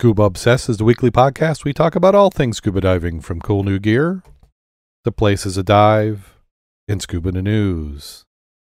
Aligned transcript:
Scuba 0.00 0.22
Obsessed 0.22 0.70
is 0.70 0.78
the 0.78 0.84
weekly 0.84 1.10
podcast. 1.10 1.62
We 1.62 1.74
talk 1.74 1.94
about 1.94 2.14
all 2.14 2.30
things 2.30 2.56
scuba 2.56 2.80
diving, 2.80 3.20
from 3.20 3.38
cool 3.38 3.62
new 3.62 3.78
gear 3.78 4.22
to 5.04 5.12
places 5.12 5.56
to 5.56 5.62
dive 5.62 6.38
and 6.88 7.02
scuba 7.02 7.32
news. 7.32 8.24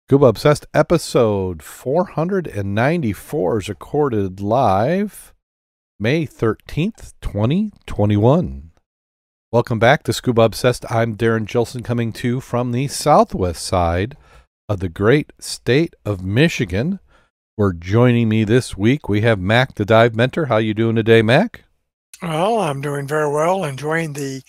Scuba 0.09 0.25
Obsessed 0.25 0.67
episode 0.73 1.63
494 1.63 3.57
is 3.57 3.70
recorded 3.70 4.41
live 4.41 5.33
May 5.97 6.28
13th, 6.28 7.13
2021. 7.21 8.71
Welcome 9.49 9.79
back 9.79 10.03
to 10.03 10.11
Scuba 10.11 10.41
Obsessed. 10.41 10.83
I'm 10.91 11.15
Darrin 11.15 11.45
Gilson 11.45 11.83
coming 11.83 12.11
to 12.11 12.27
you 12.27 12.41
from 12.41 12.73
the 12.73 12.89
southwest 12.89 13.63
side 13.63 14.17
of 14.67 14.81
the 14.81 14.89
great 14.89 15.31
state 15.39 15.95
of 16.03 16.21
Michigan. 16.21 16.99
We're 17.55 17.73
joining 17.73 18.29
me 18.29 18.45
this 18.45 18.75
week. 18.75 19.07
We 19.07 19.21
have 19.21 19.39
Mack, 19.39 19.75
the 19.75 19.86
dive 19.86 20.15
mentor. 20.15 20.45
How 20.45 20.57
you 20.57 20.73
doing 20.73 20.95
today, 20.95 21.21
Mack? 21.21 21.65
Well, 22.19 22.59
I'm 22.59 22.82
doing 22.82 23.07
very 23.07 23.32
well, 23.32 23.64
enjoying 23.64 24.14
the 24.14 24.41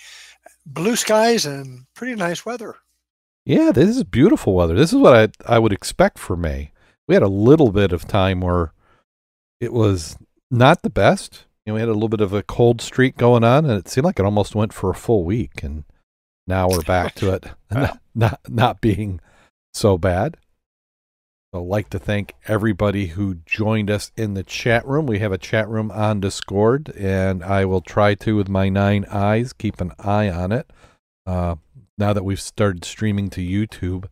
blue 0.64 0.96
skies 0.96 1.44
and 1.44 1.84
pretty 1.94 2.14
nice 2.14 2.46
weather. 2.46 2.76
Yeah, 3.44 3.72
this 3.72 3.94
is 3.94 4.04
beautiful 4.04 4.54
weather. 4.54 4.74
This 4.74 4.94
is 4.94 4.98
what 4.98 5.14
I 5.14 5.56
I 5.56 5.58
would 5.58 5.72
expect 5.72 6.18
for 6.18 6.34
May. 6.34 6.72
We 7.06 7.14
had 7.14 7.22
a 7.22 7.28
little 7.28 7.70
bit 7.72 7.92
of 7.92 8.06
time 8.06 8.40
where 8.40 8.72
it 9.60 9.74
was 9.74 10.16
not 10.50 10.80
the 10.80 10.88
best. 10.88 11.44
You 11.66 11.70
know, 11.70 11.74
we 11.74 11.80
had 11.80 11.90
a 11.90 11.92
little 11.92 12.08
bit 12.08 12.22
of 12.22 12.32
a 12.32 12.42
cold 12.42 12.80
streak 12.80 13.18
going 13.18 13.44
on, 13.44 13.66
and 13.66 13.78
it 13.78 13.88
seemed 13.88 14.06
like 14.06 14.18
it 14.18 14.24
almost 14.24 14.54
went 14.54 14.72
for 14.72 14.88
a 14.88 14.94
full 14.94 15.24
week. 15.24 15.62
And 15.62 15.84
now 16.46 16.70
we're 16.70 16.80
back 16.80 17.14
to 17.16 17.34
it 17.34 17.48
not, 17.70 18.00
not 18.14 18.40
not 18.48 18.80
being 18.80 19.20
so 19.74 19.98
bad. 19.98 20.38
I'd 21.54 21.60
like 21.60 21.88
to 21.90 22.00
thank 22.00 22.34
everybody 22.48 23.06
who 23.06 23.36
joined 23.46 23.88
us 23.88 24.10
in 24.16 24.34
the 24.34 24.42
chat 24.42 24.84
room. 24.88 25.06
We 25.06 25.20
have 25.20 25.30
a 25.30 25.38
chat 25.38 25.68
room 25.68 25.92
on 25.92 26.18
Discord, 26.18 26.92
and 26.96 27.44
I 27.44 27.64
will 27.64 27.80
try 27.80 28.16
to, 28.16 28.34
with 28.34 28.48
my 28.48 28.68
nine 28.68 29.04
eyes, 29.08 29.52
keep 29.52 29.80
an 29.80 29.92
eye 30.00 30.28
on 30.28 30.50
it. 30.50 30.68
Uh, 31.24 31.54
now 31.96 32.12
that 32.12 32.24
we've 32.24 32.40
started 32.40 32.84
streaming 32.84 33.30
to 33.30 33.40
YouTube, 33.40 34.06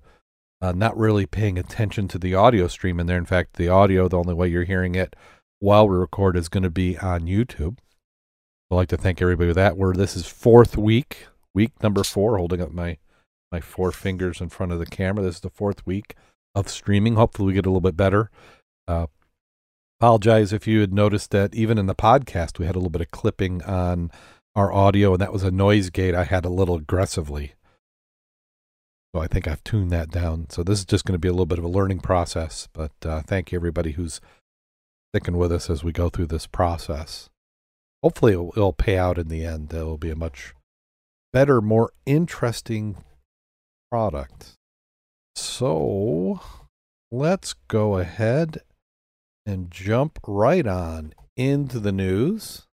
uh, 0.61 0.71
not 0.71 0.97
really 0.97 1.27
paying 1.27 1.59
attention 1.59 2.07
to 2.09 2.19
the 2.19 2.33
audio 2.33 2.69
stream 2.69 3.01
in 3.01 3.09
there. 3.09 3.19
In 3.19 3.27
fact, 3.27 3.55
the 3.55 3.69
audio, 3.69 4.06
the 4.06 4.19
only 4.19 4.34
way 4.34 4.47
you're 4.47 4.62
hearing 4.62 4.95
it 4.95 5.17
while 5.59 5.89
we 5.89 5.97
record 5.97 6.37
is 6.37 6.49
going 6.49 6.62
to 6.62 6.71
be 6.71 6.97
on 6.99 7.23
YouTube. 7.23 7.79
I'd 8.71 8.77
like 8.77 8.89
to 8.91 8.97
thank 8.97 9.21
everybody 9.21 9.51
for 9.51 9.55
that. 9.55 9.77
Where 9.77 9.93
this 9.93 10.15
is 10.15 10.27
fourth 10.27 10.77
week, 10.77 11.27
week 11.53 11.73
number 11.83 12.05
four, 12.05 12.39
holding 12.39 12.62
up 12.62 12.71
my 12.71 12.99
my 13.51 13.61
four 13.61 13.91
fingers 13.91 14.41
in 14.41 14.49
front 14.49 14.71
of 14.71 14.79
the 14.79 14.87
camera. 14.87 15.25
This 15.25 15.34
is 15.34 15.41
the 15.41 15.51
fourth 15.51 15.84
week 15.84 16.15
of 16.55 16.69
streaming. 16.69 17.17
Hopefully, 17.17 17.47
we 17.48 17.53
get 17.55 17.67
a 17.67 17.70
little 17.70 17.81
bit 17.81 17.97
better. 17.97 18.31
Uh, 18.86 19.06
apologize 20.00 20.53
if 20.53 20.67
you 20.67 20.81
had 20.81 20.92
noticed 20.92 21.31
that 21.31 21.55
even 21.55 21.78
in 21.78 21.86
the 21.86 21.94
podcast, 21.94 22.59
we 22.59 22.67
had 22.67 22.75
a 22.75 22.78
little 22.78 22.91
bit 22.91 23.00
of 23.00 23.11
clipping 23.11 23.62
on 23.62 24.11
our 24.55 24.72
audio, 24.72 25.12
and 25.12 25.20
that 25.20 25.33
was 25.33 25.44
a 25.44 25.50
noise 25.50 25.91
gate 25.91 26.14
I 26.14 26.25
had 26.25 26.44
a 26.44 26.50
little 26.50 26.77
aggressively. 26.77 27.55
So 29.14 29.20
I 29.20 29.27
think 29.27 29.47
I've 29.47 29.62
tuned 29.62 29.91
that 29.91 30.11
down. 30.11 30.47
So 30.50 30.62
this 30.62 30.78
is 30.78 30.84
just 30.84 31.05
going 31.05 31.14
to 31.14 31.19
be 31.19 31.28
a 31.28 31.33
little 31.33 31.47
bit 31.47 31.59
of 31.59 31.64
a 31.64 31.69
learning 31.69 32.00
process. 32.00 32.69
But 32.72 32.92
uh, 33.05 33.20
thank 33.22 33.53
you, 33.53 33.56
everybody 33.59 33.92
who's 33.92 34.20
sticking 35.12 35.37
with 35.37 35.53
us 35.53 35.69
as 35.69 35.84
we 35.84 35.92
go 35.92 36.09
through 36.09 36.27
this 36.27 36.47
process. 36.47 37.28
Hopefully, 38.03 38.33
it'll, 38.33 38.53
it'll 38.56 38.72
pay 38.72 38.97
out 38.97 39.19
in 39.19 39.28
the 39.28 39.44
end. 39.44 39.72
It'll 39.72 39.98
be 39.98 40.11
a 40.11 40.16
much 40.16 40.55
better, 41.33 41.61
more 41.61 41.92
interesting 42.06 42.97
product. 43.91 44.55
So 45.34 46.41
let's 47.11 47.55
go 47.69 47.98
ahead 47.98 48.62
and 49.47 49.70
jump 49.70 50.19
right 50.27 50.66
on 50.66 51.14
into 51.36 51.78
the 51.78 51.92
news. 51.92 52.66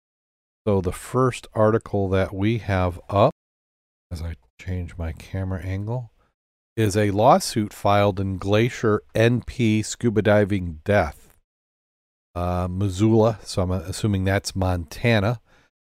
So, 0.67 0.81
the 0.81 0.91
first 0.91 1.47
article 1.53 2.09
that 2.09 2.33
we 2.33 2.59
have 2.59 2.99
up, 3.09 3.31
as 4.11 4.21
I 4.21 4.35
change 4.61 4.97
my 4.97 5.13
camera 5.13 5.61
angle, 5.63 6.11
is 6.75 6.95
a 6.95 7.11
lawsuit 7.11 7.73
filed 7.73 8.19
in 8.19 8.37
Glacier 8.37 9.01
NP 9.15 9.83
scuba 9.83 10.21
diving 10.21 10.81
death. 10.83 11.35
Uh, 12.35 12.67
Missoula, 12.69 13.39
so 13.43 13.63
I'm 13.63 13.71
assuming 13.71 14.23
that's 14.23 14.55
Montana. 14.55 15.39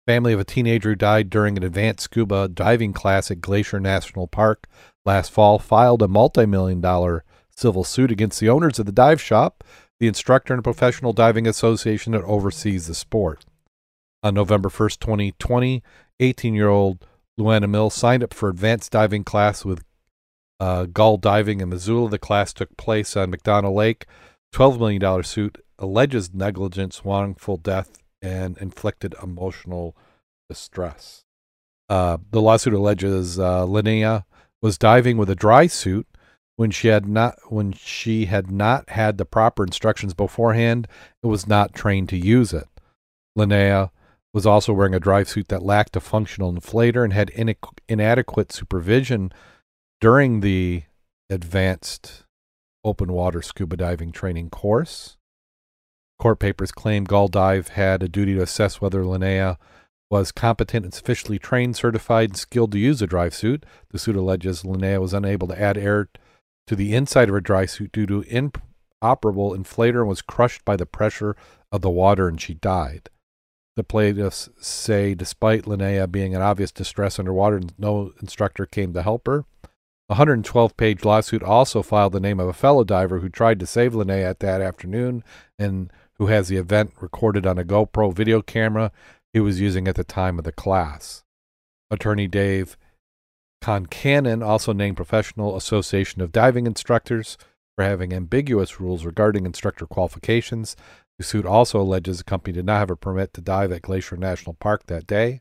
Family 0.07 0.33
of 0.33 0.41
a 0.41 0.45
teenager 0.45 0.91
who 0.91 0.97
died 0.97 1.31
during 1.31 1.57
an 1.57 1.63
advanced 1.63 2.05
scuba 2.05 2.49
diving 2.49 2.93
class 2.93 3.31
at 3.31 3.41
Glacier 3.41 3.79
National 3.79 4.27
Park 4.27 4.67
last 5.05 5.31
fall 5.31 5.59
filed 5.59 6.03
a 6.03 6.09
multi 6.09 6.47
million 6.47 6.81
dollar 6.81 7.25
civil 7.57 7.85
suit 7.85 8.11
against 8.11 8.41
the 8.41 8.49
owners 8.49 8.79
of 8.79 8.87
the 8.87 8.93
dive 8.93 9.21
shop, 9.21 9.65
the 10.01 10.09
instructor 10.09 10.55
and 10.55 10.65
professional 10.65 11.13
diving 11.13 11.47
association 11.47 12.13
that 12.13 12.25
oversees 12.25 12.87
the 12.87 12.95
sport. 12.95 13.45
On 14.23 14.35
November 14.35 14.69
1st, 14.69 15.01
2020, 15.01 15.83
18 16.21 16.55
year 16.55 16.69
old 16.69 17.07
Luana 17.39 17.69
Mill 17.69 17.91
signed 17.91 18.23
up 18.23 18.35
for 18.35 18.49
advanced 18.49 18.93
diving 18.93 19.25
class 19.25 19.65
with 19.65 19.85
uh, 20.61 20.87
Gull 20.87 21.17
Diving 21.17 21.61
in 21.61 21.71
Missoula. 21.71 22.09
The 22.09 22.19
class 22.19 22.53
took 22.53 22.77
place 22.77 23.17
on 23.17 23.31
McDonald 23.31 23.75
Lake. 23.75 24.07
$12 24.55 24.79
million 24.79 25.23
suit 25.25 25.59
alleges 25.79 26.33
negligence, 26.33 27.03
wrongful 27.05 27.57
death, 27.57 27.99
and 28.21 28.57
inflicted 28.59 29.15
emotional 29.23 29.97
distress. 30.49 31.25
Uh, 31.89 32.19
the 32.31 32.41
lawsuit 32.41 32.75
alleges 32.75 33.39
uh, 33.39 33.67
Linnea 33.67 34.25
was 34.63 34.79
diving 34.79 35.17
with 35.19 35.29
a 35.29 35.35
dry 35.35 35.67
suit 35.67 36.07
when 36.57 36.71
she 36.71 36.89
had 36.89 37.07
not 37.07 37.37
when 37.53 37.73
she 37.73 38.27
had 38.27 38.51
not 38.51 38.89
had 38.91 39.19
the 39.19 39.25
proper 39.25 39.65
instructions 39.65 40.15
beforehand 40.15 40.87
and 41.23 41.31
was 41.31 41.47
not 41.47 41.75
trained 41.75 42.09
to 42.09 42.17
use 42.17 42.53
it. 42.53 42.69
Linnea 43.37 43.91
was 44.33 44.47
also 44.47 44.73
wearing 44.73 44.95
a 44.95 45.01
dry 45.01 45.25
suit 45.25 45.49
that 45.49 45.63
lacked 45.63 45.97
a 45.97 46.01
functional 46.01 46.53
inflator 46.53 47.05
and 47.05 47.13
had 47.13 47.31
inadequate 47.89 48.53
supervision 48.53 49.33
during 50.01 50.41
the 50.41 50.85
advanced 51.29 52.25
open 52.85 53.13
water 53.13 53.43
scuba 53.43 53.77
diving 53.77 54.13
training 54.13 54.51
course. 54.51 55.17
Court 56.19 56.39
papers 56.39 56.73
claim 56.73 57.05
Gull 57.05 57.29
Dive 57.29 57.69
had 57.69 58.03
a 58.03 58.09
duty 58.09 58.35
to 58.35 58.43
assess 58.43 58.81
whether 58.81 59.03
Linnea 59.03 59.57
was 60.13 60.31
competent 60.31 60.85
and 60.85 60.93
sufficiently 60.93 61.39
trained, 61.39 61.75
certified, 61.75 62.29
and 62.29 62.37
skilled 62.37 62.71
to 62.71 62.79
use 62.79 63.01
a 63.01 63.07
dry 63.07 63.31
suit. 63.31 63.65
The 63.93 63.99
suit 63.99 64.15
alleges 64.15 64.63
Linnea 64.63 65.01
was 65.01 65.15
unable 65.15 65.49
to 65.49 65.59
add 65.59 65.79
air 65.79 66.11
to 66.67 66.77
the 66.77 66.95
inside 66.95 67.31
of 67.31 67.33
her 67.33 67.41
dry 67.41 67.65
suit 67.65 67.93
due 67.93 68.05
to 68.05 68.25
inoperable 68.29 69.57
inflator 69.57 70.01
and 70.01 70.09
was 70.09 70.21
crushed 70.21 70.67
by 70.67 70.77
the 70.77 70.85
pressure 70.85 71.35
of 71.73 71.81
the 71.81 71.89
water 71.89 72.29
and 72.29 72.39
she 72.39 72.53
died. 72.53 73.09
The 73.75 73.85
plaintiffs 73.85 74.51
say 74.61 75.15
despite 75.15 75.65
Linnea 75.65 76.13
being 76.13 76.33
in 76.33 76.43
obvious 76.43 76.73
distress 76.73 77.19
underwater, 77.19 77.63
no 77.79 78.13
instructor 78.21 78.67
came 78.67 78.93
to 78.93 79.03
help 79.03 79.27
her. 79.27 79.47
A 80.11 80.17
112 80.21 80.77
page 80.77 81.07
lawsuit 81.07 81.43
also 81.43 81.81
filed 81.81 82.13
the 82.13 82.21
name 82.21 82.39
of 82.39 82.49
a 82.49 82.53
fellow 82.53 82.85
diver 82.85 83.21
who 83.21 83.31
tried 83.31 83.59
to 83.61 83.67
save 83.67 83.95
Linnea 83.95 84.39
that 84.39 84.61
afternoon 84.61 85.25
and 85.59 85.91
who 86.17 86.27
has 86.27 86.49
the 86.49 86.59
event 86.59 86.93
recorded 87.01 87.47
on 87.47 87.59
a 87.59 87.65
GoPro 87.65 88.13
video 88.13 88.43
camera 88.43 88.93
he 89.33 89.41
was 89.41 89.61
using 89.61 89.89
at 89.89 89.97
the 89.97 90.05
time 90.05 90.39
of 90.39 90.45
the 90.45 90.53
class. 90.53 91.25
Attorney 91.91 92.29
Dave 92.29 92.77
Concannon 93.63 94.45
also 94.45 94.73
named 94.73 94.97
Professional 94.97 95.57
Association 95.57 96.21
of 96.21 96.33
Diving 96.33 96.67
Instructors 96.67 97.39
for 97.77 97.85
having 97.85 98.13
ambiguous 98.13 98.81
rules 98.81 99.05
regarding 99.05 99.47
instructor 99.47 99.87
qualifications. 99.87 100.77
The 101.19 101.25
suit 101.25 101.47
also 101.47 101.81
alleges 101.81 102.19
the 102.19 102.25
company 102.25 102.55
did 102.55 102.67
not 102.67 102.79
have 102.79 102.91
a 102.91 102.97
permit 102.97 103.33
to 103.35 103.41
dive 103.41 103.71
at 103.73 103.83
Glacier 103.83 104.17
National 104.17 104.55
Park 104.55 104.87
that 104.87 105.07
day. 105.07 105.41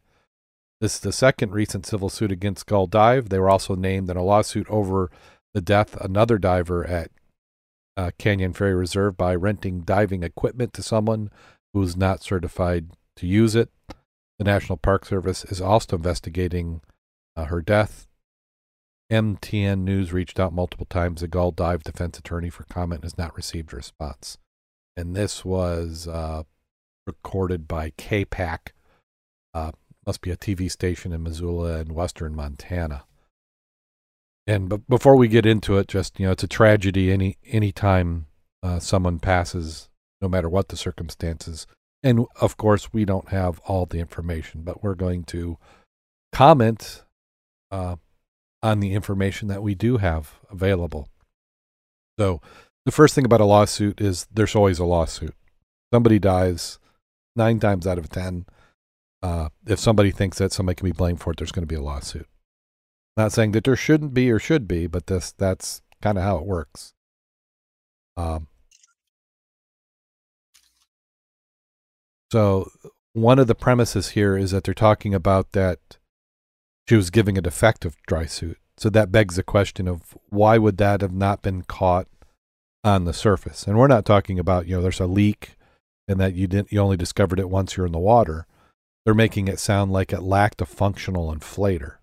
This 0.79 0.95
is 0.95 0.99
the 1.01 1.11
second 1.11 1.51
recent 1.51 1.85
civil 1.85 2.09
suit 2.09 2.31
against 2.31 2.65
Gull 2.65 2.87
Dive. 2.87 3.29
They 3.29 3.39
were 3.39 3.49
also 3.49 3.75
named 3.75 4.09
in 4.09 4.17
a 4.17 4.23
lawsuit 4.23 4.67
over 4.69 5.11
the 5.53 5.61
death 5.61 5.95
another 5.99 6.37
diver 6.37 6.85
at 6.85 7.11
uh, 7.97 8.11
Canyon 8.17 8.53
Ferry 8.53 8.73
Reserve 8.73 9.17
by 9.17 9.35
renting 9.35 9.81
diving 9.81 10.23
equipment 10.23 10.73
to 10.73 10.83
someone 10.83 11.29
who 11.73 11.79
was 11.79 11.97
not 11.97 12.23
certified 12.23 12.91
to 13.21 13.27
use 13.27 13.55
it. 13.55 13.69
The 14.39 14.45
National 14.45 14.77
Park 14.77 15.05
Service 15.05 15.45
is 15.45 15.61
also 15.61 15.95
investigating 15.95 16.81
uh, 17.35 17.45
her 17.45 17.61
death. 17.61 18.07
MTN 19.11 19.79
News 19.79 20.11
reached 20.11 20.39
out 20.39 20.53
multiple 20.53 20.87
times. 20.87 21.21
The 21.21 21.27
Gull 21.27 21.51
Dive 21.51 21.83
defense 21.83 22.17
attorney 22.17 22.49
for 22.49 22.63
comment 22.63 23.03
has 23.03 23.17
not 23.17 23.35
received 23.35 23.71
a 23.71 23.75
response. 23.75 24.37
And 24.97 25.15
this 25.15 25.45
was 25.45 26.07
uh, 26.07 26.43
recorded 27.05 27.67
by 27.67 27.91
KPAX. 27.91 28.71
Uh, 29.53 29.71
must 30.05 30.21
be 30.21 30.31
a 30.31 30.37
TV 30.37 30.71
station 30.71 31.13
in 31.13 31.21
Missoula 31.21 31.77
and 31.77 31.91
western 31.91 32.35
Montana. 32.35 33.03
And 34.47 34.69
b- 34.69 34.77
before 34.89 35.15
we 35.15 35.27
get 35.27 35.45
into 35.45 35.77
it, 35.77 35.87
just 35.87 36.19
you 36.19 36.25
know, 36.25 36.31
it's 36.31 36.43
a 36.43 36.47
tragedy 36.47 37.11
any 37.11 37.37
any 37.45 37.71
time 37.71 38.25
uh, 38.63 38.79
someone 38.79 39.19
passes, 39.19 39.89
no 40.21 40.27
matter 40.27 40.49
what 40.49 40.69
the 40.69 40.77
circumstances. 40.77 41.67
And 42.03 42.25
of 42.39 42.57
course, 42.57 42.91
we 42.91 43.05
don't 43.05 43.29
have 43.29 43.59
all 43.59 43.85
the 43.85 43.99
information, 43.99 44.61
but 44.63 44.83
we're 44.83 44.95
going 44.95 45.23
to 45.25 45.57
comment 46.31 47.03
uh, 47.69 47.97
on 48.63 48.79
the 48.79 48.93
information 48.93 49.47
that 49.49 49.61
we 49.61 49.75
do 49.75 49.97
have 49.97 50.39
available. 50.49 51.09
So, 52.17 52.41
the 52.85 52.91
first 52.91 53.13
thing 53.13 53.25
about 53.25 53.41
a 53.41 53.45
lawsuit 53.45 54.01
is 54.01 54.27
there's 54.33 54.55
always 54.55 54.79
a 54.79 54.85
lawsuit. 54.85 55.35
Somebody 55.93 56.17
dies, 56.17 56.79
nine 57.35 57.59
times 57.59 57.85
out 57.85 57.99
of 57.99 58.09
ten, 58.09 58.45
uh, 59.21 59.49
if 59.67 59.79
somebody 59.79 60.11
thinks 60.11 60.39
that 60.39 60.51
somebody 60.51 60.75
can 60.75 60.85
be 60.85 60.91
blamed 60.91 61.21
for 61.21 61.31
it, 61.31 61.37
there's 61.37 61.51
going 61.51 61.63
to 61.63 61.67
be 61.67 61.75
a 61.75 61.81
lawsuit. 61.81 62.27
Not 63.17 63.31
saying 63.31 63.51
that 63.51 63.65
there 63.65 63.75
shouldn't 63.75 64.13
be 64.13 64.31
or 64.31 64.39
should 64.39 64.67
be, 64.67 64.87
but 64.87 65.07
this 65.07 65.31
that's 65.31 65.81
kind 66.01 66.17
of 66.17 66.23
how 66.23 66.37
it 66.37 66.45
works. 66.45 66.93
Um, 68.17 68.47
so 72.31 72.71
one 73.13 73.39
of 73.39 73.47
the 73.47 73.55
premises 73.55 74.09
here 74.09 74.37
is 74.37 74.51
that 74.51 74.63
they're 74.63 74.73
talking 74.73 75.13
about 75.13 75.51
that 75.51 75.97
she 76.87 76.95
was 76.95 77.09
giving 77.09 77.37
a 77.37 77.41
defective 77.41 77.95
dry 78.07 78.25
suit. 78.25 78.57
So 78.77 78.89
that 78.89 79.11
begs 79.11 79.35
the 79.35 79.43
question 79.43 79.87
of 79.87 80.17
why 80.29 80.57
would 80.57 80.77
that 80.77 81.01
have 81.01 81.13
not 81.13 81.41
been 81.41 81.63
caught 81.63 82.07
on 82.83 83.05
the 83.05 83.13
surface? 83.13 83.67
And 83.67 83.77
we're 83.77 83.87
not 83.87 84.05
talking 84.05 84.39
about, 84.39 84.67
you 84.67 84.75
know, 84.75 84.81
there's 84.81 84.99
a 84.99 85.07
leak 85.07 85.55
and 86.07 86.19
that 86.19 86.33
you 86.33 86.47
didn't 86.47 86.71
you 86.71 86.79
only 86.79 86.97
discovered 86.97 87.39
it 87.39 87.49
once 87.49 87.75
you're 87.77 87.85
in 87.85 87.91
the 87.91 87.99
water. 87.99 88.47
They're 89.05 89.13
making 89.13 89.47
it 89.47 89.59
sound 89.59 89.91
like 89.91 90.13
it 90.13 90.21
lacked 90.21 90.61
a 90.61 90.65
functional 90.65 91.33
inflator. 91.33 91.95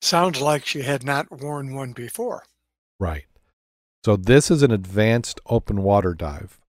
Sounds 0.00 0.40
like 0.40 0.66
she 0.66 0.82
had 0.82 1.04
not 1.04 1.30
worn 1.30 1.74
one 1.74 1.92
before. 1.92 2.44
Right. 3.00 3.24
So 4.04 4.16
this 4.16 4.50
is 4.50 4.62
an 4.62 4.70
advanced 4.70 5.40
open 5.46 5.82
water 5.82 6.12
dive. 6.12 6.60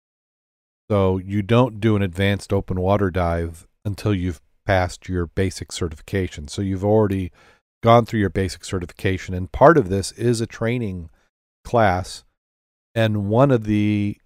So 0.90 1.18
you 1.18 1.42
don't 1.42 1.80
do 1.80 1.96
an 1.96 2.02
advanced 2.02 2.54
open 2.54 2.80
water 2.80 3.10
dive 3.10 3.68
until 3.84 4.14
you've 4.14 4.42
passed 4.66 5.10
your 5.10 5.28
basic 5.28 5.72
certification. 5.72 6.48
So 6.48 6.62
you've 6.62 6.86
already 6.86 7.32
gone 7.84 8.06
through 8.06 8.20
your 8.20 8.30
basic 8.30 8.66
certification 8.66 9.34
and 9.36 9.52
part 9.52 9.78
of 9.78 9.90
this 9.90 10.12
is 10.14 10.42
a 10.42 10.48
training 10.48 11.10
class 11.64 12.24
and 12.96 13.30
one 13.30 13.52
of 13.52 13.66
the 13.66 14.18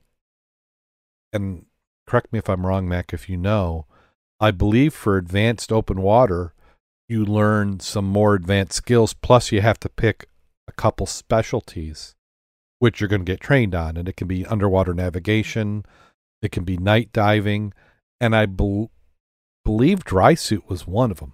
and 1.33 1.65
correct 2.07 2.31
me 2.31 2.39
if 2.39 2.49
I'm 2.49 2.65
wrong 2.65 2.87
Mack 2.87 3.13
if 3.13 3.27
you 3.27 3.35
know, 3.35 3.85
I 4.39 4.51
believe 4.51 4.93
for 4.93 5.17
advanced 5.17 5.73
open 5.73 6.01
water 6.01 6.53
you 7.09 7.25
learn 7.25 7.81
some 7.81 8.05
more 8.05 8.33
advanced 8.33 8.73
skills 8.73 9.13
plus 9.13 9.51
you 9.51 9.59
have 9.59 9.79
to 9.81 9.89
pick 9.89 10.29
a 10.67 10.71
couple 10.71 11.05
specialties 11.05 12.15
which 12.79 13.01
you're 13.01 13.09
going 13.09 13.25
to 13.25 13.31
get 13.31 13.41
trained 13.41 13.75
on 13.75 13.97
and 13.97 14.07
it 14.07 14.15
can 14.15 14.27
be 14.27 14.45
underwater 14.45 14.93
navigation, 14.93 15.85
it 16.41 16.51
can 16.51 16.63
be 16.63 16.77
night 16.77 17.11
diving, 17.11 17.73
and 18.19 18.35
I 18.35 18.45
be- 18.45 18.89
believe 19.65 20.03
dry 20.03 20.33
suit 20.33 20.69
was 20.69 20.87
one 20.87 21.11
of 21.11 21.19
them 21.19 21.33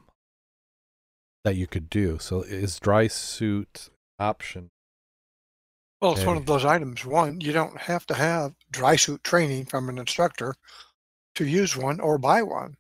that 1.44 1.56
you 1.56 1.68
could 1.68 1.90
do. 1.90 2.18
So 2.20 2.42
is 2.42 2.80
dry 2.80 3.08
suit 3.08 3.90
option? 4.20 4.72
Well, 6.02 6.14
it's 6.14 6.26
one 6.26 6.38
of 6.38 6.46
those 6.46 6.66
items. 6.66 7.06
One, 7.06 7.42
you 7.42 7.52
don't 7.52 7.78
have 7.80 8.06
to 8.08 8.14
have 8.14 8.54
dry 8.70 8.96
suit 8.96 9.24
training 9.24 9.66
from 9.66 9.90
an 9.90 9.98
instructor 9.98 10.54
to 11.36 11.46
use 11.46 11.76
one 11.76 12.00
or 12.00 12.18
buy 12.18 12.44
one. 12.44 12.76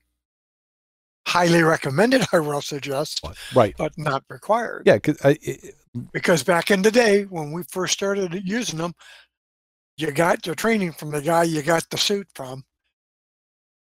Highly 1.28 1.63
recommended, 1.63 2.24
I 2.33 2.39
will 2.39 2.62
suggest, 2.62 3.25
right, 3.56 3.74
but 3.78 3.98
not 3.98 4.24
required. 4.30 4.83
Yeah, 4.86 5.00
I, 5.24 5.38
it, 5.42 5.75
because 6.12 6.44
back 6.44 6.69
in 6.69 6.81
the 6.81 6.92
day 6.92 7.24
when 7.24 7.51
we 7.51 7.63
first 7.63 7.94
started 7.94 8.42
using 8.45 8.78
them, 8.78 8.94
you 9.97 10.12
got 10.12 10.45
your 10.45 10.56
training 10.56 10.94
from 10.94 11.12
the 11.12 11.21
guy 11.21 11.44
you 11.44 11.62
got 11.62 11.89
the 11.89 11.97
suit 11.97 12.27
from. 12.36 12.63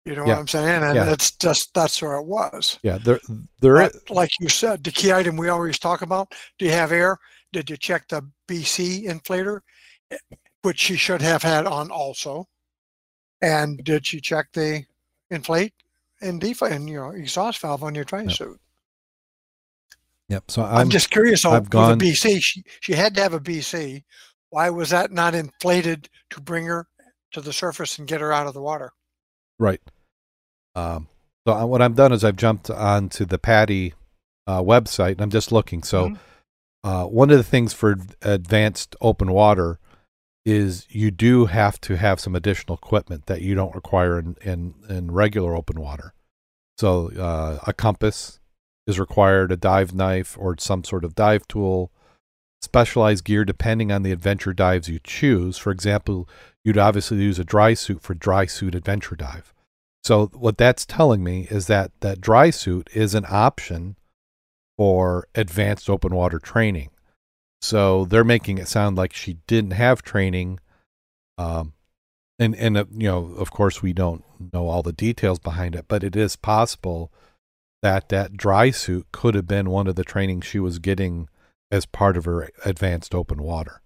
You 0.05 0.15
know 0.15 0.25
yeah. 0.25 0.33
what 0.33 0.39
I'm 0.39 0.47
saying? 0.47 0.83
And 0.83 0.95
yeah. 0.95 1.11
it's 1.11 1.31
just 1.31 1.73
that's 1.73 2.01
where 2.01 2.17
it 2.17 2.25
was. 2.25 2.77
Yeah, 2.83 2.97
there 2.97 3.21
there 3.61 3.75
but, 3.75 3.93
like 4.09 4.31
you 4.39 4.49
said, 4.49 4.83
the 4.83 4.91
key 4.91 5.13
item 5.13 5.37
we 5.37 5.47
always 5.47 5.79
talk 5.79 6.01
about, 6.01 6.33
do 6.59 6.65
you 6.65 6.71
have 6.71 6.91
air? 6.91 7.17
Did 7.53 7.69
you 7.69 7.77
check 7.77 8.07
the 8.09 8.21
BC 8.49 9.05
inflator? 9.05 9.61
Eh, 10.11 10.17
which 10.63 10.79
she 10.79 10.95
should 10.95 11.21
have 11.21 11.43
had 11.43 11.65
on 11.65 11.91
also. 11.91 12.47
And 13.41 13.83
did 13.83 14.05
she 14.07 14.19
check 14.19 14.47
the 14.53 14.83
inflate 15.29 15.73
and 16.21 16.39
deflate 16.39 16.71
and 16.71 16.89
you 16.89 16.95
know 16.95 17.09
exhaust 17.11 17.59
valve 17.59 17.83
on 17.83 17.95
your 17.95 18.05
dry 18.05 18.27
suit? 18.27 18.49
Yep. 18.49 18.59
Yep. 20.29 20.51
So 20.51 20.63
I'm, 20.63 20.77
I'm 20.77 20.89
just 20.89 21.11
curious. 21.11 21.45
I've 21.45 21.69
gone, 21.69 21.93
a 21.93 21.97
BC, 21.97 22.41
she 22.41 22.63
she 22.79 22.93
had 22.93 23.15
to 23.15 23.21
have 23.21 23.33
a 23.33 23.39
BC. 23.39 24.03
Why 24.53 24.69
was 24.69 24.91
that 24.91 25.11
not 25.11 25.33
inflated 25.33 26.09
to 26.29 26.39
bring 26.39 26.67
her 26.67 26.85
to 27.31 27.41
the 27.41 27.51
surface 27.51 27.97
and 27.97 28.07
get 28.07 28.21
her 28.21 28.31
out 28.31 28.45
of 28.45 28.53
the 28.53 28.61
water? 28.61 28.91
Right. 29.57 29.81
Um, 30.75 31.07
so 31.47 31.65
what 31.65 31.81
I've 31.81 31.95
done 31.95 32.13
is 32.13 32.23
I've 32.23 32.35
jumped 32.35 32.69
onto 32.69 33.25
the 33.25 33.39
PADI 33.39 33.95
uh, 34.45 34.61
website 34.61 35.13
and 35.13 35.21
I'm 35.21 35.31
just 35.31 35.51
looking. 35.51 35.81
So 35.81 36.09
mm-hmm. 36.09 36.87
uh, 36.87 37.07
one 37.07 37.31
of 37.31 37.37
the 37.37 37.43
things 37.43 37.73
for 37.73 37.97
advanced 38.21 38.95
open 39.01 39.31
water 39.31 39.79
is 40.45 40.85
you 40.87 41.09
do 41.09 41.47
have 41.47 41.81
to 41.81 41.97
have 41.97 42.19
some 42.19 42.35
additional 42.35 42.77
equipment 42.77 43.25
that 43.25 43.41
you 43.41 43.55
don't 43.55 43.73
require 43.73 44.19
in 44.19 44.37
in, 44.43 44.75
in 44.87 45.09
regular 45.09 45.55
open 45.55 45.81
water. 45.81 46.13
So 46.77 47.11
uh, 47.17 47.57
a 47.65 47.73
compass 47.73 48.39
is 48.85 48.99
required, 48.99 49.51
a 49.51 49.57
dive 49.57 49.95
knife 49.95 50.37
or 50.37 50.55
some 50.59 50.83
sort 50.83 51.03
of 51.03 51.15
dive 51.15 51.47
tool, 51.47 51.91
specialized 52.63 53.23
gear 53.25 53.45
depending 53.45 53.91
on 53.91 54.03
the 54.03 54.11
adventure 54.11 54.53
dives 54.53 54.89
you 54.89 54.99
choose. 55.03 55.57
For 55.57 55.71
example, 55.71 56.27
you'd 56.63 56.77
obviously 56.77 57.17
use 57.17 57.39
a 57.39 57.43
dry 57.43 57.73
suit 57.73 58.01
for 58.01 58.13
dry 58.13 58.45
suit 58.45 58.75
adventure 58.75 59.15
dive. 59.15 59.53
So 60.03 60.27
what 60.27 60.57
that's 60.57 60.85
telling 60.85 61.23
me 61.23 61.47
is 61.49 61.67
that 61.67 61.91
that 62.01 62.19
dry 62.19 62.49
suit 62.49 62.89
is 62.93 63.15
an 63.15 63.25
option 63.29 63.95
for 64.77 65.27
advanced 65.35 65.89
open 65.89 66.13
water 66.13 66.39
training. 66.39 66.89
So 67.61 68.05
they're 68.05 68.25
making 68.25 68.57
it 68.57 68.67
sound 68.67 68.97
like 68.97 69.13
she 69.13 69.37
didn't 69.47 69.71
have 69.71 70.01
training. 70.01 70.59
Um, 71.37 71.73
and 72.37 72.55
and 72.55 72.77
uh, 72.77 72.85
you 72.91 73.07
know, 73.07 73.33
of 73.37 73.51
course, 73.51 73.81
we 73.81 73.93
don't 73.93 74.23
know 74.51 74.67
all 74.67 74.83
the 74.83 74.91
details 74.91 75.39
behind 75.39 75.75
it, 75.75 75.85
but 75.87 76.03
it 76.03 76.15
is 76.15 76.35
possible 76.35 77.11
that 77.81 78.09
that 78.09 78.35
dry 78.35 78.71
suit 78.71 79.07
could 79.11 79.35
have 79.35 79.47
been 79.47 79.69
one 79.69 79.87
of 79.87 79.95
the 79.95 80.03
training 80.03 80.41
she 80.41 80.59
was 80.59 80.79
getting 80.79 81.29
as 81.73 81.85
part 81.85 82.15
of 82.15 82.25
her 82.25 82.49
advanced 82.63 83.15
open 83.15 83.41
water. 83.41 83.81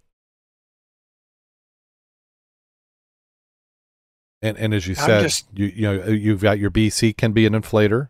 And 4.42 4.58
and 4.58 4.74
as 4.74 4.86
you 4.86 4.94
said, 4.94 5.24
just, 5.24 5.48
you 5.54 5.66
you 5.66 5.82
know 5.82 6.06
you've 6.06 6.42
got 6.42 6.60
your 6.60 6.70
BC 6.70 7.18
can 7.18 7.32
be 7.32 7.46
an 7.46 7.54
inflator. 7.54 8.10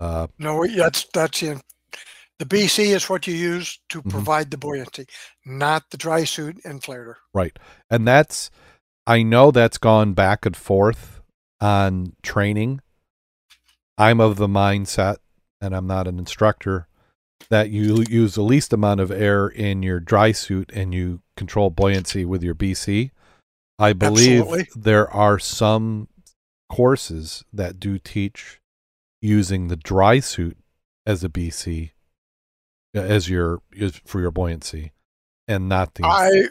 Uh, 0.00 0.26
no, 0.38 0.66
that's 0.66 1.04
that's 1.14 1.42
in 1.42 1.60
the 2.38 2.44
BC 2.46 2.94
is 2.94 3.08
what 3.08 3.26
you 3.26 3.34
use 3.34 3.78
to 3.90 4.00
mm-hmm. 4.00 4.10
provide 4.10 4.50
the 4.50 4.58
buoyancy, 4.58 5.06
not 5.46 5.90
the 5.90 5.96
dry 5.96 6.24
suit 6.24 6.60
inflator. 6.64 7.14
Right. 7.32 7.56
And 7.90 8.06
that's, 8.08 8.50
I 9.06 9.22
know 9.22 9.50
that's 9.50 9.78
gone 9.78 10.14
back 10.14 10.44
and 10.44 10.56
forth 10.56 11.20
on 11.60 12.14
training. 12.22 12.80
I'm 13.96 14.20
of 14.20 14.36
the 14.36 14.48
mindset, 14.48 15.18
and 15.60 15.76
I'm 15.76 15.86
not 15.86 16.08
an 16.08 16.18
instructor, 16.18 16.88
that 17.50 17.70
you 17.70 18.04
use 18.08 18.34
the 18.34 18.42
least 18.42 18.72
amount 18.72 19.00
of 19.00 19.10
air 19.10 19.48
in 19.48 19.82
your 19.82 20.00
dry 20.00 20.32
suit 20.32 20.70
and 20.74 20.94
you 20.94 21.20
control 21.36 21.70
buoyancy 21.70 22.24
with 22.24 22.42
your 22.42 22.54
BC. 22.54 23.10
I 23.78 23.92
believe 23.92 24.42
Absolutely. 24.42 24.66
there 24.76 25.10
are 25.10 25.38
some 25.38 26.08
courses 26.70 27.44
that 27.52 27.78
do 27.78 27.98
teach 27.98 28.60
using 29.20 29.68
the 29.68 29.76
dry 29.76 30.20
suit 30.20 30.56
as 31.06 31.24
a 31.24 31.28
BC 31.28 31.90
uh, 32.96 33.00
as 33.00 33.28
your 33.28 33.60
for 34.04 34.20
your 34.20 34.30
buoyancy, 34.30 34.92
and 35.48 35.68
not 35.68 35.94
the. 35.94 36.04
I 36.06 36.44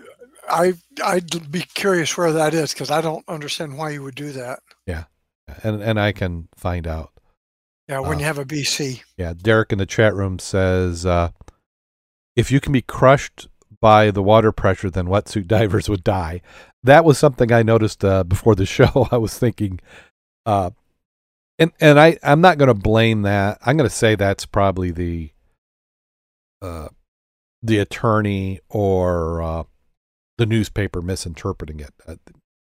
I 0.50 0.74
I'd 1.04 1.52
be 1.52 1.62
curious 1.62 2.18
where 2.18 2.34
that 2.34 2.54
is 2.54 2.74
because 2.74 2.92
I 2.92 3.02
don't 3.02 3.28
understand 3.30 3.78
why 3.78 3.92
you 3.92 4.04
would 4.04 4.16
do 4.16 4.32
that. 4.34 4.60
Yeah, 4.86 5.06
and 5.64 5.82
and 5.82 6.00
I 6.00 6.12
can 6.12 6.50
find 6.56 6.86
out. 6.86 7.13
Yeah, 7.88 8.00
when 8.00 8.18
uh, 8.18 8.20
you 8.20 8.26
have 8.26 8.40
a 8.40 8.46
BC. 8.46 9.02
Yeah, 9.18 9.34
Derek 9.36 9.72
in 9.72 9.78
the 9.78 9.86
chat 9.86 10.14
room 10.14 10.40
says, 10.40 11.06
uh, 11.06 11.32
if 12.36 12.52
you 12.52 12.60
can 12.60 12.72
be 12.72 12.82
crushed 12.82 13.48
by 13.82 14.12
the 14.12 14.24
water 14.24 14.52
pressure, 14.52 14.90
then 14.90 15.08
wetsuit 15.08 15.48
divers 15.48 15.90
would 15.90 16.04
die. 16.04 16.42
That 16.84 17.04
was 17.04 17.18
something 17.18 17.52
I 17.52 17.64
noticed 17.64 18.04
uh, 18.04 18.24
before 18.24 18.56
the 18.56 18.66
show. 18.78 19.08
I 19.12 19.18
was 19.18 19.38
thinking, 19.38 19.80
uh, 20.46 20.72
and 21.60 21.72
and 21.80 22.00
I 22.00 22.18
I'm 22.24 22.42
not 22.42 22.58
going 22.58 22.68
to 22.68 22.74
blame 22.74 23.24
that. 23.24 23.58
I'm 23.66 23.78
going 23.78 23.90
to 23.90 23.96
say 23.96 24.16
that's 24.16 24.46
probably 24.46 24.92
the 24.92 25.32
uh, 26.62 26.88
the 27.62 27.80
attorney 27.80 28.60
or 28.70 29.42
uh, 29.42 29.64
the 30.38 30.46
newspaper 30.46 31.02
misinterpreting 31.02 31.80
it 31.80 31.94
uh, 32.08 32.16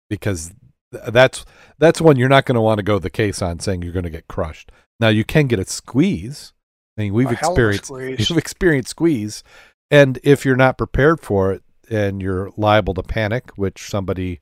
because 0.09 0.53
that's 0.91 1.45
that's 1.79 2.01
one 2.01 2.17
you're 2.17 2.29
not 2.29 2.47
going 2.47 2.55
to 2.55 2.61
want 2.61 2.79
to 2.79 2.85
go 2.85 2.99
the 2.99 3.11
case 3.11 3.43
on 3.43 3.59
saying 3.59 3.83
you're 3.83 3.93
going 3.93 4.05
to 4.05 4.11
get 4.11 4.29
crushed. 4.29 4.71
Now 5.01 5.09
you 5.09 5.25
can 5.25 5.47
get 5.47 5.59
a 5.59 5.65
squeeze. 5.65 6.53
I 6.97 7.03
mean, 7.03 7.15
we've 7.15 7.31
experienced 7.31 7.91
we've 7.91 8.31
experienced 8.31 8.91
squeeze, 8.91 9.45
and 9.91 10.19
if 10.25 10.45
you're 10.45 10.57
not 10.57 10.79
prepared 10.79 11.21
for 11.21 11.53
it, 11.53 11.63
and 11.91 12.21
you're 12.21 12.51
liable 12.57 12.95
to 12.95 13.03
panic, 13.03 13.51
which 13.57 13.89
somebody, 13.89 14.41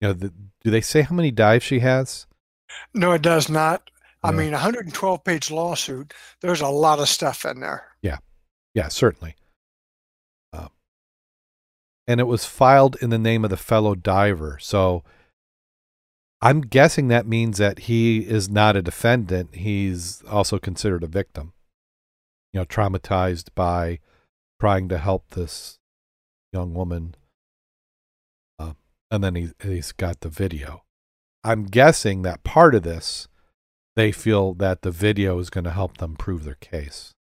you 0.00 0.08
know, 0.08 0.12
the, 0.12 0.32
do 0.62 0.70
they 0.70 0.80
say 0.80 1.02
how 1.02 1.14
many 1.14 1.30
dives 1.30 1.64
she 1.64 1.80
has? 1.80 2.26
No, 2.94 3.12
it 3.12 3.22
does 3.22 3.48
not. 3.48 3.90
I 4.22 4.32
mean, 4.32 4.50
112 4.50 5.22
page 5.22 5.50
lawsuit. 5.52 6.12
There's 6.40 6.60
a 6.60 6.68
lot 6.68 6.98
of 6.98 7.08
stuff 7.08 7.44
in 7.44 7.60
there. 7.60 7.84
Yeah, 8.02 8.18
yeah, 8.74 8.88
certainly. 8.88 9.36
Uh, 10.52 10.68
and 12.08 12.18
it 12.18 12.26
was 12.26 12.44
filed 12.44 12.96
in 13.00 13.10
the 13.10 13.18
name 13.18 13.44
of 13.44 13.50
the 13.50 13.56
fellow 13.56 13.94
diver. 13.94 14.58
So 14.60 15.04
I'm 16.42 16.60
guessing 16.60 17.08
that 17.08 17.26
means 17.26 17.58
that 17.58 17.80
he 17.80 18.18
is 18.18 18.50
not 18.50 18.76
a 18.76 18.82
defendant. 18.82 19.54
He's 19.54 20.22
also 20.28 20.58
considered 20.58 21.02
a 21.02 21.08
victim. 21.08 21.52
You 22.52 22.60
know, 22.60 22.66
traumatized 22.66 23.48
by 23.54 24.00
trying 24.60 24.88
to 24.88 24.98
help 24.98 25.30
this 25.30 25.78
young 26.52 26.74
woman. 26.74 27.14
Uh, 28.58 28.74
and 29.10 29.24
then 29.24 29.34
he, 29.34 29.50
he's 29.62 29.92
got 29.92 30.20
the 30.20 30.28
video. 30.28 30.82
I'm 31.42 31.64
guessing 31.64 32.22
that 32.22 32.44
part 32.44 32.74
of 32.74 32.82
this, 32.82 33.28
they 33.94 34.12
feel 34.12 34.52
that 34.54 34.82
the 34.82 34.90
video 34.90 35.38
is 35.38 35.50
going 35.50 35.64
to 35.64 35.70
help 35.70 35.98
them 35.98 36.16
prove 36.16 36.44
their 36.44 36.56
case. 36.56 37.14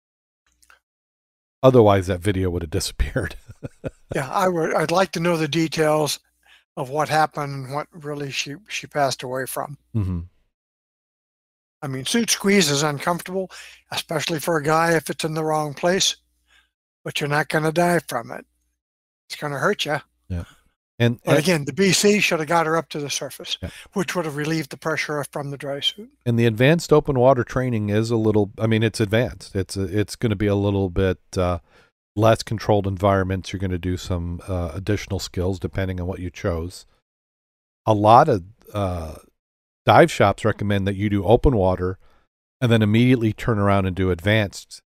Otherwise, 1.63 2.09
that 2.09 2.21
video 2.21 2.51
would 2.51 2.63
have 2.63 2.71
disappeared. 2.79 3.37
yeah, 4.15 4.29
I 4.31 4.49
would. 4.49 4.75
I'd 4.75 4.91
like 4.91 5.13
to 5.13 5.21
know 5.21 5.37
the 5.37 5.49
details 5.49 6.19
of 6.77 6.91
what 6.91 7.09
happened, 7.09 7.53
and 7.67 7.75
what 7.75 7.87
really 7.93 8.31
she 8.31 8.57
she 8.69 8.87
passed 8.87 9.23
away 9.23 9.47
from. 9.47 9.79
mm-hmm. 9.95 10.21
I 11.83 11.87
mean, 11.87 12.07
suit 12.07 12.31
squeeze 12.31 12.71
is 12.71 12.83
uncomfortable, 12.83 13.51
especially 13.91 14.41
for 14.41 14.57
a 14.57 14.63
guy 14.63 14.95
if 14.97 15.11
it's 15.11 15.25
in 15.25 15.35
the 15.35 15.45
wrong 15.45 15.75
place. 15.75 16.17
But 17.05 17.21
you're 17.21 17.29
not 17.29 17.49
going 17.51 17.65
to 17.65 17.73
die 17.73 17.99
from 18.09 18.31
it. 18.31 18.47
It's 19.29 19.37
going 19.37 19.53
to 19.53 19.59
hurt 19.59 19.85
you. 19.85 19.99
And, 20.97 21.19
But 21.25 21.31
and 21.33 21.39
again, 21.41 21.65
the 21.65 21.73
BC 21.73 22.23
should 22.23 22.39
have 22.39 22.47
got 22.49 22.67
her 22.67 22.77
up 22.77 22.89
to 22.91 23.01
the 23.01 23.11
surface, 23.11 23.59
Yeah. 23.61 23.71
which 23.95 24.15
would 24.15 24.27
have 24.27 24.37
relieved 24.37 24.71
the 24.71 24.77
pressure 24.77 25.25
from 25.33 25.51
the 25.51 25.57
dry 25.59 25.81
suit. 25.81 26.09
and 26.25 26.39
the 26.39 26.47
advanced 26.47 26.93
open 26.93 27.19
water 27.19 27.43
training 27.43 27.91
is 27.91 28.13
a 28.13 28.17
little. 28.17 28.53
I 28.61 28.69
mean, 28.69 28.85
it's 28.85 29.01
advanced. 29.01 29.57
It's 29.57 29.77
a, 29.77 29.83
it's 29.83 30.15
going 30.15 30.31
to 30.31 30.37
be 30.37 30.47
a 30.47 30.55
little 30.55 30.91
bit 30.91 31.19
uh, 31.37 31.59
less 32.17 32.43
controlled 32.43 32.87
environments. 32.87 33.53
You're 33.53 33.61
going 33.61 33.71
to 33.71 33.79
do 33.79 33.97
some 33.97 34.41
uh, 34.47 34.73
additional 34.75 35.19
skills 35.19 35.59
depending 35.59 36.01
on 36.01 36.07
what 36.07 36.21
you 36.21 36.31
chose. 36.31 36.87
A 37.87 37.95
lot 37.95 38.29
of 38.29 38.45
uh, 38.73 39.17
dive 39.85 40.11
shops 40.11 40.45
recommend 40.45 40.87
that 40.87 40.97
you 40.97 41.11
do 41.11 41.25
open 41.25 41.57
water 41.57 41.99
and 42.61 42.71
then 42.71 42.83
immediately 42.83 43.33
turn 43.33 43.59
around 43.59 43.87
and 43.87 43.95
do 43.95 44.11
advanced, 44.11 44.81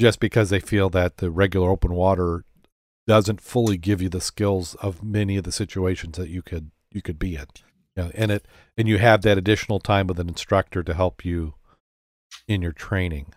just 0.00 0.20
because 0.20 0.50
they 0.50 0.60
feel 0.60 0.88
that 0.90 1.16
the 1.16 1.30
regular 1.30 1.70
open 1.70 1.92
water 1.92 2.44
doesn't 3.06 3.40
fully 3.40 3.76
give 3.76 4.02
you 4.02 4.08
the 4.08 4.20
skills 4.20 4.74
of 4.76 5.02
many 5.02 5.36
of 5.36 5.44
the 5.44 5.52
situations 5.52 6.16
that 6.16 6.28
you 6.28 6.42
could 6.42 6.70
you 6.92 7.02
could 7.02 7.18
be 7.18 7.34
in. 7.34 7.46
Yeah, 7.96 8.10
and 8.14 8.30
it 8.30 8.46
and 8.76 8.86
you 8.86 8.98
have 8.98 9.22
that 9.22 9.38
additional 9.38 9.80
time 9.80 10.06
with 10.06 10.20
an 10.20 10.28
instructor 10.28 10.82
to 10.82 10.94
help 10.94 11.24
you 11.24 11.54
in 12.46 12.62
your 12.62 12.72
training. 12.72 13.32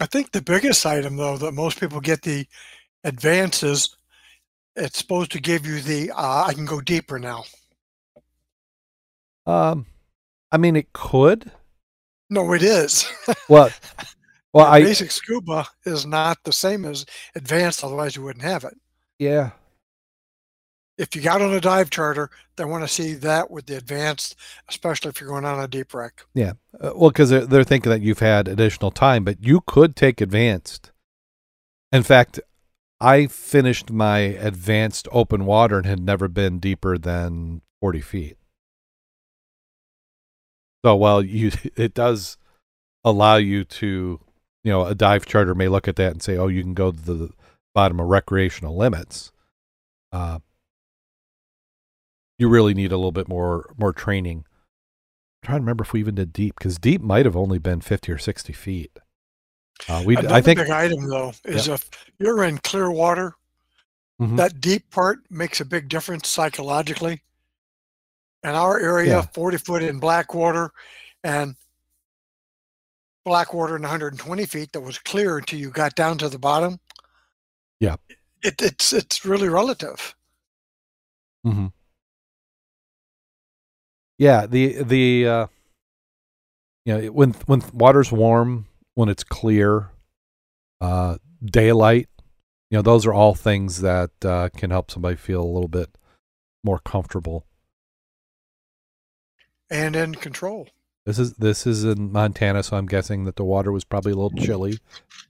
I 0.00 0.06
think 0.06 0.30
the 0.30 0.42
biggest 0.42 0.84
item, 0.86 1.16
though, 1.16 1.36
that 1.38 1.52
most 1.52 1.80
people 1.80 2.00
get 2.00 2.22
the 2.22 2.46
advances, 3.04 3.96
it's 4.76 4.98
supposed 4.98 5.32
to 5.32 5.40
give 5.40 5.66
you 5.66 5.80
the 5.80 6.12
uh, 6.12 6.44
I 6.46 6.54
can 6.54 6.66
go 6.66 6.80
deeper 6.80 7.18
now. 7.18 7.44
Um, 9.46 9.86
I 10.52 10.58
mean, 10.58 10.76
it 10.76 10.92
could. 10.92 11.50
No, 12.30 12.52
it 12.52 12.62
is. 12.62 13.10
Well, 13.48 13.70
well, 14.52 14.66
I 14.66 14.82
Basic 14.82 15.10
scuba 15.10 15.66
is 15.84 16.06
not 16.06 16.38
the 16.44 16.52
same 16.52 16.84
as 16.84 17.06
advanced, 17.34 17.82
otherwise 17.82 18.14
you 18.14 18.22
wouldn't 18.22 18.44
have 18.44 18.64
it. 18.64 18.74
yeah. 19.18 19.50
If 20.98 21.14
you 21.14 21.22
got 21.22 21.40
on 21.40 21.54
a 21.54 21.60
dive 21.60 21.90
charter, 21.90 22.28
they 22.56 22.64
want 22.64 22.82
to 22.82 22.88
see 22.88 23.14
that 23.14 23.52
with 23.52 23.66
the 23.66 23.76
advanced, 23.76 24.34
especially 24.68 25.10
if 25.10 25.20
you're 25.20 25.30
going 25.30 25.44
on 25.44 25.60
a 25.60 25.68
deep 25.68 25.94
wreck. 25.94 26.24
Uh, 26.80 26.90
well, 26.96 27.10
because 27.10 27.30
they're, 27.30 27.46
they're 27.46 27.64
thinking 27.64 27.90
that 27.90 28.02
you've 28.02 28.18
had 28.18 28.48
additional 28.48 28.90
time, 28.90 29.22
but 29.22 29.42
you 29.42 29.60
could 29.64 29.94
take 29.94 30.20
advanced. 30.20 30.90
In 31.92 32.02
fact, 32.02 32.40
I 33.00 33.28
finished 33.28 33.92
my 33.92 34.18
advanced 34.18 35.06
open 35.12 35.46
water 35.46 35.78
and 35.78 35.86
had 35.86 36.00
never 36.00 36.26
been 36.26 36.58
deeper 36.58 36.98
than 36.98 37.62
40 37.80 38.00
feet. 38.00 38.36
So 40.84 40.96
while 40.96 41.22
you, 41.22 41.52
it 41.76 41.94
does 41.94 42.38
allow 43.04 43.36
you 43.36 43.64
to, 43.64 44.20
you 44.64 44.72
know, 44.72 44.84
a 44.84 44.96
dive 44.96 45.26
charter 45.26 45.54
may 45.54 45.68
look 45.68 45.86
at 45.86 45.94
that 45.96 46.12
and 46.12 46.22
say, 46.22 46.36
oh, 46.36 46.48
you 46.48 46.62
can 46.62 46.74
go 46.74 46.90
to 46.90 47.00
the 47.00 47.30
bottom 47.72 48.00
of 48.00 48.08
recreational 48.08 48.76
limits. 48.76 49.30
Uh, 50.10 50.40
you 52.38 52.48
really 52.48 52.74
need 52.74 52.92
a 52.92 52.96
little 52.96 53.12
bit 53.12 53.28
more 53.28 53.74
more 53.76 53.92
training 53.92 54.44
I'm 55.42 55.46
trying 55.46 55.58
to 55.58 55.62
remember 55.62 55.84
if 55.84 55.92
we 55.92 56.00
even 56.00 56.14
did 56.16 56.32
deep 56.32 56.54
because 56.58 56.78
deep 56.78 57.00
might 57.00 57.24
have 57.24 57.36
only 57.36 57.58
been 57.58 57.80
50 57.80 58.10
or 58.10 58.18
60 58.18 58.52
feet. 58.52 58.90
Uh, 59.88 60.02
we, 60.04 60.16
Another 60.16 60.34
I 60.34 60.40
think, 60.40 60.58
big 60.58 60.70
item 60.70 61.08
though 61.08 61.32
is 61.44 61.68
if 61.68 61.88
you're 62.18 62.42
in 62.42 62.58
clear 62.58 62.90
water, 62.90 63.34
Mhm. 64.20 64.36
that 64.36 64.60
deep 64.60 64.90
part 64.90 65.20
makes 65.30 65.60
a 65.60 65.64
big 65.64 65.88
difference 65.88 66.28
psychologically. 66.28 67.22
In 68.42 68.50
our 68.50 68.80
area, 68.80 69.18
Yeah. 69.18 69.26
40 69.32 69.58
foot 69.58 69.82
in 69.84 70.00
black 70.00 70.34
water 70.34 70.72
and 71.22 71.54
black 73.24 73.54
water 73.54 73.76
in 73.76 73.82
120 73.82 74.44
feet 74.46 74.72
that 74.72 74.80
was 74.80 74.98
clear 74.98 75.38
until 75.38 75.60
you 75.60 75.70
got 75.70 75.94
down 75.94 76.18
to 76.18 76.28
the 76.28 76.38
bottom. 76.38 76.80
Yeah. 77.78 77.96
It, 78.42 78.60
it's 78.60 78.92
it's 78.92 79.24
really 79.24 79.48
relative. 79.48 80.16
Mhm. 81.46 81.72
Yeah, 84.18 84.46
the 84.46 84.82
the 84.82 85.26
uh, 85.28 85.46
you 86.84 86.94
know 86.98 87.06
when 87.12 87.32
when 87.46 87.62
water's 87.72 88.12
warm, 88.12 88.66
when 88.94 89.08
it's 89.08 89.24
clear, 89.24 89.90
uh, 90.80 91.18
daylight, 91.44 92.08
you 92.70 92.78
know 92.78 92.82
those 92.82 93.06
are 93.06 93.14
all 93.14 93.34
things 93.34 93.80
that 93.80 94.10
uh, 94.24 94.48
can 94.56 94.70
help 94.70 94.90
somebody 94.90 95.16
feel 95.16 95.42
a 95.42 95.44
little 95.44 95.68
bit 95.68 95.96
more 96.64 96.78
comfortable. 96.80 97.46
and 99.70 99.94
in 99.96 100.14
control. 100.14 100.68
This 101.06 101.18
is 101.18 101.34
this 101.34 101.66
is 101.66 101.84
in 101.84 102.12
Montana, 102.12 102.62
so 102.62 102.76
I'm 102.76 102.86
guessing 102.86 103.24
that 103.24 103.36
the 103.36 103.44
water 103.44 103.72
was 103.72 103.84
probably 103.84 104.12
a 104.12 104.16
little 104.16 104.38
chilly, 104.38 104.78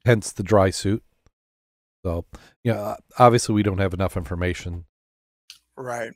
hence 0.05 0.33
the 0.33 0.43
dry 0.43 0.71
suit. 0.71 1.03
So, 2.05 2.25
yeah, 2.65 2.97
obviously 3.19 3.55
we 3.55 3.63
don't 3.63 3.79
have 3.79 3.95
enough 3.95 4.17
information. 4.17 4.87
Right. 5.77 6.13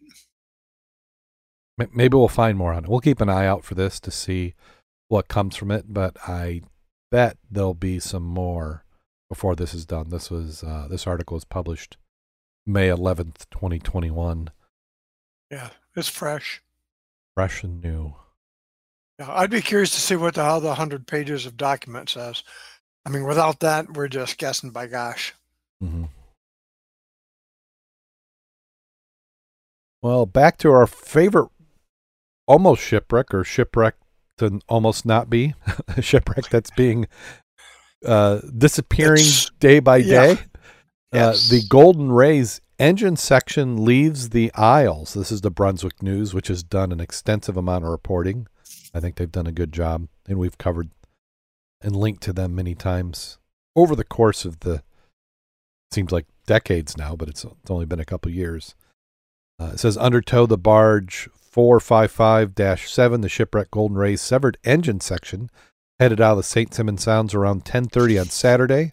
Maybe 1.79 2.17
we'll 2.17 2.29
find 2.29 2.57
more 2.59 2.73
on 2.73 2.85
it. 2.85 2.91
We'll 2.91 3.01
keep 3.01 3.21
an 3.21 3.29
eye 3.29 3.47
out 3.47 3.65
for 3.65 3.75
this 3.75 3.99
to 4.01 4.11
see 4.11 4.55
what 5.09 5.29
comes 5.29 5.57
from 5.57 5.71
it, 5.71 5.87
but 5.89 6.17
I 6.29 6.63
bet 7.11 7.39
there'll 7.51 7.75
be 7.75 7.99
some 7.99 8.23
more 8.25 8.85
before 9.29 9.57
this 9.57 9.75
is 9.75 9.85
done. 9.87 10.11
This 10.11 10.31
was 10.31 10.63
uh, 10.63 10.87
this 10.91 11.07
article 11.07 11.35
was 11.35 11.45
published 11.45 11.97
May 12.67 12.89
11th, 12.89 13.47
2021, 13.51 14.51
Yeah. 15.51 15.71
It's 15.97 16.09
fresh. 16.09 16.63
fresh 17.35 17.63
and 17.65 17.83
new. 17.83 18.15
Yeah, 19.19 19.31
I'd 19.31 19.51
be 19.51 19.61
curious 19.61 19.91
to 19.91 20.01
see 20.01 20.17
what 20.17 20.35
the 20.35 20.45
how 20.45 20.61
the 20.61 20.75
hundred 20.77 21.07
pages 21.07 21.45
of 21.47 21.57
document 21.57 22.09
says. 22.09 22.43
I 23.05 23.11
mean, 23.11 23.25
without 23.25 23.61
that, 23.61 23.93
we're 23.95 24.09
just 24.09 24.39
guessing 24.39 24.71
by 24.71 24.87
gosh. 24.87 25.35
hmm 25.81 26.05
Well, 30.03 30.27
back 30.27 30.57
to 30.59 30.71
our 30.73 30.87
favorite 30.87 31.51
almost 32.47 32.83
shipwreck 32.83 33.33
or 33.35 33.45
shipwreck 33.45 33.95
to 34.39 34.61
almost 34.69 35.05
not 35.07 35.31
be 35.31 35.55
a 35.97 36.03
shipwreck 36.03 36.49
that's 36.49 36.71
being 36.71 37.07
uh, 38.05 38.41
disappearing 38.57 39.21
It's- 39.21 39.51
day 39.61 39.81
by 39.81 39.99
yeah. 39.99 40.35
day. 40.35 40.41
Yes. 41.13 41.51
Uh, 41.53 41.57
the 41.57 41.63
Golden 41.69 42.11
Rays 42.11 42.61
engine 42.79 43.17
section 43.17 43.85
leaves 43.85 44.31
the 44.31 44.51
Isles. 44.55 45.13
This 45.13 45.31
is 45.31 45.43
the 45.43 45.51
Brunswick 45.51 46.03
News, 46.03 46.33
which 46.33 46.49
has 46.49 46.63
done 46.63 46.91
an 46.91 47.01
extensive 47.01 47.57
amount 47.57 47.85
of 47.85 47.91
reporting. 47.91 48.47
I 48.95 49.01
think 49.01 49.17
they've 49.17 49.31
done 49.31 49.47
a 49.47 49.53
good 49.53 49.73
job, 49.73 50.09
and 50.27 50.39
we've 50.39 50.57
covered 50.57 50.91
and 51.83 51.95
linked 51.95 52.23
to 52.25 52.33
them 52.33 52.55
many 52.55 52.75
times 52.75 53.37
over 53.77 53.95
the 53.95 54.05
course 54.05 54.45
of 54.47 54.61
the 54.61 54.83
seems 55.93 56.13
like 56.13 56.27
decades 56.47 56.97
now, 56.97 57.15
but 57.15 57.29
it's 57.29 57.45
it's 57.45 57.71
only 57.71 57.85
been 57.85 58.01
a 58.01 58.05
couple 58.07 58.31
years. 58.31 58.75
Uh, 59.61 59.73
it 59.75 59.81
says 59.81 59.99
undertow 59.99 60.47
the 60.47 60.57
barge 60.59 61.29
455-7, 61.55 63.23
the 63.23 63.29
shipwreck 63.29 63.71
Golden 63.71 63.97
Rays 63.97 64.21
severed 64.21 64.59
engine 64.65 65.01
section 65.01 65.51
headed 66.01 66.21
out 66.21 66.33
of 66.33 66.37
the 66.39 66.43
St. 66.43 66.73
Simon 66.75 66.99
Sounds 66.99 67.35
around 67.35 67.65
10:30 67.65 68.21
on 68.21 68.27
Saturday. 68.27 68.93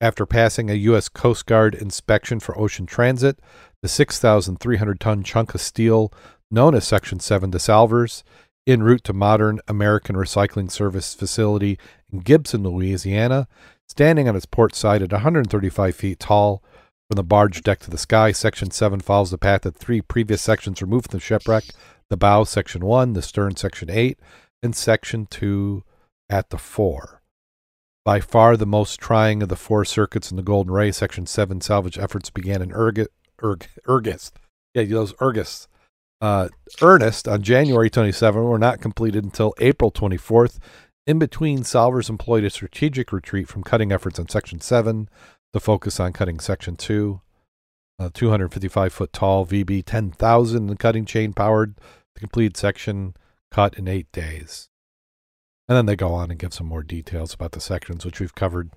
After 0.00 0.24
passing 0.24 0.70
a 0.70 0.74
U.S. 0.74 1.08
Coast 1.10 1.44
Guard 1.44 1.74
inspection 1.74 2.40
for 2.40 2.58
ocean 2.58 2.86
transit, 2.86 3.38
the 3.82 3.88
6,300 3.88 4.98
ton 4.98 5.22
chunk 5.22 5.54
of 5.54 5.60
steel 5.60 6.12
known 6.50 6.74
as 6.74 6.86
Section 6.86 7.20
7 7.20 7.50
DeSalvers, 7.50 8.22
en 8.66 8.82
route 8.82 9.04
to 9.04 9.12
modern 9.12 9.60
American 9.68 10.16
Recycling 10.16 10.70
Service 10.70 11.14
facility 11.14 11.78
in 12.12 12.20
Gibson, 12.20 12.62
Louisiana, 12.62 13.46
standing 13.86 14.28
on 14.28 14.36
its 14.36 14.46
port 14.46 14.74
side 14.74 15.02
at 15.02 15.12
135 15.12 15.94
feet 15.94 16.18
tall. 16.18 16.62
From 17.10 17.16
the 17.16 17.24
barge 17.24 17.64
deck 17.64 17.80
to 17.80 17.90
the 17.90 17.98
sky, 17.98 18.30
Section 18.30 18.70
7 18.70 19.00
follows 19.00 19.32
the 19.32 19.38
path 19.38 19.62
that 19.62 19.74
three 19.74 20.00
previous 20.00 20.40
sections 20.40 20.80
removed 20.80 21.10
from 21.10 21.18
the 21.18 21.20
shipwreck 21.20 21.64
the 22.08 22.16
bow, 22.16 22.44
Section 22.44 22.84
1, 22.86 23.14
the 23.14 23.22
stern, 23.22 23.56
Section 23.56 23.90
8, 23.90 24.16
and 24.62 24.76
Section 24.76 25.26
2 25.26 25.82
at 26.28 26.50
the 26.50 26.56
fore. 26.56 27.20
By 28.04 28.20
far 28.20 28.56
the 28.56 28.64
most 28.64 29.00
trying 29.00 29.42
of 29.42 29.48
the 29.48 29.56
four 29.56 29.84
circuits 29.84 30.30
in 30.30 30.36
the 30.36 30.44
Golden 30.44 30.72
Ray, 30.72 30.92
Section 30.92 31.26
7 31.26 31.60
salvage 31.60 31.98
efforts 31.98 32.30
began 32.30 32.62
in 32.62 32.70
Urgis. 32.70 34.30
Yeah, 34.72 34.84
those 34.84 35.12
Urgis. 35.14 35.66
uh, 36.20 36.48
Ernest 36.80 37.26
on 37.26 37.42
January 37.42 37.90
27 37.90 38.40
were 38.40 38.56
not 38.56 38.80
completed 38.80 39.24
until 39.24 39.52
April 39.58 39.90
24th. 39.90 40.60
In 41.08 41.18
between, 41.18 41.64
Salvers 41.64 42.08
employed 42.08 42.44
a 42.44 42.50
strategic 42.50 43.12
retreat 43.12 43.48
from 43.48 43.64
cutting 43.64 43.90
efforts 43.90 44.20
on 44.20 44.28
Section 44.28 44.60
7 44.60 45.08
to 45.52 45.60
focus 45.60 46.00
on 46.00 46.12
cutting 46.12 46.40
Section 46.40 46.76
2. 46.76 47.20
A 47.98 48.08
255 48.08 48.92
foot 48.92 49.12
tall 49.12 49.44
VB 49.44 49.82
10,000 49.84 50.78
cutting 50.78 51.04
chain 51.04 51.34
powered 51.34 51.74
the 52.14 52.20
completed 52.20 52.56
section 52.56 53.14
cut 53.50 53.76
in 53.76 53.86
eight 53.88 54.10
days. 54.10 54.70
And 55.68 55.76
then 55.76 55.86
they 55.86 55.96
go 55.96 56.14
on 56.14 56.30
and 56.30 56.40
give 56.40 56.54
some 56.54 56.66
more 56.66 56.82
details 56.82 57.34
about 57.34 57.52
the 57.52 57.60
sections, 57.60 58.04
which 58.04 58.18
we've 58.18 58.34
covered. 58.34 58.70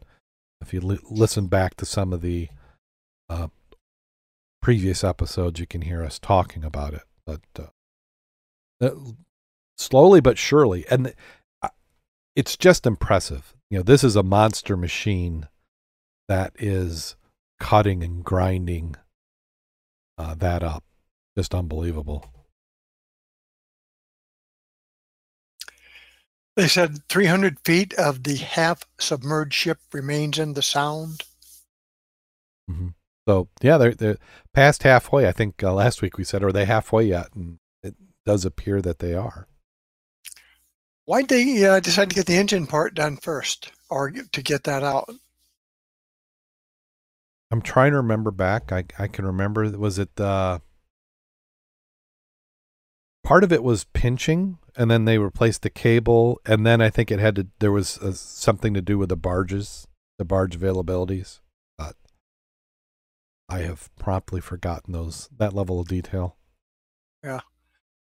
If 0.62 0.74
you 0.74 0.82
li- 0.82 1.00
listen 1.10 1.48
back 1.48 1.76
to 1.78 1.86
some 1.86 2.12
of 2.12 2.22
the 2.22 2.50
uh, 3.30 3.48
previous 4.62 5.04
episodes, 5.04 5.60
you 5.60 5.68
can 5.68 5.82
hear 5.82 6.04
us 6.04 6.20
talking 6.20 6.64
about 6.64 6.94
it. 6.94 7.04
But 7.26 7.42
uh, 7.58 8.86
uh, 8.86 8.92
slowly 9.78 10.20
but 10.20 10.38
surely, 10.38 10.86
and 10.90 11.14
uh, 11.62 11.70
it's 12.36 12.58
just 12.58 12.86
impressive. 12.86 13.56
You 13.70 13.80
know, 13.80 13.84
this 13.84 14.04
is 14.04 14.16
a 14.16 14.24
monster 14.24 14.78
machine 14.78 15.48
that 16.28 16.54
is 16.58 17.16
cutting 17.60 18.04
and 18.04 18.24
grinding 18.24 18.96
uh, 20.18 20.36
that 20.36 20.64
up. 20.64 20.84
Just 21.38 21.56
unbelievable. 21.56 22.26
They 26.56 26.68
said 26.68 27.08
300 27.10 27.58
feet 27.66 27.94
of 27.96 28.24
the 28.24 28.36
half 28.36 28.84
submerged 29.00 29.54
ship 29.54 29.80
remains 29.92 30.38
in 30.38 30.54
the 30.54 30.62
sound. 30.62 31.24
Mm-hmm. 32.70 32.90
So 33.28 33.48
yeah, 33.62 33.78
they're 33.78 33.96
they're 33.96 34.18
past 34.54 34.84
halfway. 34.84 35.28
I 35.28 35.32
think 35.32 35.64
uh, 35.64 35.74
last 35.74 36.02
week 36.02 36.18
we 36.18 36.24
said, 36.24 36.44
are 36.44 36.52
they 36.52 36.66
halfway 36.66 37.06
yet? 37.06 37.30
And 37.34 37.58
it 37.82 37.96
does 38.26 38.46
appear 38.46 38.82
that 38.82 39.00
they 39.00 39.14
are. 39.16 39.48
Why'd 41.06 41.28
they 41.28 41.66
uh, 41.66 41.80
decide 41.80 42.10
to 42.10 42.16
get 42.16 42.28
the 42.28 42.38
engine 42.38 42.68
part 42.68 42.94
done 42.94 43.18
first, 43.18 43.72
or 43.90 44.12
to 44.12 44.42
get 44.42 44.64
that 44.64 44.84
out? 44.84 45.10
I'm 47.54 47.62
trying 47.62 47.92
to 47.92 47.98
remember 47.98 48.32
back. 48.32 48.72
I 48.72 48.84
I 48.98 49.08
can 49.08 49.28
remember. 49.28 49.70
Was 49.78 50.00
it 50.00 50.20
uh, 50.20 50.58
part 53.24 53.44
of 53.44 53.54
it 53.54 53.62
was 53.62 53.84
pinching, 53.84 54.58
and 54.76 54.90
then 54.90 55.06
they 55.06 55.20
replaced 55.20 55.62
the 55.62 55.70
cable, 55.70 56.42
and 56.48 56.66
then 56.66 56.82
I 56.82 56.90
think 56.90 57.12
it 57.12 57.20
had 57.20 57.36
to. 57.36 57.48
There 57.60 57.72
was 57.72 58.00
uh, 58.00 58.14
something 58.14 58.74
to 58.74 58.82
do 58.82 58.98
with 58.98 59.10
the 59.10 59.16
barges, 59.16 59.88
the 60.18 60.26
barge 60.26 60.58
availabilities. 60.58 61.42
But 61.78 61.96
I 63.48 63.60
have 63.60 63.96
promptly 63.98 64.42
forgotten 64.42 64.92
those 64.92 65.30
that 65.38 65.54
level 65.54 65.80
of 65.80 65.88
detail. 65.88 66.38
Yeah, 67.24 67.42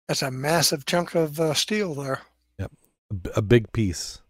that's 0.08 0.20
a 0.20 0.30
massive 0.30 0.84
chunk 0.84 1.14
of 1.14 1.40
uh, 1.40 1.54
steel 1.54 1.94
there. 1.94 2.20
Yep, 2.58 2.72
a, 3.10 3.14
b- 3.14 3.30
a 3.34 3.40
big 3.40 3.72
piece. 3.72 4.20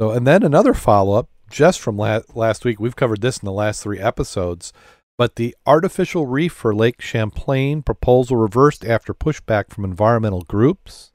So, 0.00 0.10
and 0.10 0.26
then 0.26 0.42
another 0.42 0.74
follow 0.74 1.14
up 1.14 1.28
just 1.50 1.80
from 1.80 1.96
la- 1.96 2.20
last 2.34 2.64
week. 2.64 2.80
We've 2.80 2.96
covered 2.96 3.20
this 3.20 3.38
in 3.38 3.46
the 3.46 3.52
last 3.52 3.82
three 3.82 4.00
episodes, 4.00 4.72
but 5.16 5.36
the 5.36 5.56
artificial 5.66 6.26
reef 6.26 6.52
for 6.52 6.74
Lake 6.74 7.00
Champlain 7.00 7.82
proposal 7.82 8.36
reversed 8.36 8.84
after 8.84 9.14
pushback 9.14 9.70
from 9.70 9.84
environmental 9.84 10.42
groups. 10.42 11.12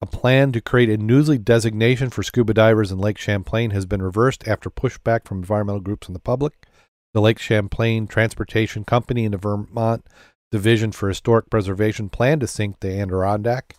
A 0.00 0.06
plan 0.06 0.52
to 0.52 0.60
create 0.60 0.90
a 0.90 0.98
newsly 0.98 1.42
designation 1.42 2.10
for 2.10 2.22
scuba 2.22 2.54
divers 2.54 2.92
in 2.92 2.98
Lake 2.98 3.18
Champlain 3.18 3.70
has 3.70 3.84
been 3.84 4.02
reversed 4.02 4.46
after 4.46 4.70
pushback 4.70 5.26
from 5.26 5.38
environmental 5.38 5.80
groups 5.80 6.06
and 6.06 6.14
the 6.14 6.20
public. 6.20 6.66
The 7.14 7.20
Lake 7.20 7.38
Champlain 7.38 8.06
Transportation 8.06 8.84
Company 8.84 9.24
and 9.24 9.34
the 9.34 9.38
Vermont 9.38 10.06
Division 10.52 10.92
for 10.92 11.08
Historic 11.08 11.50
Preservation 11.50 12.10
plan 12.10 12.38
to 12.40 12.46
sink 12.46 12.78
the 12.78 13.00
Adirondack, 13.00 13.74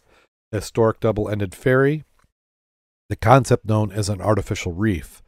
historic 0.51 1.00
double 1.00 1.30
ended 1.30 1.56
ferry. 1.56 2.04
The 3.10 3.15
concept 3.15 3.65
known 3.65 3.91
as 3.91 4.08
an 4.08 4.22
artificial 4.22 4.72
reef 4.72 5.24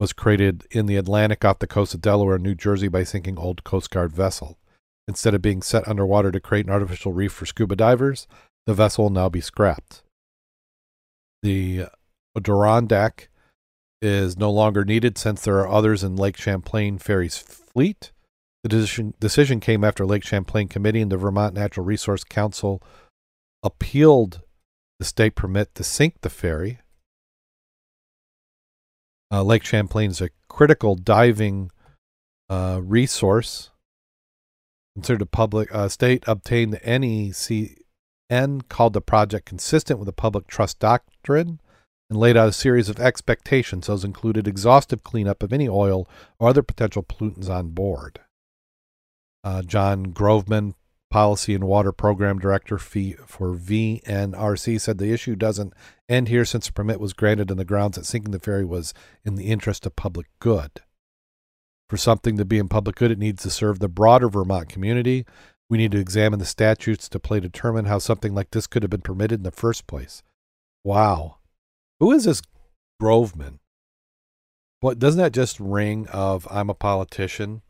was 0.00 0.12
created 0.12 0.66
in 0.70 0.86
the 0.86 0.96
Atlantic 0.96 1.44
off 1.44 1.58
the 1.58 1.66
coast 1.66 1.94
of 1.94 2.00
Delaware 2.00 2.38
New 2.38 2.54
Jersey 2.54 2.88
by 2.88 3.04
sinking 3.04 3.38
old 3.38 3.64
Coast 3.64 3.90
Guard 3.90 4.12
vessel. 4.12 4.58
Instead 5.08 5.34
of 5.34 5.42
being 5.42 5.62
set 5.62 5.86
underwater 5.86 6.32
to 6.32 6.40
create 6.40 6.66
an 6.66 6.72
artificial 6.72 7.12
reef 7.12 7.32
for 7.32 7.46
scuba 7.46 7.76
divers, 7.76 8.26
the 8.66 8.74
vessel 8.74 9.04
will 9.04 9.10
now 9.10 9.28
be 9.28 9.40
scrapped. 9.40 10.02
The 11.42 11.86
Adirondack 12.36 13.28
is 14.02 14.36
no 14.36 14.50
longer 14.50 14.84
needed 14.84 15.16
since 15.16 15.42
there 15.42 15.58
are 15.58 15.68
others 15.68 16.02
in 16.02 16.16
Lake 16.16 16.36
Champlain 16.36 16.98
Ferry's 16.98 17.38
fleet. 17.38 18.12
The 18.62 18.68
decision, 18.68 19.14
decision 19.20 19.60
came 19.60 19.84
after 19.84 20.04
Lake 20.04 20.24
Champlain 20.24 20.68
Committee 20.68 21.00
and 21.00 21.12
the 21.12 21.16
Vermont 21.16 21.54
Natural 21.54 21.86
Resource 21.86 22.24
Council 22.24 22.82
appealed 23.62 24.42
the 24.98 25.04
state 25.04 25.34
permit 25.34 25.74
to 25.76 25.84
sink 25.84 26.20
the 26.22 26.30
ferry. 26.30 26.80
Uh, 29.30 29.42
Lake 29.42 29.64
Champlain 29.64 30.10
is 30.10 30.20
a 30.20 30.30
critical 30.48 30.94
diving 30.94 31.70
uh, 32.48 32.80
resource. 32.82 33.70
Considered 34.94 35.22
a 35.22 35.26
public 35.26 35.74
uh, 35.74 35.88
state 35.88 36.24
obtained 36.26 36.72
the 36.72 36.78
NECN 36.78 38.68
called 38.68 38.92
the 38.92 39.00
project 39.00 39.46
consistent 39.46 39.98
with 39.98 40.06
the 40.06 40.12
public 40.12 40.46
trust 40.46 40.78
doctrine 40.78 41.60
and 42.08 42.18
laid 42.18 42.36
out 42.36 42.48
a 42.48 42.52
series 42.52 42.88
of 42.88 43.00
expectations. 43.00 43.88
Those 43.88 44.04
included 44.04 44.46
exhaustive 44.46 45.02
cleanup 45.02 45.42
of 45.42 45.52
any 45.52 45.68
oil 45.68 46.08
or 46.38 46.48
other 46.48 46.62
potential 46.62 47.02
pollutants 47.02 47.50
on 47.50 47.70
board. 47.70 48.20
Uh, 49.44 49.62
John 49.62 50.06
Groveman, 50.06 50.74
Policy 51.16 51.54
and 51.54 51.64
Water 51.64 51.92
Program 51.92 52.38
Director 52.38 52.76
for 52.76 53.54
VNRC, 53.56 54.78
said 54.78 54.98
the 54.98 55.14
issue 55.14 55.34
doesn't 55.34 55.72
end 56.10 56.28
here 56.28 56.44
since 56.44 56.66
the 56.66 56.74
permit 56.74 57.00
was 57.00 57.14
granted 57.14 57.50
on 57.50 57.56
the 57.56 57.64
grounds 57.64 57.96
that 57.96 58.04
sinking 58.04 58.32
the 58.32 58.38
ferry 58.38 58.66
was 58.66 58.92
in 59.24 59.34
the 59.34 59.46
interest 59.46 59.86
of 59.86 59.96
public 59.96 60.26
good. 60.40 60.82
For 61.88 61.96
something 61.96 62.36
to 62.36 62.44
be 62.44 62.58
in 62.58 62.68
public 62.68 62.96
good, 62.96 63.10
it 63.10 63.18
needs 63.18 63.42
to 63.44 63.50
serve 63.50 63.78
the 63.78 63.88
broader 63.88 64.28
Vermont 64.28 64.68
community. 64.68 65.24
We 65.70 65.78
need 65.78 65.92
to 65.92 65.98
examine 65.98 66.38
the 66.38 66.44
statutes 66.44 67.08
to 67.08 67.18
play 67.18 67.40
determine 67.40 67.86
how 67.86 67.98
something 67.98 68.34
like 68.34 68.50
this 68.50 68.66
could 68.66 68.82
have 68.82 68.90
been 68.90 69.00
permitted 69.00 69.40
in 69.40 69.44
the 69.44 69.50
first 69.50 69.86
place. 69.86 70.22
Wow. 70.84 71.38
Who 71.98 72.12
is 72.12 72.24
this 72.24 72.42
Groveman? 73.00 73.60
What 74.80 74.98
doesn't 74.98 75.22
that 75.22 75.32
just 75.32 75.60
ring 75.60 76.08
of 76.08 76.46
I'm 76.50 76.68
a 76.68 76.74
politician 76.74 77.62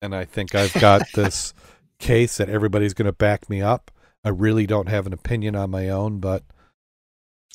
and 0.00 0.14
I 0.14 0.24
think 0.24 0.54
I've 0.54 0.74
got 0.74 1.02
this 1.14 1.52
case 1.98 2.36
that 2.36 2.48
everybody's 2.48 2.94
going 2.94 3.06
to 3.06 3.12
back 3.12 3.48
me 3.48 3.62
up. 3.62 3.90
I 4.24 4.30
really 4.30 4.66
don't 4.66 4.88
have 4.88 5.06
an 5.06 5.12
opinion 5.12 5.54
on 5.54 5.70
my 5.70 5.88
own, 5.88 6.18
but 6.18 6.42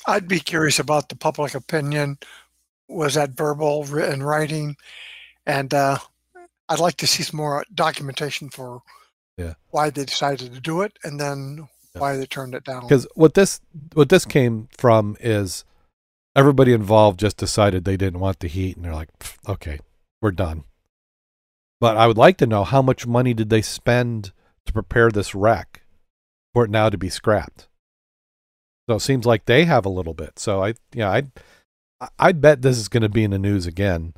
I'd 0.06 0.28
be 0.28 0.40
curious 0.40 0.78
about 0.78 1.08
the 1.08 1.16
public 1.16 1.54
opinion. 1.54 2.18
Was 2.88 3.14
that 3.14 3.30
verbal, 3.30 3.84
written, 3.84 4.22
writing? 4.22 4.76
And 5.46 5.72
uh, 5.72 5.98
I'd 6.68 6.78
like 6.78 6.96
to 6.96 7.06
see 7.06 7.22
some 7.22 7.36
more 7.36 7.64
documentation 7.74 8.48
for 8.48 8.82
yeah. 9.36 9.54
why 9.70 9.90
they 9.90 10.04
decided 10.04 10.54
to 10.54 10.60
do 10.60 10.82
it, 10.82 10.98
and 11.04 11.20
then 11.20 11.68
yeah. 11.94 12.00
why 12.00 12.16
they 12.16 12.26
turned 12.26 12.54
it 12.54 12.64
down. 12.64 12.82
Because 12.82 13.06
what 13.14 13.34
this 13.34 13.60
what 13.94 14.08
this 14.08 14.24
came 14.24 14.68
from 14.78 15.16
is 15.20 15.64
everybody 16.34 16.72
involved 16.72 17.20
just 17.20 17.36
decided 17.36 17.84
they 17.84 17.96
didn't 17.96 18.20
want 18.20 18.40
the 18.40 18.48
heat, 18.48 18.76
and 18.76 18.84
they're 18.84 18.94
like, 18.94 19.10
okay, 19.48 19.78
we're 20.20 20.30
done. 20.30 20.64
But 21.82 21.96
I 21.96 22.06
would 22.06 22.16
like 22.16 22.36
to 22.36 22.46
know 22.46 22.62
how 22.62 22.80
much 22.80 23.08
money 23.08 23.34
did 23.34 23.50
they 23.50 23.60
spend 23.60 24.30
to 24.66 24.72
prepare 24.72 25.10
this 25.10 25.34
wreck 25.34 25.82
for 26.54 26.64
it 26.64 26.70
now 26.70 26.88
to 26.88 26.96
be 26.96 27.08
scrapped. 27.08 27.66
So 28.88 28.94
it 28.94 29.00
seems 29.00 29.26
like 29.26 29.46
they 29.46 29.64
have 29.64 29.84
a 29.84 29.88
little 29.88 30.14
bit. 30.14 30.38
So 30.38 30.62
I, 30.62 30.74
yeah, 30.94 31.10
I, 31.10 31.24
I 32.20 32.30
bet 32.30 32.62
this 32.62 32.78
is 32.78 32.86
going 32.86 33.02
to 33.02 33.08
be 33.08 33.24
in 33.24 33.32
the 33.32 33.38
news 33.40 33.66
again. 33.66 34.14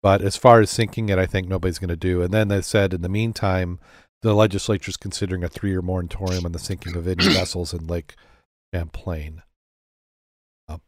But 0.00 0.22
as 0.22 0.36
far 0.36 0.60
as 0.60 0.70
sinking 0.70 1.08
it, 1.08 1.18
I 1.18 1.26
think 1.26 1.48
nobody's 1.48 1.80
going 1.80 1.88
to 1.88 1.96
do. 1.96 2.22
And 2.22 2.32
then 2.32 2.46
they 2.46 2.62
said, 2.62 2.94
in 2.94 3.02
the 3.02 3.08
meantime, 3.08 3.80
the 4.22 4.32
legislature 4.32 4.90
is 4.90 4.96
considering 4.96 5.42
a 5.42 5.48
three-year 5.48 5.82
moratorium 5.82 6.46
on 6.46 6.52
the 6.52 6.60
sinking 6.60 6.94
of 6.94 7.08
any 7.08 7.24
vessels 7.34 7.74
in 7.74 7.88
Lake 7.88 8.14
Champlain. 8.72 9.42
Uh, 10.68 10.78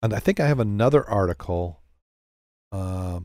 and 0.00 0.14
I 0.14 0.20
think 0.20 0.38
I 0.38 0.46
have 0.46 0.60
another 0.60 1.04
article. 1.10 1.80
Uh, 2.70 3.20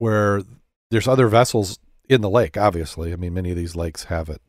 where 0.00 0.42
there's 0.90 1.06
other 1.06 1.28
vessels 1.28 1.78
in 2.08 2.22
the 2.22 2.30
lake, 2.30 2.56
obviously. 2.56 3.12
I 3.12 3.16
mean, 3.16 3.34
many 3.34 3.50
of 3.50 3.56
these 3.56 3.76
lakes 3.76 4.04
have 4.04 4.28
it. 4.28 4.40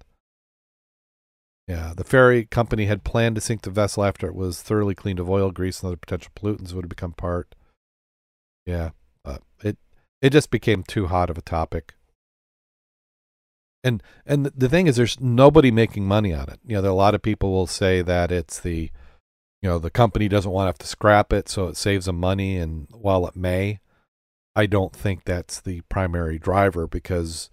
Yeah, 1.68 1.94
the 1.96 2.06
ferry 2.06 2.46
company 2.46 2.86
had 2.86 3.04
planned 3.04 3.36
to 3.36 3.42
sink 3.42 3.62
the 3.62 3.70
vessel 3.70 4.04
after 4.04 4.26
it 4.28 4.34
was 4.34 4.62
thoroughly 4.62 4.96
cleaned 4.96 5.20
of 5.20 5.30
oil, 5.30 5.52
grease, 5.52 5.82
and 5.82 5.88
other 5.88 5.98
potential 5.98 6.32
pollutants 6.36 6.74
would 6.74 6.86
have 6.86 6.90
become 6.90 7.14
part. 7.14 7.54
Yeah, 8.66 8.92
uh, 9.26 9.40
it 9.62 9.78
it 10.22 10.32
just 10.32 10.52
became 10.52 10.84
too 10.84 11.08
hot 11.08 11.30
of 11.30 11.38
a 11.38 11.42
topic. 11.42 11.96
And 13.84 14.02
and 14.26 14.46
the 14.46 14.70
thing 14.70 14.88
is, 14.88 14.96
there's 14.96 15.20
nobody 15.20 15.70
making 15.70 16.06
money 16.08 16.34
on 16.34 16.50
it. 16.50 16.60
You 16.66 16.76
know, 16.76 16.82
there, 16.82 16.92
a 16.92 16.96
lot 16.96 17.16
of 17.16 17.22
people 17.22 17.52
will 17.52 17.68
say 17.68 18.02
that 18.02 18.32
it's 18.32 18.60
the, 18.60 18.90
you 19.62 19.70
know, 19.70 19.80
the 19.80 19.92
company 19.92 20.30
doesn't 20.30 20.52
want 20.52 20.66
to 20.66 20.70
have 20.70 20.78
to 20.80 20.88
scrap 20.88 21.34
it, 21.34 21.50
so 21.50 21.68
it 21.68 21.78
saves 21.78 22.06
them 22.06 22.20
money, 22.20 22.58
and 22.58 22.88
while 22.92 23.28
it 23.28 23.36
may, 23.36 23.80
I 24.56 24.66
don't 24.66 24.94
think 24.94 25.24
that's 25.24 25.62
the 25.62 25.82
primary 25.82 26.38
driver 26.38 26.88
because, 26.88 27.50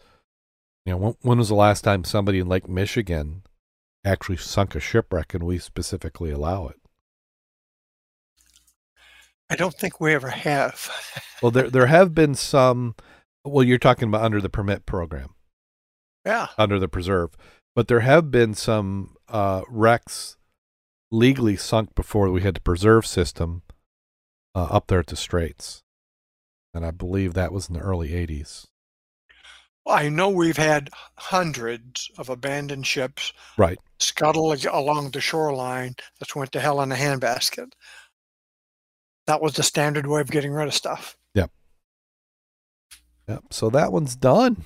you 0.85 0.93
know, 0.93 0.99
when, 0.99 1.15
when 1.23 1.39
was 1.39 1.49
the 1.49 1.55
last 1.55 1.83
time 1.83 2.05
somebody 2.05 2.41
in 2.41 2.49
Lake 2.49 2.69
Michigan 2.69 3.43
actually 4.05 4.37
sunk 4.37 4.75
a 4.75 4.81
shipwreck 4.81 5.35
and 5.35 5.45
we 5.45 5.59
specifically 5.59 6.31
allow 6.31 6.69
it? 6.69 6.77
I 9.51 9.57
don't 9.57 9.75
think 9.75 10.01
we 10.01 10.15
ever 10.15 10.31
have. 10.31 10.91
Well, 11.41 11.53
there 11.53 11.71
there 11.71 11.87
have 11.87 12.17
been 12.17 12.35
some. 12.35 12.97
Well, 13.45 13.63
you're 13.63 13.79
talking 13.79 14.09
about 14.09 14.25
under 14.25 14.41
the 14.41 14.49
permit 14.49 14.87
program, 14.87 15.37
yeah. 16.27 16.49
under 16.59 16.81
the 16.81 16.89
preserve, 16.89 17.31
but 17.77 17.87
there 17.87 18.01
have 18.01 18.33
been 18.33 18.55
some 18.55 19.15
uh, 19.29 19.63
wrecks 19.69 20.37
legally 21.13 21.55
sunk 21.55 21.95
before 21.95 22.29
we 22.31 22.43
had 22.43 22.57
the 22.57 22.61
preserve 22.61 23.07
system 23.07 23.63
uh, 24.53 24.65
up 24.65 24.89
there 24.89 24.99
at 24.99 25.07
the 25.07 25.15
Straits, 25.15 25.85
and 26.79 26.87
I 26.87 26.93
believe 26.93 27.35
that 27.35 27.53
was 27.53 27.69
in 27.69 27.75
the 27.75 27.81
early 27.81 28.11
'80s. 28.11 28.67
I 29.87 30.09
know 30.09 30.29
we've 30.29 30.57
had 30.57 30.91
hundreds 31.19 32.11
of 32.19 32.29
abandoned 32.29 32.87
ships 32.87 33.33
Right. 33.57 33.79
scuttle 33.99 34.53
along 34.53 35.11
the 35.11 35.21
shoreline 35.21 35.97
that 36.21 36.37
went 36.37 36.53
to 36.53 36.61
hell 36.61 36.81
in 36.83 36.93
a 36.93 36.95
handbasket. 36.95 37.73
That 39.27 39.43
was 39.43 39.55
the 39.55 39.63
standard 39.63 40.07
way 40.07 40.21
of 40.21 40.31
getting 40.31 40.53
rid 40.53 40.69
of 40.69 40.75
stuff. 40.75 41.17
Yep. 41.35 41.51
So 43.51 43.71
that 43.71 43.93
one's 43.93 44.17
done. 44.17 44.63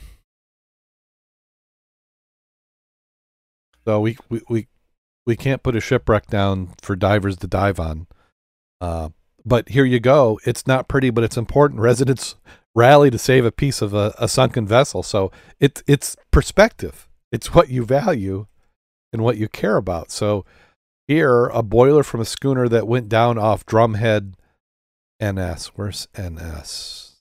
So 3.84 4.00
we 4.00 4.16
we 4.28 4.40
we, 4.48 4.68
we 5.26 5.36
can't 5.36 5.62
put 5.62 5.74
a 5.74 5.80
shipwreck 5.80 6.28
down 6.28 6.74
for 6.80 6.94
divers 6.94 7.36
to 7.38 7.48
dive 7.48 7.80
on. 7.80 8.06
Uh, 8.80 9.08
but 9.44 9.68
here 9.70 9.84
you 9.84 10.00
go. 10.00 10.38
It's 10.44 10.66
not 10.66 10.88
pretty, 10.88 11.10
but 11.10 11.24
it's 11.24 11.36
important. 11.36 11.80
Residents 11.80 12.36
rally 12.74 13.10
to 13.10 13.18
save 13.18 13.44
a 13.44 13.52
piece 13.52 13.82
of 13.82 13.94
a, 13.94 14.14
a 14.18 14.28
sunken 14.28 14.66
vessel. 14.66 15.02
So 15.02 15.30
it's 15.60 15.82
it's 15.86 16.16
perspective. 16.30 17.08
It's 17.30 17.54
what 17.54 17.68
you 17.68 17.84
value 17.84 18.46
and 19.12 19.22
what 19.22 19.36
you 19.36 19.48
care 19.48 19.76
about. 19.76 20.10
So 20.10 20.44
here, 21.08 21.46
a 21.46 21.62
boiler 21.62 22.02
from 22.02 22.20
a 22.20 22.24
schooner 22.24 22.68
that 22.68 22.86
went 22.86 23.08
down 23.08 23.38
off 23.38 23.66
Drumhead 23.66 24.34
NS. 25.22 25.72
Where's 25.74 26.08
NS? 26.18 27.12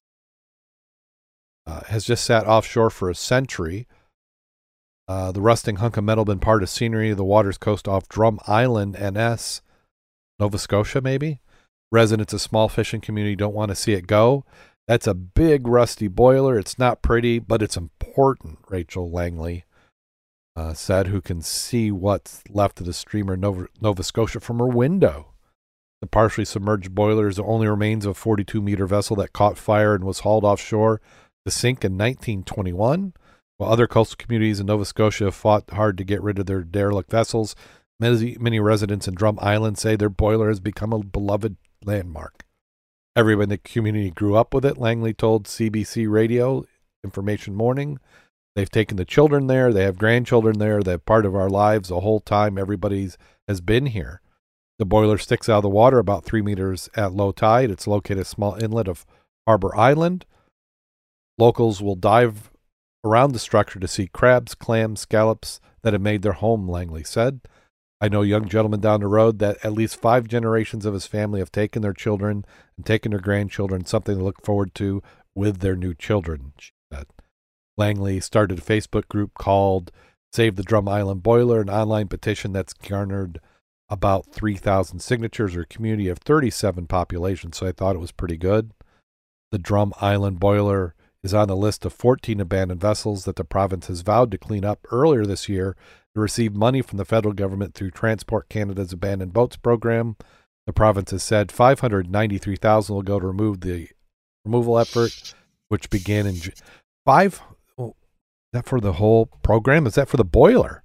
uh, 1.66 1.82
has 1.88 2.04
just 2.06 2.24
sat 2.24 2.48
offshore 2.48 2.90
for 2.90 3.10
a 3.10 3.16
century. 3.16 3.88
Uh, 5.08 5.32
the 5.32 5.42
rusting 5.42 5.78
hunk 5.78 5.98
of 5.98 6.04
metal 6.04 6.26
been 6.26 6.40
part 6.40 6.64
of 6.64 6.70
scenery. 6.70 7.14
The 7.14 7.24
waters 7.24 7.58
coast 7.58 7.88
off 7.88 8.08
Drum 8.08 8.40
Island, 8.48 8.98
NS, 9.00 9.62
Nova 10.40 10.58
Scotia, 10.58 11.02
maybe. 11.02 11.42
Residents 11.92 12.34
of 12.34 12.42
small 12.42 12.70
fishing 12.70 13.02
community 13.02 13.36
don't 13.36 13.54
want 13.54 13.70
to 13.70 13.76
see 13.76 13.94
it 13.94 14.08
go. 14.08 14.46
That's 14.88 15.08
a 15.08 15.14
big 15.14 15.68
rusty 15.68 16.08
boiler. 16.08 16.58
It's 16.58 16.80
not 16.80 17.02
pretty, 17.02 17.40
but 17.40 17.62
it's 17.62 17.78
important. 17.78 18.60
Rachel 18.70 19.12
Langley 19.12 19.66
uh, 20.56 20.74
said, 20.74 21.08
who 21.08 21.22
can 21.22 21.42
see 21.42 21.92
what's 21.92 22.44
left 22.50 22.80
of 22.80 22.86
the 22.86 22.94
streamer 22.94 23.38
Nova, 23.38 23.68
Nova 23.82 24.04
Scotia 24.04 24.40
from 24.40 24.60
her 24.60 24.68
window. 24.68 25.28
The 26.02 26.08
partially 26.08 26.46
submerged 26.46 26.96
boiler 26.96 27.28
is 27.28 27.36
the 27.36 27.44
only 27.44 27.68
remains 27.68 28.06
of 28.06 28.12
a 28.12 28.16
42 28.16 28.62
meter 28.62 28.88
vessel 28.88 29.16
that 29.18 29.34
caught 29.34 29.58
fire 29.58 29.94
and 29.94 30.04
was 30.04 30.20
hauled 30.20 30.44
offshore 30.44 31.00
to 31.46 31.52
sink 31.52 31.86
in 31.86 31.94
1921. 31.94 33.14
While 33.58 33.72
other 33.72 33.86
coastal 33.86 34.18
communities 34.18 34.60
in 34.60 34.66
Nova 34.66 34.86
Scotia 34.86 35.26
have 35.26 35.36
fought 35.36 35.70
hard 35.70 35.98
to 36.00 36.04
get 36.04 36.24
rid 36.24 36.40
of 36.40 36.48
their 36.48 36.64
derelict 36.64 37.12
vessels, 37.12 37.56
many, 38.00 38.36
many 38.40 38.60
residents 38.60 39.08
in 39.08 39.14
Drum 39.14 39.38
Island 39.42 39.78
say 39.78 39.96
their 39.96 40.10
boiler 40.10 40.50
has 40.50 40.60
become 40.60 40.92
a 40.92 41.04
beloved 41.04 41.58
landmark. 41.84 42.46
Everyone 43.16 43.44
in 43.44 43.50
the 43.50 43.58
community 43.58 44.12
grew 44.12 44.36
up 44.36 44.54
with 44.54 44.66
it, 44.66 44.78
Langley 44.78 45.14
told 45.14 45.46
CBC 45.46 46.10
Radio 46.10 46.64
Information 47.04 47.54
Morning. 47.56 48.00
They've 48.56 48.70
taken 48.70 48.98
the 48.98 49.06
children 49.06 49.48
there, 49.48 49.74
they 49.74 49.84
have 49.84 49.98
grandchildren 49.98 50.60
there, 50.60 50.82
they're 50.82 50.98
part 50.98 51.26
of 51.26 51.36
our 51.36 51.50
lives 51.50 51.90
the 51.90 52.02
whole 52.02 52.20
time 52.20 52.58
everybody's 52.58 53.18
has 53.48 53.62
been 53.62 53.88
here. 53.88 54.22
The 54.80 54.86
boiler 54.86 55.18
sticks 55.18 55.48
out 55.48 55.58
of 55.58 55.64
the 55.64 55.70
water 55.70 56.00
about 56.00 56.26
three 56.26 56.42
meters 56.42 56.90
at 56.96 57.14
low 57.14 57.32
tide. 57.32 57.70
It's 57.70 57.86
located 57.86 58.20
a 58.20 58.26
small 58.26 58.56
inlet 58.56 58.88
of 58.88 59.06
Harbor 59.46 59.76
Island. 59.76 60.26
Locals 61.38 61.82
will 61.82 61.96
dive 61.96 62.52
around 63.04 63.34
the 63.34 63.40
structure 63.40 63.80
to 63.80 63.88
see 63.88 64.08
crabs, 64.08 64.56
clams, 64.56 65.02
scallops 65.02 65.60
that 65.84 65.94
have 65.94 66.02
made 66.02 66.22
their 66.22 66.34
home, 66.34 66.68
Langley 66.68 67.04
said. 67.04 67.42
I 68.04 68.10
know 68.10 68.24
young 68.24 68.50
gentlemen 68.50 68.80
down 68.80 69.02
the 69.02 69.08
road 69.08 69.38
that 69.40 69.64
at 69.64 69.74
least 69.74 70.02
five 70.02 70.28
generations 70.28 70.88
of 70.88 70.96
his 70.96 71.06
family 71.06 71.40
have 71.40 71.52
taken 71.52 71.84
their 71.84 71.94
children 71.94 72.44
and 72.76 72.84
taken 72.84 73.12
their 73.12 73.20
grandchildren, 73.20 73.86
something 73.86 74.18
to 74.18 74.24
look 74.24 74.44
forward 74.44 74.74
to 74.76 75.04
with 75.36 75.60
their 75.60 75.76
new 75.76 75.94
children. 75.94 76.54
Langley 77.78 78.20
started 78.20 78.58
a 78.58 78.62
Facebook 78.62 79.08
group 79.08 79.36
called 79.36 79.92
Save 80.34 80.56
the 80.56 80.64
Drum 80.64 80.90
Island 80.90 81.22
Boiler, 81.22 81.62
an 81.62 81.70
online 81.70 82.08
petition 82.08 82.54
that's 82.54 82.74
garnered 82.74 83.40
about 83.88 84.32
3,000 84.32 85.00
signatures 85.00 85.56
or 85.56 85.62
a 85.62 85.66
community 85.66 86.08
of 86.08 86.18
37 86.18 86.88
population, 86.88 87.54
so 87.54 87.68
I 87.68 87.72
thought 87.72 87.96
it 87.96 88.00
was 88.00 88.12
pretty 88.12 88.38
good. 88.38 88.72
The 89.52 89.60
Drum 89.60 89.94
Island 90.02 90.40
Boiler 90.40 90.96
is 91.24 91.34
on 91.34 91.48
the 91.48 91.56
list 91.56 91.86
of 91.86 91.94
14 91.94 92.40
abandoned 92.40 92.82
vessels 92.82 93.26
that 93.26 93.36
the 93.36 93.44
province 93.44 93.88
has 93.88 94.02
vowed 94.02 94.32
to 94.32 94.38
clean 94.38 94.66
up 94.66 94.88
earlier 94.92 95.26
this 95.26 95.48
year 95.48 95.76
to 96.16 96.22
receive 96.22 96.54
money 96.54 96.82
from 96.82 96.98
the 96.98 97.06
federal 97.06 97.34
government 97.34 97.74
through 97.74 97.92
Transport 97.92 98.50
Canada's 98.50 98.94
Abandoned 98.94 99.34
Boats 99.34 99.56
program. 99.56 100.16
The 100.68 100.74
province 100.74 101.12
has 101.12 101.24
said 101.24 101.52
593,000 101.52 102.94
will 102.96 103.02
go 103.02 103.20
to 103.20 103.26
remove 103.28 103.62
the 103.62 103.88
removal 104.46 104.78
effort, 104.80 105.34
which 105.70 105.90
began 105.90 106.28
in 106.28 106.36
Ju- 106.36 106.52
five. 107.06 107.42
Oh, 107.78 107.90
is 107.90 107.94
that 108.54 108.66
for 108.68 108.80
the 108.80 108.94
whole 108.94 109.28
program? 109.44 109.88
Is 109.88 109.96
that 109.96 110.10
for 110.10 110.18
the 110.18 110.24
boiler? 110.26 110.84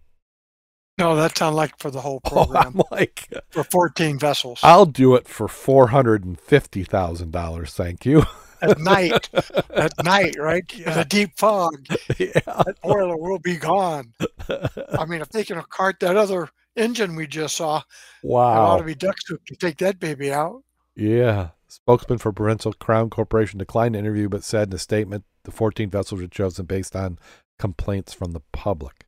No, 0.98 1.14
that 1.14 1.36
sounds 1.36 1.56
like 1.56 1.78
for 1.78 1.90
the 1.90 2.00
whole 2.00 2.20
Oh, 2.24 2.30
program 2.30 2.74
I'm 2.80 2.82
like, 2.90 3.28
for 3.50 3.64
14 3.64 4.18
vessels 4.18 4.60
I'll 4.62 4.86
do 4.86 5.14
it 5.14 5.28
for 5.28 5.46
four 5.46 5.88
hundred 5.88 6.24
and 6.24 6.40
fifty 6.40 6.84
thousand 6.84 7.32
dollars. 7.32 7.74
Thank 7.74 8.06
you. 8.06 8.22
at 8.62 8.78
night. 8.78 9.28
At 9.70 9.92
night, 10.04 10.36
right? 10.38 10.64
In 10.74 10.80
Yeah. 10.80 11.00
a 11.00 11.04
deep 11.04 11.36
fog, 11.36 11.86
yeah. 12.18 12.28
that 12.44 12.76
boiler 12.82 13.16
will 13.16 13.38
be 13.38 13.56
gone. 13.56 14.12
I 14.98 15.04
mean, 15.06 15.20
if 15.20 15.30
they 15.30 15.44
can 15.44 15.60
cart 15.68 16.00
that 16.00 16.16
other 16.16 16.48
engine 16.76 17.16
we 17.16 17.26
just 17.26 17.56
saw, 17.56 17.78
it 17.78 17.82
ought 18.26 18.72
wow. 18.72 18.76
to 18.78 18.84
be 18.84 18.94
duck 18.94 19.16
soup 19.24 19.44
to 19.46 19.56
take 19.56 19.78
that 19.78 19.98
baby 19.98 20.32
out. 20.32 20.62
Yeah. 20.94 21.50
Spokesman 21.68 22.18
for 22.18 22.32
Parental 22.32 22.72
Crown 22.72 23.10
Corporation 23.10 23.58
declined 23.58 23.94
to 23.94 23.98
interview, 23.98 24.28
but 24.28 24.44
said 24.44 24.68
in 24.68 24.74
a 24.74 24.78
statement 24.78 25.24
the 25.44 25.50
14 25.50 25.90
vessels 25.90 26.20
were 26.20 26.26
chosen 26.28 26.64
based 26.66 26.94
on 26.96 27.18
complaints 27.58 28.12
from 28.12 28.32
the 28.32 28.42
public. 28.52 29.06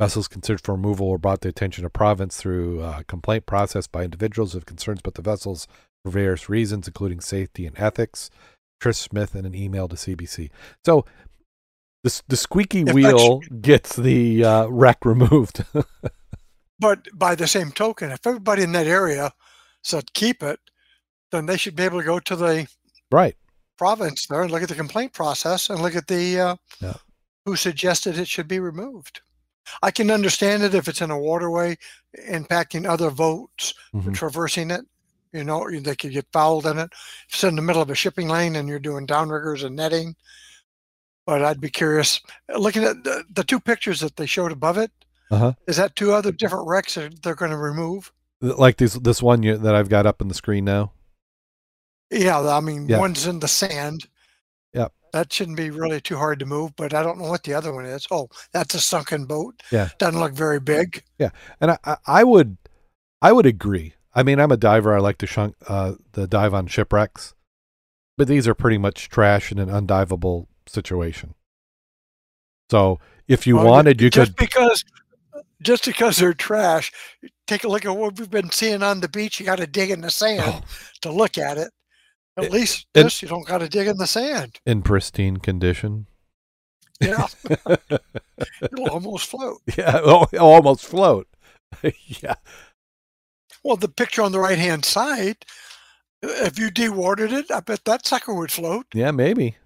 Vessels 0.00 0.28
considered 0.28 0.62
for 0.62 0.72
removal 0.72 1.10
were 1.10 1.18
brought 1.18 1.42
to 1.42 1.48
the 1.48 1.50
attention 1.50 1.84
of 1.84 1.92
province 1.92 2.38
through 2.38 2.82
a 2.82 3.04
complaint 3.06 3.44
process 3.44 3.86
by 3.86 4.02
individuals 4.02 4.54
with 4.54 4.64
concerns 4.64 5.00
about 5.00 5.14
the 5.14 5.22
vessels 5.22 5.68
for 6.04 6.10
various 6.10 6.48
reasons, 6.48 6.86
including 6.86 7.20
safety 7.20 7.66
and 7.66 7.78
ethics. 7.78 8.30
Trish 8.82 8.96
Smith 8.96 9.34
in 9.34 9.44
an 9.44 9.54
email 9.54 9.88
to 9.88 9.96
CBC. 9.96 10.50
So 10.86 11.04
the, 12.02 12.22
the 12.28 12.36
squeaky 12.36 12.80
If 12.82 12.94
wheel 12.94 13.40
gets 13.60 13.94
the 13.96 14.42
uh, 14.44 14.66
wreck 14.68 15.04
removed. 15.04 15.64
But 16.78 17.08
by 17.12 17.34
the 17.34 17.46
same 17.46 17.72
token, 17.72 18.10
if 18.10 18.26
everybody 18.26 18.62
in 18.62 18.72
that 18.72 18.86
area 18.86 19.34
said 19.84 20.14
keep 20.14 20.42
it, 20.42 20.58
then 21.30 21.44
they 21.44 21.58
should 21.58 21.76
be 21.76 21.82
able 21.82 21.98
to 22.00 22.06
go 22.06 22.18
to 22.20 22.34
the 22.34 22.66
right. 23.12 23.36
province 23.76 24.26
there 24.26 24.40
and 24.40 24.50
look 24.50 24.62
at 24.62 24.70
the 24.70 24.74
complaint 24.74 25.12
process 25.12 25.68
and 25.68 25.82
look 25.82 25.94
at 25.94 26.06
the 26.06 26.40
uh, 26.40 26.56
Yeah. 26.80 26.94
who 27.44 27.54
suggested 27.54 28.16
it 28.18 28.28
should 28.28 28.48
be 28.48 28.60
removed. 28.60 29.20
I 29.82 29.90
can 29.90 30.10
understand 30.10 30.62
it 30.62 30.74
if 30.74 30.88
it's 30.88 31.02
in 31.02 31.10
a 31.10 31.18
waterway 31.18 31.76
impacting 32.30 32.88
other 32.88 33.10
boats 33.10 33.74
Mhm. 33.94 34.14
traversing 34.14 34.70
it. 34.70 34.86
You 35.32 35.44
know, 35.44 35.68
they 35.70 35.94
could 35.94 36.12
get 36.12 36.26
fouled 36.32 36.66
in 36.66 36.78
it. 36.78 36.90
If 37.28 37.34
it's 37.34 37.44
in 37.44 37.56
the 37.56 37.62
middle 37.62 37.82
of 37.82 37.90
a 37.90 37.94
shipping 37.94 38.28
lane 38.28 38.56
and 38.56 38.68
you're 38.68 38.78
doing 38.80 39.06
downriggers 39.06 39.64
and 39.64 39.76
netting. 39.76 40.16
But 41.26 41.44
I'd 41.44 41.60
be 41.60 41.70
curious. 41.70 42.20
Looking 42.56 42.82
at 42.84 43.04
the, 43.04 43.24
the 43.32 43.44
two 43.44 43.60
pictures 43.60 44.00
that 44.00 44.16
they 44.16 44.26
showed 44.26 44.50
above 44.52 44.78
it, 44.78 44.90
Uh-huh. 45.30 45.52
is 45.68 45.76
that 45.76 45.94
two 45.94 46.12
other 46.12 46.32
different 46.32 46.66
wrecks 46.66 46.94
that 46.96 47.22
they're 47.22 47.36
going 47.36 47.52
to 47.52 47.56
remove? 47.56 48.10
Like 48.40 48.78
this 48.78 48.94
this 48.94 49.22
one 49.22 49.42
you, 49.42 49.56
that 49.58 49.74
I've 49.74 49.88
got 49.90 50.06
up 50.06 50.20
on 50.22 50.28
the 50.28 50.34
screen 50.34 50.64
now. 50.64 50.92
Yeah, 52.10 52.40
I 52.40 52.60
mean, 52.60 52.88
Yeah. 52.88 52.98
one's 52.98 53.26
in 53.26 53.38
the 53.38 53.46
sand. 53.48 54.08
Yep. 54.74 54.92
That 55.12 55.32
shouldn't 55.32 55.56
be 55.58 55.70
really 55.70 56.00
too 56.00 56.16
hard 56.16 56.38
to 56.40 56.46
move, 56.46 56.74
but 56.74 56.94
I 56.94 57.02
don't 57.02 57.18
know 57.18 57.28
what 57.28 57.44
the 57.44 57.54
other 57.54 57.72
one 57.72 57.84
is. 57.84 58.06
Oh, 58.10 58.28
that's 58.52 58.74
a 58.74 58.80
sunken 58.80 59.26
boat. 59.26 59.62
Yeah. 59.70 59.90
Doesn't 59.98 60.18
look 60.18 60.32
very 60.32 60.58
big. 60.58 61.04
Yeah, 61.18 61.30
and 61.60 61.72
I, 61.84 61.96
I 62.06 62.24
would, 62.24 62.56
I 63.22 63.30
would 63.30 63.46
agree. 63.46 63.94
I 64.14 64.22
mean, 64.22 64.40
I'm 64.40 64.50
a 64.52 64.56
diver. 64.56 64.94
I 64.94 64.98
like 65.00 65.18
to 65.18 65.26
shunk, 65.26 65.54
uh, 65.68 65.94
the 66.12 66.26
dive 66.26 66.52
on 66.54 66.66
shipwrecks, 66.66 67.34
but 68.18 68.26
these 68.28 68.48
are 68.48 68.54
pretty 68.54 68.78
much 68.78 69.08
trash 69.08 69.52
in 69.52 69.58
an 69.58 69.68
undivable 69.68 70.46
situation. 70.66 71.34
So 72.70 72.98
if 73.28 73.46
you 73.46 73.56
Well, 73.56 73.66
wanted, 73.66 74.00
you 74.00 74.10
just 74.10 74.36
could. 74.36 74.46
because 74.48 74.84
just 75.62 75.84
because 75.84 76.16
they're 76.16 76.32
trash, 76.34 76.90
take 77.46 77.64
a 77.64 77.68
look 77.68 77.84
at 77.84 77.96
what 77.96 78.18
we've 78.18 78.30
been 78.30 78.50
seeing 78.50 78.82
on 78.82 79.00
the 79.00 79.08
beach. 79.08 79.38
You 79.38 79.46
got 79.46 79.56
to 79.58 79.66
dig 79.66 79.90
in 79.90 80.00
the 80.00 80.10
sand 80.10 80.42
Oh, 80.44 80.60
to 81.02 81.12
look 81.12 81.36
at 81.38 81.58
it. 81.58 81.70
At 82.36 82.44
It- 82.44 82.52
least 82.52 82.86
it- 82.94 83.02
this, 83.04 83.22
you 83.22 83.28
don't 83.28 83.46
got 83.46 83.58
to 83.58 83.68
dig 83.68 83.86
in 83.86 83.96
the 83.98 84.06
sand. 84.06 84.58
In 84.64 84.82
pristine 84.82 85.36
condition. 85.38 86.06
Yeah, 87.00 87.26
it'll 88.62 88.90
almost 88.90 89.26
float. 89.28 89.60
Yeah, 89.76 89.98
it'll 89.98 90.28
almost 90.38 90.84
float. 90.84 91.28
yeah. 91.82 92.34
Well, 93.64 93.76
the 93.76 93.88
picture 93.88 94.22
on 94.22 94.32
the 94.32 94.38
right 94.40 94.58
hand 94.58 94.84
side, 94.84 95.44
if 96.22 96.58
you 96.58 96.70
dewatered 96.70 97.32
it, 97.32 97.50
I 97.50 97.60
bet 97.60 97.84
that 97.84 98.06
sucker 98.06 98.34
would 98.34 98.52
float. 98.52 98.86
Yeah, 98.94 99.10
maybe. 99.10 99.56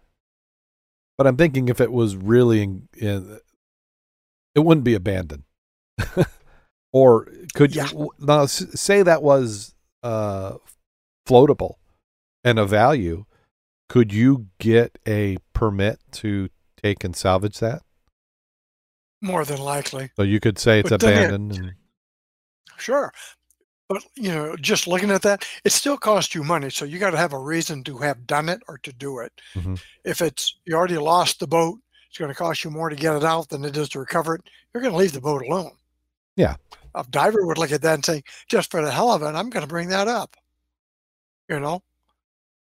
But 1.17 1.27
I'm 1.29 1.37
thinking 1.37 1.69
if 1.69 1.81
it 1.81 1.93
was 1.93 2.17
really 2.17 2.63
in, 2.63 2.89
in 2.97 3.39
it 4.55 4.61
wouldn't 4.61 4.85
be 4.85 4.95
abandoned. 4.95 5.45
or 6.93 7.29
could 7.55 7.75
Yeah. 7.75 7.89
you 7.93 8.11
now 8.19 8.47
say 8.47 9.03
that 9.03 9.23
was 9.23 9.75
uh 10.03 10.55
floatable 11.27 11.75
and 12.43 12.59
a 12.59 12.67
value, 12.67 13.25
could 13.89 14.13
you 14.13 14.49
get 14.59 14.99
a 15.07 15.39
permit 15.53 16.01
to 16.13 16.49
take 16.83 17.05
and 17.05 17.15
salvage 17.15 17.59
that? 17.61 17.83
More 19.23 19.45
than 19.45 19.59
likely. 19.61 20.11
So 20.17 20.23
you 20.23 20.41
could 20.41 20.59
say 20.59 20.81
it's 20.81 20.91
But 20.91 21.03
it- 21.03 21.07
abandoned 21.07 21.53
and 21.57 21.75
Sure. 22.77 23.13
But, 23.89 24.03
you 24.17 24.31
know, 24.31 24.57
just 24.57 24.87
looking 24.87 25.11
at 25.11 25.23
that, 25.23 25.45
it 25.65 25.73
still 25.73 25.99
costs 25.99 26.35
you 26.35 26.43
money. 26.43 26.71
So 26.71 26.85
you 26.87 26.99
got 26.99 27.11
to 27.11 27.19
have 27.19 27.35
a 27.35 27.39
reason 27.39 27.85
to 27.85 27.99
have 27.99 28.27
done 28.27 28.49
it 28.49 28.61
or 28.67 28.79
to 28.79 28.93
do 28.93 29.19
it. 29.19 29.33
Mhm. 29.55 29.79
If 30.05 30.23
it's, 30.23 30.59
you 30.65 30.75
already 30.75 30.97
lost 30.97 31.39
the 31.39 31.47
boat, 31.47 31.79
it's 32.09 32.17
going 32.19 32.31
to 32.31 32.35
cost 32.35 32.65
you 32.65 32.71
more 32.71 32.89
to 32.89 32.97
get 32.97 33.15
it 33.17 33.25
out 33.25 33.49
than 33.51 33.65
it 33.65 33.77
is 33.77 33.91
to 33.91 33.99
recover 33.99 34.37
it. 34.37 34.43
You're 34.73 34.81
going 34.83 34.93
to 34.95 34.99
leave 34.99 35.13
the 35.13 35.21
boat 35.21 35.43
alone. 35.43 35.73
Yeah. 36.37 36.57
A 36.95 37.05
diver 37.11 37.45
would 37.45 37.59
look 37.59 37.73
at 37.73 37.83
that 37.83 37.95
and 37.95 38.05
say, 38.05 38.23
just 38.49 38.71
for 38.71 38.81
the 38.83 38.91
hell 38.91 39.11
of 39.13 39.23
it, 39.23 39.27
I'm 39.27 39.51
going 39.51 39.63
to 39.65 39.69
bring 39.69 39.89
that 39.89 40.09
up. 40.09 40.37
You 41.49 41.61
know, 41.61 41.83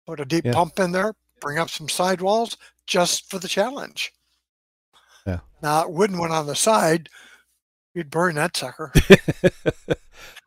put 0.06 0.20
a 0.20 0.24
deep 0.24 0.44
Yeah. 0.44 0.52
pump 0.52 0.78
in 0.78 0.92
there, 0.92 1.14
bring 1.40 1.58
up 1.58 1.68
some 1.68 1.88
sidewalls 1.88 2.56
just 2.86 3.28
for 3.28 3.38
the 3.40 3.48
challenge. 3.48 4.12
Yeah. 5.26 5.40
Now, 5.62 5.82
it 5.82 5.90
wouldn't 5.90 6.20
one 6.20 6.30
on 6.30 6.46
the 6.46 6.54
side. 6.54 7.08
You'd 7.94 8.10
burn 8.10 8.36
that 8.36 8.56
sucker. 8.56 8.92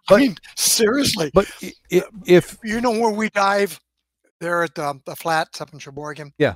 I 0.09 0.17
mean, 0.17 0.35
seriously, 0.55 1.31
but 1.33 1.49
i- 1.63 1.73
i- 1.91 1.99
uh, 1.99 2.01
if 2.25 2.57
you 2.63 2.81
know 2.81 2.91
where 2.91 3.11
we 3.11 3.29
dive 3.29 3.79
there 4.39 4.63
at 4.63 4.73
the, 4.75 4.99
the 5.05 5.15
flats 5.15 5.61
up 5.61 5.71
in 5.73 5.79
Sheboygan? 5.79 6.33
Yeah. 6.37 6.55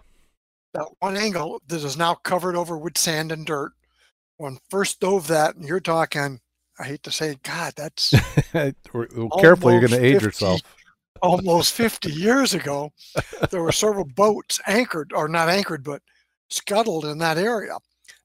That 0.73 0.87
one 0.99 1.15
angle 1.15 1.61
that 1.67 1.83
is 1.83 1.95
now 1.97 2.15
covered 2.15 2.55
over 2.55 2.77
with 2.77 2.97
sand 2.97 3.31
and 3.31 3.45
dirt. 3.45 3.71
When 4.37 4.57
first 4.69 4.99
dove 4.99 5.27
that, 5.27 5.55
and 5.55 5.63
you're 5.65 5.79
talking, 5.79 6.39
I 6.79 6.83
hate 6.83 7.03
to 7.03 7.11
say, 7.11 7.37
God, 7.43 7.73
that's 7.77 8.13
oh, 8.53 9.29
careful 9.39 9.71
you're 9.71 9.79
going 9.79 9.91
to 9.91 10.03
age 10.03 10.15
50. 10.21 10.25
yourself. 10.25 10.61
almost 11.21 11.73
50 11.73 12.11
years 12.13 12.53
ago. 12.53 12.91
There 13.51 13.61
were 13.63 13.71
several 13.71 14.03
boats 14.05 14.59
anchored, 14.67 15.13
or 15.15 15.29
not 15.29 15.47
anchored, 15.47 15.83
but 15.85 16.01
scuttled 16.49 17.05
in 17.05 17.17
that 17.19 17.37
area. 17.37 17.77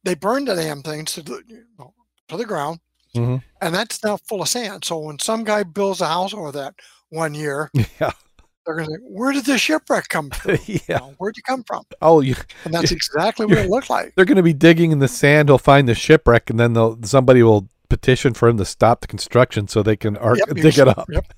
They 0.02 0.14
burned 0.14 0.48
the 0.48 0.56
damn 0.56 0.82
things 0.82 1.12
to 1.12 1.22
the, 1.22 1.42
you 1.46 1.64
know, 1.78 1.94
to 2.28 2.36
the 2.36 2.44
ground, 2.46 2.80
Mhm. 3.16 3.42
and 3.60 3.74
that's 3.74 4.02
now 4.04 4.16
full 4.28 4.42
of 4.42 4.48
sand. 4.48 4.84
So 4.84 4.98
when 4.98 5.18
some 5.18 5.44
guy 5.44 5.62
builds 5.64 6.00
a 6.00 6.06
house 6.06 6.32
over 6.34 6.52
that 6.52 6.74
one 7.08 7.34
year, 7.34 7.70
Yeah. 7.74 8.12
they're 8.66 8.76
going 8.76 8.86
to 8.86 8.92
say, 8.92 8.98
Where 9.02 9.32
did 9.32 9.46
the 9.46 9.58
shipwreck 9.58 10.08
come 10.08 10.30
from? 10.30 10.58
You 10.66 10.78
know, 10.88 11.14
Where'd 11.18 11.36
you 11.36 11.42
come 11.42 11.64
from? 11.64 11.82
Oh, 12.00 12.20
you, 12.20 12.36
And 12.64 12.72
that's 12.74 12.92
exactly 12.92 13.46
what 13.46 13.58
it 13.58 13.68
looked 13.70 13.90
like. 13.90 14.14
they're 14.14 14.24
going 14.24 14.36
to 14.36 14.42
be 14.42 14.52
digging 14.54 14.92
in 14.92 14.98
the 15.00 15.08
sand. 15.08 15.48
He'll 15.48 15.58
find 15.58 15.88
the 15.88 15.94
shipwreck, 15.94 16.50
and 16.50 16.60
then 16.60 16.72
they'll, 16.74 16.98
somebody 17.02 17.42
will 17.42 17.68
petition 17.88 18.32
for 18.34 18.48
him 18.48 18.56
to 18.58 18.64
stop 18.64 19.00
the 19.00 19.06
construction 19.08 19.66
so 19.66 19.82
they 19.82 19.96
can 19.96 20.16
arc, 20.18 20.38
Yep, 20.38 20.48
dig 20.56 20.78
it 20.78 20.86
up. 20.88 21.08
Yep. 21.10 21.32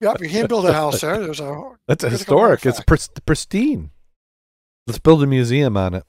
Yep, 0.00 0.20
you 0.20 0.28
can't 0.28 0.48
build 0.48 0.66
a 0.66 0.72
house 0.72 1.00
there. 1.02 1.18
There's 1.20 1.40
a 1.40 1.62
That's 1.86 2.04
historic. 2.04 2.60
It's 2.66 2.78
artifact. 2.80 2.86
pris- 2.88 3.08
pristine. 3.26 3.90
Let's 4.86 4.98
build 4.98 5.22
a 5.22 5.26
museum 5.26 5.76
on 5.76 5.94
it. 5.94 6.04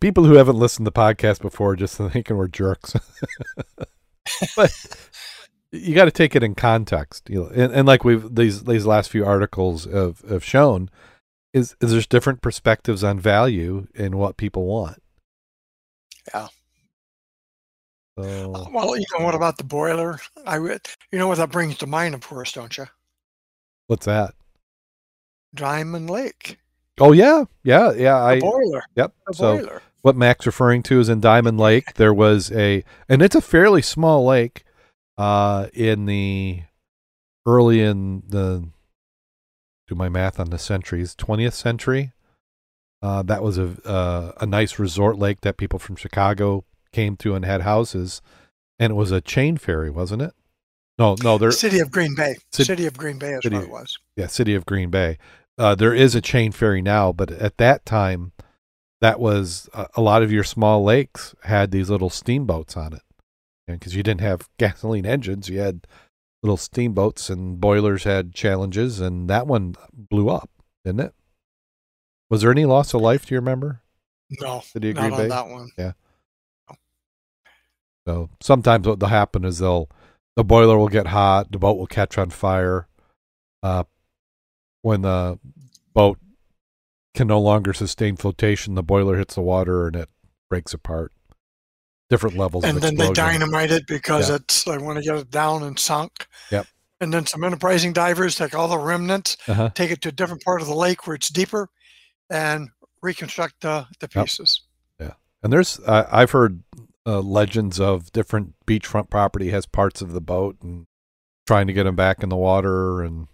People 0.00 0.24
who 0.24 0.34
haven't 0.34 0.58
listened 0.58 0.86
to 0.86 0.90
the 0.90 0.98
podcast 0.98 1.40
before 1.40 1.76
just 1.76 1.96
thinking 1.96 2.36
we're 2.36 2.48
jerks. 2.48 2.94
but 4.56 5.08
you 5.72 5.94
got 5.94 6.06
to 6.06 6.10
take 6.10 6.34
it 6.36 6.42
in 6.42 6.54
context, 6.54 7.28
you 7.28 7.42
know. 7.42 7.50
And, 7.54 7.72
and 7.72 7.86
like 7.86 8.04
we've 8.04 8.34
these 8.34 8.64
these 8.64 8.86
last 8.86 9.10
few 9.10 9.24
articles 9.24 9.84
have, 9.84 10.20
have 10.28 10.44
shown, 10.44 10.90
is 11.52 11.76
is 11.80 11.92
there's 11.92 12.06
different 12.06 12.42
perspectives 12.42 13.02
on 13.04 13.18
value 13.18 13.86
and 13.94 14.16
what 14.16 14.36
people 14.36 14.66
want. 14.66 15.02
Yeah. 16.34 16.48
So 18.18 18.54
uh, 18.54 18.70
well, 18.72 18.96
you 18.96 19.04
know 19.18 19.24
what 19.24 19.34
about 19.34 19.58
the 19.58 19.64
boiler? 19.64 20.18
I 20.46 20.58
would, 20.58 20.80
you 21.12 21.18
know 21.18 21.28
what 21.28 21.36
that 21.36 21.50
brings 21.50 21.76
to 21.78 21.86
mind, 21.86 22.14
of 22.14 22.22
course, 22.22 22.52
don't 22.52 22.76
you? 22.76 22.86
what's 23.86 24.06
that? 24.06 24.34
Diamond 25.54 26.10
Lake, 26.10 26.58
Oh 27.00 27.12
yeah, 27.12 27.44
yeah, 27.62 27.92
yeah. 27.92 28.16
I 28.22 28.40
boiler, 28.40 28.82
yep. 28.94 29.12
the 29.26 29.32
So 29.34 29.56
boiler. 29.58 29.82
what 30.02 30.16
Mack's 30.16 30.46
referring 30.46 30.82
to 30.84 30.98
is 31.00 31.08
in 31.08 31.20
Diamond 31.20 31.58
Lake. 31.58 31.94
There 31.94 32.14
was 32.14 32.50
a, 32.52 32.84
and 33.08 33.20
it's 33.22 33.34
a 33.34 33.40
fairly 33.42 33.82
small 33.82 34.24
lake, 34.24 34.64
uh, 35.18 35.66
in 35.74 36.06
the 36.06 36.62
early 37.46 37.80
in 37.82 38.22
the, 38.26 38.68
do 39.88 39.94
my 39.94 40.08
math 40.08 40.40
on 40.40 40.50
the 40.50 40.58
centuries, 40.58 41.14
twentieth 41.14 41.54
century. 41.54 42.12
Uh, 43.02 43.22
that 43.22 43.42
was 43.42 43.58
a 43.58 43.76
uh, 43.84 44.32
a 44.40 44.46
nice 44.46 44.78
resort 44.78 45.18
lake 45.18 45.42
that 45.42 45.58
people 45.58 45.78
from 45.78 45.96
Chicago 45.96 46.64
came 46.92 47.14
to 47.18 47.34
and 47.34 47.44
had 47.44 47.60
houses, 47.60 48.22
and 48.78 48.90
it 48.92 48.94
was 48.94 49.10
a 49.12 49.20
chain 49.20 49.58
ferry, 49.58 49.90
wasn't 49.90 50.22
it? 50.22 50.32
No, 50.98 51.14
no, 51.22 51.36
there, 51.36 51.52
City 51.52 51.78
of 51.80 51.90
Green 51.90 52.14
Bay. 52.14 52.36
Cit- 52.52 52.66
City 52.66 52.86
of 52.86 52.96
Green 52.96 53.18
Bay 53.18 53.32
is 53.34 53.42
City- 53.42 53.56
what 53.56 53.64
it 53.64 53.70
was. 53.70 53.98
yeah, 54.16 54.26
city 54.28 54.54
of 54.54 54.64
Green 54.64 54.88
Bay. 54.88 55.18
Uh, 55.58 55.74
there 55.74 55.94
is 55.94 56.14
a 56.14 56.20
chain 56.20 56.52
ferry 56.52 56.82
now, 56.82 57.12
but 57.12 57.30
at 57.30 57.56
that 57.56 57.86
time, 57.86 58.32
that 59.00 59.18
was 59.18 59.68
a, 59.72 59.86
a 59.96 60.02
lot 60.02 60.22
of 60.22 60.30
your 60.32 60.44
small 60.44 60.84
lakes 60.84 61.34
had 61.44 61.70
these 61.70 61.88
little 61.88 62.10
steamboats 62.10 62.76
on 62.76 62.92
it, 62.92 63.02
and 63.66 63.78
because 63.78 63.94
you 63.94 64.02
didn't 64.02 64.20
have 64.20 64.48
gasoline 64.58 65.06
engines, 65.06 65.48
you 65.48 65.58
had 65.60 65.86
little 66.42 66.56
steamboats, 66.56 67.30
and 67.30 67.60
boilers 67.60 68.04
had 68.04 68.34
challenges, 68.34 69.00
and 69.00 69.30
that 69.30 69.46
one 69.46 69.74
blew 69.92 70.28
up, 70.28 70.50
didn't 70.84 71.00
it? 71.00 71.14
Was 72.28 72.42
there 72.42 72.50
any 72.50 72.64
loss 72.64 72.92
of 72.92 73.00
life? 73.00 73.26
Do 73.26 73.34
you 73.34 73.40
remember? 73.40 73.82
No, 74.40 74.60
City 74.60 74.90
of 74.90 74.96
not 74.96 75.08
Green 75.08 75.20
Bay. 75.20 75.28
that 75.28 75.48
one. 75.48 75.70
Yeah. 75.78 75.92
So 78.06 78.30
sometimes 78.40 78.86
what 78.86 79.00
will 79.00 79.08
happen 79.08 79.44
is 79.44 79.58
they'll 79.58 79.88
the 80.36 80.44
boiler 80.44 80.76
will 80.76 80.88
get 80.88 81.08
hot, 81.08 81.50
the 81.50 81.58
boat 81.58 81.78
will 81.78 81.86
catch 81.86 82.18
on 82.18 82.30
fire. 82.30 82.88
Uh, 83.62 83.84
when 84.86 85.02
the 85.02 85.36
boat 85.94 86.16
can 87.12 87.26
no 87.26 87.40
longer 87.40 87.72
sustain 87.72 88.14
flotation, 88.14 88.76
the 88.76 88.84
boiler 88.84 89.16
hits 89.16 89.34
the 89.34 89.40
water 89.40 89.88
and 89.88 89.96
it 89.96 90.08
breaks 90.48 90.72
apart. 90.72 91.10
Different 92.08 92.36
levels 92.36 92.62
of 92.62 92.70
And 92.70 92.80
then 92.80 92.94
they 92.94 93.10
dynamite 93.12 93.72
it 93.72 93.88
because 93.88 94.28
Yeah. 94.28 94.36
it's 94.36 94.62
they 94.62 94.78
want 94.78 94.98
to 94.98 95.02
get 95.04 95.16
it 95.16 95.28
down 95.28 95.64
and 95.64 95.76
sunk. 95.76 96.28
Yep. 96.52 96.68
And 97.00 97.12
then 97.12 97.26
some 97.26 97.42
enterprising 97.42 97.92
divers 97.94 98.36
take 98.36 98.54
all 98.54 98.68
the 98.68 98.78
remnants, 98.78 99.36
Uh-huh. 99.48 99.70
take 99.74 99.90
it 99.90 100.02
to 100.02 100.10
a 100.10 100.12
different 100.12 100.44
part 100.44 100.60
of 100.60 100.68
the 100.68 100.74
lake 100.76 101.04
where 101.04 101.16
it's 101.16 101.30
deeper, 101.30 101.68
and 102.30 102.68
reconstruct 103.02 103.62
the, 103.62 103.88
the 103.98 104.08
Yep. 104.14 104.24
pieces. 104.24 104.62
And 105.42 105.52
there's 105.52 105.78
uh, 105.80 106.08
I've 106.10 106.30
heard 106.30 106.62
uh, 107.04 107.20
legends 107.20 107.78
of 107.78 108.10
different 108.12 108.54
beachfront 108.66 109.10
property 109.10 109.50
has 109.50 109.66
parts 109.66 110.00
of 110.00 110.12
the 110.12 110.20
boat 110.20 110.56
and 110.62 110.86
trying 111.46 111.66
to 111.66 111.72
get 111.72 111.84
them 111.84 111.94
back 111.96 112.22
in 112.22 112.28
the 112.30 112.36
water 112.36 113.02
and 113.02 113.28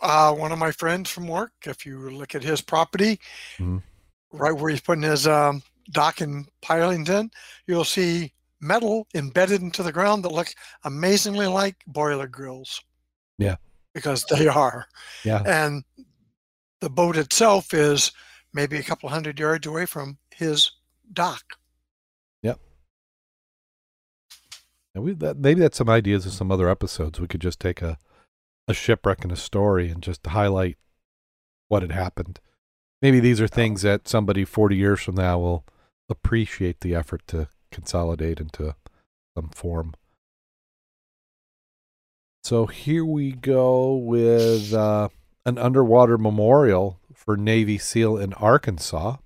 Uh, 0.00 0.32
one 0.32 0.52
of 0.52 0.58
my 0.58 0.70
friends 0.70 1.10
from 1.10 1.26
work, 1.26 1.52
if 1.64 1.84
you 1.84 2.10
look 2.10 2.34
at 2.34 2.42
his 2.42 2.60
property, 2.60 3.18
Mhm. 3.58 3.82
right 4.32 4.52
where 4.52 4.70
he's 4.70 4.80
putting 4.80 5.02
his 5.02 5.26
um, 5.26 5.62
dock 5.90 6.20
and 6.20 6.48
pilings 6.62 7.08
in, 7.08 7.30
you'll 7.66 7.84
see 7.84 8.32
metal 8.60 9.06
embedded 9.14 9.62
into 9.62 9.82
the 9.82 9.92
ground 9.92 10.24
that 10.24 10.32
look 10.32 10.48
amazingly 10.84 11.46
like 11.46 11.76
boiler 11.86 12.26
grills. 12.28 12.80
Yeah. 13.38 13.56
Because 13.94 14.24
they 14.30 14.46
are. 14.48 14.86
yeah. 15.24 15.42
And 15.46 15.84
the 16.80 16.90
boat 16.90 17.16
itself 17.16 17.74
is 17.74 18.12
maybe 18.52 18.76
a 18.76 18.82
couple 18.82 19.08
hundred 19.08 19.38
yards 19.40 19.66
away 19.66 19.86
from 19.86 20.18
his 20.34 20.70
dock. 21.12 21.42
And 24.94 25.04
we, 25.04 25.12
that, 25.14 25.36
maybe 25.36 25.60
that's 25.60 25.78
some 25.78 25.90
ideas 25.90 26.26
of 26.26 26.32
some 26.32 26.50
other 26.50 26.68
episodes. 26.68 27.20
We 27.20 27.28
could 27.28 27.42
just 27.42 27.60
take 27.60 27.82
a, 27.82 27.98
a 28.68 28.74
shipwreck 28.74 29.22
and 29.22 29.32
a 29.32 29.36
story 29.36 29.88
and 29.88 30.02
just 30.02 30.22
to 30.22 30.30
highlight 30.30 30.76
what 31.68 31.82
had 31.82 31.92
happened. 31.92 32.38
Maybe 33.00 33.18
these 33.18 33.40
are 33.40 33.48
things 33.48 33.82
that 33.82 34.06
somebody 34.06 34.44
40 34.44 34.76
years 34.76 35.00
from 35.00 35.14
now 35.14 35.38
will 35.38 35.64
appreciate 36.08 36.80
the 36.80 36.94
effort 36.94 37.22
to 37.28 37.48
consolidate 37.72 38.40
into 38.40 38.76
some 39.36 39.48
form. 39.50 39.94
So 42.42 42.66
here 42.66 43.04
we 43.04 43.32
go 43.32 43.94
with 43.94 44.72
uh, 44.72 45.08
an 45.44 45.58
underwater 45.58 46.18
memorial 46.18 46.98
for 47.14 47.36
Navy 47.36 47.78
SEAL 47.78 48.18
in 48.18 48.32
Arkansas. 48.34 49.16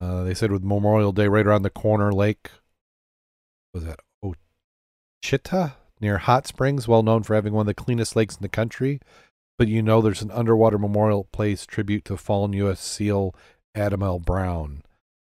Uh, 0.00 0.22
they 0.22 0.34
said 0.34 0.52
with 0.52 0.62
Memorial 0.62 1.12
Day 1.12 1.26
right 1.26 1.46
around 1.46 1.62
the 1.62 1.70
corner, 1.70 2.12
Lake 2.12 2.50
was 3.74 3.84
that 3.84 4.00
Ouachita 4.22 5.74
near 6.00 6.18
Hot 6.18 6.46
Springs, 6.46 6.88
well 6.88 7.02
known 7.02 7.22
for 7.22 7.34
having 7.34 7.52
one 7.52 7.62
of 7.62 7.66
the 7.66 7.74
cleanest 7.74 8.16
lakes 8.16 8.36
in 8.36 8.42
the 8.42 8.48
country. 8.48 9.00
But 9.58 9.68
you 9.68 9.82
know 9.82 10.00
there's 10.00 10.22
an 10.22 10.30
underwater 10.30 10.78
memorial 10.78 11.24
place 11.24 11.66
tribute 11.66 12.04
to 12.06 12.16
fallen 12.16 12.52
U.S. 12.52 12.80
SEAL 12.80 13.34
Adam 13.74 14.02
L. 14.02 14.18
Brown. 14.18 14.82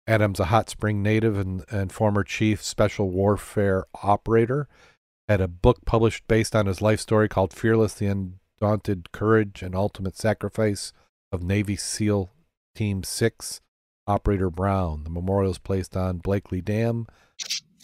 Adam's 0.07 0.40
a 0.40 0.46
Hot 0.46 0.68
Spring 0.68 1.03
native 1.03 1.38
and, 1.38 1.64
and 1.70 1.92
former 1.92 2.24
chief 2.24 2.62
special 2.62 3.11
warfare 3.11 3.85
operator. 4.03 4.68
Had 5.29 5.40
a 5.40 5.48
book 5.48 5.85
published 5.87 6.27
based 6.29 6.55
on 6.55 6.66
his 6.66 6.83
life 6.83 7.00
story 7.00 7.29
called 7.29 7.55
Fearless, 7.55 7.94
the 7.94 8.07
Undaunted 8.61 9.12
Courage 9.12 9.62
and 9.62 9.74
Ultimate 9.74 10.16
Sacrifice 10.16 10.92
of 11.33 11.42
Navy 11.42 11.77
SEAL 11.77 12.31
Team 12.74 13.03
6, 13.03 13.61
Operator 14.07 14.50
Brown. 14.50 15.05
The 15.05 15.11
memorial 15.11 15.53
is 15.53 15.59
placed 15.59 15.96
on 15.96 16.18
Blakely 16.18 16.61
Dam 16.61 17.07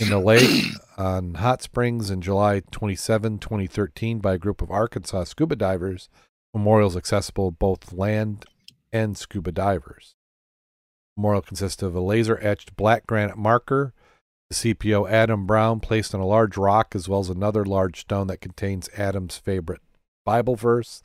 in 0.00 0.08
the 0.08 0.18
lake 0.18 0.72
on 0.96 1.34
Hot 1.34 1.60
Springs 1.60 2.10
in 2.10 2.22
July 2.22 2.62
27, 2.70 3.38
2013 3.38 4.18
by 4.18 4.34
a 4.34 4.38
group 4.38 4.62
of 4.62 4.70
Arkansas 4.70 5.24
scuba 5.24 5.54
divers. 5.54 6.08
Memorials 6.54 6.96
accessible 6.96 7.50
both 7.50 7.92
land 7.92 8.46
and 8.92 9.16
scuba 9.16 9.52
divers. 9.52 10.14
Memorial 11.16 11.42
consists 11.42 11.82
of 11.82 11.94
a 11.94 12.00
laser 12.00 12.38
etched 12.42 12.74
black 12.76 13.06
granite 13.06 13.36
marker, 13.36 13.92
the 14.48 14.56
CPO 14.56 15.08
Adam 15.08 15.46
Brown 15.46 15.78
placed 15.78 16.12
on 16.14 16.20
a 16.20 16.26
large 16.26 16.56
rock, 16.56 16.94
as 16.96 17.08
well 17.08 17.20
as 17.20 17.28
another 17.28 17.64
large 17.64 18.00
stone 18.00 18.26
that 18.26 18.40
contains 18.40 18.88
Adam's 18.96 19.36
favorite 19.36 19.80
Bible 20.24 20.56
verse. 20.56 21.02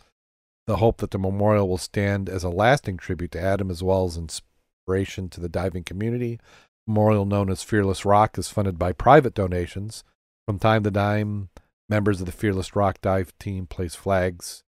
The 0.66 0.78
hope 0.78 0.98
that 0.98 1.12
the 1.12 1.20
memorial 1.20 1.70
will 1.70 1.78
stand 1.78 2.28
as 2.28 2.44
a 2.44 2.50
lasting 2.50 2.98
tribute 2.98 3.32
to 3.32 3.42
Adam 3.42 3.70
as 3.70 3.84
well 3.84 4.06
as 4.06 4.18
inspiration 4.18 5.30
to 5.30 5.40
the 5.40 5.50
diving 5.50 5.84
community. 5.84 6.40
Memorial 6.88 7.26
known 7.26 7.50
as 7.50 7.64
Fearless 7.64 8.06
Rock 8.06 8.38
is 8.38 8.50
funded 8.50 8.78
by 8.78 8.92
private 8.92 9.34
donations. 9.34 10.04
From 10.46 10.60
time 10.60 10.84
to 10.84 10.92
time, 10.92 11.50
members 11.90 12.20
of 12.20 12.28
the 12.28 12.32
Fearless 12.32 12.76
Rock 12.76 13.02
dive 13.02 13.38
team 13.40 13.66
place 13.66 13.96
flags, 13.96 14.64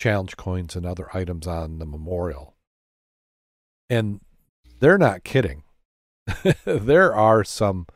challenge 0.00 0.36
coins, 0.36 0.76
and 0.76 0.86
other 0.86 1.08
items 1.14 1.46
on 1.46 1.78
the 1.78 1.86
memorial. 1.86 2.54
And 3.90 4.20
they're 4.78 4.98
not 4.98 5.24
kidding. 5.24 5.64
there 6.64 7.14
are 7.14 7.44
some. 7.44 7.86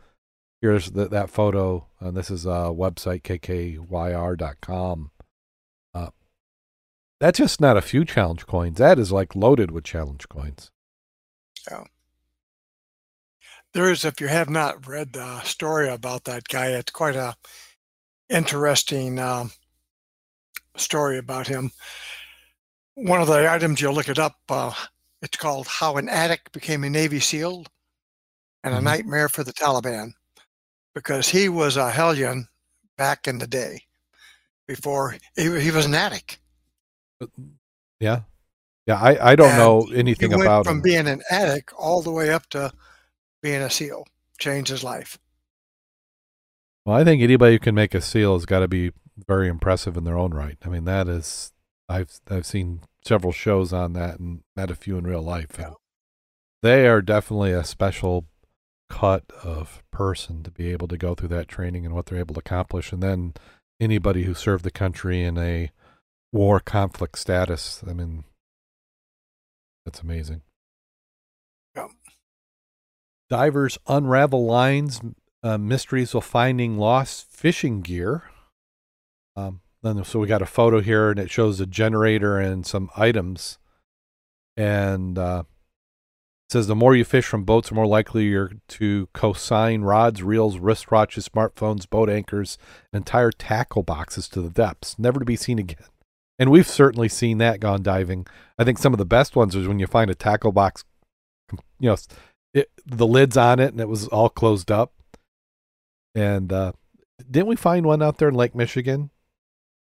Here's 0.60 0.90
the, 0.90 1.08
that 1.08 1.30
photo, 1.30 1.86
and 2.00 2.14
this 2.14 2.30
is 2.30 2.44
a 2.44 2.70
website 2.70 3.22
kkyr.com. 3.22 5.10
Uh, 5.94 6.10
that's 7.18 7.38
just 7.38 7.60
not 7.62 7.78
a 7.78 7.82
few 7.82 8.04
challenge 8.04 8.46
coins. 8.46 8.76
That 8.78 8.98
is 8.98 9.10
like 9.10 9.34
loaded 9.34 9.70
with 9.70 9.84
challenge 9.84 10.28
coins. 10.28 10.70
Yeah. 11.70 11.84
There 13.72 13.90
is, 13.90 14.04
if 14.04 14.20
you 14.20 14.26
have 14.26 14.50
not 14.50 14.86
read 14.88 15.12
the 15.12 15.40
story 15.42 15.88
about 15.88 16.24
that 16.24 16.48
guy, 16.48 16.68
it's 16.68 16.90
quite 16.90 17.14
a 17.14 17.36
interesting 18.28 19.18
um, 19.20 19.52
story 20.76 21.18
about 21.18 21.46
him. 21.46 21.70
One 22.94 23.20
of 23.20 23.28
the 23.28 23.50
items 23.50 23.80
you'll 23.80 23.94
look 23.94 24.08
it 24.08 24.18
up. 24.18 24.36
Uh, 24.48 24.72
it's 25.22 25.36
called 25.36 25.68
"How 25.68 25.96
an 25.98 26.08
Addict 26.08 26.52
Became 26.52 26.82
a 26.84 26.90
Navy 26.90 27.20
SEAL 27.20 27.66
and 28.64 28.74
a 28.74 28.78
Mhm. 28.78 28.82
Nightmare 28.82 29.28
for 29.28 29.44
the 29.44 29.52
Taliban," 29.52 30.14
because 30.94 31.28
he 31.28 31.48
was 31.48 31.76
a 31.76 31.90
hellion 31.92 32.48
back 32.96 33.28
in 33.28 33.38
the 33.38 33.46
day. 33.46 33.86
Before 34.66 35.16
he, 35.36 35.60
he 35.60 35.70
was 35.70 35.86
an 35.86 35.94
addict. 35.94 36.38
Yeah. 38.00 38.22
Yeah, 38.86 39.00
I, 39.00 39.32
I 39.32 39.36
don't 39.36 39.54
And 39.54 39.56
know 39.56 39.86
he 39.86 39.94
anything 39.94 40.32
went 40.34 40.42
about 40.42 40.64
from 40.64 40.80
him. 40.80 40.82
being 40.82 41.06
an 41.08 41.22
addict 41.30 41.72
all 41.74 42.02
the 42.02 42.12
way 42.12 42.30
up 42.30 42.48
to 42.50 42.72
being 43.42 43.62
a 43.62 43.70
SEAL. 43.70 44.06
Changed 44.38 44.70
his 44.70 44.84
life. 44.84 45.18
Well, 46.84 46.96
I 46.96 47.04
think 47.04 47.22
anybody 47.22 47.54
who 47.54 47.58
can 47.58 47.74
make 47.74 47.94
a 47.94 48.00
seal 48.00 48.34
has 48.34 48.46
got 48.46 48.60
to 48.60 48.68
be 48.68 48.92
very 49.28 49.48
impressive 49.48 49.96
in 49.96 50.04
their 50.04 50.18
own 50.18 50.32
right. 50.32 50.56
I 50.64 50.68
mean, 50.68 50.84
that 50.84 51.08
is 51.08 51.52
I've 51.88 52.20
I've 52.30 52.46
seen 52.46 52.80
several 53.04 53.32
shows 53.32 53.72
on 53.72 53.92
that 53.94 54.18
and 54.18 54.42
met 54.56 54.70
a 54.70 54.74
few 54.74 54.96
in 54.96 55.06
real 55.06 55.22
life. 55.22 55.56
Yeah. 55.58 55.72
They 56.62 56.86
are 56.86 57.02
definitely 57.02 57.52
a 57.52 57.64
special 57.64 58.26
cut 58.88 59.24
of 59.42 59.82
person 59.90 60.42
to 60.42 60.50
be 60.50 60.72
able 60.72 60.88
to 60.88 60.98
go 60.98 61.14
through 61.14 61.28
that 61.28 61.48
training 61.48 61.86
and 61.86 61.94
what 61.94 62.06
they're 62.06 62.18
able 62.18 62.34
to 62.34 62.40
accomplish. 62.40 62.92
And 62.92 63.02
then 63.02 63.34
anybody 63.80 64.24
who 64.24 64.34
served 64.34 64.64
the 64.64 64.70
country 64.70 65.22
in 65.22 65.38
a 65.38 65.70
war 66.32 66.60
conflict 66.60 67.18
status, 67.18 67.82
I 67.88 67.92
mean, 67.92 68.24
that's 69.84 70.00
amazing. 70.00 70.42
Divers 73.30 73.78
unravel 73.86 74.44
lines, 74.44 75.00
uh, 75.42 75.56
mysteries 75.56 76.14
of 76.14 76.24
finding 76.24 76.76
lost 76.76 77.32
fishing 77.32 77.80
gear. 77.80 78.24
Um, 79.36 79.60
then 79.82 80.04
so 80.04 80.18
we 80.18 80.26
got 80.26 80.42
a 80.42 80.46
photo 80.46 80.80
here, 80.80 81.10
and 81.10 81.18
it 81.18 81.30
shows 81.30 81.60
a 81.60 81.66
generator 81.66 82.38
and 82.38 82.66
some 82.66 82.90
items, 82.96 83.58
and 84.56 85.16
uh, 85.16 85.44
says 86.50 86.66
the 86.66 86.74
more 86.74 86.96
you 86.96 87.04
fish 87.04 87.24
from 87.24 87.44
boats, 87.44 87.68
the 87.68 87.74
more 87.76 87.86
likely 87.86 88.24
you're 88.24 88.52
to 88.66 89.08
consign 89.14 89.82
rods, 89.82 90.22
reels, 90.22 90.58
wristwatches, 90.58 91.28
smartphones, 91.28 91.88
boat 91.88 92.10
anchors, 92.10 92.58
entire 92.92 93.30
tackle 93.30 93.84
boxes 93.84 94.28
to 94.28 94.42
the 94.42 94.50
depths, 94.50 94.98
never 94.98 95.20
to 95.20 95.24
be 95.24 95.36
seen 95.36 95.58
again. 95.58 95.86
And 96.38 96.50
we've 96.50 96.66
certainly 96.66 97.08
seen 97.08 97.38
that 97.38 97.60
gone 97.60 97.82
diving. 97.82 98.26
I 98.58 98.64
think 98.64 98.78
some 98.78 98.92
of 98.92 98.98
the 98.98 99.06
best 99.06 99.36
ones 99.36 99.54
is 99.54 99.68
when 99.68 99.78
you 99.78 99.86
find 99.86 100.10
a 100.10 100.14
tackle 100.14 100.52
box, 100.52 100.84
you 101.78 101.88
know, 101.88 101.96
it, 102.54 102.70
the 102.86 103.06
lid's 103.06 103.36
on 103.36 103.60
it 103.60 103.72
and 103.72 103.80
it 103.80 103.88
was 103.88 104.08
all 104.08 104.28
closed 104.28 104.70
up. 104.70 104.92
And 106.14 106.52
uh, 106.52 106.72
didn't 107.30 107.48
we 107.48 107.56
find 107.56 107.86
one 107.86 108.02
out 108.02 108.18
there 108.18 108.28
in 108.28 108.34
Lake 108.34 108.54
Michigan? 108.54 109.10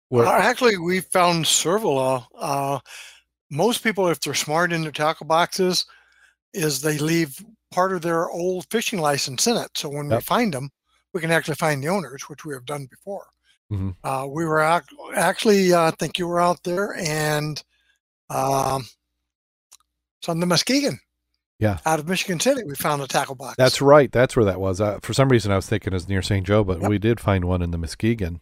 Where, 0.09 0.25
Uh, 0.27 0.39
actually, 0.41 0.77
we 0.77 0.99
found 0.99 1.47
several. 1.47 1.97
Uh, 1.97 2.21
uh, 2.35 2.79
most 3.49 3.83
people, 3.83 4.07
if 4.07 4.19
they're 4.19 4.33
smart 4.33 4.71
in 4.71 4.81
their 4.83 4.91
tackle 4.91 5.25
boxes, 5.25 5.85
is 6.53 6.81
they 6.81 6.97
leave 6.97 7.43
part 7.71 7.93
of 7.93 8.01
their 8.01 8.29
old 8.29 8.65
fishing 8.69 8.99
license 8.99 9.47
in 9.47 9.57
it. 9.57 9.69
So 9.75 9.89
when 9.89 10.09
we 10.09 10.19
find 10.21 10.53
them, 10.53 10.69
we 11.13 11.21
can 11.21 11.31
actually 11.31 11.55
find 11.55 11.81
the 11.81 11.87
owners, 11.87 12.23
which 12.23 12.45
we 12.45 12.53
have 12.53 12.65
done 12.65 12.85
before. 12.85 13.27
Mhm. 13.71 13.95
Uh, 14.03 14.27
we 14.29 14.45
were 14.45 14.59
ac- 14.59 14.85
actually, 15.15 15.71
uh, 15.73 15.83
I 15.87 15.91
think 15.91 16.19
you 16.19 16.27
were 16.27 16.41
out 16.41 16.61
there, 16.63 16.93
and 16.95 17.63
um, 18.29 18.85
it's 20.19 20.29
on 20.29 20.39
the 20.41 20.45
Muskegon. 20.45 20.99
Yeah. 21.61 21.77
Out 21.85 21.99
of 21.99 22.07
Michigan 22.09 22.39
City, 22.39 22.63
we 22.65 22.75
found 22.75 23.01
a 23.01 23.07
tackle 23.07 23.35
box. 23.35 23.55
that's 23.57 23.81
right. 23.81 24.11
That's 24.11 24.35
where 24.35 24.43
that 24.45 24.59
was. 24.59 24.81
Uh, 24.81 24.99
for 25.01 25.13
some 25.13 25.29
reason, 25.29 25.51
I 25.51 25.55
was 25.55 25.67
thinking 25.67 25.93
it 25.93 25.95
was 25.95 26.09
near 26.09 26.21
St. 26.23 26.45
Joe, 26.45 26.63
but 26.63 26.81
Yep. 26.81 26.89
we 26.89 26.97
did 26.97 27.19
find 27.19 27.45
one 27.45 27.61
in 27.61 27.71
the 27.71 27.77
Muskegon. 27.77 28.41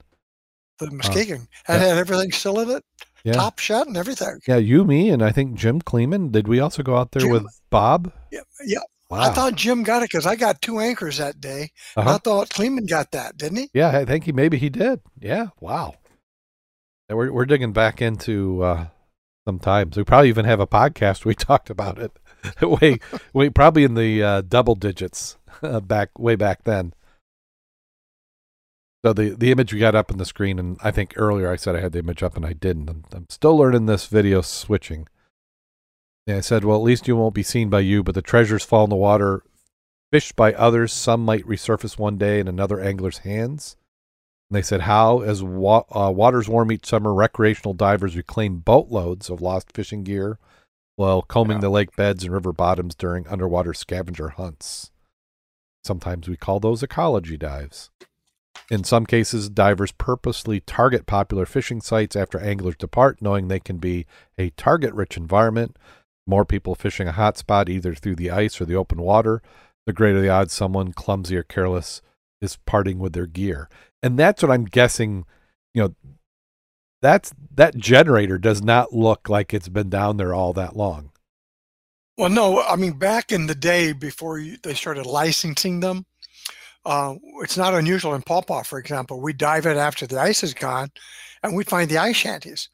the 0.79 0.89
Muskegon. 0.89 1.47
yeah. 1.67 1.77
Had 1.77 1.97
everything 1.97 2.32
still 2.32 2.58
in 2.62 2.69
it, 2.69 2.86
Yeah. 3.25 3.34
top 3.34 3.60
shut 3.60 3.86
and 3.88 3.97
everything. 3.97 4.39
Yeah, 4.47 4.55
you, 4.55 4.86
me, 4.86 5.10
and 5.10 5.21
I 5.21 5.32
think 5.34 5.55
Jim 5.55 5.82
Kleeman. 5.82 6.32
Did 6.32 6.47
we 6.47 6.62
also 6.62 6.82
go 6.84 6.95
out 6.95 7.12
there 7.12 7.23
Jim- 7.23 7.32
with 7.32 7.45
Bob? 7.69 8.13
Yeah, 8.32 8.39
yeah. 8.65 8.79
Wow. 9.10 9.19
I 9.19 9.29
thought 9.32 9.55
Jim 9.55 9.84
got 9.84 10.03
it 10.03 10.10
because 10.10 10.25
I 10.25 10.36
got 10.38 10.62
two 10.62 10.79
anchors 10.79 11.17
that 11.17 11.41
day. 11.41 11.71
Uh-huh. 11.97 12.12
I 12.13 12.17
thought 12.19 12.49
Kleeman 12.51 12.86
got 12.86 13.12
that, 13.12 13.36
didn't 13.38 13.58
he? 13.58 13.69
Yeah, 13.73 13.89
I 13.89 14.05
think 14.05 14.23
he 14.23 14.32
maybe 14.32 14.58
he 14.58 14.69
did. 14.69 15.01
Yeah, 15.19 15.47
wow. 15.60 15.95
Yeah, 17.10 17.15
we're 17.17 17.32
we're 17.34 17.45
digging 17.45 17.73
back 17.73 18.01
into 18.01 18.63
uh 18.63 18.86
sometimes. 19.45 19.97
We 19.97 20.03
probably 20.05 20.29
even 20.29 20.45
have 20.45 20.60
a 20.60 20.67
podcast 20.67 21.25
we 21.25 21.36
talked 21.49 21.69
about 21.69 21.97
it. 21.99 22.12
way 22.62 22.99
way 23.34 23.49
probably 23.49 23.84
in 23.84 23.95
the 23.95 24.23
uh, 24.23 24.41
double 24.41 24.75
digits 24.75 25.38
uh, 25.62 25.80
back 25.80 26.17
way 26.17 26.36
back 26.36 26.63
then. 26.63 26.93
So 29.04 29.13
the 29.13 29.30
the 29.30 29.52
image 29.52 29.73
we 29.73 29.80
got 29.80 29.95
up 29.95 30.12
on 30.12 30.17
the 30.17 30.25
screen, 30.25 30.60
and 30.60 30.78
I 30.82 30.91
think 30.91 31.13
earlier 31.15 31.52
I 31.52 31.56
said 31.56 31.75
I 31.75 31.82
had 31.82 31.93
the 31.93 31.99
image 31.99 32.23
up 32.23 32.36
and 32.36 32.45
I 32.45 32.54
didn't. 32.54 32.89
I'm, 32.89 33.06
I'm 33.13 33.25
still 33.30 33.58
learning 33.58 33.86
this 33.86 34.08
video 34.08 34.41
switching. 34.41 35.08
And 36.28 36.38
I 36.38 36.41
said, 36.41 36.63
well, 36.63 36.78
at 36.78 36.84
least 36.84 37.08
you 37.08 37.15
won't 37.15 37.34
be 37.34 37.43
seen 37.43 37.69
by 37.69 37.80
you, 37.80 38.04
but 38.04 38.13
the 38.13 38.21
treasures 38.21 38.63
fall 38.63 38.84
in 38.84 38.91
the 38.91 38.95
water, 38.95 39.41
fished 40.12 40.36
by 40.36 40.54
others. 40.54 40.93
Some 40.93 41.25
might 41.25 41.45
resurface 41.45 41.97
one 41.97 42.17
day 42.17 42.39
in 42.39 42.47
another 42.47 42.80
angler's 42.80 43.19
hands. 43.19 43.78
And 44.49 44.56
they 44.56 44.62
said, 44.62 44.82
how, 44.82 45.21
as 45.21 45.41
wa- 45.41 45.86
uh, 45.89 46.12
waters 46.12 46.47
warm 46.47 46.72
each 46.72 46.86
summer, 46.86 47.16
recreational 47.16 47.74
divers 47.74 48.16
reclaim 48.16 48.57
boatloads 48.57 49.30
of 49.30 49.41
lost 49.41 49.72
fishing 49.72 50.03
gear 50.03 50.38
while 51.00 51.22
combing 51.22 51.60
Yeah. 51.60 51.62
the 51.62 51.70
lake 51.70 51.95
beds 51.95 52.26
and 52.26 52.34
river 52.34 52.52
bottoms 52.52 52.93
during 52.93 53.26
underwater 53.30 53.74
scavenger 53.74 54.28
hunts. 54.28 54.91
Sometimes 55.86 56.28
we 56.28 56.36
call 56.36 56.60
those 56.60 56.84
ecology 56.84 57.38
dives. 57.38 57.89
In 58.70 58.84
some 58.84 59.06
cases, 59.06 59.50
divers 59.50 59.93
purposely 59.93 60.60
target 60.60 61.06
popular 61.06 61.45
fishing 61.45 61.80
sites 61.80 62.18
after 62.18 62.38
anglers 62.38 62.76
depart, 62.76 63.22
knowing 63.22 63.47
they 63.47 63.62
can 63.62 63.78
be 63.78 64.08
a 64.38 64.50
target 64.50 64.93
rich 64.93 65.16
environment. 65.16 65.78
More 66.28 66.43
people 66.43 66.76
fishing 66.76 67.08
a 67.08 67.14
hot 67.14 67.38
spot 67.38 67.70
either 67.70 67.95
through 67.95 68.16
the 68.18 68.30
ice 68.30 68.60
or 68.60 68.66
the 68.66 68.76
open 68.76 69.02
water, 69.02 69.41
the 69.86 69.93
greater 69.93 70.20
the 70.20 70.28
odds 70.28 70.52
someone 70.52 70.91
clumsy 70.91 71.38
or 71.38 71.43
careless 71.43 72.02
is 72.41 72.58
parting 72.66 73.00
with 73.00 73.14
their 73.14 73.26
gear. 73.26 73.70
And 74.04 74.20
that's 74.20 74.43
what 74.43 74.52
I'm 74.52 74.66
guessing, 74.66 75.24
you 75.74 75.82
know, 75.82 75.95
that's 77.02 77.34
that 77.56 77.76
generator 77.78 78.38
does 78.38 78.62
not 78.62 78.93
look 78.93 79.30
like 79.30 79.54
it's 79.54 79.70
been 79.70 79.89
down 79.89 80.18
there 80.18 80.34
all 80.34 80.54
that 80.54 80.76
long. 80.76 81.12
Well, 82.18 82.30
no, 82.30 82.62
I 82.62 82.76
mean 82.76 82.93
back 82.93 83.32
in 83.32 83.47
the 83.47 83.56
day 83.56 83.93
before 83.93 84.39
you, 84.39 84.58
they 84.62 84.74
started 84.74 85.06
licensing 85.06 85.80
them, 85.80 86.06
uh, 86.86 87.16
it's 87.41 87.58
not 87.58 87.74
unusual 87.74 88.16
in 88.16 88.22
Pawpaw, 88.22 88.64
for 88.64 88.80
example. 88.80 89.22
We 89.22 89.34
dive 89.34 89.66
it 89.66 89.78
after 89.78 90.08
the 90.08 90.20
ice 90.20 90.43
is 90.43 90.54
gone, 90.54 90.89
and 91.43 91.56
we 91.56 91.64
find 91.64 91.89
the 91.89 91.97
ice 91.97 92.16
shanties. 92.16 92.70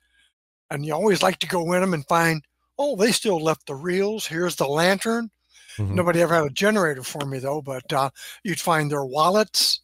And 0.70 0.86
you 0.86 0.94
always 0.94 1.24
like 1.24 1.40
to 1.40 1.48
go 1.48 1.74
in 1.74 1.82
them 1.82 1.94
and 1.94 2.06
find, 2.08 2.44
oh, 2.78 2.96
they 2.96 3.12
still 3.12 3.40
left 3.40 3.68
the 3.68 3.76
reels. 3.76 4.26
Here's 4.26 4.56
the 4.56 4.68
lantern. 4.68 5.30
Mhm. 5.78 5.92
Nobody 5.92 6.22
ever 6.22 6.36
had 6.36 6.46
a 6.46 6.50
generator 6.50 7.04
for 7.04 7.26
me 7.26 7.40
though, 7.40 7.62
but 7.62 7.92
uh, 7.92 8.10
you'd 8.44 8.60
find 8.60 8.90
their 8.90 9.06
wallets. 9.06 9.82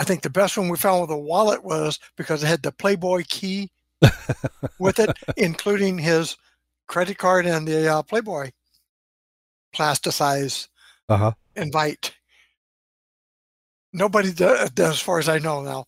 I 0.00 0.04
think 0.04 0.22
the 0.22 0.30
best 0.30 0.56
one 0.56 0.70
we 0.70 0.78
found 0.78 1.02
with 1.02 1.10
a 1.10 1.18
wallet 1.18 1.62
was 1.62 1.98
because 2.16 2.42
it 2.42 2.46
had 2.46 2.62
the 2.62 2.72
Playboy 2.72 3.24
key 3.28 3.70
with 4.78 4.98
it, 4.98 5.10
including 5.36 5.98
his 5.98 6.38
credit 6.88 7.18
card 7.18 7.44
and 7.44 7.68
the 7.68 7.86
uh, 7.86 8.02
Playboy 8.02 8.50
plasticized 9.76 10.68
Uh-huh. 11.10 11.32
invite. 11.54 12.12
Nobody, 13.92 14.32
as 14.78 15.00
far 15.00 15.18
as 15.18 15.28
I 15.28 15.38
know 15.38 15.60
now, 15.62 15.84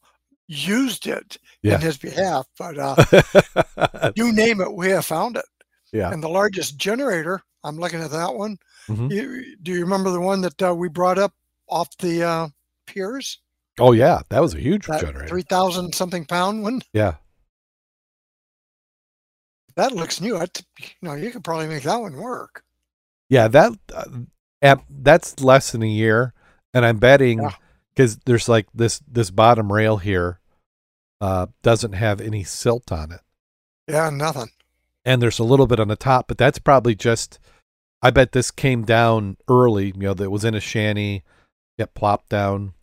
used 0.47 1.07
it 1.07 1.39
Yeah. 1.63 1.77
in 1.77 1.81
his 1.81 1.97
behalf, 1.97 2.47
but 2.59 2.77
uh, 2.79 4.13
you 4.17 4.31
name 4.33 4.61
it, 4.61 4.75
we 4.75 4.91
have 4.91 5.07
found 5.07 5.37
it. 5.39 5.45
yeah. 5.91 6.13
And 6.13 6.23
the 6.23 6.29
largest 6.29 6.77
generator, 6.77 7.41
I'm 7.65 7.79
looking 7.79 8.03
at 8.03 8.11
that 8.11 8.35
one. 8.35 8.59
Mhm. 8.89 9.11
You, 9.11 9.57
do 9.63 9.73
you 9.73 9.81
remember 9.81 10.11
the 10.11 10.21
one 10.21 10.43
that 10.43 10.61
uh, 10.63 10.75
we 10.75 10.89
brought 10.91 11.19
up 11.19 11.33
off 11.69 11.97
the 11.97 12.23
uh, 12.25 12.49
piers? 12.87 13.39
Oh 13.79 13.93
yeah, 13.93 14.21
that 14.29 14.41
was 14.41 14.55
a 14.55 14.61
huge 14.61 14.87
That 14.87 15.01
generator. 15.01 15.29
3,000 15.29 15.95
something 15.95 16.25
pound 16.27 16.63
one? 16.63 16.83
Yeah. 16.93 17.15
That 19.77 19.93
looks 19.93 20.21
new. 20.21 20.37
I 20.37 20.47
t- 20.47 20.65
you 20.79 20.89
know, 21.09 21.15
you 21.15 21.31
could 21.31 21.45
probably 21.45 21.67
make 21.69 21.83
that 21.85 22.01
one 22.01 22.17
work. 22.17 22.63
Yeah, 23.31 23.49
that 23.49 23.73
uh, 23.95 24.05
app, 24.61 24.85
that's 24.91 25.41
less 25.41 25.73
than 25.73 25.83
a 25.83 25.87
year, 25.87 26.35
and 26.75 26.85
I'm 26.85 26.99
betting 26.99 27.41
Yeah. 27.41 27.55
because 27.95 28.19
there's 28.27 28.49
like 28.49 28.67
this 28.75 29.01
this 29.11 29.31
bottom 29.31 29.73
rail 29.73 29.97
here 29.97 30.41
uh, 31.23 31.47
doesn't 31.63 31.93
have 31.93 32.21
any 32.21 32.45
silt 32.45 32.93
on 32.93 33.13
it, 33.13 33.21
Yeah, 33.89 34.11
nothing. 34.11 34.51
and 35.07 35.23
there's 35.23 35.39
a 35.39 35.45
little 35.45 35.67
bit 35.67 35.81
on 35.81 35.89
the 35.89 35.97
top, 35.97 36.29
but 36.29 36.37
that's 36.39 36.59
probably 36.59 36.95
just. 36.95 37.39
I 38.05 38.11
bet 38.11 38.33
this 38.33 38.51
came 38.51 38.85
down 38.85 39.37
early. 39.49 39.87
You 39.87 39.93
know, 40.01 40.15
that 40.15 40.29
was 40.31 40.45
in 40.45 40.57
a 40.57 40.61
shanty, 40.61 41.23
it 41.79 41.95
plopped 41.95 42.29
down, 42.29 42.75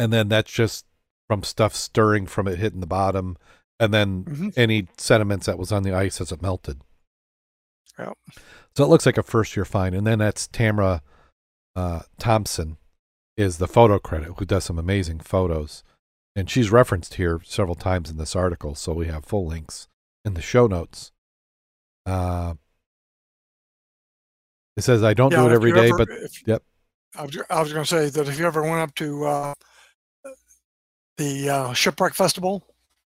and 0.00 0.12
then 0.12 0.28
that's 0.28 0.50
just 0.50 0.86
from 1.28 1.42
stuff 1.44 1.74
stirring 1.76 2.26
from 2.26 2.48
it 2.48 2.58
hitting 2.58 2.80
the 2.80 2.86
bottom, 2.86 3.36
and 3.78 3.94
then 3.94 4.24
Mhm. 4.24 4.52
any 4.58 4.88
sediments 4.96 5.46
that 5.46 5.58
was 5.58 5.70
on 5.70 5.82
the 5.84 5.92
ice 5.92 6.20
as 6.20 6.32
it 6.32 6.42
melted. 6.42 6.80
Yep. 7.98 8.16
So 8.76 8.84
it 8.84 8.88
looks 8.88 9.04
like 9.06 9.18
a 9.18 9.22
first 9.22 9.54
year 9.56 9.64
find. 9.64 9.94
And 9.94 10.06
then 10.06 10.18
that's 10.20 10.48
Tamara 10.48 11.02
uh, 11.76 12.00
Thomsen 12.18 12.78
is 13.36 13.58
the 13.58 13.68
photo 13.68 13.98
credit 13.98 14.32
who 14.38 14.44
does 14.44 14.64
some 14.64 14.78
amazing 14.78 15.20
photos. 15.20 15.84
And 16.34 16.48
she's 16.50 16.70
referenced 16.70 17.14
here 17.14 17.40
several 17.44 17.74
times 17.74 18.10
in 18.10 18.16
this 18.16 18.34
article. 18.34 18.74
So 18.74 18.92
we 18.92 19.06
have 19.08 19.24
full 19.24 19.46
links 19.46 19.86
in 20.24 20.34
the 20.34 20.40
show 20.42 20.66
notes. 20.66 21.12
Uh, 22.06 22.54
it 24.76 24.82
says, 24.82 25.02
I 25.02 25.14
don't 25.14 25.32
Yeah, 25.32 25.42
do 25.42 25.50
it 25.50 25.52
every 25.54 25.72
day, 25.72 25.88
ever- 25.88 25.98
but 25.98 26.08
if- 26.10 26.46
yep. 26.46 26.62
I 27.16 27.22
was, 27.24 27.36
I 27.50 27.60
was 27.60 27.72
going 27.72 27.84
to 27.84 27.88
say 27.90 28.08
that 28.08 28.28
if 28.28 28.38
you 28.38 28.46
ever 28.46 28.62
went 28.62 28.80
up 28.80 28.94
to 28.96 29.24
uh, 29.26 29.54
the 31.20 31.50
uh, 31.50 31.72
shipwreck 31.74 32.14
festival, 32.14 32.66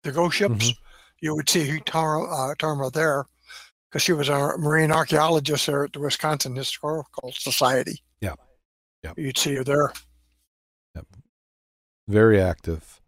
the 0.04 0.12
ghost 0.12 0.38
ships, 0.38 0.54
Mm-hmm. 0.56 0.72
you 1.22 1.36
would 1.36 1.48
see 1.50 1.80
Tara, 1.86 2.24
uh, 2.24 2.56
Tara 2.58 2.90
there 2.90 3.26
because 3.90 4.02
she 4.02 4.14
was 4.14 4.28
a 4.30 4.58
marine 4.58 4.92
archaeologist 4.92 5.68
there 5.68 5.84
at 5.86 5.94
the 5.94 6.00
Wisconsin 6.00 6.56
Historical 6.56 7.32
Society. 7.34 8.02
Yeah. 8.22 8.36
Yep. 9.04 9.18
You'd 9.18 9.38
see 9.38 9.56
her 9.56 9.64
there. 9.64 9.92
Yep. 10.96 11.06
very 12.08 12.42
active. 12.42 13.00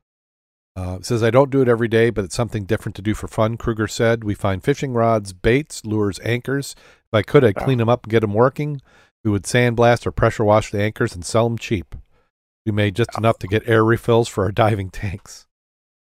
Uh, 0.76 1.00
says, 1.02 1.22
I 1.24 1.30
don't 1.30 1.52
do 1.52 1.62
it 1.62 1.68
every 1.70 1.88
day, 1.88 2.10
but 2.10 2.26
it's 2.26 2.36
something 2.36 2.66
different 2.66 2.96
to 2.96 3.02
do 3.04 3.14
for 3.14 3.28
fun. 3.28 3.58
Kruger 3.58 3.88
said, 3.88 4.24
We 4.24 4.34
find 4.34 4.64
fishing 4.64 4.94
rods, 4.94 5.32
baits, 5.34 5.86
lures, 5.86 6.20
anchors. 6.24 6.76
If 6.78 7.14
I 7.14 7.22
could, 7.22 7.44
I'd 7.46 7.56
Yeah. 7.58 7.64
clean 7.64 7.78
them 7.78 7.90
up 7.90 8.04
and 8.06 8.12
get 8.12 8.22
them 8.22 8.34
working. 8.34 8.82
We 9.24 9.30
would 9.32 9.44
sandblast 9.44 10.06
or 10.08 10.12
pressure 10.12 10.44
wash 10.44 10.72
the 10.72 10.82
anchors 10.82 11.14
and 11.14 11.24
sell 11.26 11.48
them 11.48 11.58
cheap. 11.60 11.96
We 12.66 12.72
made 12.72 12.96
just 12.96 13.18
enough 13.18 13.40
to 13.40 13.48
get 13.48 13.68
air 13.68 13.84
refills 13.84 14.28
for 14.30 14.46
our 14.46 14.52
diving 14.52 14.90
tanks. 14.90 15.46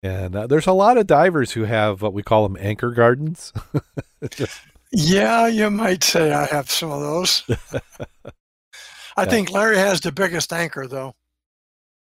And 0.02 0.36
uh, 0.36 0.46
there's 0.46 0.66
a 0.66 0.72
lot 0.72 0.98
of 0.98 1.06
divers 1.06 1.52
who 1.52 1.64
have 1.64 2.02
what 2.02 2.12
we 2.12 2.22
call 2.22 2.42
them 2.46 2.56
anchor 2.60 2.90
gardens. 2.90 3.52
Yeah, 4.96 5.48
you 5.48 5.70
might 5.70 6.04
say 6.04 6.32
I 6.32 6.46
have 6.46 6.70
some 6.70 6.92
of 6.92 7.00
those. 7.00 7.42
I 9.16 9.22
Yeah. 9.22 9.24
think 9.24 9.50
Larry 9.50 9.76
has 9.76 10.00
the 10.00 10.12
biggest 10.12 10.52
anchor, 10.52 10.86
though. 10.86 11.16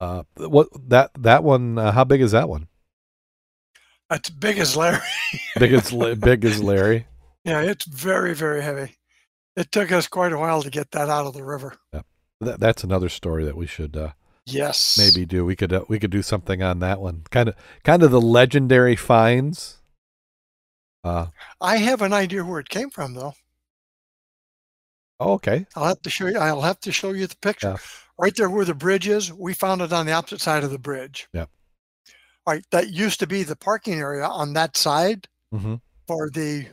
uh, 0.00 0.24
what 0.36 0.66
that 0.88 1.12
that 1.20 1.44
one? 1.44 1.78
Uh, 1.78 1.92
how 1.92 2.02
big 2.02 2.20
is 2.20 2.32
that 2.32 2.48
one? 2.48 2.66
That's 4.08 4.28
big 4.28 4.58
as 4.58 4.76
Larry. 4.76 4.98
Big 5.60 5.72
as 5.72 5.92
big 6.18 6.44
as 6.44 6.60
Larry. 6.60 7.06
Yeah, 7.44 7.60
it's 7.60 7.84
very, 7.84 8.34
very 8.34 8.60
heavy. 8.60 8.96
It 9.54 9.70
took 9.70 9.92
us 9.92 10.08
quite 10.08 10.32
a 10.32 10.38
while 10.38 10.62
to 10.62 10.70
get 10.70 10.90
that 10.90 11.08
out 11.08 11.26
of 11.26 11.34
the 11.34 11.44
river. 11.44 11.76
That, 12.40 12.58
that's 12.58 12.82
another 12.82 13.08
story 13.08 13.44
that 13.44 13.56
we 13.56 13.68
should 13.68 13.96
uh, 13.96 14.10
Yes. 14.46 14.98
maybe 14.98 15.24
do. 15.26 15.44
We 15.44 15.54
could 15.56 15.72
uh, 15.72 15.84
we 15.88 15.98
could 15.98 16.10
do 16.10 16.22
something 16.22 16.62
on 16.62 16.80
that 16.80 17.00
one. 17.00 17.22
Kind 17.30 17.48
of 17.50 17.54
kind 17.84 18.02
of 18.02 18.10
the 18.10 18.20
legendary 18.20 18.96
finds. 18.96 19.78
Uh 21.04 21.26
I 21.60 21.76
have 21.76 22.02
an 22.02 22.12
idea 22.12 22.44
where 22.44 22.60
it 22.60 22.68
came 22.68 22.90
from, 22.90 23.14
though. 23.14 23.34
oh, 25.20 25.32
okay. 25.34 25.66
I'll 25.76 25.84
have 25.84 26.02
to 26.02 26.10
show 26.10 26.26
you. 26.26 26.38
I'll 26.38 26.62
have 26.62 26.80
to 26.80 26.92
show 26.92 27.12
you 27.12 27.26
the 27.26 27.36
picture. 27.36 27.68
Yeah. 27.68 27.76
Right 28.18 28.34
there 28.36 28.50
where 28.50 28.64
the 28.66 28.74
bridge 28.74 29.08
is, 29.08 29.32
we 29.32 29.54
found 29.54 29.80
it 29.82 29.92
on 29.92 30.04
the 30.06 30.12
opposite 30.12 30.40
side 30.42 30.62
of 30.64 30.70
the 30.70 30.78
bridge. 30.78 31.28
Yep. 31.32 31.48
Right, 32.46 32.64
that 32.70 32.90
used 32.90 33.20
to 33.20 33.26
be 33.26 33.42
the 33.44 33.54
parking 33.56 34.00
area 34.00 34.24
on 34.24 34.54
that 34.54 34.76
side 34.76 35.28
hmm 35.52 35.76
for 36.06 36.28
the 36.30 36.66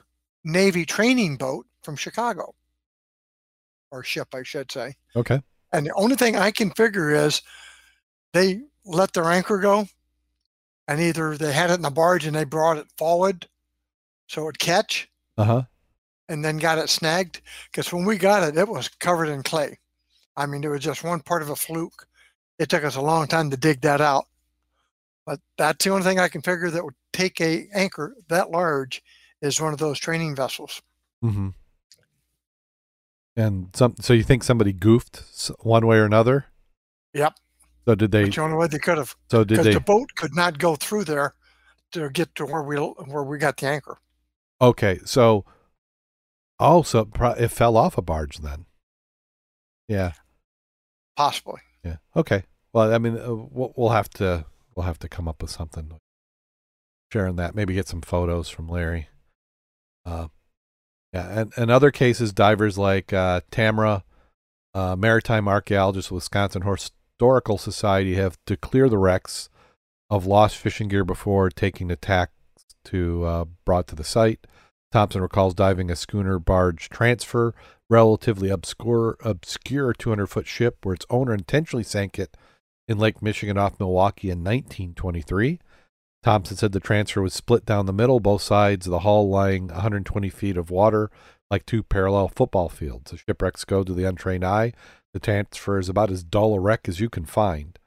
Navy 0.44 0.86
training 0.86 1.38
boat 1.38 1.68
from 1.84 1.96
Chicago, 1.96 2.56
or 3.92 4.04
ship, 4.04 4.30
I 4.34 4.42
should 4.44 4.72
say. 4.72 4.96
Okay. 5.16 5.42
And 5.74 5.86
the 5.86 5.94
only 5.94 6.16
thing 6.16 6.36
I 6.36 6.52
can 6.52 6.72
figure 6.72 7.12
is 7.12 7.42
they 8.34 8.62
let 8.86 9.14
their 9.14 9.26
anchor 9.26 9.60
go, 9.60 9.88
and 10.88 11.00
either 11.02 11.38
they 11.38 11.52
had 11.52 11.70
it 11.70 11.76
in 11.76 11.82
the 11.82 11.90
barge 11.90 12.26
and 12.26 12.36
they 12.36 12.46
brought 12.46 12.78
it 12.78 12.88
forward 12.98 13.48
so 14.28 14.44
it'd 14.44 14.60
catch, 14.60 15.10
Uh 15.38 15.44
huh. 15.44 15.62
and 16.30 16.44
then 16.44 16.58
got 16.58 16.78
it 16.78 16.90
snagged. 16.90 17.42
Because 17.72 17.92
when 17.94 18.06
we 18.06 18.18
got 18.18 18.44
it, 18.44 18.58
it 18.58 18.68
was 18.68 18.88
covered 18.90 19.30
in 19.30 19.44
clay. 19.44 19.78
I 20.36 20.46
mean, 20.46 20.64
it 20.64 20.68
was 20.70 20.82
just 20.82 21.04
one 21.04 21.22
part 21.22 21.42
of 21.42 21.50
a 21.50 21.56
fluke. 21.56 22.08
It 22.60 22.70
took 22.70 22.84
us 22.84 22.96
a 22.96 23.02
long 23.02 23.28
time 23.28 23.50
to 23.52 23.58
dig 23.58 23.82
that 23.82 24.02
out. 24.02 24.26
But 25.26 25.40
that's 25.58 25.84
the 25.84 25.92
only 25.92 26.04
thing 26.04 26.20
I 26.20 26.28
can 26.28 26.42
figure 26.42 26.70
that 26.70 26.84
would 26.84 26.94
take 27.14 27.40
a 27.42 27.68
anchor 27.74 28.16
that 28.30 28.52
large 28.52 29.02
is 29.42 29.60
one 29.62 29.74
of 29.74 29.80
those 29.80 30.00
training 30.00 30.36
vessels. 30.36 30.82
hmm 31.22 31.50
And 33.38 33.70
some. 33.74 33.96
So 34.02 34.14
you 34.14 34.24
think 34.24 34.44
somebody 34.44 34.74
goofed 34.74 35.52
one 35.60 35.86
way 35.88 35.98
or 35.98 36.06
another? 36.06 36.48
Yep. 37.14 37.36
So 37.88 37.96
did 37.96 38.12
they? 38.12 38.26
But 38.26 38.36
the 38.36 38.42
only 38.42 38.58
way 38.58 38.68
they 38.68 38.80
could 38.80 38.98
have, 38.98 39.16
So 39.32 39.44
did 39.46 39.50
because 39.50 39.66
they? 39.66 39.74
the 39.74 39.80
boat 39.80 40.10
could 40.16 40.36
not 40.36 40.58
go 40.58 40.76
through 40.76 41.06
there 41.06 41.34
to 41.94 42.10
get 42.10 42.36
to 42.36 42.46
where 42.46 42.64
we 42.64 42.76
where 42.78 43.24
we 43.24 43.38
got 43.38 43.56
the 43.58 43.68
anchor. 43.68 44.00
Okay. 44.60 45.00
So. 45.06 45.46
also 46.60 47.08
it 47.38 47.50
fell 47.50 47.78
off 47.78 47.98
a 47.98 48.02
barge 48.02 48.40
then. 48.40 48.66
Yeah. 49.88 50.14
Possibly. 51.16 51.62
Yeah. 51.86 51.98
Okay. 52.16 52.44
Well, 52.74 52.92
I 52.94 52.98
mean, 52.98 53.18
uh, 53.18 53.34
we'll, 53.34 53.72
we'll 53.78 53.90
have 53.90 54.10
to 54.12 54.46
we'll 54.76 54.88
have 54.88 55.00
to 55.00 55.08
come 55.08 55.28
up 55.28 55.42
with 55.42 55.52
something. 55.52 55.92
Sharing 57.14 57.36
that, 57.38 57.56
maybe 57.56 57.74
get 57.76 57.88
some 57.88 58.02
photos 58.02 58.50
from 58.50 58.68
Larry. 58.68 59.08
Uh, 60.06 60.28
yeah, 61.14 61.40
and 61.40 61.54
and 61.58 61.72
other 61.72 61.92
cases, 61.92 62.34
divers 62.34 62.78
like 62.78 63.14
uh, 63.14 63.42
Tamara, 63.52 64.04
uh, 64.74 64.96
maritime 64.96 65.48
archaeologist, 65.48 66.12
Wisconsin 66.12 66.64
Historical 66.64 67.58
Society, 67.58 68.16
have 68.16 68.38
to 68.46 68.58
clear 68.58 68.90
the 68.90 68.98
wrecks 68.98 69.50
of 70.10 70.26
lost 70.26 70.58
fishing 70.58 70.88
gear 70.88 71.04
before 71.04 71.50
taking 71.50 71.88
the 71.88 71.96
tack 71.96 72.32
to 72.86 73.24
uh, 73.26 73.46
brought 73.66 73.88
to 73.88 73.96
the 73.96 74.04
site. 74.04 74.46
Thomsen 74.94 75.22
recalls 75.22 75.54
diving 75.54 75.92
a 75.92 75.96
schooner 75.96 76.40
barge 76.40 76.90
transfer, 76.90 77.54
relatively 77.90 78.50
obscure 78.50 79.18
obscure 79.22 79.94
200 79.94 80.28
foot 80.28 80.48
ship 80.48 80.78
where 80.84 80.96
its 80.96 81.06
owner 81.10 81.34
intentionally 81.34 81.84
sank 81.84 82.20
it 82.20 82.36
in 82.88 82.98
Lake 82.98 83.22
Michigan 83.22 83.58
off 83.58 83.80
Milwaukee 83.80 84.30
in 84.30 84.40
1923. 84.40 85.60
Thomsen 86.28 86.58
said 86.58 86.74
the 86.74 86.82
transfer 86.82 87.22
was 87.22 87.34
split 87.34 87.66
down 87.66 87.86
the 87.86 87.94
middle, 87.94 88.20
both 88.20 88.42
sides 88.42 88.86
of 88.86 88.92
the 88.92 89.00
hull 89.00 89.30
lying 89.30 89.68
120 89.70 90.28
feet 90.28 90.58
of 90.58 90.70
water 90.70 91.10
like 91.50 91.66
two 91.66 91.82
parallel 91.82 92.28
football 92.28 92.68
fields. 92.68 93.12
The 93.12 93.18
shipwrecks 93.18 93.64
go 93.64 93.82
to 93.86 93.94
the 93.94 94.04
untrained 94.04 94.44
eye. 94.44 94.74
The 95.14 95.22
transfer 95.22 95.80
is 95.80 95.88
about 95.88 96.12
as 96.12 96.26
dull 96.26 96.54
a 96.54 96.60
wreck 96.60 96.90
as 96.90 97.00
you 97.00 97.10
can 97.10 97.24
find. 97.24 97.80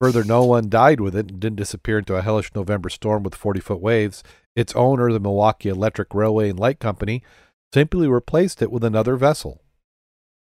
Further, 0.00 0.22
no 0.22 0.44
one 0.44 0.68
died 0.68 1.00
with 1.00 1.16
it 1.16 1.32
and 1.32 1.40
didn't 1.40 1.56
disappear 1.56 1.98
into 1.98 2.14
a 2.14 2.22
hellish 2.22 2.54
November 2.54 2.90
storm 2.90 3.24
with 3.24 3.34
40 3.34 3.58
foot 3.58 3.80
waves. 3.80 4.22
Its 4.54 4.72
owner, 4.76 5.12
the 5.12 5.18
Milwaukee 5.18 5.68
Electric 5.68 6.14
Railway 6.14 6.50
and 6.50 6.60
Light 6.60 6.78
Company, 6.78 7.24
simply 7.74 8.06
replaced 8.06 8.62
it 8.62 8.70
with 8.70 8.84
another 8.84 9.16
vessel. 9.16 9.64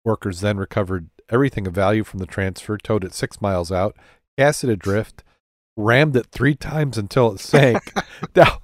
Workers 0.04 0.42
then 0.42 0.58
recovered 0.58 1.12
everything 1.30 1.66
of 1.66 1.74
value 1.74 2.04
from 2.04 2.20
the 2.20 2.26
transfer, 2.26 2.78
towed 2.78 3.06
it 3.06 3.14
six 3.14 3.40
miles 3.40 3.72
out, 3.72 3.96
cast 4.38 4.66
it 4.66 4.70
adrift, 4.70 5.24
rammed 5.78 6.18
it 6.18 6.26
three 6.32 6.56
times 6.56 6.98
until 6.98 7.32
it 7.32 7.40
sank. 7.40 7.94
now, 8.36 8.60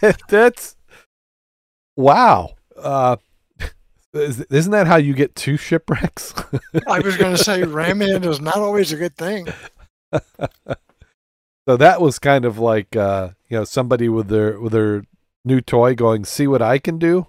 that's 0.28 0.74
wow. 1.96 2.54
Uh, 2.76 3.16
is, 4.14 4.40
isn't 4.40 4.72
that 4.72 4.86
how 4.86 4.96
you 4.96 5.14
get 5.14 5.36
two 5.36 5.56
shipwrecks? 5.56 6.34
I 6.88 6.98
was 6.98 7.16
going 7.16 7.36
to 7.36 7.42
say 7.42 7.62
ramming 7.62 8.08
it 8.08 8.26
is 8.26 8.40
not 8.40 8.56
always 8.56 8.92
a 8.92 8.96
good 8.96 9.16
thing. 9.16 9.46
so 11.66 11.76
that 11.76 12.00
was 12.00 12.18
kind 12.18 12.44
of 12.44 12.58
like 12.58 12.96
uh, 12.96 13.30
you 13.48 13.58
know 13.58 13.64
somebody 13.64 14.08
with 14.08 14.28
their 14.28 14.58
with 14.58 14.72
their 14.72 15.04
new 15.44 15.60
toy 15.60 15.94
going, 15.94 16.24
"See 16.24 16.46
what 16.46 16.62
I 16.62 16.78
can 16.78 16.98
do." 16.98 17.28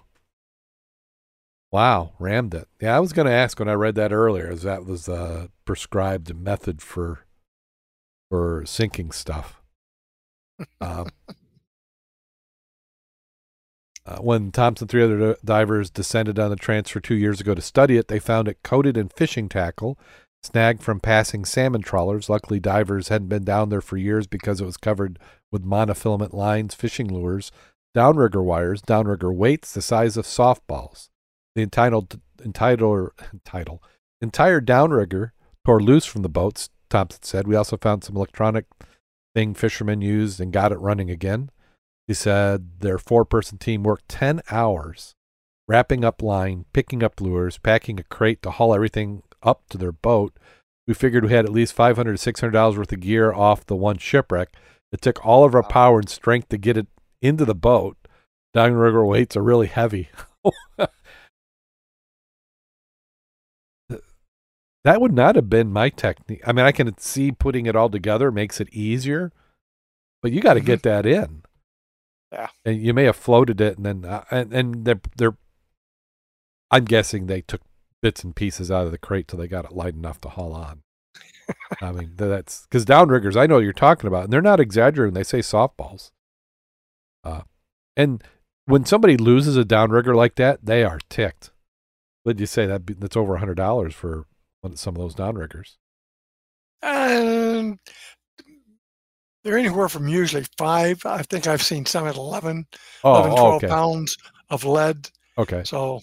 Wow, 1.72 2.12
rammed 2.20 2.54
it. 2.54 2.68
Yeah, 2.80 2.96
I 2.96 3.00
was 3.00 3.12
going 3.12 3.26
to 3.26 3.32
ask 3.32 3.58
when 3.58 3.68
I 3.68 3.72
read 3.72 3.96
that 3.96 4.12
earlier, 4.12 4.48
as 4.48 4.62
that 4.62 4.84
was 4.84 5.08
a 5.08 5.48
prescribed 5.64 6.32
method 6.36 6.80
for 6.80 7.24
for 8.34 8.64
sinking 8.66 9.12
stuff. 9.12 9.62
Um, 10.80 11.06
uh, 14.04 14.16
when 14.16 14.50
Thomsen, 14.50 14.88
three 14.88 15.04
other 15.04 15.36
divers 15.44 15.88
descended 15.88 16.40
on 16.40 16.50
the 16.50 16.56
transfer 16.56 16.98
two 16.98 17.14
years 17.14 17.40
ago 17.40 17.54
to 17.54 17.62
study 17.62 17.96
it, 17.96 18.08
they 18.08 18.18
found 18.18 18.48
it 18.48 18.64
coated 18.64 18.96
in 18.96 19.08
fishing 19.08 19.48
tackle, 19.48 19.96
snagged 20.42 20.82
from 20.82 20.98
passing 20.98 21.44
salmon 21.44 21.80
trawlers. 21.80 22.28
Luckily, 22.28 22.58
divers 22.58 23.06
hadn't 23.06 23.28
been 23.28 23.44
down 23.44 23.68
there 23.68 23.80
for 23.80 23.98
years 23.98 24.26
because 24.26 24.60
it 24.60 24.64
was 24.66 24.78
covered 24.78 25.20
with 25.52 25.64
monofilament 25.64 26.32
lines, 26.32 26.74
fishing 26.74 27.06
lures, 27.06 27.52
downrigger 27.96 28.42
wires, 28.42 28.82
downrigger 28.82 29.32
weights 29.32 29.72
the 29.72 29.80
size 29.80 30.16
of 30.16 30.26
softballs. 30.26 31.08
The 31.54 31.62
entitled, 31.62 32.20
entitled, 32.44 33.12
entitled, 33.32 33.78
entire 34.20 34.60
downrigger 34.60 35.30
tore 35.64 35.80
loose 35.80 36.04
from 36.04 36.22
the 36.22 36.28
boats, 36.28 36.68
Thomsen 36.94 37.24
said. 37.24 37.48
We 37.48 37.56
also 37.56 37.76
found 37.76 38.04
some 38.04 38.16
electronic 38.16 38.66
thing 39.34 39.54
fishermen 39.54 40.00
used 40.00 40.40
and 40.40 40.52
got 40.52 40.72
it 40.72 40.78
running 40.78 41.10
again. 41.10 41.50
He 42.06 42.14
said 42.14 42.80
their 42.80 42.98
four 42.98 43.24
person 43.24 43.58
team 43.58 43.82
worked 43.82 44.08
10 44.08 44.42
hours 44.50 45.14
wrapping 45.66 46.04
up 46.04 46.22
line, 46.22 46.66
picking 46.72 47.02
up 47.02 47.20
lures, 47.20 47.58
packing 47.58 47.98
a 47.98 48.04
crate 48.04 48.42
to 48.42 48.50
haul 48.50 48.74
everything 48.74 49.22
up 49.42 49.62
to 49.70 49.78
their 49.78 49.92
boat. 49.92 50.36
We 50.86 50.94
figured 50.94 51.24
we 51.24 51.32
had 51.32 51.46
at 51.46 51.52
least 51.52 51.72
500 51.72 52.16
to 52.16 52.32
$600 52.32 52.76
worth 52.76 52.92
of 52.92 53.00
gear 53.00 53.32
off 53.32 53.66
the 53.66 53.76
one 53.76 53.98
shipwreck. 53.98 54.54
It 54.92 55.00
took 55.00 55.24
all 55.24 55.44
of 55.44 55.54
our 55.54 55.62
power 55.62 55.98
and 55.98 56.08
strength 56.08 56.50
to 56.50 56.58
get 56.58 56.76
it 56.76 56.86
into 57.22 57.44
the 57.44 57.54
boat. 57.54 57.96
Downrigger 58.54 59.06
weights 59.06 59.36
are 59.36 59.42
really 59.42 59.66
heavy. 59.66 60.10
that 64.84 65.00
would 65.00 65.12
not 65.12 65.34
have 65.34 65.48
been 65.48 65.72
my 65.72 65.88
technique. 65.88 66.42
I 66.46 66.52
mean, 66.52 66.66
I 66.66 66.72
can 66.72 66.96
see 66.98 67.32
putting 67.32 67.66
it 67.66 67.74
all 67.74 67.88
together 67.88 68.30
makes 68.30 68.60
it 68.60 68.68
easier, 68.70 69.32
but 70.22 70.30
you 70.30 70.40
got 70.40 70.54
to 70.54 70.60
mm-hmm. 70.60 70.66
get 70.66 70.82
that 70.82 71.06
in. 71.06 71.42
Yeah, 72.32 72.48
and 72.64 72.80
you 72.80 72.92
may 72.92 73.04
have 73.04 73.16
floated 73.16 73.60
it, 73.60 73.76
and 73.76 73.86
then 73.86 74.04
uh, 74.04 74.24
and 74.30 74.52
and 74.52 74.84
they're 74.84 75.00
they're. 75.16 75.36
I'm 76.70 76.84
guessing 76.84 77.26
they 77.26 77.40
took 77.42 77.62
bits 78.02 78.24
and 78.24 78.34
pieces 78.34 78.70
out 78.70 78.86
of 78.86 78.92
the 78.92 78.98
crate 78.98 79.28
till 79.28 79.38
they 79.38 79.46
got 79.46 79.64
it 79.64 79.72
light 79.72 79.94
enough 79.94 80.20
to 80.22 80.28
haul 80.28 80.52
on. 80.52 80.82
I 81.80 81.92
mean, 81.92 82.12
that's 82.16 82.62
because 82.62 82.84
downriggers. 82.84 83.36
I 83.36 83.46
know 83.46 83.58
you're 83.58 83.72
talking 83.72 84.08
about, 84.08 84.24
and 84.24 84.32
they're 84.32 84.42
not 84.42 84.60
exaggerating. 84.60 85.14
They 85.14 85.24
say 85.24 85.38
softballs. 85.38 86.10
Uh, 87.22 87.42
and 87.96 88.22
when 88.66 88.84
somebody 88.84 89.16
loses 89.16 89.56
a 89.56 89.64
downrigger 89.64 90.14
like 90.14 90.34
that, 90.36 90.64
they 90.64 90.84
are 90.84 90.98
ticked. 91.08 91.50
What'd 92.24 92.40
you 92.40 92.46
say? 92.46 92.66
That 92.66 92.86
that's 93.00 93.16
over 93.16 93.36
a 93.36 93.38
hundred 93.38 93.56
dollars 93.56 93.94
for 93.94 94.26
some 94.76 94.96
of 94.96 95.02
those 95.02 95.14
downriggers? 95.14 95.76
Um, 96.82 97.78
they're 99.42 99.58
anywhere 99.58 99.88
from 99.88 100.08
usually 100.08 100.44
five. 100.58 101.00
I 101.04 101.22
think 101.22 101.46
I've 101.46 101.62
seen 101.62 101.86
some 101.86 102.06
at 102.06 102.16
11, 102.16 102.66
oh, 103.04 103.10
11 103.10 103.30
12 103.30 103.54
okay. 103.54 103.68
pounds 103.68 104.16
of 104.50 104.64
lead. 104.64 105.10
Okay. 105.38 105.62
So, 105.64 106.00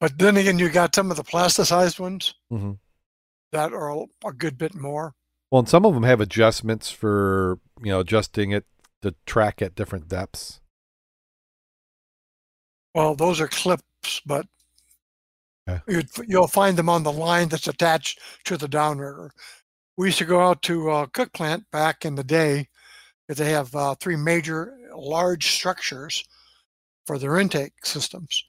but 0.00 0.18
then 0.18 0.36
again, 0.36 0.58
you 0.58 0.68
got 0.70 0.94
some 0.94 1.10
of 1.10 1.16
the 1.16 1.24
plasticized 1.24 2.00
ones 2.00 2.34
mm-hmm. 2.50 2.72
that 3.52 3.72
are 3.72 4.04
a 4.24 4.32
good 4.32 4.58
bit 4.58 4.74
more. 4.74 5.14
Well, 5.50 5.60
and 5.60 5.68
some 5.68 5.84
of 5.84 5.94
them 5.94 6.04
have 6.04 6.20
adjustments 6.20 6.90
for, 6.90 7.58
you 7.82 7.90
know, 7.90 8.00
adjusting 8.00 8.52
it 8.52 8.64
to 9.02 9.14
track 9.26 9.60
at 9.60 9.74
different 9.74 10.08
depths. 10.08 10.60
Well, 12.94 13.14
those 13.14 13.40
are 13.40 13.48
clips, 13.48 14.20
but 14.24 14.46
you 15.86 16.40
will 16.40 16.46
find 16.46 16.76
them 16.76 16.88
on 16.88 17.02
the 17.02 17.12
line 17.12 17.48
that's 17.48 17.68
attached 17.68 18.20
to 18.44 18.56
the 18.56 18.68
downrigger. 18.68 19.30
We 19.96 20.08
used 20.08 20.18
to 20.18 20.24
go 20.24 20.40
out 20.40 20.62
to 20.62 20.90
uh, 20.90 21.06
Cook 21.06 21.32
Plant 21.32 21.64
back 21.70 22.04
in 22.04 22.14
the 22.14 22.24
day. 22.24 22.68
They 23.28 23.50
have 23.50 23.74
uh, 23.74 23.94
three 23.96 24.16
major 24.16 24.76
large 24.94 25.50
structures 25.52 26.24
for 27.06 27.18
their 27.18 27.38
intake 27.38 27.84
systems. 27.84 28.44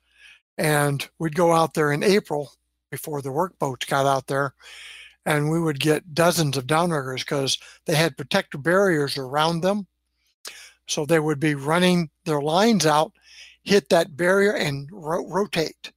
And 0.57 1.07
we'd 1.19 1.35
go 1.35 1.53
out 1.53 1.73
there 1.73 1.91
in 1.91 2.03
April 2.03 2.51
before 2.91 3.21
the 3.21 3.31
work 3.31 3.57
boats 3.57 3.85
got 3.85 4.05
out 4.05 4.27
there, 4.27 4.53
and 5.25 5.49
we 5.49 5.59
would 5.59 5.79
get 5.79 6.13
dozens 6.13 6.57
of 6.57 6.67
downriggers 6.67 7.19
because 7.19 7.57
they 7.85 7.95
had 7.95 8.17
protective 8.17 8.61
barriers 8.61 9.17
around 9.17 9.61
them. 9.61 9.87
So 10.87 11.05
they 11.05 11.19
would 11.19 11.39
be 11.39 11.55
running 11.55 12.09
their 12.25 12.41
lines 12.41 12.85
out, 12.85 13.13
hit 13.63 13.89
that 13.89 14.17
barrier, 14.17 14.51
and 14.51 14.89
ro- 14.91 15.27
rotate 15.27 15.91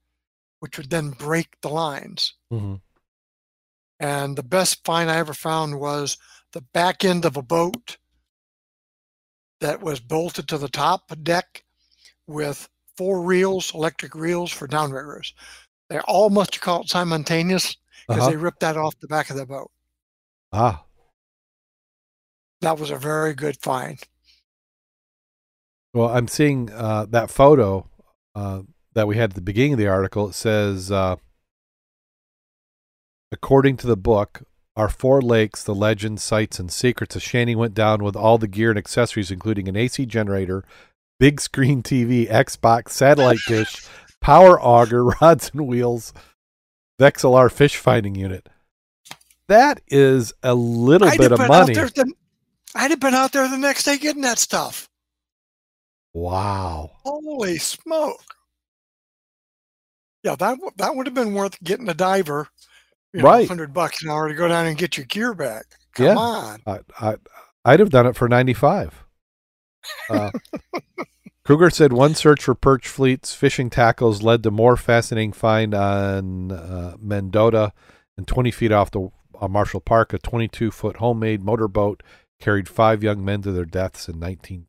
which 0.65 0.79
would 0.79 0.89
then 0.89 1.11
break 1.11 1.61
the 1.61 1.69
lines. 1.69 2.33
Mm-hmm. 2.51 2.77
And 4.01 4.35
the 4.35 4.43
best 4.43 4.83
find 4.83 5.11
I 5.11 5.19
ever 5.19 5.35
found 5.35 5.79
was 5.79 6.17
the 6.55 6.63
back 6.63 7.05
end 7.05 7.27
of 7.27 7.37
a 7.37 7.43
boat 7.43 7.99
that 9.61 9.83
was 9.83 10.01
bolted 10.01 10.49
to 10.49 10.57
the 10.57 10.71
top 10.71 11.13
deck 11.23 11.65
with 12.27 12.67
four 12.97 13.21
reels, 13.21 13.75
electric 13.75 14.15
reels 14.15 14.51
for 14.53 14.67
downriggers. 14.67 15.35
They 15.91 15.99
all 15.99 16.31
must 16.31 16.55
have 16.55 16.63
caught 16.63 16.89
simultaneous 16.89 17.77
because 18.09 18.23
uh-huh. 18.23 18.31
they 18.31 18.37
ripped 18.37 18.61
that 18.61 18.79
off 18.79 18.99
the 19.01 19.07
back 19.07 19.29
of 19.29 19.37
the 19.37 19.45
boat. 19.45 19.71
Ah. 20.51 20.83
That 22.63 22.79
was 22.79 22.91
a 22.91 22.97
very 22.97 23.35
good 23.35 23.61
find. 23.61 24.03
Well, 25.93 26.09
I'm 26.09 26.27
seeing 26.27 26.73
uh, 26.73 27.05
that 27.11 27.29
photo 27.29 27.87
uh, 28.35 28.63
that 28.95 29.07
we 29.07 29.17
had 29.17 29.31
at 29.31 29.35
the 29.35 29.41
beginning 29.41 29.75
of 29.75 29.79
the 29.79 29.89
article, 29.89 30.29
it 30.29 30.35
says, 30.35 30.91
uh, 30.91 31.17
according 33.33 33.77
to 33.79 33.87
the 33.87 33.97
book, 33.97 34.43
our 34.77 34.89
four 34.89 35.21
lakes, 35.21 35.63
the 35.63 35.75
legends, 35.75 36.23
sights, 36.23 36.59
and 36.59 36.73
secrets 36.73 37.15
of 37.15 37.23
Shanny 37.23 37.55
went 37.55 37.75
down 37.75 38.03
with 38.03 38.17
all 38.17 38.39
the 38.39 38.49
gear 38.49 38.71
and 38.71 38.79
accessories, 38.79 39.31
including 39.31 39.69
an 39.69 39.77
AC 39.77 40.07
generator, 40.07 40.65
big 41.21 41.41
screen 41.41 41.83
TV, 41.83 42.29
Xbox, 42.29 42.91
satellite 42.91 43.39
dish, 43.47 43.87
power 44.21 44.61
auger, 44.61 45.05
rods 45.21 45.51
and 45.53 45.67
wheels, 45.67 46.13
Vexilar 47.01 47.51
fish 47.51 47.77
finding 47.77 48.15
unit. 48.15 48.49
That 49.49 49.81
is 49.89 50.33
a 50.43 50.55
little 50.55 51.09
I'd 51.09 51.19
bit 51.19 51.33
of 51.33 51.39
money. 51.39 51.75
The, 51.75 52.13
I'd 52.75 52.91
have 52.91 53.01
been 53.01 53.15
out 53.15 53.33
there 53.33 53.49
the 53.49 53.59
next 53.59 53.85
day 53.85 53.99
getting 53.99 54.23
that 54.23 54.39
stuff. 54.39 54.89
Wow. 56.15 56.93
Holy 57.03 57.59
smoke. 57.59 58.23
Yeah, 60.25 60.37
that 60.37 60.59
that 60.77 60.97
would 60.97 61.07
have 61.07 61.15
been 61.15 61.35
worth 61.35 61.63
getting 61.63 61.89
a 61.89 61.95
diver, 61.95 62.49
you 63.13 63.21
know, 63.21 63.29
right? 63.29 63.47
Hundred 63.47 63.75
bucks 63.75 64.03
an 64.03 64.11
hour 64.11 64.27
to 64.27 64.35
go 64.35 64.49
down 64.49 64.67
and 64.67 64.79
get 64.79 64.97
your 64.97 65.05
gear 65.07 65.35
back. 65.35 65.67
Come 65.95 66.07
yeah. 66.07 66.17
on, 66.17 66.63
I, 66.67 66.79
I 66.99 67.17
I'd 67.65 67.81
have 67.81 67.91
done 67.91 68.07
it 68.07 68.17
for 68.17 68.27
ninety 68.27 68.55
five. 68.55 69.05
Uh, 70.09 70.31
Kruger 71.45 71.69
said 71.69 71.93
one 71.93 72.15
search 72.15 72.45
for 72.45 72.55
perch 72.55 72.89
fleets, 72.89 73.35
fishing 73.35 73.69
tackles 73.69 74.23
led 74.23 74.43
to 74.45 74.51
more 74.51 74.79
fascinating 74.79 75.33
find 75.33 75.75
on 75.75 76.51
uh, 76.51 76.97
Mendota 76.99 77.75
and 78.17 78.27
20 78.27 78.51
feet 78.51 78.73
off 78.73 78.91
the 78.91 79.11
uh, 79.39 79.49
Marshall 79.49 79.81
Park. 79.81 80.15
A 80.15 80.19
22 80.19 80.71
foot 80.71 80.97
homemade 80.97 81.43
motorboat 81.43 82.03
carried 82.41 82.67
five 82.67 83.03
young 83.03 83.23
men 83.23 83.43
to 83.43 83.53
their 83.53 83.67
deaths 83.67 84.09
in 84.09 84.19
19. 84.19 84.69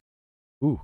Ooh, 0.65 0.81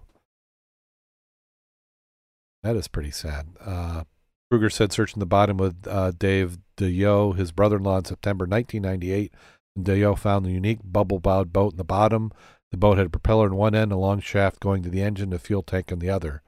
that 2.64 2.78
is 2.78 2.88
pretty 2.88 3.12
sad. 3.12 3.48
Uh, 3.60 4.04
Kruger 4.52 4.70
said 4.70 4.92
searching 4.92 5.22
the 5.22 5.26
bottom 5.26 5.56
with 5.56 5.88
uh, 5.88 6.12
Dave 6.12 6.58
DeYo, 6.76 7.38
his 7.38 7.54
brother-in-law, 7.54 8.00
in 8.00 8.06
September 8.06 8.44
1998. 8.44 9.34
And 9.78 9.86
DeYoe 9.86 10.20
found 10.20 10.46
the 10.46 10.52
unique 10.52 10.80
bubble-bowed 10.84 11.54
boat 11.54 11.72
in 11.74 11.78
the 11.78 11.86
bottom. 11.86 12.34
The 12.72 12.78
boat 12.78 12.98
had 12.98 13.08
a 13.08 13.12
propeller 13.12 13.48
in 13.48 13.56
one 13.56 13.74
end, 13.74 13.94
a 13.94 13.98
long 13.98 14.20
shaft 14.20 14.60
going 14.60 14.84
to 14.84 14.90
the 14.90 15.02
engine, 15.02 15.32
a 15.32 15.40
fuel 15.40 15.64
tank 15.64 15.90
on 15.94 16.00
the 16.00 16.10
other. 16.10 16.42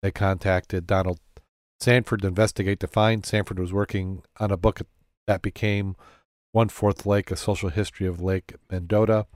They 0.00 0.10
contacted 0.10 0.86
Donald 0.86 1.20
Sanford 1.78 2.22
to 2.22 2.28
investigate 2.28 2.80
to 2.80 2.86
find. 2.86 3.26
Sanford 3.26 3.58
was 3.58 3.72
working 3.72 4.22
on 4.40 4.50
a 4.50 4.56
book 4.56 4.80
that 5.26 5.42
became 5.42 5.94
One 6.52 6.70
Fourth 6.70 7.04
Lake, 7.04 7.30
a 7.30 7.36
social 7.36 7.68
history 7.68 8.06
of 8.06 8.22
Lake 8.22 8.54
Mendota. 8.70 9.26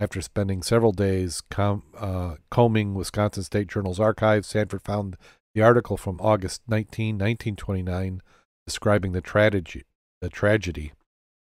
After 0.00 0.20
spending 0.20 0.62
several 0.62 0.92
days 0.92 1.40
com- 1.50 1.84
uh, 1.96 2.36
combing 2.50 2.94
Wisconsin 2.94 3.44
State 3.44 3.68
Journal's 3.68 4.00
archives, 4.00 4.48
Sanford 4.48 4.82
found 4.82 5.16
the 5.54 5.62
article 5.62 5.96
from 5.96 6.20
August 6.20 6.62
19, 6.68 7.16
1929, 7.16 8.22
describing 8.66 9.12
the 9.12 9.20
tragedy, 9.20 9.84
the 10.20 10.28
tragedy. 10.28 10.92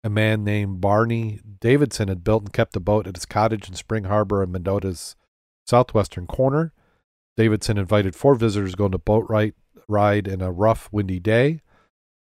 A 0.03 0.09
man 0.09 0.43
named 0.43 0.81
Barney 0.81 1.39
Davidson 1.59 2.09
had 2.09 2.23
built 2.23 2.43
and 2.43 2.53
kept 2.53 2.75
a 2.75 2.79
boat 2.79 3.07
at 3.07 3.15
his 3.15 3.25
cottage 3.25 3.67
in 3.67 3.75
Spring 3.75 4.03
Harbor 4.03 4.43
in 4.43 4.51
Mendota's 4.51 5.15
southwestern 5.65 6.27
corner. 6.27 6.73
Davidson 7.37 7.77
invited 7.77 8.15
four 8.15 8.35
visitors 8.35 8.75
going 8.75 8.91
to 8.91 8.97
boat 8.97 9.25
ride, 9.29 9.53
ride 9.87 10.27
in 10.27 10.41
a 10.41 10.51
rough, 10.51 10.89
windy 10.91 11.19
day. 11.19 11.61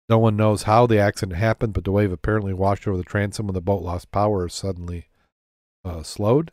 No 0.10 0.18
one 0.18 0.36
knows 0.36 0.64
how 0.64 0.86
the 0.86 1.00
accident 1.00 1.38
happened, 1.38 1.74
but 1.74 1.84
the 1.84 1.92
wave 1.92 2.12
apparently 2.12 2.54
washed 2.54 2.88
over 2.88 2.98
the 2.98 3.04
transom 3.04 3.48
when 3.48 3.54
the 3.54 3.62
boat 3.62 3.82
lost 3.82 4.12
power 4.12 4.44
or 4.44 4.50
suddenly 4.50 5.08
uh, 5.86 6.04
slowed. 6.04 6.52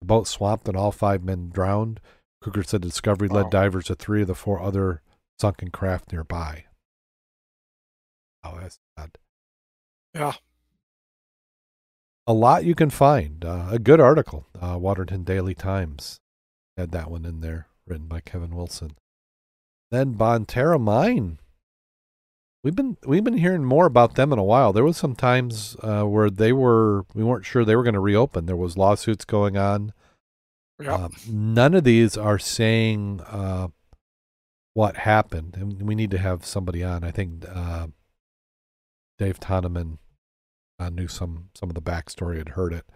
The 0.00 0.06
boat 0.06 0.26
swamped 0.26 0.68
and 0.68 0.76
all 0.76 0.92
five 0.92 1.22
men 1.22 1.50
drowned. 1.50 2.00
Kruger 2.42 2.62
said 2.62 2.82
the 2.82 2.88
discovery 2.88 3.28
Wow. 3.28 3.42
led 3.42 3.50
divers 3.50 3.86
to 3.86 3.94
three 3.94 4.22
of 4.22 4.26
the 4.28 4.34
four 4.34 4.60
other 4.60 5.02
sunken 5.38 5.70
craft 5.70 6.12
nearby. 6.12 6.64
Oh, 8.42 8.58
that's 8.60 8.78
sad. 8.98 9.18
Yeah. 10.14 10.32
A 12.26 12.32
lot 12.32 12.64
you 12.64 12.74
can 12.74 12.90
find. 12.90 13.44
Uh, 13.44 13.68
a 13.70 13.78
good 13.78 14.00
article. 14.00 14.46
Uh, 14.60 14.78
Watertown 14.78 15.24
Daily 15.24 15.54
Times 15.54 16.20
had 16.76 16.92
that 16.92 17.10
one 17.10 17.24
in 17.24 17.40
there, 17.40 17.66
written 17.86 18.06
by 18.06 18.20
Kevin 18.20 18.54
Wilson. 18.54 18.92
Then 19.90 20.12
Bonne 20.12 20.46
Terre 20.46 20.78
Mine. 20.78 21.38
We've 22.62 22.76
been 22.76 22.98
we've 23.06 23.24
been 23.24 23.38
hearing 23.38 23.64
more 23.64 23.86
about 23.86 24.14
them 24.16 24.32
in 24.32 24.38
a 24.38 24.44
while. 24.44 24.72
There 24.72 24.84
was 24.84 24.98
some 24.98 25.14
times 25.16 25.76
uh, 25.82 26.04
where 26.04 26.28
they 26.30 26.52
were 26.52 27.04
we 27.14 27.24
weren't 27.24 27.46
sure 27.46 27.64
they 27.64 27.74
were 27.74 27.82
going 27.82 27.94
to 27.94 28.00
reopen. 28.00 28.44
There 28.46 28.54
was 28.56 28.76
lawsuits 28.76 29.24
going 29.24 29.56
on. 29.56 29.92
Yeah. 30.80 30.94
Um, 30.94 31.12
none 31.28 31.74
of 31.74 31.84
these 31.84 32.16
are 32.16 32.38
saying 32.38 33.20
uh, 33.26 33.68
what 34.74 34.96
happened, 34.96 35.56
and 35.56 35.82
we 35.82 35.94
need 35.94 36.10
to 36.12 36.18
have 36.18 36.44
somebody 36.44 36.82
on. 36.82 37.04
I 37.04 37.10
think 37.10 37.44
uh, 37.48 37.88
Dave 39.18 39.38
Toneman 39.40 39.98
uh, 40.78 40.88
knew 40.88 41.08
some 41.08 41.50
some 41.54 41.68
of 41.68 41.74
the 41.74 41.82
backstory, 41.82 42.38
had 42.38 42.50
heard 42.50 42.72
it. 42.72 42.86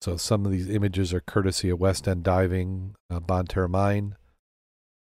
So 0.00 0.16
some 0.16 0.46
of 0.46 0.52
these 0.52 0.68
images 0.70 1.12
are 1.12 1.20
courtesy 1.20 1.68
of 1.68 1.78
West 1.78 2.08
End 2.08 2.22
Diving, 2.22 2.96
uh, 3.10 3.20
Bonne 3.20 3.46
Terre 3.46 3.68
Mine. 3.68 4.16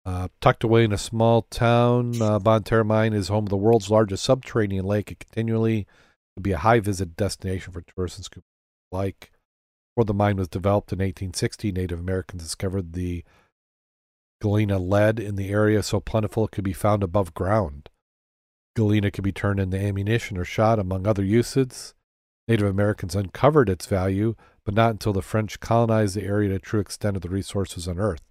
Uh, 0.03 0.27
tucked 0.41 0.63
away 0.63 0.83
in 0.83 0.91
a 0.91 0.97
small 0.97 1.43
town, 1.43 2.19
uh, 2.19 2.39
Bonne 2.39 2.63
Terre 2.63 2.83
Mine 2.83 3.13
is 3.13 3.27
home 3.27 3.45
to 3.45 3.49
the 3.51 3.57
world's 3.57 3.91
largest 3.91 4.23
subterranean 4.23 4.83
lake. 4.83 5.11
It 5.11 5.19
continually 5.19 5.85
to 6.35 6.41
be 6.41 6.51
a 6.53 6.57
high 6.57 6.79
visit 6.79 7.15
destination 7.15 7.71
for 7.71 7.81
tourists 7.81 8.17
and 8.17 8.25
scuba 8.25 8.45
alike. 8.91 9.31
Before 9.95 10.05
the 10.05 10.13
mine 10.13 10.37
was 10.37 10.47
developed 10.47 10.93
in 10.93 10.99
1860, 10.99 11.71
Native 11.71 11.99
Americans 11.99 12.43
discovered 12.43 12.93
the 12.93 13.23
galena 14.41 14.79
lead 14.79 15.19
in 15.19 15.35
the 15.35 15.49
area 15.49 15.83
so 15.83 15.99
plentiful 15.99 16.45
it 16.45 16.51
could 16.51 16.63
be 16.63 16.73
found 16.73 17.03
above 17.03 17.33
ground. 17.33 17.89
Galena 18.75 19.11
could 19.11 19.23
be 19.23 19.33
turned 19.33 19.59
into 19.59 19.77
ammunition 19.77 20.37
or 20.37 20.45
shot, 20.45 20.79
among 20.79 21.05
other 21.05 21.23
uses. 21.23 21.93
Native 22.47 22.67
Americans 22.67 23.15
uncovered 23.15 23.69
its 23.69 23.85
value, 23.85 24.35
but 24.65 24.73
not 24.73 24.91
until 24.91 25.13
the 25.13 25.21
French 25.21 25.59
colonized 25.59 26.15
the 26.15 26.23
area 26.23 26.49
to 26.49 26.59
true 26.59 26.79
extent 26.79 27.15
of 27.15 27.21
the 27.21 27.29
resources 27.29 27.87
unearthed. 27.87 28.23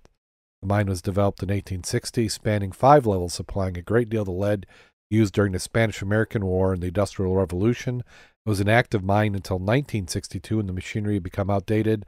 The 0.63 0.67
mine 0.67 0.89
was 0.89 1.03
developed 1.03 1.43
in 1.43 1.49
1860, 1.49 2.29
spanning 2.29 2.73
five 2.73 3.07
levels, 3.07 3.35
supplying 3.35 3.77
a 3.77 3.83
great 3.83 4.09
deal 4.09 4.23
of 4.23 4.27
the 4.27 4.33
lead 4.33 4.67
used 5.11 5.35
during 5.35 5.53
the 5.53 5.59
Spanish 5.59 6.03
American 6.03 6.45
War 6.45 6.73
and 6.73 6.83
the 6.83 6.89
Industrial 6.89 7.35
Revolution. 7.35 8.03
Was 8.51 8.59
an 8.59 8.69
active 8.69 9.05
mine 9.05 9.37
until 9.37 9.59
1962 9.59 10.57
when 10.57 10.67
the 10.67 10.73
machinery 10.73 11.15
had 11.15 11.23
become 11.23 11.49
outdated. 11.49 12.05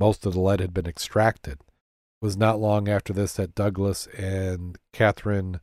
Most 0.00 0.26
of 0.26 0.32
the 0.32 0.40
lead 0.40 0.58
had 0.58 0.74
been 0.74 0.88
extracted. 0.88 1.60
It 1.60 2.20
was 2.20 2.36
not 2.36 2.58
long 2.58 2.88
after 2.88 3.12
this 3.12 3.34
that 3.34 3.54
Douglas 3.54 4.08
and 4.08 4.76
Catherine 4.92 5.60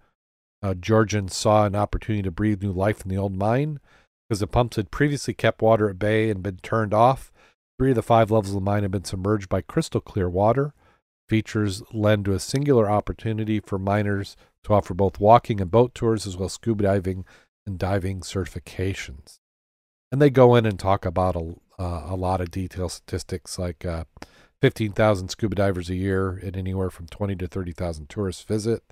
uh, 0.63 0.73
Goergen 0.73 1.29
saw 1.29 1.65
an 1.65 1.75
opportunity 1.75 2.23
to 2.23 2.31
breathe 2.31 2.63
new 2.63 2.71
life 2.71 3.01
in 3.01 3.09
the 3.09 3.17
old 3.17 3.35
mine 3.35 3.81
because 4.29 4.39
the 4.39 4.47
pumps 4.47 4.77
had 4.77 4.89
previously 4.89 5.33
kept 5.33 5.61
water 5.61 5.89
at 5.89 5.99
bay 5.99 6.29
and 6.29 6.41
been 6.41 6.59
turned 6.63 6.93
off. 6.93 7.33
Three 7.77 7.89
of 7.89 7.97
the 7.97 8.01
five 8.01 8.31
levels 8.31 8.51
of 8.51 8.55
the 8.55 8.61
mine 8.61 8.83
had 8.83 8.91
been 8.91 9.03
submerged 9.03 9.49
by 9.49 9.59
crystal 9.59 9.99
clear 9.99 10.29
water. 10.29 10.73
Features 11.27 11.83
lend 11.91 12.23
to 12.23 12.33
a 12.33 12.39
singular 12.39 12.89
opportunity 12.89 13.59
for 13.59 13.77
miners 13.77 14.37
to 14.63 14.73
offer 14.73 14.93
both 14.93 15.19
walking 15.19 15.59
and 15.59 15.69
boat 15.69 15.93
tours 15.93 16.25
as 16.25 16.37
well 16.37 16.45
as 16.45 16.53
scuba 16.53 16.83
diving 16.83 17.25
and 17.67 17.77
diving 17.77 18.21
certifications. 18.21 19.40
And 20.11 20.21
they 20.21 20.29
go 20.29 20.55
in 20.55 20.65
and 20.65 20.77
talk 20.77 21.05
about 21.05 21.35
a, 21.35 21.55
uh, 21.79 22.07
a 22.09 22.15
lot 22.15 22.41
of 22.41 22.51
detailed 22.51 22.91
statistics 22.91 23.57
like 23.57 23.85
uh, 23.85 24.03
15,000 24.61 25.29
scuba 25.29 25.55
divers 25.55 25.89
a 25.89 25.95
year 25.95 26.31
and 26.31 26.57
anywhere 26.57 26.89
from 26.89 27.07
20 27.07 27.35
to 27.37 27.47
30,000 27.47 28.09
tourists 28.09 28.43
visit. 28.43 28.83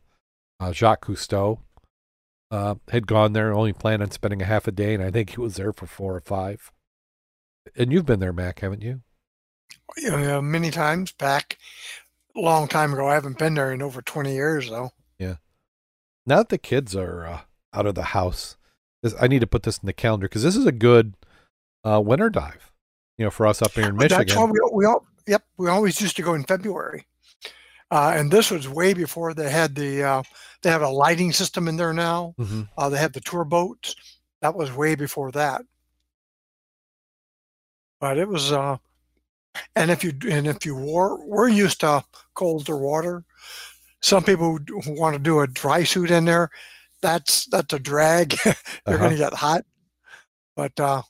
Uh, 0.60 0.72
Jacques 0.72 1.06
Cousteau 1.06 1.60
uh, 2.52 2.76
had 2.90 3.08
gone 3.08 3.34
there, 3.34 3.54
only 3.54 3.74
planned 3.74 4.02
on 4.02 4.12
spending 4.12 4.42
a 4.42 4.46
half 4.46 4.68
a 4.68 4.72
day, 4.72 4.94
and 4.94 5.04
I 5.04 5.12
think 5.12 5.32
he 5.32 5.42
was 5.42 5.56
there 5.56 5.74
for 5.74 5.86
four 5.86 6.16
or 6.16 6.22
five. 6.22 6.72
And 7.76 7.92
you've 7.92 8.06
been 8.06 8.20
there, 8.20 8.34
Mack, 8.34 8.60
haven't 8.60 8.82
you? 8.82 9.02
Yeah, 9.98 10.42
many 10.42 10.72
times 10.72 11.12
back 11.12 11.58
a 12.36 12.40
long 12.40 12.68
time 12.68 12.94
ago. 12.94 13.08
I 13.08 13.14
haven't 13.14 13.38
been 13.38 13.54
there 13.54 13.72
in 13.72 13.82
over 13.82 14.02
20 14.02 14.34
years 14.34 14.70
though. 14.70 14.92
Yeah. 15.18 15.36
Now 16.26 16.38
that 16.38 16.50
the 16.50 16.58
kids 16.58 16.96
are 16.96 17.26
uh, 17.26 17.42
out 17.74 17.86
of 17.86 17.96
the 17.96 18.04
house, 18.04 18.58
this, 19.04 19.14
I 19.20 19.28
need 19.28 19.40
to 19.40 19.48
put 19.48 19.64
this 19.64 19.78
in 19.78 19.86
the 19.86 19.94
calendar 19.94 20.28
because 20.28 20.44
this 20.44 20.56
is 20.56 20.66
a 20.66 20.72
good 20.72 21.14
uh, 21.84 22.02
winter 22.04 22.30
dive. 22.30 22.72
You 23.18 23.26
know, 23.26 23.32
for 23.32 23.48
us 23.48 23.62
up 23.62 23.74
here 23.74 23.90
in 23.90 23.98
Michigan. 23.98 24.28
That's 24.28 24.36
why 24.36 24.46
we, 24.46 24.60
we 24.72 24.86
all, 24.86 25.06
yep, 25.28 25.44
we 25.58 25.68
always 25.68 26.00
used 26.00 26.16
to 26.16 26.22
go 26.22 26.34
in 26.34 26.44
February. 26.46 27.06
Uh, 27.92 28.14
and 28.16 28.32
this 28.32 28.50
was 28.50 28.70
way 28.70 28.94
before 28.94 29.34
they 29.34 29.50
had 29.50 29.76
the, 29.76 30.04
uh, 30.04 30.24
they 30.62 30.70
have 30.70 30.84
a 30.84 30.90
lighting 30.90 31.34
system 31.34 31.68
in 31.68 31.76
there 31.76 31.94
now. 31.94 32.34
Mhm. 32.40 32.70
Uh, 32.78 32.88
they 32.90 32.98
have 32.98 33.14
the 33.14 33.20
tour 33.20 33.44
boats. 33.44 33.96
That 34.42 34.56
was 34.56 34.72
way 34.72 34.96
before 34.96 35.32
that. 35.34 35.64
But 38.00 38.18
it 38.18 38.30
was, 38.30 38.54
uh, 38.54 38.78
and 39.76 39.92
if 39.92 40.04
you 40.04 40.14
and 40.30 40.48
if 40.48 40.66
you 40.66 40.76
wore, 40.76 41.26
we're 41.26 41.50
used 41.50 41.82
to 41.82 42.06
colder 42.34 42.78
water. 42.78 43.26
Some 44.02 44.24
people 44.24 44.60
who 44.68 45.00
want 45.00 45.16
to 45.16 45.20
do 45.20 45.40
a 45.42 45.48
dry 45.48 45.84
suit 45.84 46.12
in 46.12 46.24
there, 46.24 46.50
that's 47.02 47.46
that's 47.46 47.74
a 47.74 47.80
drag. 47.80 48.36
You're 48.46 48.54
Uh-huh. 48.86 48.98
going 48.98 49.12
to 49.12 49.18
get 49.18 49.34
hot. 49.34 49.64
But 50.56 50.78
uh, 50.80 51.02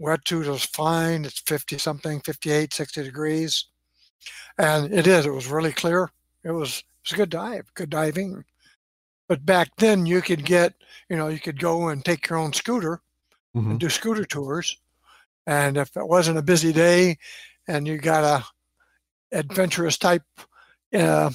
wetsuit 0.00 0.52
is 0.52 0.64
fine. 0.64 1.24
It's 1.24 1.40
50 1.40 1.78
something, 1.78 2.20
58, 2.20 2.72
60 2.72 3.02
degrees, 3.04 3.66
and 4.58 4.92
it 4.92 5.06
is. 5.06 5.26
It 5.26 5.32
was 5.32 5.46
really 5.46 5.72
clear. 5.72 6.10
It 6.44 6.50
was 6.52 6.78
it 6.78 6.84
was 7.04 7.12
a 7.12 7.16
good 7.16 7.30
dive, 7.30 7.72
good 7.74 7.90
diving. 7.90 8.44
But 9.28 9.44
back 9.44 9.68
then, 9.76 10.06
you 10.06 10.22
could 10.22 10.44
get, 10.44 10.74
you 11.10 11.16
know, 11.16 11.28
you 11.28 11.38
could 11.38 11.60
go 11.60 11.88
and 11.88 12.02
take 12.04 12.28
your 12.28 12.38
own 12.38 12.52
scooter 12.52 13.02
Mhm. 13.54 13.70
and 13.72 13.80
do 13.80 13.88
scooter 13.90 14.24
tours. 14.24 14.80
And 15.46 15.76
if 15.76 15.96
it 15.96 16.08
wasn't 16.08 16.38
a 16.38 16.42
busy 16.42 16.72
day 16.72 17.18
and 17.66 17.86
you 17.86 17.98
got 17.98 18.24
a 18.24 19.36
adventurous 19.36 19.98
type 19.98 20.22
uh, 20.94 21.30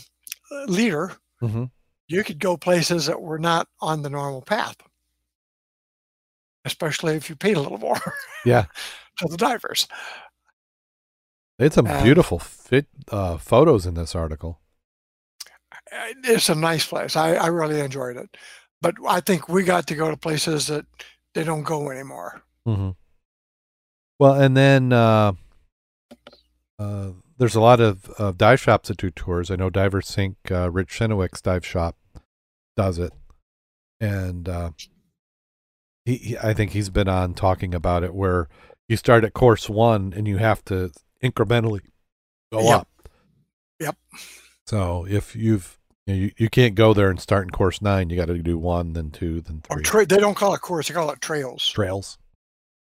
leader, 0.67 1.11
Mhm. 1.41 1.69
You 2.07 2.23
could 2.23 2.39
go 2.39 2.57
places 2.57 3.05
that 3.05 3.21
were 3.21 3.39
not 3.39 3.67
on 3.79 4.01
the 4.01 4.09
normal 4.09 4.41
path, 4.41 4.75
especially 6.65 7.15
if 7.15 7.29
you 7.29 7.35
paid 7.35 7.57
a 7.57 7.61
little 7.61 7.77
more 7.77 7.99
Yeah. 8.45 8.65
to 9.17 9.27
the 9.27 9.37
divers. 9.37 9.87
They 11.57 11.65
had 11.65 11.73
some 11.73 11.87
Uh, 11.87 12.03
beautiful 12.03 12.39
fit 12.39 12.87
uh, 13.11 13.37
photos 13.37 13.85
in 13.85 13.93
this 13.93 14.15
article. 14.15 14.59
Uh, 15.91 16.13
It's 16.23 16.49
a 16.49 16.55
nice 16.55 16.85
place. 16.87 17.15
I, 17.15 17.35
I 17.35 17.47
really 17.47 17.79
enjoyed 17.79 18.17
it. 18.17 18.35
But 18.81 18.95
I 19.07 19.21
think 19.21 19.47
we 19.47 19.63
got 19.63 19.87
to 19.87 19.95
go 19.95 20.09
to 20.11 20.17
places 20.17 20.67
that 20.67 20.85
they 21.33 21.43
don't 21.43 21.63
go 21.63 21.89
anymore. 21.89 22.41
Mm-hmm. 22.67 22.91
Well, 24.19 24.33
and 24.33 24.57
then 24.57 24.91
uh, 24.91 25.33
uh, 26.79 27.11
there's 27.43 27.55
a 27.55 27.59
lot 27.59 27.81
of 27.81 28.09
uh, 28.17 28.31
dive 28.31 28.61
shops 28.61 28.87
that 28.87 28.95
do 28.95 29.09
tours. 29.11 29.51
I 29.51 29.57
know 29.57 29.69
Divers 29.69 30.07
Inc, 30.15 30.35
uh, 30.49 30.71
Rich 30.71 30.87
Shenowicks 30.97 31.41
dive 31.41 31.65
shop 31.65 31.97
does 32.77 32.97
it, 32.97 33.11
and 33.99 34.47
uh, 34.47 34.69
he, 36.05 36.15
he, 36.15 36.37
I 36.37 36.53
think 36.53 36.71
he's 36.71 36.89
been 36.89 37.09
on 37.09 37.33
talking 37.33 37.75
about 37.75 38.01
it 38.05 38.13
where 38.15 38.47
you 38.87 38.95
start 38.95 39.25
at 39.25 39.33
course 39.33 39.69
one 39.69 40.13
and 40.15 40.25
you 40.25 40.37
have 40.37 40.63
to 40.65 40.91
incrementally 41.21 41.81
go 42.53 42.61
Yep. 42.61 42.79
up. 42.79 42.87
Yep. 43.81 43.97
So 44.65 45.05
if 45.09 45.35
you've 45.35 45.77
you, 46.07 46.13
know, 46.13 46.19
you, 46.21 46.31
you 46.37 46.49
can't 46.49 46.75
go 46.75 46.93
there 46.93 47.09
and 47.09 47.19
start 47.19 47.43
in 47.43 47.49
course 47.49 47.81
nine, 47.81 48.09
you 48.09 48.15
got 48.15 48.27
to 48.27 48.37
do 48.37 48.57
one, 48.57 48.93
then 48.93 49.11
two, 49.11 49.41
then 49.41 49.63
Or 49.69 49.75
three. 49.77 49.83
tra- 49.83 50.05
they 50.05 50.15
don't 50.17 50.35
call 50.37 50.53
it 50.53 50.61
course, 50.61 50.87
they 50.87 50.93
call 50.93 51.09
it 51.11 51.19
trails. 51.19 51.67
Trails. 51.67 52.17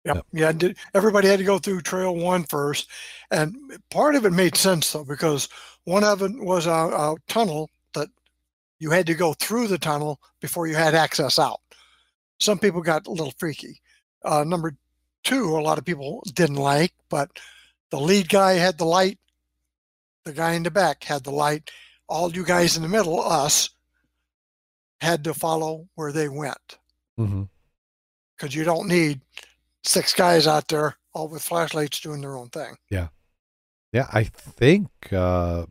Yep. 0.05 0.17
Yep. 0.17 0.27
Yeah. 0.33 0.53
Did, 0.53 0.77
everybody 0.95 1.29
had 1.29 1.39
to 1.39 1.45
go 1.45 1.59
through 1.59 1.83
trail 1.83 2.15
one 2.15 2.45
first. 2.45 2.89
And 3.31 3.55
part 3.91 4.15
of 4.15 4.25
it 4.25 4.31
made 4.33 4.57
sense 4.57 4.93
though, 4.93 5.05
because 5.05 5.49
one 5.85 6.05
of 6.05 6.23
it 6.23 6.33
was 6.39 6.67
a, 6.67 6.71
a 6.71 7.17
tunnel 7.29 7.71
that 7.95 8.09
you 8.79 8.91
had 8.91 9.07
to 9.07 9.15
go 9.15 9.35
through 9.35 9.69
the 9.69 9.79
tunnel 9.79 10.21
before 10.41 10.67
you 10.67 10.75
had 10.75 10.95
access 10.95 11.39
out. 11.39 11.61
Some 12.39 12.59
people 12.59 12.81
got 12.81 13.07
a 13.07 13.11
little 13.11 13.35
freaky. 13.39 13.81
Uh, 14.25 14.45
number 14.45 14.75
two, 15.25 15.57
a 15.57 15.61
lot 15.61 15.79
of 15.79 15.85
people 15.85 16.23
didn't 16.35 16.57
like, 16.57 16.93
but 17.11 17.31
the 17.91 18.01
lead 18.01 18.29
guy 18.29 18.53
had 18.53 18.79
the 18.79 18.87
light. 18.87 19.19
The 20.25 20.33
guy 20.33 20.53
in 20.53 20.63
the 20.63 20.71
back 20.71 21.05
had 21.05 21.25
the 21.25 21.31
light. 21.31 21.71
All 22.09 22.33
you 22.33 22.45
guys 22.45 22.77
in 22.77 22.83
the 22.83 22.89
middle, 22.89 23.21
us, 23.21 23.71
had 25.01 25.25
to 25.25 25.35
follow 25.35 25.89
where 25.95 26.13
they 26.13 26.29
went. 26.29 26.79
hmm 27.17 27.43
because 28.37 28.55
you 28.55 28.65
don't 28.65 28.89
need 28.89 29.21
six 29.85 30.13
guys 30.13 30.47
out 30.47 30.69
there 30.69 30.97
all 31.15 31.29
with 31.29 31.43
flashlights 31.43 32.01
doing 32.01 32.21
their 32.21 32.37
own 32.37 32.49
thing. 32.49 32.77
Yeah, 32.91 33.09
Yeah, 33.93 34.07
I 34.13 34.25
think 34.25 34.89
uh, 35.13 35.67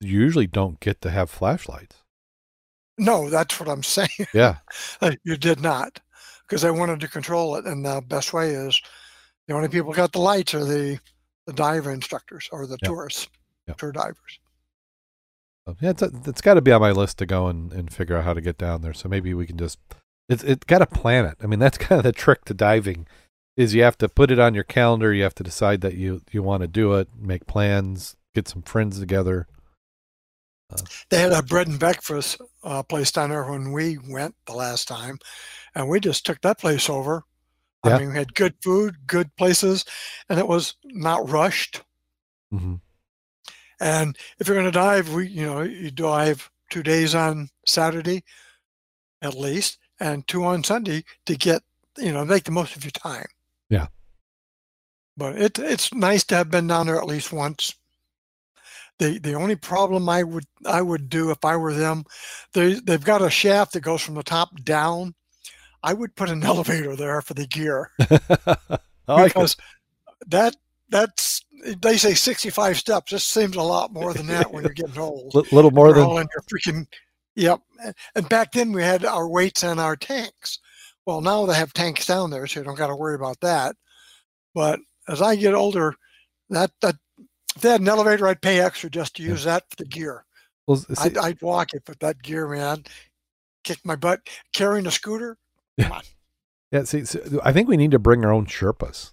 you 0.00 0.20
usually 0.20 0.46
don't 0.46 0.78
get 0.80 1.00
to 1.02 1.10
have 1.10 1.30
flashlights. 1.30 2.02
No, 2.98 3.28
that's 3.30 3.58
what 3.60 3.68
I'm 3.68 3.82
saying. 3.82 4.26
Yeah, 4.32 4.56
you 5.24 5.36
did 5.36 5.60
not, 5.60 6.00
because 6.46 6.64
I 6.64 6.70
wanted 6.70 7.00
to 7.00 7.08
control 7.08 7.56
it, 7.56 7.64
and 7.66 7.84
the 7.84 8.02
best 8.06 8.32
way 8.32 8.50
is 8.50 8.80
the 9.48 9.54
only 9.54 9.68
people 9.68 9.92
got 9.92 10.12
the 10.12 10.20
lights 10.20 10.54
are 10.54 10.64
the 10.64 10.98
the 11.46 11.52
diver 11.52 11.92
instructors 11.92 12.48
or 12.50 12.66
the 12.66 12.78
tourists, 12.78 13.28
Yeah. 13.68 13.74
tour 13.74 13.92
divers. 13.92 14.40
Yeah, 15.80 15.90
it's, 15.90 16.02
it's 16.02 16.40
got 16.40 16.54
to 16.54 16.60
be 16.60 16.70
on 16.72 16.80
my 16.80 16.92
list 16.92 17.18
to 17.18 17.26
go 17.26 17.48
and, 17.48 17.72
and 17.72 17.92
figure 17.92 18.16
out 18.16 18.24
how 18.24 18.34
to 18.34 18.40
get 18.40 18.56
down 18.58 18.82
there. 18.82 18.92
So 18.94 19.08
maybe 19.08 19.34
we 19.34 19.46
can 19.46 19.56
just 19.58 19.78
it's 20.28 20.42
it's 20.44 20.64
got 20.64 20.78
to 20.78 20.86
plan 20.86 21.24
it. 21.24 21.36
I 21.42 21.46
mean, 21.46 21.58
that's 21.58 21.78
kind 21.86 21.98
of 21.98 22.04
the 22.04 22.12
trick 22.12 22.44
to 22.46 22.54
diving 22.54 23.06
is 23.56 23.74
you 23.74 23.82
have 23.82 23.98
to 23.98 24.08
put 24.08 24.30
it 24.30 24.38
on 24.38 24.54
your 24.54 24.64
calendar. 24.64 25.12
You 25.12 25.22
have 25.24 25.34
to 25.36 25.42
decide 25.44 25.80
that 25.80 25.94
you 25.94 26.22
you 26.30 26.42
want 26.42 26.62
to 26.62 26.68
do 26.68 26.94
it, 26.94 27.08
make 27.18 27.46
plans, 27.46 28.16
get 28.34 28.48
some 28.48 28.62
friends 28.62 29.00
together. 29.00 29.46
They 31.10 31.20
had 31.20 31.32
a 31.32 31.42
bread 31.42 31.68
and 31.68 31.78
breakfast 31.78 32.40
uh, 32.64 32.82
place 32.82 33.12
down 33.12 33.30
there 33.30 33.44
when 33.44 33.72
we 33.72 33.98
went 33.98 34.34
the 34.46 34.52
last 34.54 34.88
time, 34.88 35.18
and 35.74 35.88
we 35.88 36.00
just 36.00 36.26
took 36.26 36.40
that 36.42 36.58
place 36.58 36.90
over. 36.90 37.24
Yeah. 37.84 37.96
I 37.96 37.98
mean, 38.00 38.08
we 38.10 38.16
had 38.16 38.34
good 38.34 38.54
food, 38.62 38.96
good 39.06 39.34
places, 39.36 39.84
and 40.28 40.38
it 40.38 40.48
was 40.48 40.74
not 40.84 41.28
rushed. 41.28 41.82
hmm 42.50 42.76
And 43.80 44.16
if 44.38 44.48
you're 44.48 44.56
going 44.56 44.70
to 44.70 44.72
dive, 44.72 45.12
we 45.12 45.28
you 45.28 45.46
know 45.46 45.62
you 45.62 45.90
dive 45.90 46.50
two 46.70 46.82
days 46.82 47.14
on 47.14 47.48
Saturday, 47.66 48.24
at 49.22 49.34
least, 49.34 49.78
and 50.00 50.26
two 50.26 50.44
on 50.44 50.64
Sunday 50.64 51.04
to 51.26 51.36
get 51.36 51.62
you 51.98 52.12
know 52.12 52.24
make 52.24 52.44
the 52.44 52.50
most 52.50 52.76
of 52.76 52.84
your 52.84 52.90
time. 52.92 53.26
Yeah. 53.70 53.86
But 55.16 55.36
it 55.36 55.58
it's 55.58 55.92
nice 55.94 56.24
to 56.24 56.36
have 56.36 56.50
been 56.50 56.66
down 56.66 56.86
there 56.86 56.98
at 56.98 57.06
least 57.06 57.32
once. 57.32 57.74
The 58.98 59.18
the 59.18 59.34
only 59.34 59.56
problem 59.56 60.08
I 60.08 60.22
would 60.22 60.44
I 60.66 60.82
would 60.82 61.08
do 61.08 61.30
if 61.30 61.44
I 61.44 61.56
were 61.56 61.74
them, 61.74 62.04
they 62.52 62.74
they've 62.74 63.04
got 63.04 63.22
a 63.22 63.30
shaft 63.30 63.72
that 63.72 63.80
goes 63.80 64.02
from 64.02 64.14
the 64.14 64.22
top 64.22 64.62
down. 64.62 65.14
I 65.82 65.94
would 65.94 66.16
put 66.16 66.30
an 66.30 66.44
elevator 66.44 66.96
there 66.96 67.22
for 67.22 67.34
the 67.34 67.46
gear 67.46 67.90
I 68.00 68.08
like 69.08 69.26
it. 69.26 69.34
because 69.34 69.56
that 70.26 70.56
that's 70.88 71.44
they 71.82 71.96
say 71.96 72.14
65 72.14 72.76
steps. 72.78 73.12
This 73.12 73.24
seems 73.24 73.56
a 73.56 73.62
lot 73.62 73.92
more 73.92 74.12
than 74.12 74.26
that 74.28 74.52
when 74.52 74.64
you're 74.64 74.72
getting 74.74 74.98
old. 74.98 75.34
Li- 75.34 75.48
little 75.52 75.70
more 75.70 75.92
than 75.92 76.04
all 76.04 76.18
in 76.18 76.28
your 76.34 76.42
freaking 76.42 76.86
yep. 77.34 77.60
And 78.14 78.28
back 78.28 78.52
then 78.52 78.72
we 78.72 78.82
had 78.82 79.04
our 79.04 79.28
weights 79.28 79.64
and 79.64 79.80
our 79.80 79.96
tanks. 79.96 80.58
Well, 81.06 81.20
now 81.20 81.46
they 81.46 81.54
have 81.54 81.72
tanks 81.72 82.04
down 82.06 82.30
there, 82.30 82.46
so 82.46 82.60
you 82.60 82.64
don't 82.64 82.74
got 82.74 82.88
to 82.88 82.96
worry 82.96 83.14
about 83.14 83.40
that. 83.40 83.76
But 84.54 84.80
as 85.08 85.22
I 85.22 85.36
get 85.36 85.54
older, 85.54 85.94
that 86.50 86.72
that 86.82 86.96
if 87.54 87.62
they 87.62 87.70
had 87.70 87.80
an 87.80 87.88
elevator, 87.88 88.26
I'd 88.26 88.42
pay 88.42 88.60
extra 88.60 88.90
just 88.90 89.16
to 89.16 89.22
use 89.22 89.44
that 89.44 89.64
for 89.70 89.76
the 89.76 89.84
gear. 89.86 90.24
well, 90.66 90.76
see, 90.78 90.94
I'd, 90.98 91.16
I'd 91.16 91.42
walk 91.42 91.72
it, 91.74 91.82
but 91.86 92.00
that 92.00 92.20
gear, 92.22 92.48
man, 92.48 92.84
kick 93.64 93.78
my 93.84 93.96
butt. 93.96 94.20
Carrying 94.54 94.86
a 94.86 94.90
scooter, 94.90 95.38
yeah. 95.76 96.00
See, 96.84 97.04
so 97.04 97.20
I 97.44 97.52
think 97.52 97.68
we 97.68 97.76
need 97.76 97.92
to 97.92 97.98
bring 98.00 98.24
our 98.24 98.32
own 98.32 98.46
Sherpas. 98.46 99.12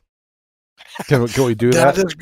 Can, 1.07 1.21
we- 1.21 1.29
can 1.29 1.45
we 1.45 1.55
do 1.55 1.71
that? 1.73 1.95
that 1.95 2.05
is. 2.07 2.15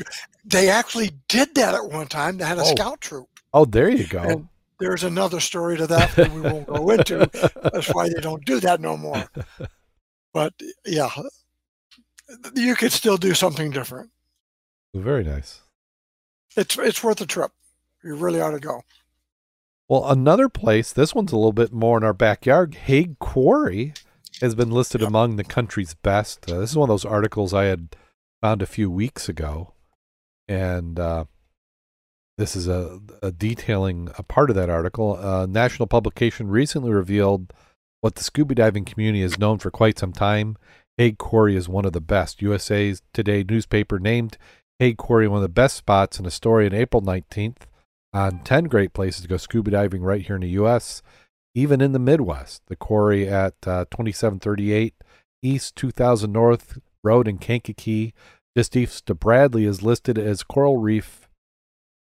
They 0.44 0.68
actually 0.68 1.12
did 1.28 1.54
that 1.54 1.74
at 1.74 1.84
one 1.90 2.06
time. 2.08 2.36
They 2.36 2.44
had 2.44 2.58
a 2.58 2.62
Oh. 2.62 2.74
scout 2.74 3.00
troop. 3.00 3.28
oh, 3.54 3.64
there 3.64 3.88
you 3.88 4.06
go. 4.06 4.18
And 4.20 4.48
there's 4.82 5.04
another 5.04 5.40
story 5.40 5.76
to 5.78 5.86
that 5.86 6.14
that 6.16 6.32
we 6.32 6.40
won't 6.40 6.66
go 6.66 6.90
into. 6.90 7.28
That's 7.72 7.88
why 7.94 8.08
they 8.08 8.20
don't 8.20 8.44
do 8.44 8.60
that 8.60 8.80
no 8.80 8.96
more. 8.96 9.24
But 10.34 10.54
yeah, 10.86 11.10
you 12.54 12.74
could 12.74 12.90
still 12.92 13.18
do 13.18 13.34
something 13.34 13.70
different. 13.70 14.08
Very 14.94 15.24
nice. 15.24 15.60
It's 16.56 16.78
it's 16.78 17.04
worth 17.04 17.20
a 17.20 17.26
trip. 17.26 17.50
You 18.02 18.14
really 18.14 18.40
ought 18.40 18.52
to 18.52 18.58
go. 18.58 18.80
Well, 19.90 20.08
another 20.08 20.48
place, 20.48 20.90
this 20.90 21.14
one's 21.14 21.32
a 21.32 21.36
little 21.36 21.52
bit 21.52 21.70
more 21.70 21.98
in 21.98 22.04
our 22.04 22.14
backyard. 22.14 22.74
Haigh 22.86 23.14
Quarry 23.20 23.92
has 24.40 24.54
been 24.54 24.70
listed 24.70 25.02
Yep. 25.02 25.08
among 25.08 25.36
the 25.36 25.44
country's 25.44 25.92
best. 25.92 26.50
Uh, 26.50 26.60
this 26.60 26.70
is 26.70 26.76
one 26.78 26.88
of 26.88 26.92
those 26.94 27.04
articles 27.04 27.52
I 27.52 27.64
had 27.64 27.94
found 28.40 28.62
a 28.62 28.66
few 28.66 28.90
weeks 28.90 29.28
ago. 29.28 29.74
And 30.48 30.98
uh, 30.98 31.26
this 32.38 32.56
is 32.56 32.68
a, 32.68 33.00
a 33.22 33.30
detailing 33.30 34.10
a 34.18 34.22
part 34.22 34.50
of 34.50 34.56
that 34.56 34.70
article. 34.70 35.16
A 35.16 35.46
national 35.46 35.86
publication 35.86 36.48
recently 36.48 36.90
revealed 36.90 37.52
what 38.00 38.14
the 38.16 38.24
scuba 38.24 38.54
diving 38.54 38.84
community 38.84 39.22
has 39.22 39.38
known 39.38 39.58
for 39.58 39.70
quite 39.70 39.98
some 39.98 40.12
time. 40.12 40.56
Haigh 40.98 41.12
Quarry 41.12 41.56
is 41.56 41.68
one 41.68 41.84
of 41.84 41.92
the 41.92 42.00
best. 42.00 42.42
USA's 42.42 43.02
Today 43.12 43.44
newspaper 43.48 43.98
named 43.98 44.38
Haigh 44.78 44.94
Quarry 44.94 45.28
one 45.28 45.38
of 45.38 45.42
the 45.42 45.48
best 45.48 45.76
spots 45.76 46.18
in 46.18 46.26
a 46.26 46.30
story 46.30 46.66
on 46.66 46.74
April 46.74 47.02
19th 47.02 47.66
on 48.12 48.40
10 48.40 48.64
great 48.64 48.92
places 48.92 49.22
to 49.22 49.28
go 49.28 49.36
scuba 49.36 49.70
diving 49.70 50.02
right 50.02 50.22
here 50.26 50.36
in 50.36 50.42
the 50.42 50.48
U.S., 50.50 51.02
even 51.54 51.80
in 51.80 51.92
the 51.92 51.98
Midwest. 51.98 52.62
The 52.66 52.76
quarry 52.76 53.28
at 53.28 53.54
uh, 53.66 53.84
2738 53.90 54.94
East 55.42 55.76
2000 55.76 56.32
North 56.32 56.78
Road 57.02 57.26
in 57.26 57.38
Kankakee, 57.38 58.14
just 58.56 58.76
east 58.76 59.08
of 59.10 59.18
Bradley, 59.18 59.64
is 59.64 59.82
listed 59.82 60.18
as 60.18 60.42
Coral 60.42 60.78
Reef 60.78 61.21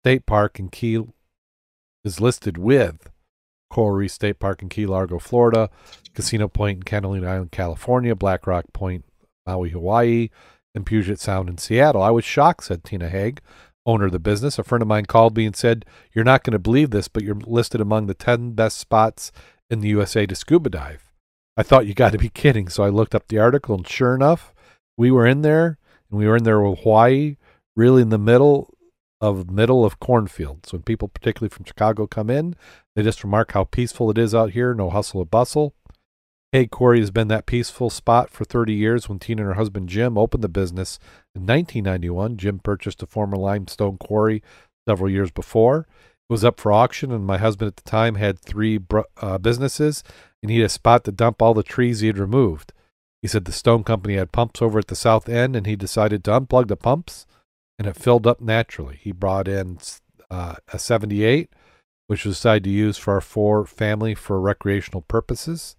State 0.02 0.26
Park 0.26 0.58
in 0.58 0.68
Key, 0.68 1.04
is 2.04 2.20
listed 2.20 2.56
with 2.56 3.10
Coral 3.68 3.96
Reef 3.96 4.12
State 4.12 4.38
Park 4.38 4.62
in 4.62 4.68
Key 4.68 4.86
Largo, 4.86 5.18
Florida, 5.18 5.68
Casino 6.14 6.48
Point 6.48 6.78
in 6.78 6.82
Catalina 6.84 7.26
Island, 7.26 7.52
California, 7.52 8.14
Black 8.14 8.46
Rock 8.46 8.66
Point, 8.72 9.04
Maui, 9.46 9.70
Hawaii, 9.70 10.30
and 10.74 10.86
Puget 10.86 11.20
Sound 11.20 11.48
in 11.48 11.58
Seattle. 11.58 12.02
I 12.02 12.10
was 12.10 12.24
shocked, 12.24 12.64
said 12.64 12.82
Tina 12.84 13.08
Haigh 13.08 13.34
owner 13.86 14.06
of 14.06 14.12
the 14.12 14.18
business. 14.18 14.58
A 14.58 14.64
friend 14.64 14.82
of 14.82 14.88
mine 14.88 15.06
called 15.06 15.36
me 15.36 15.46
and 15.46 15.56
said, 15.56 15.84
You're 16.12 16.24
not 16.24 16.44
going 16.44 16.52
to 16.52 16.58
believe 16.58 16.90
this, 16.90 17.08
but 17.08 17.22
you're 17.22 17.34
listed 17.34 17.80
among 17.80 18.06
the 18.06 18.14
10 18.14 18.52
best 18.52 18.78
spots 18.78 19.32
in 19.68 19.80
the 19.80 19.88
USA 19.88 20.26
to 20.26 20.34
scuba 20.34 20.70
dive. 20.70 21.12
I 21.56 21.62
thought 21.62 21.86
you 21.86 21.94
got 21.94 22.12
to 22.12 22.18
be 22.18 22.28
kidding. 22.28 22.68
So 22.68 22.82
I 22.82 22.88
looked 22.88 23.14
up 23.14 23.28
the 23.28 23.38
article, 23.38 23.74
and 23.74 23.86
sure 23.86 24.14
enough, 24.14 24.54
we 24.96 25.10
were 25.10 25.26
in 25.26 25.42
there, 25.42 25.78
and 26.10 26.18
we 26.18 26.26
were 26.26 26.36
in 26.36 26.44
there 26.44 26.60
with 26.60 26.80
Hawaii, 26.80 27.36
really 27.76 28.02
in 28.02 28.10
the 28.10 28.18
middle 28.18 28.72
of 29.20 29.50
middle 29.50 29.84
of 29.84 30.00
cornfields. 30.00 30.72
When 30.72 30.82
people, 30.82 31.08
particularly 31.08 31.50
from 31.50 31.64
Chicago, 31.64 32.06
come 32.06 32.30
in, 32.30 32.56
they 32.94 33.02
just 33.02 33.22
remark 33.22 33.52
how 33.52 33.64
peaceful 33.64 34.10
it 34.10 34.18
is 34.18 34.34
out 34.34 34.50
here, 34.50 34.74
no 34.74 34.90
hustle 34.90 35.20
or 35.20 35.26
bustle. 35.26 35.74
Haigh 36.52 36.66
Quarry 36.66 36.98
has 36.98 37.12
been 37.12 37.28
that 37.28 37.46
peaceful 37.46 37.90
spot 37.90 38.28
for 38.28 38.44
30 38.44 38.74
years. 38.74 39.08
When 39.08 39.20
Tina 39.20 39.42
and 39.42 39.48
her 39.48 39.54
husband 39.54 39.88
Jim 39.88 40.18
opened 40.18 40.42
the 40.42 40.48
business 40.48 40.98
in 41.34 41.42
1991, 41.42 42.38
Jim 42.38 42.58
purchased 42.58 43.02
a 43.02 43.06
former 43.06 43.36
limestone 43.36 43.98
quarry 43.98 44.42
several 44.88 45.08
years 45.08 45.30
before. 45.30 45.86
It 46.28 46.32
was 46.32 46.44
up 46.44 46.58
for 46.58 46.72
auction, 46.72 47.12
and 47.12 47.24
my 47.24 47.38
husband 47.38 47.68
at 47.68 47.76
the 47.76 47.88
time 47.88 48.16
had 48.16 48.38
three 48.38 48.80
uh, 49.20 49.38
businesses, 49.38 50.02
and 50.42 50.50
he 50.50 50.58
had 50.58 50.66
a 50.66 50.70
spot 50.70 51.04
to 51.04 51.12
dump 51.12 51.40
all 51.40 51.54
the 51.54 51.62
trees 51.62 52.00
he 52.00 52.08
had 52.08 52.18
removed. 52.18 52.72
He 53.22 53.28
said 53.28 53.44
the 53.44 53.52
stone 53.52 53.84
company 53.84 54.16
had 54.16 54.32
pumps 54.32 54.60
over 54.60 54.78
at 54.78 54.88
the 54.88 54.96
south 54.96 55.28
end, 55.28 55.54
and 55.54 55.66
he 55.66 55.76
decided 55.76 56.24
to 56.24 56.32
unplug 56.32 56.66
the 56.66 56.76
pumps, 56.76 57.26
and 57.80 57.88
it 57.88 57.96
filled 57.96 58.26
up 58.26 58.42
naturally. 58.42 59.00
He 59.00 59.10
brought 59.10 59.48
in 59.48 59.78
uh, 60.30 60.56
a 60.70 60.78
78, 60.78 61.48
which 62.08 62.26
was 62.26 62.36
decided 62.36 62.64
to 62.64 62.70
use 62.70 62.98
for 62.98 63.14
our 63.14 63.22
four 63.22 63.64
family 63.64 64.14
for 64.14 64.38
recreational 64.38 65.00
purposes. 65.00 65.76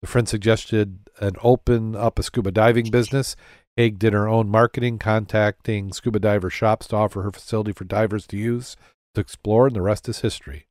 The 0.00 0.08
friend 0.08 0.26
suggested 0.26 1.10
an 1.20 1.34
open 1.42 1.94
up 1.94 2.18
a 2.18 2.22
scuba 2.22 2.52
diving 2.52 2.90
business. 2.90 3.36
Haigh 3.76 3.90
did 3.90 4.14
her 4.14 4.26
own 4.26 4.48
marketing, 4.48 4.98
contacting 4.98 5.92
scuba 5.92 6.20
diver 6.20 6.48
shops 6.48 6.86
to 6.88 6.96
offer 6.96 7.20
her 7.20 7.32
facility 7.32 7.72
for 7.72 7.84
divers 7.84 8.26
to 8.28 8.38
use 8.38 8.74
to 9.14 9.20
explore, 9.20 9.66
and 9.66 9.76
the 9.76 9.82
rest 9.82 10.08
is 10.08 10.20
history. 10.20 10.68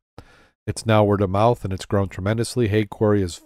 It's 0.66 0.84
now 0.84 1.04
word 1.04 1.22
of 1.22 1.30
mouth, 1.30 1.64
and 1.64 1.72
it's 1.72 1.86
grown 1.86 2.08
tremendously. 2.08 2.66
Haigh 2.66 2.86
Quarry 2.86 3.20
has 3.20 3.40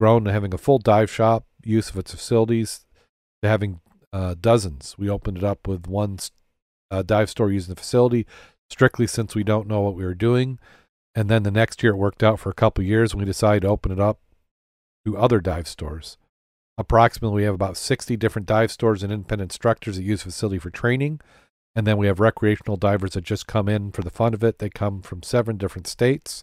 grown 0.00 0.24
to 0.24 0.32
having 0.32 0.52
a 0.52 0.58
full 0.58 0.80
dive 0.80 1.12
shop, 1.12 1.44
use 1.62 1.90
of 1.90 1.96
its 1.96 2.10
facilities, 2.10 2.86
to 3.40 3.48
having 3.48 3.80
uh, 4.12 4.34
dozens. 4.40 4.96
We 4.98 5.08
opened 5.08 5.38
it 5.38 5.44
up 5.44 5.68
with 5.68 5.86
one 5.86 6.18
uh, 6.90 7.02
dive 7.02 7.30
store 7.30 7.50
using 7.50 7.74
the 7.74 7.80
facility, 7.80 8.26
strictly 8.70 9.06
since 9.06 9.34
we 9.34 9.44
don't 9.44 9.68
know 9.68 9.80
what 9.80 9.94
we 9.94 10.04
were 10.04 10.14
doing. 10.14 10.58
And 11.14 11.28
then 11.28 11.42
the 11.42 11.50
next 11.50 11.82
year 11.82 11.92
it 11.92 11.96
worked 11.96 12.22
out 12.22 12.38
for 12.38 12.50
a 12.50 12.54
couple 12.54 12.84
years, 12.84 13.12
and 13.12 13.20
we 13.20 13.26
decided 13.26 13.62
to 13.62 13.68
open 13.68 13.92
it 13.92 14.00
up 14.00 14.18
to 15.04 15.16
other 15.16 15.40
dive 15.40 15.66
stores. 15.66 16.16
Approximately, 16.78 17.36
we 17.36 17.44
have 17.44 17.54
about 17.54 17.76
60 17.76 18.16
different 18.16 18.46
dive 18.46 18.70
stores 18.70 19.02
and 19.02 19.12
independent 19.12 19.52
instructors 19.52 19.96
that 19.96 20.02
use 20.02 20.20
the 20.22 20.30
facility 20.30 20.58
for 20.58 20.70
training. 20.70 21.20
And 21.74 21.86
then 21.86 21.98
we 21.98 22.06
have 22.06 22.20
recreational 22.20 22.76
divers 22.76 23.12
that 23.12 23.22
just 23.22 23.46
come 23.46 23.68
in 23.68 23.92
for 23.92 24.02
the 24.02 24.10
fun 24.10 24.34
of 24.34 24.42
it. 24.42 24.58
They 24.58 24.70
come 24.70 25.02
from 25.02 25.22
seven 25.22 25.56
different 25.56 25.86
states. 25.86 26.42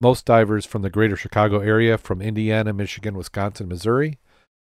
Most 0.00 0.24
divers 0.26 0.66
from 0.66 0.82
the 0.82 0.90
greater 0.90 1.16
Chicago 1.16 1.60
area, 1.60 1.96
from 1.96 2.20
Indiana, 2.20 2.72
Michigan, 2.72 3.16
Wisconsin, 3.16 3.68
Missouri. 3.68 4.18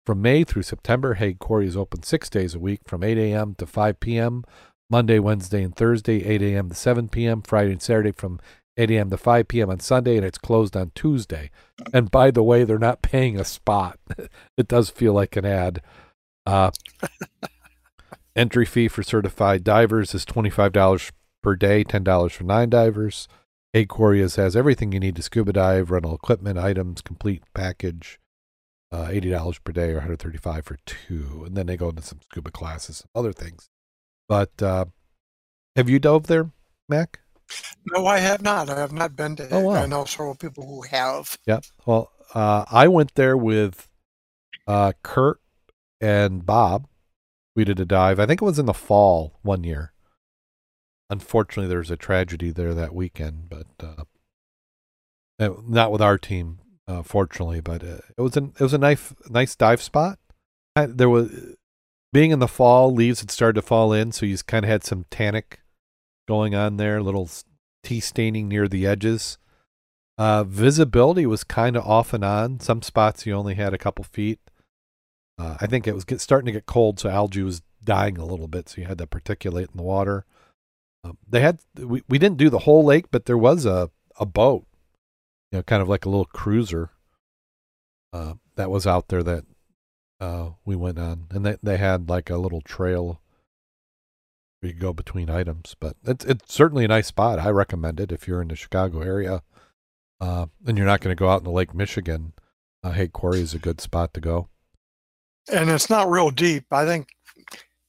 From 0.06 0.22
May 0.22 0.44
through 0.44 0.62
September, 0.62 1.14
Haigh 1.14 1.34
Quarry 1.34 1.66
is 1.66 1.76
open 1.76 2.02
six 2.02 2.30
days 2.30 2.54
a 2.54 2.58
week 2.58 2.80
from 2.86 3.02
8 3.02 3.18
a.m. 3.18 3.54
to 3.56 3.66
5 3.66 4.00
p.m. 4.00 4.44
Monday, 4.90 5.18
Wednesday, 5.18 5.62
and 5.62 5.76
Thursday, 5.76 6.24
8 6.24 6.42
a.m. 6.42 6.68
to 6.70 6.74
7 6.74 7.08
p.m. 7.08 7.42
Friday 7.42 7.72
and 7.72 7.82
Saturday 7.82 8.12
from 8.12 8.40
8 8.78 8.90
a.m. 8.90 9.10
to 9.10 9.16
5 9.16 9.48
p.m. 9.48 9.70
on 9.70 9.80
Sunday, 9.80 10.16
and 10.16 10.24
it's 10.24 10.38
closed 10.38 10.76
on 10.76 10.92
Tuesday. 10.94 11.50
And 11.92 12.10
by 12.10 12.30
the 12.30 12.42
way, 12.42 12.64
they're 12.64 12.78
not 12.78 13.02
paying 13.02 13.38
a 13.38 13.44
spot. 13.44 13.98
it 14.56 14.68
does 14.68 14.88
feel 14.88 15.12
like 15.12 15.36
an 15.36 15.44
ad. 15.44 15.82
Uh, 16.46 16.70
entry 18.36 18.64
fee 18.64 18.88
for 18.88 19.02
certified 19.02 19.64
divers 19.64 20.14
is 20.14 20.24
$25 20.24 21.10
per 21.42 21.56
day, 21.56 21.84
$10 21.84 22.30
for 22.30 22.44
nine 22.44 22.70
divers. 22.70 23.28
Aquarius 23.74 24.36
has 24.36 24.56
everything 24.56 24.92
you 24.92 25.00
need 25.00 25.16
to 25.16 25.22
scuba 25.22 25.52
dive, 25.52 25.90
rental 25.90 26.14
equipment, 26.14 26.58
items, 26.58 27.02
complete 27.02 27.42
package. 27.52 28.18
Uh, 28.90 29.08
$80 29.08 29.62
per 29.64 29.72
day 29.72 29.90
or 29.90 29.96
135 29.96 30.64
for 30.64 30.78
two. 30.86 31.42
And 31.44 31.54
then 31.54 31.66
they 31.66 31.76
go 31.76 31.90
into 31.90 32.00
some 32.00 32.20
scuba 32.22 32.50
classes 32.50 33.04
other 33.14 33.34
things. 33.34 33.68
But 34.28 34.62
uh, 34.62 34.86
have 35.76 35.88
you 35.88 35.98
dove 35.98 36.26
there, 36.26 36.50
Mack? 36.88 37.20
No, 37.92 38.06
I 38.06 38.18
have 38.18 38.42
not. 38.42 38.68
I 38.68 38.78
have 38.78 38.92
not 38.92 39.16
been 39.16 39.36
to. 39.36 39.48
Oh, 39.50 39.60
wow. 39.60 39.74
I 39.74 39.86
know 39.86 40.04
several 40.04 40.34
people 40.34 40.66
who 40.66 40.82
have. 40.82 41.38
Yeah. 41.46 41.60
Well, 41.86 42.10
uh, 42.34 42.64
I 42.70 42.88
went 42.88 43.14
there 43.14 43.36
with 43.36 43.88
uh, 44.66 44.92
Kurt 45.02 45.40
and 46.00 46.44
Bob. 46.44 46.86
We 47.56 47.64
did 47.64 47.80
a 47.80 47.84
dive. 47.84 48.20
I 48.20 48.26
think 48.26 48.42
it 48.42 48.44
was 48.44 48.58
in 48.58 48.66
the 48.66 48.74
fall 48.74 49.38
one 49.42 49.64
year. 49.64 49.92
Unfortunately, 51.10 51.68
there 51.68 51.78
was 51.78 51.90
a 51.90 51.96
tragedy 51.96 52.50
there 52.50 52.74
that 52.74 52.94
weekend, 52.94 53.48
but 53.48 53.66
uh, 53.82 54.04
uh, 55.40 55.54
not 55.66 55.90
with 55.90 56.02
our 56.02 56.18
team, 56.18 56.58
uh, 56.86 57.02
fortunately. 57.02 57.60
But 57.60 57.82
uh, 57.82 58.00
it 58.16 58.20
was 58.20 58.36
an 58.36 58.52
it 58.60 58.62
was 58.62 58.74
a 58.74 58.78
nice 58.78 59.14
nice 59.30 59.56
dive 59.56 59.80
spot. 59.80 60.18
I, 60.76 60.84
there 60.86 61.08
was 61.08 61.56
being 62.12 62.30
in 62.30 62.38
the 62.38 62.48
fall, 62.48 62.92
leaves 62.92 63.20
had 63.20 63.30
started 63.30 63.60
to 63.60 63.66
fall 63.66 63.92
in, 63.92 64.12
so 64.12 64.26
you 64.26 64.36
kind 64.38 64.64
of 64.64 64.70
had 64.70 64.84
some 64.84 65.04
tannic 65.10 65.60
going 66.26 66.54
on 66.54 66.76
there, 66.76 67.02
little 67.02 67.28
tea 67.82 68.00
staining 68.00 68.48
near 68.48 68.68
the 68.68 68.86
edges. 68.86 69.38
Uh, 70.16 70.44
visibility 70.44 71.26
was 71.26 71.44
kind 71.44 71.76
of 71.76 71.86
off 71.86 72.12
and 72.12 72.24
on. 72.24 72.60
Some 72.60 72.82
spots 72.82 73.24
you 73.24 73.34
only 73.34 73.54
had 73.54 73.72
a 73.72 73.78
couple 73.78 74.04
feet. 74.04 74.40
Uh, 75.38 75.56
I 75.60 75.66
think 75.66 75.86
it 75.86 75.94
was 75.94 76.04
get, 76.04 76.20
starting 76.20 76.46
to 76.46 76.52
get 76.52 76.66
cold, 76.66 76.98
so 76.98 77.08
algae 77.08 77.42
was 77.42 77.62
dying 77.84 78.18
a 78.18 78.26
little 78.26 78.48
bit, 78.48 78.68
so 78.68 78.80
you 78.80 78.86
had 78.88 78.98
to 78.98 79.06
particulate 79.06 79.70
in 79.70 79.76
the 79.76 79.82
water. 79.82 80.24
Um, 81.04 81.16
they 81.28 81.40
had 81.40 81.60
we, 81.78 82.02
we 82.08 82.18
didn't 82.18 82.38
do 82.38 82.50
the 82.50 82.60
whole 82.60 82.84
lake, 82.84 83.06
but 83.10 83.26
there 83.26 83.38
was 83.38 83.64
a 83.64 83.90
a 84.18 84.26
boat, 84.26 84.66
you 85.52 85.58
know, 85.58 85.62
kind 85.62 85.80
of 85.80 85.88
like 85.88 86.04
a 86.04 86.08
little 86.08 86.24
cruiser 86.24 86.90
uh, 88.12 88.34
that 88.56 88.70
was 88.70 88.86
out 88.86 89.08
there 89.08 89.22
that 89.22 89.44
uh, 90.20 90.50
we 90.64 90.76
went 90.76 90.98
on, 90.98 91.26
and 91.30 91.44
they 91.44 91.56
they 91.62 91.76
had 91.76 92.08
like 92.08 92.30
a 92.30 92.36
little 92.38 92.60
trail 92.60 93.20
where 94.60 94.72
you 94.72 94.78
go 94.78 94.92
between 94.92 95.30
items. 95.30 95.76
But 95.78 95.96
it's 96.04 96.24
it's 96.24 96.52
certainly 96.54 96.84
a 96.84 96.88
nice 96.88 97.06
spot. 97.08 97.38
I 97.38 97.50
recommend 97.50 98.00
it 98.00 98.12
if 98.12 98.26
you're 98.26 98.42
in 98.42 98.48
the 98.48 98.56
Chicago 98.56 99.00
area, 99.00 99.42
uh, 100.20 100.46
and 100.66 100.76
you're 100.76 100.86
not 100.86 101.00
going 101.00 101.14
to 101.16 101.18
go 101.18 101.28
out 101.28 101.38
in 101.40 101.44
the 101.44 101.50
Lake 101.50 101.74
Michigan. 101.74 102.32
Uh, 102.82 102.92
Haigh 102.92 103.08
Quarry 103.08 103.40
is 103.40 103.54
a 103.54 103.58
good 103.58 103.80
spot 103.80 104.14
to 104.14 104.20
go. 104.20 104.48
And 105.52 105.68
it's 105.70 105.90
not 105.90 106.10
real 106.10 106.30
deep. 106.30 106.64
I 106.70 106.84
think 106.84 107.08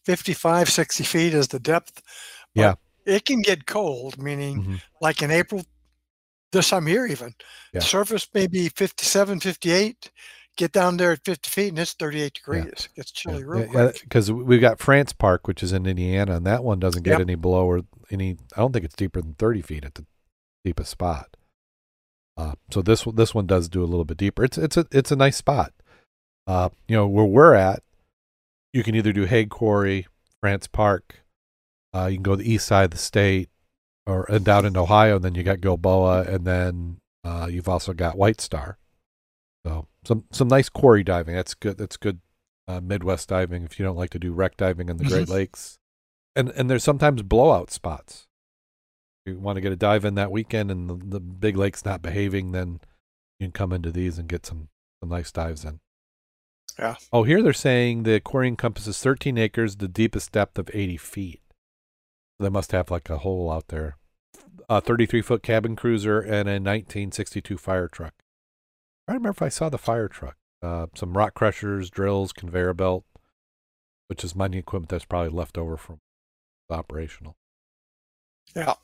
55, 0.06 0.70
60 0.70 1.04
feet 1.04 1.34
is 1.34 1.50
the 1.50 1.60
depth. 1.60 2.02
Yeah. 2.56 2.76
It 3.06 3.26
can 3.26 3.42
get 3.42 3.66
cold, 3.68 4.18
meaning 4.18 4.64
Mhm. 4.64 4.82
like 5.02 5.22
in 5.22 5.30
April, 5.30 5.64
this 6.52 6.70
time 6.70 6.88
year 6.88 7.06
even. 7.06 7.36
Yeah. 7.74 7.82
The 7.82 7.86
surface 7.86 8.28
may 8.34 8.48
be 8.48 8.70
57, 8.70 9.40
58. 9.40 10.12
Get 10.60 10.74
down 10.74 10.98
there 10.98 11.14
at 11.14 11.24
50 11.24 11.50
feet 11.50 11.70
and 11.70 11.80
it's 11.80 11.94
38 11.94 12.34
degrees. 12.34 12.66
It 12.68 12.90
gets 12.98 13.12
chilly 13.12 13.46
real 13.46 13.66
quick. 13.70 14.02
because 14.02 14.30
we've 14.30 14.60
got 14.60 14.80
France 14.80 15.14
Park, 15.14 15.48
which 15.48 15.64
is 15.64 15.72
in 15.72 15.86
Indiana, 15.86 16.36
and 16.36 16.46
that 16.46 16.66
one 16.66 16.80
doesn't 16.82 17.04
get 17.04 17.12
Yep. 17.12 17.22
any 17.22 17.36
below 17.36 17.66
or 17.66 17.82
any. 18.12 18.36
I 18.58 18.60
don't 18.60 18.74
think 18.74 18.84
it's 18.84 18.96
deeper 18.96 19.22
than 19.22 19.36
thirty 19.36 19.62
feet 19.62 19.86
at 19.86 19.96
the 19.96 20.06
deepest 20.66 20.92
spot. 20.92 21.38
Uh, 22.36 22.56
so 22.72 22.82
this 22.82 23.06
one- 23.06 23.16
this 23.16 23.34
one 23.34 23.46
does 23.48 23.70
do 23.70 23.82
a 23.82 23.86
little 23.88 24.04
bit 24.04 24.18
deeper. 24.18 24.44
It's 24.44 24.58
it's 24.58 24.76
a 24.76 24.86
it's 24.92 25.12
a 25.12 25.16
nice 25.16 25.38
spot. 25.38 25.72
Uh, 26.46 26.70
you 26.90 26.96
know 26.98 27.08
where 27.08 27.24
we're 27.24 27.54
at, 27.54 27.82
you 28.74 28.84
can 28.84 28.96
either 28.96 29.14
do 29.14 29.24
Haigh 29.24 29.46
Quarry, 29.46 30.08
France 30.42 30.68
Park. 30.68 31.22
Uh, 31.96 32.08
you 32.08 32.18
can 32.18 32.24
go 32.24 32.36
the 32.36 32.52
east 32.52 32.68
side 32.68 32.84
of 32.84 32.92
the 32.92 32.98
state, 32.98 33.50
or 34.06 34.26
and 34.30 34.44
down 34.44 34.66
in 34.66 34.76
Ohio. 34.76 35.16
And 35.16 35.24
then 35.24 35.36
you 35.36 35.44
got 35.44 35.62
Gilboa, 35.62 36.24
and 36.24 36.44
then 36.46 36.98
uh, 37.24 37.48
you've 37.50 37.70
also 37.70 37.94
got 37.94 38.18
White 38.18 38.42
Star. 38.42 38.78
So 39.66 39.88
some 40.04 40.26
some 40.32 40.48
nice 40.48 40.70
quarry 40.70 41.04
diving. 41.04 41.36
That's 41.36 41.54
good. 41.54 41.78
That's 41.78 41.98
good 41.98 42.20
uh, 42.68 42.82
Midwest 42.82 43.30
diving 43.30 43.64
if 43.64 43.80
you 43.80 43.86
don't 43.86 43.98
like 43.98 44.12
to 44.12 44.20
do 44.20 44.32
wreck 44.32 44.58
diving 44.58 44.90
in 44.90 44.98
the 44.98 45.06
Great 45.06 45.30
Lakes. 45.30 45.80
And 46.36 46.50
and 46.50 46.70
there's 46.70 46.84
sometimes 46.84 47.22
blowout 47.24 47.72
spots. 47.72 48.28
If 49.26 49.34
you 49.34 49.40
want 49.40 49.58
to 49.58 49.62
get 49.62 49.72
a 49.72 49.78
dive 49.78 50.06
in 50.06 50.16
that 50.16 50.32
weekend 50.32 50.72
and 50.72 50.90
the, 50.90 50.96
the 50.96 51.20
big 51.20 51.58
lake's 51.58 51.84
not 51.84 52.02
behaving, 52.02 52.52
then 52.52 52.80
you 53.40 53.48
can 53.48 53.52
come 53.52 53.74
into 53.74 53.92
these 53.92 54.18
and 54.18 54.30
get 54.30 54.46
some 54.46 54.70
some 55.02 55.10
nice 55.10 55.32
dives 55.32 55.66
in. 55.66 55.80
Yeah. 56.78 56.96
Oh, 57.12 57.24
here 57.24 57.42
they're 57.42 57.52
saying 57.52 58.04
the 58.04 58.22
quarry 58.22 58.48
encompasses 58.48 59.00
13 59.00 59.38
acres, 59.38 59.78
the 59.78 59.90
deepest 59.90 60.32
depth 60.32 60.58
of 60.58 60.70
80 60.74 60.96
feet. 60.98 61.42
They 62.40 62.50
must 62.50 62.72
have 62.72 62.90
like 62.90 63.10
a 63.10 63.18
hole 63.18 63.52
out 63.52 63.68
there. 63.68 63.98
A 64.70 64.80
33 64.80 65.22
foot 65.22 65.44
cabin 65.44 65.76
cruiser 65.76 66.20
and 66.22 66.48
a 66.48 66.56
1962 66.62 67.58
fire 67.58 67.88
truck. 67.88 68.14
I 69.10 69.14
remember 69.14 69.30
if 69.30 69.42
I 69.42 69.50
saw 69.50 69.70
the 69.70 69.78
fire 69.80 70.08
truck. 70.08 70.38
Uh, 70.62 70.88
some 70.94 71.18
rock 71.18 71.34
crushers, 71.34 71.90
drills, 71.90 72.32
conveyor 72.32 72.74
belt, 72.76 73.06
which 74.08 74.24
is 74.24 74.36
mining 74.36 74.60
equipment 74.60 74.90
that's 74.90 75.06
probably 75.06 75.32
left 75.32 75.58
over 75.58 75.78
from 75.78 76.00
operational. 76.70 77.36
Yeah. 78.56 78.76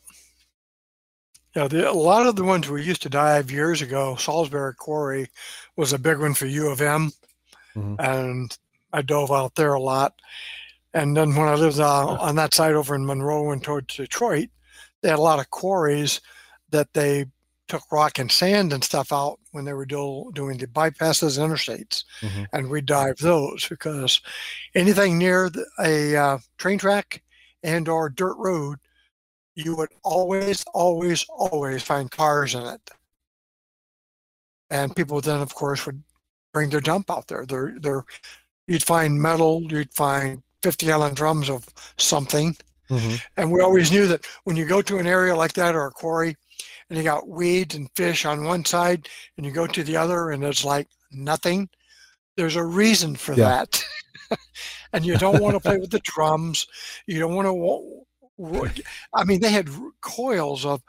Yeah, 1.55 1.67
the, 1.67 1.89
a 1.89 1.93
lot 1.93 2.26
of 2.26 2.36
the 2.36 2.43
ones 2.43 2.69
we 2.69 2.84
used 2.84 3.03
to 3.03 3.09
dive 3.09 3.51
years 3.51 3.82
ago, 3.82 4.15
Salisbury 4.15 4.73
Quarry 4.76 5.30
was 5.78 5.93
a 5.93 5.99
big 5.99 6.19
one 6.19 6.34
for 6.34 6.47
U 6.47 6.69
of 6.69 6.82
M, 6.82 7.11
Mhm. 7.76 7.95
and 7.99 8.57
I 8.91 9.01
dove 9.01 9.32
out 9.32 9.55
there 9.55 9.73
a 9.73 9.82
lot. 9.82 10.15
And 10.93 11.15
then 11.15 11.36
when 11.36 11.47
I 11.47 11.55
lived 11.55 11.80
uh, 11.80 12.07
on 12.07 12.36
that 12.38 12.53
side 12.53 12.73
over 12.73 12.95
in 12.95 13.05
Monroe 13.05 13.51
and 13.51 13.63
towards 13.63 13.95
Detroit, 13.95 14.49
they 15.01 15.09
had 15.09 15.19
a 15.19 15.21
lot 15.21 15.39
of 15.39 15.49
quarries 15.51 16.19
that 16.71 16.93
they 16.93 17.26
took 17.68 17.84
rock 17.91 18.20
and 18.20 18.32
sand 18.32 18.74
and 18.74 18.84
stuff 18.84 19.11
out 19.11 19.39
when 19.51 19.66
they 19.66 19.74
were 19.74 19.86
do, 19.86 20.32
doing 20.34 20.57
the 20.57 20.68
bypasses 20.68 21.38
and 21.41 21.51
interstates, 21.51 22.03
Mhm. 22.22 22.45
and 22.53 22.70
we 22.70 22.82
dived 22.82 23.22
those 23.22 23.68
because 23.68 24.22
anything 24.76 25.18
near 25.18 25.49
the, 25.49 25.66
a 25.80 26.16
uh, 26.16 26.38
train 26.57 26.78
track 26.78 27.24
and 27.63 27.88
or 27.89 28.09
dirt 28.09 28.36
road 28.38 28.78
you 29.57 29.74
would 29.74 29.89
always, 30.03 30.66
always, 30.74 31.26
always 31.30 31.82
find 31.82 32.11
cars 32.11 32.55
in 32.55 32.63
it. 32.66 32.91
And 34.70 34.93
people 34.93 35.22
then, 35.22 35.39
of 35.41 35.55
course, 35.55 35.86
would 35.86 36.03
bring 36.53 36.70
their 36.70 36.82
dump 36.82 37.09
out 37.09 37.28
there. 37.28 37.45
They're, 37.45 37.76
they're, 37.80 38.03
you'd 38.68 38.84
find 38.84 39.22
metal, 39.22 39.61
you'd 39.70 39.93
find 39.93 40.43
50 40.61 40.86
gallon 40.88 41.13
drums 41.13 41.49
of 41.49 41.66
something. 41.97 42.57
And 43.38 43.51
we 43.51 43.61
always 43.61 43.91
knew 43.91 44.07
that 44.07 44.26
when 44.43 44.55
you 44.57 44.66
go 44.66 44.82
to 44.82 44.97
an 44.97 45.07
area 45.07 45.36
like 45.36 45.53
that 45.53 45.74
or 45.74 45.86
a 45.88 45.91
quarry 45.91 46.36
and 46.89 46.97
you 46.97 47.03
got 47.03 47.27
weeds 47.27 47.75
and 47.75 47.89
fish 47.95 48.25
on 48.25 48.43
one 48.43 48.63
side 48.65 49.07
and 49.38 49.45
you 49.45 49.51
go 49.51 49.65
to 49.67 49.83
the 49.83 49.97
other 49.97 50.31
and 50.31 50.43
it's 50.43 50.63
like 50.65 50.88
nothing, 51.11 51.69
there's 52.38 52.55
a 52.55 52.63
reason 52.63 53.15
for 53.15 53.33
Yeah. 53.33 53.49
that. 53.49 53.83
and 54.93 55.05
you 55.05 55.17
don't 55.17 55.41
want 55.41 55.55
to 55.55 55.59
play 55.59 55.77
with 55.77 55.91
the 55.91 55.99
drums. 56.03 56.67
You 57.07 57.19
don't 57.19 57.36
want 57.36 57.47
to. 57.47 58.83
I 59.13 59.23
mean, 59.23 59.39
they 59.39 59.49
had 59.51 59.69
coils 60.01 60.65
of, 60.65 60.81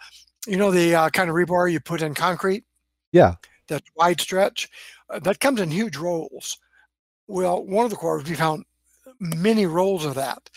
you 0.47 0.57
know, 0.57 0.71
the 0.71 0.95
uh, 0.95 1.11
kind 1.11 1.31
of 1.31 1.37
rebar 1.37 1.71
you 1.71 1.81
put 1.81 2.03
in 2.03 2.15
concrete, 2.15 2.65
Yeah. 3.13 3.35
that 3.69 3.83
wide 3.97 4.21
stretch, 4.21 4.69
uh, 5.11 5.21
that 5.21 5.41
comes 5.41 5.61
in 5.61 5.71
huge 5.71 5.97
rolls. 5.97 6.59
Well, 7.29 7.65
one 7.65 7.85
of 7.85 7.91
the 7.91 7.97
quarries 7.97 8.29
we 8.29 8.35
found 8.37 8.65
many 9.21 9.67
rolls 9.67 10.05
of 10.05 10.15
that, 10.15 10.51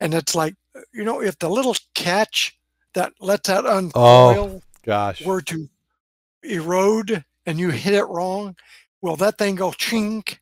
and 0.00 0.14
it's 0.14 0.34
like, 0.34 0.54
uh, 0.76 0.80
you 0.92 1.04
know, 1.04 1.20
if 1.22 1.38
the 1.38 1.48
little 1.48 1.74
catch 1.94 2.56
that 2.94 3.12
lets 3.20 3.48
that 3.48 3.64
uncoil 3.66 4.62
Gosh. 4.86 5.22
were 5.24 5.42
to 5.42 5.68
erode 6.42 7.24
and 7.44 7.58
you 7.58 7.70
hit 7.70 7.94
it 7.94 8.04
wrong, 8.04 8.56
will 9.02 9.16
that 9.16 9.36
thing 9.38 9.56
go 9.56 9.70
chink? 9.70 10.38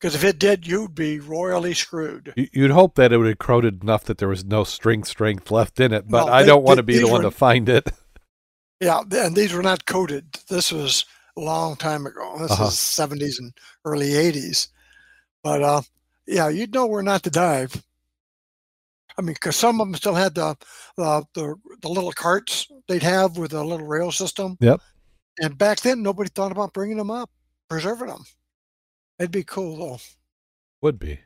Because 0.00 0.14
if 0.16 0.24
it 0.24 0.38
did, 0.38 0.66
you'd 0.66 0.94
be 0.96 1.20
royally 1.20 1.74
screwed. 1.74 2.32
You- 2.36 2.48
You'd 2.52 2.70
hope 2.72 2.96
that 2.96 3.12
it 3.12 3.18
would 3.18 3.28
have 3.28 3.38
corroded 3.38 3.82
enough 3.82 4.04
that 4.04 4.18
there 4.18 4.28
was 4.28 4.44
no 4.44 4.64
string 4.64 5.04
strength 5.04 5.50
left 5.50 5.78
in 5.78 5.92
it, 5.92 6.08
but 6.08 6.26
No, 6.26 6.32
I 6.32 6.42
they- 6.42 6.48
don't 6.48 6.64
want 6.64 6.78
to 6.78 6.82
be 6.82 6.98
the 6.98 7.06
one 7.06 7.22
were- 7.22 7.30
to 7.30 7.36
find 7.36 7.68
it. 7.68 7.88
Yeah, 8.80 9.02
and 9.12 9.36
these 9.36 9.52
were 9.52 9.62
not 9.62 9.86
coated. 9.86 10.40
This 10.48 10.72
was 10.72 11.04
a 11.36 11.40
long 11.40 11.76
time 11.76 12.04
ago. 12.04 12.36
This 12.40 12.50
Uh-huh. 12.50 12.64
is 12.64 12.72
70s 12.74 13.38
and 13.38 13.52
early 13.84 14.08
80s. 14.16 14.66
But 15.44 15.62
uh, 15.62 15.82
yeah, 16.26 16.48
you'd 16.48 16.74
know 16.74 16.86
where 16.86 17.00
not 17.04 17.22
to 17.22 17.30
dive. 17.30 17.80
I 19.18 19.22
mean, 19.22 19.34
because 19.34 19.56
some 19.56 19.80
of 19.80 19.86
them 19.86 19.94
still 19.94 20.14
had 20.14 20.34
the, 20.34 20.56
the 20.96 21.24
the 21.34 21.54
the 21.82 21.88
little 21.88 22.12
carts 22.12 22.68
they'd 22.88 23.02
have 23.02 23.36
with 23.36 23.52
a 23.52 23.62
little 23.62 23.86
rail 23.86 24.10
system. 24.12 24.56
Yep. 24.60 24.80
And 25.40 25.56
back 25.56 25.80
then, 25.80 26.02
nobody 26.02 26.30
thought 26.30 26.52
about 26.52 26.72
bringing 26.72 26.96
them 26.96 27.10
up, 27.10 27.30
preserving 27.68 28.08
them. 28.08 28.24
It'd 29.18 29.30
be 29.30 29.44
cool 29.44 29.76
though. 29.76 29.98
Would 30.82 30.98
be. 30.98 31.20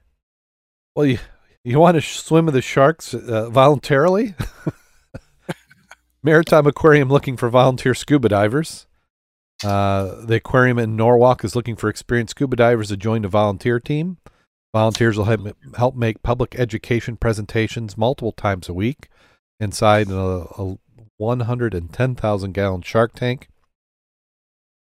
Well, 0.95 1.07
you 1.07 1.19
you 1.65 1.79
want 1.79 1.97
to 1.97 2.01
sh- 2.01 2.19
swim 2.19 2.47
with 2.47 2.55
the 2.55 2.63
sharks 2.63 3.15
uh, 3.15 3.51
voluntarily? 3.51 4.35
Maritime 6.23 6.67
Aquarium 6.67 7.09
looking 7.09 7.37
for 7.37 7.49
volunteer 7.49 7.95
scuba 7.95 8.29
divers. 8.29 8.87
Uh, 9.65 10.25
the 10.25 10.35
aquarium 10.35 10.79
in 10.79 10.97
Norwalk 10.97 11.43
is 11.45 11.57
looking 11.57 11.77
for 11.77 11.89
experienced 11.89 12.33
scuba 12.33 12.57
divers 12.57 12.89
to 12.89 12.97
join 12.97 13.23
the 13.23 13.29
volunteer 13.29 13.81
team. 13.81 14.19
Volunteers 14.77 15.17
will 15.17 15.55
help, 15.79 15.95
make 15.95 16.23
public 16.23 16.55
education 16.59 17.17
presentations 17.17 17.97
multiple 17.97 18.31
times 18.31 18.69
a 18.69 18.75
week 18.75 19.09
inside 19.59 20.11
a, 20.11 20.45
a 20.59 20.77
110,000 21.17 22.53
gallon 22.53 22.83
shark 22.83 23.15
tank, 23.15 23.49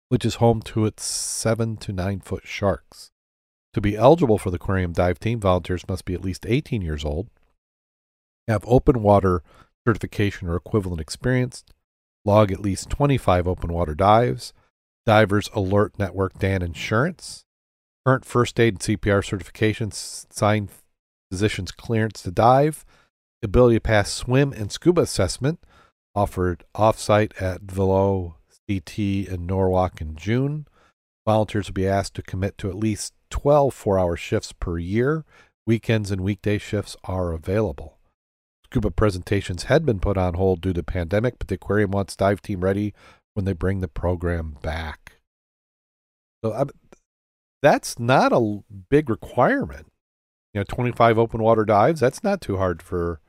which 0.09 0.25
is 0.25 0.41
home 0.41 0.63
to 0.63 0.87
its 0.87 1.05
seven 1.05 1.77
to 1.77 1.93
nine 1.93 2.19
foot 2.19 2.47
sharks. 2.47 3.11
To 3.75 3.81
be 3.81 3.95
eligible 3.95 4.39
for 4.39 4.49
the 4.49 4.55
aquarium 4.55 4.91
dive 4.91 5.19
team, 5.19 5.39
volunteers 5.39 5.87
must 5.87 6.03
be 6.03 6.15
at 6.15 6.23
least 6.23 6.47
18 6.47 6.81
years 6.81 7.05
old, 7.05 7.29
have 8.47 8.63
open 8.65 9.03
water 9.03 9.43
certification 9.87 10.47
or 10.47 10.55
equivalent 10.55 10.99
experience, 10.99 11.63
log 12.25 12.51
at 12.51 12.59
least 12.59 12.89
25 12.89 13.47
open 13.47 13.71
water 13.71 13.93
dives, 13.93 14.51
Divers 15.05 15.51
Alert 15.53 15.99
Network 15.99 16.39
DAN 16.39 16.63
Insurance, 16.63 17.44
current 18.05 18.25
first 18.25 18.59
aid 18.59 18.75
and 18.75 18.79
CPR 18.79 19.21
certifications, 19.23 20.25
signed 20.31 20.69
physician's 21.31 21.71
clearance 21.71 22.21
to 22.21 22.31
dive, 22.31 22.85
ability 23.43 23.77
to 23.77 23.81
pass 23.81 24.11
swim 24.11 24.53
and 24.53 24.71
scuba 24.71 25.01
assessment, 25.01 25.59
offered 26.13 26.63
offsite 26.75 27.39
at 27.41 27.61
Velo 27.61 28.35
CT 28.67 28.99
in 28.99 29.45
Norwalk 29.45 30.01
in 30.01 30.15
June. 30.15 30.67
Volunteers 31.25 31.67
will 31.67 31.73
be 31.73 31.87
asked 31.87 32.13
to 32.15 32.21
commit 32.21 32.57
to 32.57 32.69
at 32.69 32.75
least 32.75 33.13
12 33.31 33.73
four 33.73 33.99
hour 33.99 34.15
shifts 34.15 34.53
per 34.53 34.77
year. 34.77 35.25
Weekends 35.67 36.11
and 36.11 36.21
weekday 36.21 36.59
shifts 36.59 36.95
are 37.03 37.31
available. 37.31 37.97
Scuba 38.65 38.91
presentations 38.91 39.63
had 39.63 39.85
been 39.85 39.99
put 39.99 40.17
on 40.17 40.35
hold 40.35 40.61
due 40.61 40.73
to 40.73 40.83
pandemic, 40.83 41.39
but 41.39 41.47
the 41.47 41.55
aquarium 41.55 41.91
wants 41.91 42.15
dive 42.15 42.41
team 42.41 42.61
ready 42.61 42.93
when 43.33 43.45
they 43.45 43.53
bring 43.53 43.81
the 43.81 43.87
program 43.87 44.57
back. 44.61 45.17
So 46.43 46.69
that's 47.61 47.99
not 47.99 48.31
a 48.31 48.59
big 48.89 49.09
requirement. 49.09 49.91
You 50.53 50.61
know, 50.61 50.65
25 50.65 51.17
open 51.17 51.41
water 51.41 51.65
dives, 51.65 51.99
that's 51.99 52.23
not 52.23 52.41
too 52.41 52.57
hard 52.57 52.81
for 52.81 53.19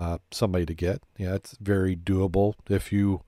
uh, 0.00 0.18
somebody 0.30 0.64
to 0.66 0.74
get. 0.74 1.02
Yeah, 1.18 1.34
it's 1.34 1.56
very 1.60 1.96
doable 1.96 2.54
if 2.68 2.92
you 2.92 3.22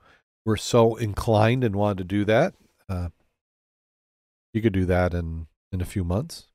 were 0.46 0.56
so 0.56 0.96
inclined 0.96 1.64
and 1.64 1.76
wanted 1.76 1.98
to 1.98 2.04
do 2.04 2.24
that. 2.24 2.54
Uh, 2.88 3.08
you 4.52 4.62
could 4.62 4.72
do 4.72 4.86
that 4.86 5.14
in 5.14 5.46
in 5.72 5.80
a 5.80 5.86
few 5.86 6.04
months. 6.04 6.46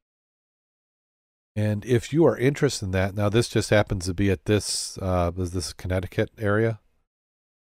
And 1.56 1.86
if 1.86 2.12
you 2.12 2.26
are 2.26 2.38
interested 2.38 2.86
in 2.86 2.92
that, 2.92 3.16
now 3.16 3.30
this 3.30 3.48
just 3.48 3.70
happens 3.70 4.06
to 4.06 4.14
be 4.14 4.30
at 4.30 4.46
this 4.46 4.98
uh, 5.02 5.32
is 5.38 5.52
this 5.52 5.72
Connecticut 5.72 6.32
area. 6.38 6.80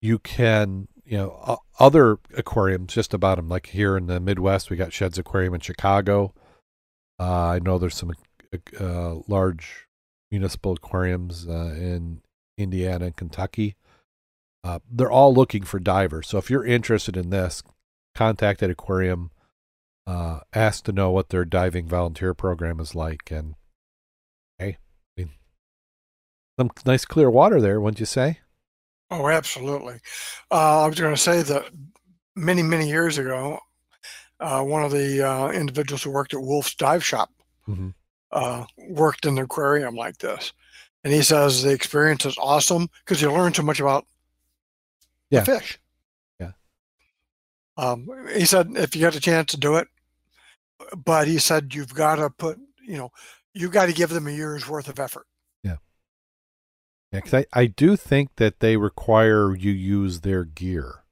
You 0.00 0.18
can, 0.18 0.88
you 1.12 1.18
know, 1.18 1.38
uh, 1.44 1.56
other 1.78 2.16
aquariums 2.38 2.94
just 2.94 3.12
about 3.12 3.36
them. 3.36 3.46
Like 3.46 3.66
here 3.66 3.98
in 3.98 4.06
the 4.06 4.18
Midwest, 4.18 4.70
we 4.70 4.78
got 4.78 4.94
Shedd's 4.94 5.18
Aquarium 5.18 5.52
in 5.52 5.60
Chicago. 5.60 6.32
Uh, 7.20 7.48
I 7.48 7.58
know 7.58 7.76
there's 7.76 7.96
some 7.96 8.14
uh, 8.80 9.16
large 9.28 9.88
municipal 10.30 10.72
aquariums 10.72 11.46
uh, 11.46 11.74
in 11.76 12.22
Indiana 12.56 13.04
and 13.04 13.16
Kentucky. 13.16 13.76
Uh, 14.64 14.78
they're 14.90 15.10
all 15.10 15.34
looking 15.34 15.64
for 15.64 15.78
divers. 15.78 16.28
So 16.28 16.38
if 16.38 16.48
you're 16.48 16.64
interested 16.64 17.18
in 17.18 17.28
this, 17.28 17.62
contact 18.14 18.60
that 18.60 18.70
aquarium. 18.70 19.32
Uh, 20.06 20.40
ask 20.54 20.82
to 20.84 20.92
know 20.92 21.10
what 21.10 21.28
their 21.28 21.44
diving 21.44 21.86
volunteer 21.86 22.32
program 22.32 22.80
is 22.80 22.94
like, 22.94 23.30
and 23.30 23.54
hey, 24.58 24.78
I 25.16 25.20
mean, 25.20 25.30
some 26.58 26.70
nice 26.86 27.04
clear 27.04 27.30
water 27.30 27.60
there, 27.60 27.80
wouldn't 27.80 28.00
you 28.00 28.06
say? 28.06 28.40
Oh, 29.12 29.28
absolutely. 29.28 30.00
Uh, 30.50 30.84
I 30.84 30.86
was 30.88 30.98
going 30.98 31.14
to 31.14 31.20
say 31.20 31.42
that 31.42 31.66
many, 32.34 32.62
many 32.62 32.88
years 32.88 33.18
ago, 33.18 33.58
uh, 34.40 34.62
one 34.62 34.82
of 34.82 34.90
the 34.90 35.22
uh, 35.22 35.50
individuals 35.50 36.02
who 36.02 36.10
worked 36.10 36.32
at 36.32 36.40
Wolf's 36.40 36.74
Dive 36.74 37.04
Shop 37.04 37.30
Mm-hmm. 37.68 37.90
uh, 38.32 38.64
worked 38.88 39.24
in 39.24 39.36
the 39.36 39.42
aquarium 39.42 39.94
like 39.94 40.16
this. 40.18 40.52
And 41.04 41.12
he 41.12 41.22
says 41.22 41.62
the 41.62 41.70
experience 41.72 42.24
is 42.26 42.36
awesome 42.38 42.88
because 43.04 43.22
you 43.22 43.30
learn 43.30 43.54
so 43.54 43.62
much 43.62 43.78
about 43.78 44.04
Yeah. 45.30 45.40
the 45.40 45.58
fish. 45.58 45.78
Yeah. 46.40 46.52
Um, 47.76 48.08
he 48.34 48.44
said 48.46 48.70
if 48.74 48.96
you 48.96 49.00
get 49.02 49.14
a 49.14 49.20
chance 49.20 49.52
to 49.52 49.60
do 49.60 49.76
it, 49.76 49.86
but 51.04 51.28
he 51.28 51.38
said 51.38 51.74
you've 51.74 51.94
got 51.94 52.16
to 52.16 52.30
put, 52.30 52.58
you 52.84 52.96
know, 52.96 53.10
you've 53.54 53.70
got 53.72 53.86
to 53.86 53.92
give 53.92 54.10
them 54.10 54.26
a 54.26 54.32
year's 54.32 54.66
worth 54.66 54.88
of 54.88 54.98
effort. 54.98 55.26
Yeah, 57.12 57.20
because 57.20 57.34
I, 57.34 57.46
I 57.52 57.66
do 57.66 57.96
think 57.96 58.36
that 58.36 58.60
they 58.60 58.76
require 58.76 59.54
you 59.54 59.70
use 59.70 60.20
their 60.20 60.44
gear. 60.44 61.04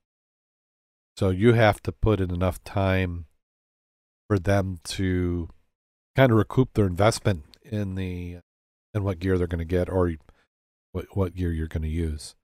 So 1.17 1.29
you 1.29 1.53
have 1.53 1.83
to 1.83 1.93
put 1.93 2.21
in 2.21 2.31
enough 2.31 2.65
time 2.65 3.27
for 4.29 4.39
them 4.39 4.79
to 4.85 5.49
kind 6.17 6.33
of 6.33 6.39
recoup 6.39 6.73
their 6.73 6.87
investment 6.87 7.45
in 7.63 7.95
the 7.97 8.39
in 8.95 9.05
what 9.05 9.19
gear 9.19 9.37
they're 9.37 9.47
going 9.47 9.59
to 9.59 9.65
get 9.65 9.91
or 9.91 10.13
what 10.93 11.15
what 11.15 11.35
gear 11.35 11.53
you're 11.53 11.67
going 11.69 11.83
to 11.83 11.89
use. 11.89 12.35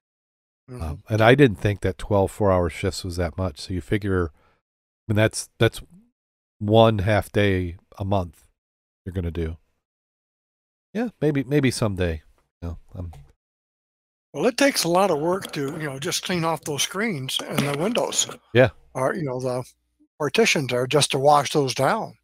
Mhm. 0.71 0.83
Um, 0.83 1.03
and 1.09 1.23
I 1.23 1.35
didn't 1.35 1.59
think 1.59 1.81
that 1.81 1.97
12 1.97 2.31
four 2.31 2.53
hour 2.53 2.69
shifts 2.69 3.05
was 3.05 3.17
that 3.17 3.39
much. 3.39 3.61
So 3.61 3.73
you 3.73 3.81
figure, 3.81 4.31
I 5.09 5.13
mean, 5.13 5.17
that's 5.17 5.49
that's 5.59 5.81
one 6.59 6.99
half 6.99 7.33
day 7.33 7.77
a 7.99 8.05
month 8.05 8.47
you're 9.05 9.13
going 9.13 9.25
to 9.25 9.31
do. 9.31 9.57
Yeah, 10.93 11.09
maybe 11.21 11.45
maybe 11.45 11.71
someday. 11.71 12.23
You 12.61 12.69
know, 12.69 12.79
um, 12.95 13.13
Well, 14.33 14.47
it 14.47 14.57
takes 14.57 14.85
a 14.85 14.89
lot 14.89 15.11
of 15.11 15.19
work 15.19 15.53
to, 15.53 15.73
you 15.79 15.89
know, 15.89 15.99
just 15.99 16.25
clean 16.25 16.45
off 16.45 16.65
those 16.65 16.83
screens 16.83 17.39
and 17.43 17.59
the 17.59 17.79
windows. 17.79 18.27
Yeah. 18.53 18.71
Or, 18.95 19.15
you 19.15 19.23
know, 19.25 19.41
the 19.41 19.65
partitions 20.19 20.73
are 20.73 20.87
just 20.87 21.11
to 21.13 21.19
wash 21.19 21.53
those 21.53 21.75
down. 21.75 22.15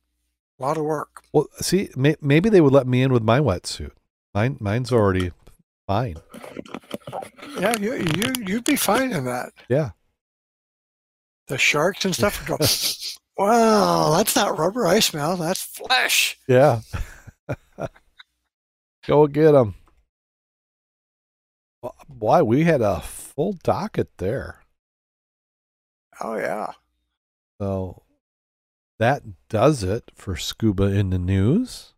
A 0.59 0.63
lot 0.63 0.77
of 0.77 0.85
work. 0.85 1.23
well, 1.33 1.47
see, 1.61 1.89
may, 1.97 2.17
maybe 2.21 2.49
they 2.49 2.61
would 2.61 2.73
let 2.73 2.87
me 2.87 3.03
in 3.03 3.13
with 3.13 3.23
my 3.23 3.41
wetsuit. 3.41 3.93
Mine 4.35 4.57
mine's 4.61 4.93
already 4.93 5.33
fine. 5.87 6.17
Yeah, 7.59 7.77
you 7.79 7.95
you 7.95 8.33
you'd 8.47 8.65
be 8.65 8.77
fine 8.77 9.13
in 9.13 9.25
that. 9.27 9.53
Yeah. 9.69 9.91
The 11.49 11.59
sharks 11.59 12.05
and 12.05 12.15
stuff 12.15 12.39
would 12.49 12.59
go, 12.59 12.65
Wow, 13.45 14.15
that's 14.17 14.37
not 14.37 14.59
rubber 14.59 14.87
I 14.87 15.01
smell, 15.01 15.37
that's 15.37 15.63
flesh. 15.63 16.39
Yeah. 16.47 16.81
Go 19.07 19.27
get 19.27 19.53
them. 19.53 19.75
Why 22.07 22.43
we 22.43 22.65
had 22.65 22.81
a 22.81 23.01
full 23.01 23.55
docket 23.63 24.19
there. 24.19 24.61
Oh 26.21 26.37
yeah. 26.37 26.73
So 27.61 28.03
that 28.99 29.23
does 29.49 29.83
it 29.83 30.11
for 30.15 30.37
scuba 30.37 30.85
in 30.85 31.11
the 31.11 31.19
news. 31.19 31.95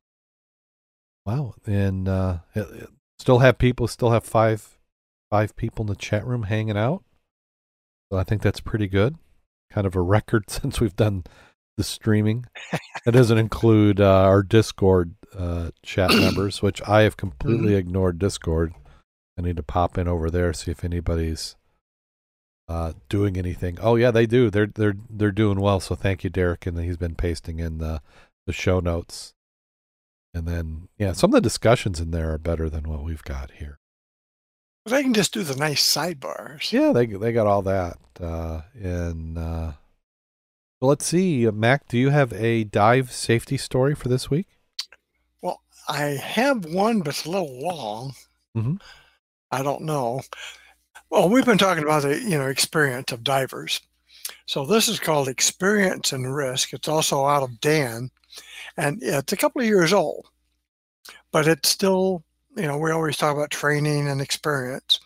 Wow, 1.27 1.55
and 1.67 2.09
uh, 2.09 2.39
it- 2.55 2.71
it- 2.83 2.91
still 3.19 3.39
have 3.39 3.59
people, 3.59 3.89
still 3.89 4.11
have 4.11 4.25
five 4.25 4.79
five 5.31 5.57
people 5.57 5.83
in 5.85 5.87
the 5.89 5.97
chat 5.97 6.27
room 6.27 6.45
hanging 6.45 6.77
out. 6.77 7.03
So 8.11 8.19
I 8.19 8.25
think 8.25 8.43
that's 8.43 8.61
pretty 8.61 8.87
good. 8.87 9.17
Kind 9.71 9.87
of 9.87 9.97
a 9.97 10.01
record 10.01 10.45
since 10.51 10.81
we've 10.81 10.97
done 10.97 11.25
the 11.77 11.85
streaming. 11.85 12.47
That 13.05 13.13
doesn't 13.13 13.39
include 13.39 14.01
uh, 14.01 14.05
our 14.23 14.43
Discord 14.43 15.15
uh, 15.37 15.71
chat 15.83 16.11
members, 16.15 16.63
which 16.63 16.81
I 16.87 17.03
have 17.03 17.17
completely 17.17 17.75
ignored. 17.75 18.19
Discord. 18.19 18.73
I 19.39 19.43
need 19.43 19.57
to 19.57 19.63
pop 19.63 19.99
in 19.99 20.07
over 20.09 20.31
there 20.31 20.53
see 20.53 20.71
if 20.71 20.85
anybody's 20.85 21.57
uh, 22.69 22.93
doing 23.09 23.37
anything. 23.37 23.79
Oh 23.81 23.97
yeah, 23.97 24.11
they 24.11 24.27
do. 24.27 24.51
They're 24.51 24.67
they're 24.67 24.95
they're 25.11 25.33
doing 25.33 25.61
well. 25.61 25.81
So 25.81 25.95
thank 25.95 26.25
you, 26.25 26.31
Derek, 26.31 26.67
and 26.67 26.79
he's 26.79 26.97
been 26.97 27.15
pasting 27.15 27.59
in 27.59 27.79
the 27.79 28.01
the 28.47 28.53
show 28.53 28.81
notes. 28.81 29.35
And 30.33 30.47
then 30.49 30.89
yeah, 30.99 31.13
some 31.13 31.31
of 31.31 31.35
the 31.35 31.41
discussions 31.41 32.01
in 32.01 32.11
there 32.11 32.33
are 32.33 32.39
better 32.39 32.69
than 32.71 32.89
what 32.89 33.05
we've 33.05 33.23
got 33.25 33.53
here. 33.53 33.79
But 34.85 34.93
they 34.93 35.03
can 35.03 35.15
just 35.15 35.33
do 35.33 35.43
the 35.43 35.57
nice 35.57 35.83
sidebars. 35.83 36.73
Yeah, 36.73 36.93
they 36.93 37.07
they 37.07 37.33
got 37.33 37.47
all 37.47 37.63
that. 37.63 37.99
Uh, 38.21 38.63
and 38.75 39.37
uh, 39.39 39.73
well, 40.81 40.89
let's 40.91 41.07
see, 41.07 41.47
uh, 41.47 41.53
Mack. 41.53 41.89
Do 41.89 41.99
you 41.99 42.11
have 42.11 42.33
a 42.33 42.65
dive 42.65 43.11
safety 43.13 43.57
story 43.57 43.95
for 43.95 44.09
this 44.09 44.31
week? 44.31 44.47
Well, 45.43 45.61
I 45.89 46.01
have 46.03 46.65
one, 46.65 47.01
but 47.01 47.09
it's 47.09 47.25
a 47.27 47.31
little 47.31 47.61
long. 47.61 48.15
Mhm. 48.57 48.81
I 49.55 49.63
don't 49.63 49.83
know. 49.83 50.21
Well, 51.11 51.29
we've 51.29 51.45
been 51.45 51.59
talking 51.59 51.85
about 51.85 52.03
the 52.03 52.21
you 52.21 52.37
know 52.37 52.49
experience 52.49 53.13
of 53.13 53.23
divers. 53.23 53.81
So 54.47 54.67
this 54.67 54.89
is 54.89 54.99
called 54.99 55.29
Experience 55.29 56.13
and 56.13 56.35
Risk. 56.35 56.73
It's 56.73 56.89
also 56.89 57.25
out 57.25 57.45
of 57.45 57.61
DAN, 57.61 58.11
and 58.77 58.99
it's 59.01 59.33
a 59.33 59.37
couple 59.37 59.61
of 59.63 59.69
years 59.69 59.93
old, 59.93 60.27
but 61.31 61.47
it's 61.47 61.69
still 61.69 62.25
you 62.57 62.67
know 62.67 62.79
we 62.79 62.91
always 62.91 63.17
talk 63.17 63.37
about 63.37 63.53
training 63.53 64.09
and 64.09 64.21
experience. 64.21 64.99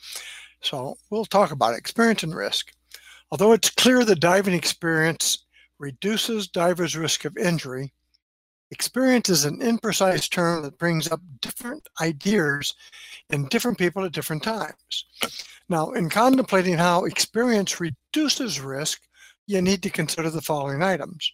So 0.63 0.97
we'll 1.11 1.27
talk 1.27 1.51
about 1.51 1.77
experience 1.77 2.23
and 2.23 2.35
risk. 2.35 2.73
Although 3.31 3.53
it's 3.53 3.69
clear 3.69 4.03
the 4.03 4.17
diving 4.17 4.55
experience 4.55 5.45
reduces 5.79 6.49
divers' 6.49 6.97
risk 6.97 7.27
of 7.27 7.37
injury, 7.37 7.93
Experience 8.71 9.31
is 9.31 9.45
an 9.45 9.61
imprecise 9.61 10.31
term 10.31 10.63
that 10.63 10.79
brings 10.79 11.11
up 11.11 11.21
different 11.41 11.89
ideas 12.01 12.75
in 13.31 13.47
different 13.47 13.79
people 13.79 14.05
at 14.05 14.13
different 14.13 14.43
times. 14.43 15.07
Now, 15.71 15.93
in 15.93 16.11
contemplating 16.11 16.77
how 16.77 17.05
experience 17.05 17.81
reduces 17.81 18.61
risk, 18.61 19.01
you 19.47 19.63
need 19.63 19.83
to 19.85 19.91
consider 19.91 20.29
the 20.29 20.43
following 20.43 20.83
items. 20.83 21.33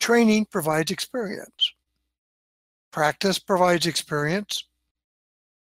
Training 0.00 0.46
provides 0.46 0.90
experience. 0.90 1.72
Practice 2.90 3.38
provides 3.38 3.86
experience. 3.86 4.64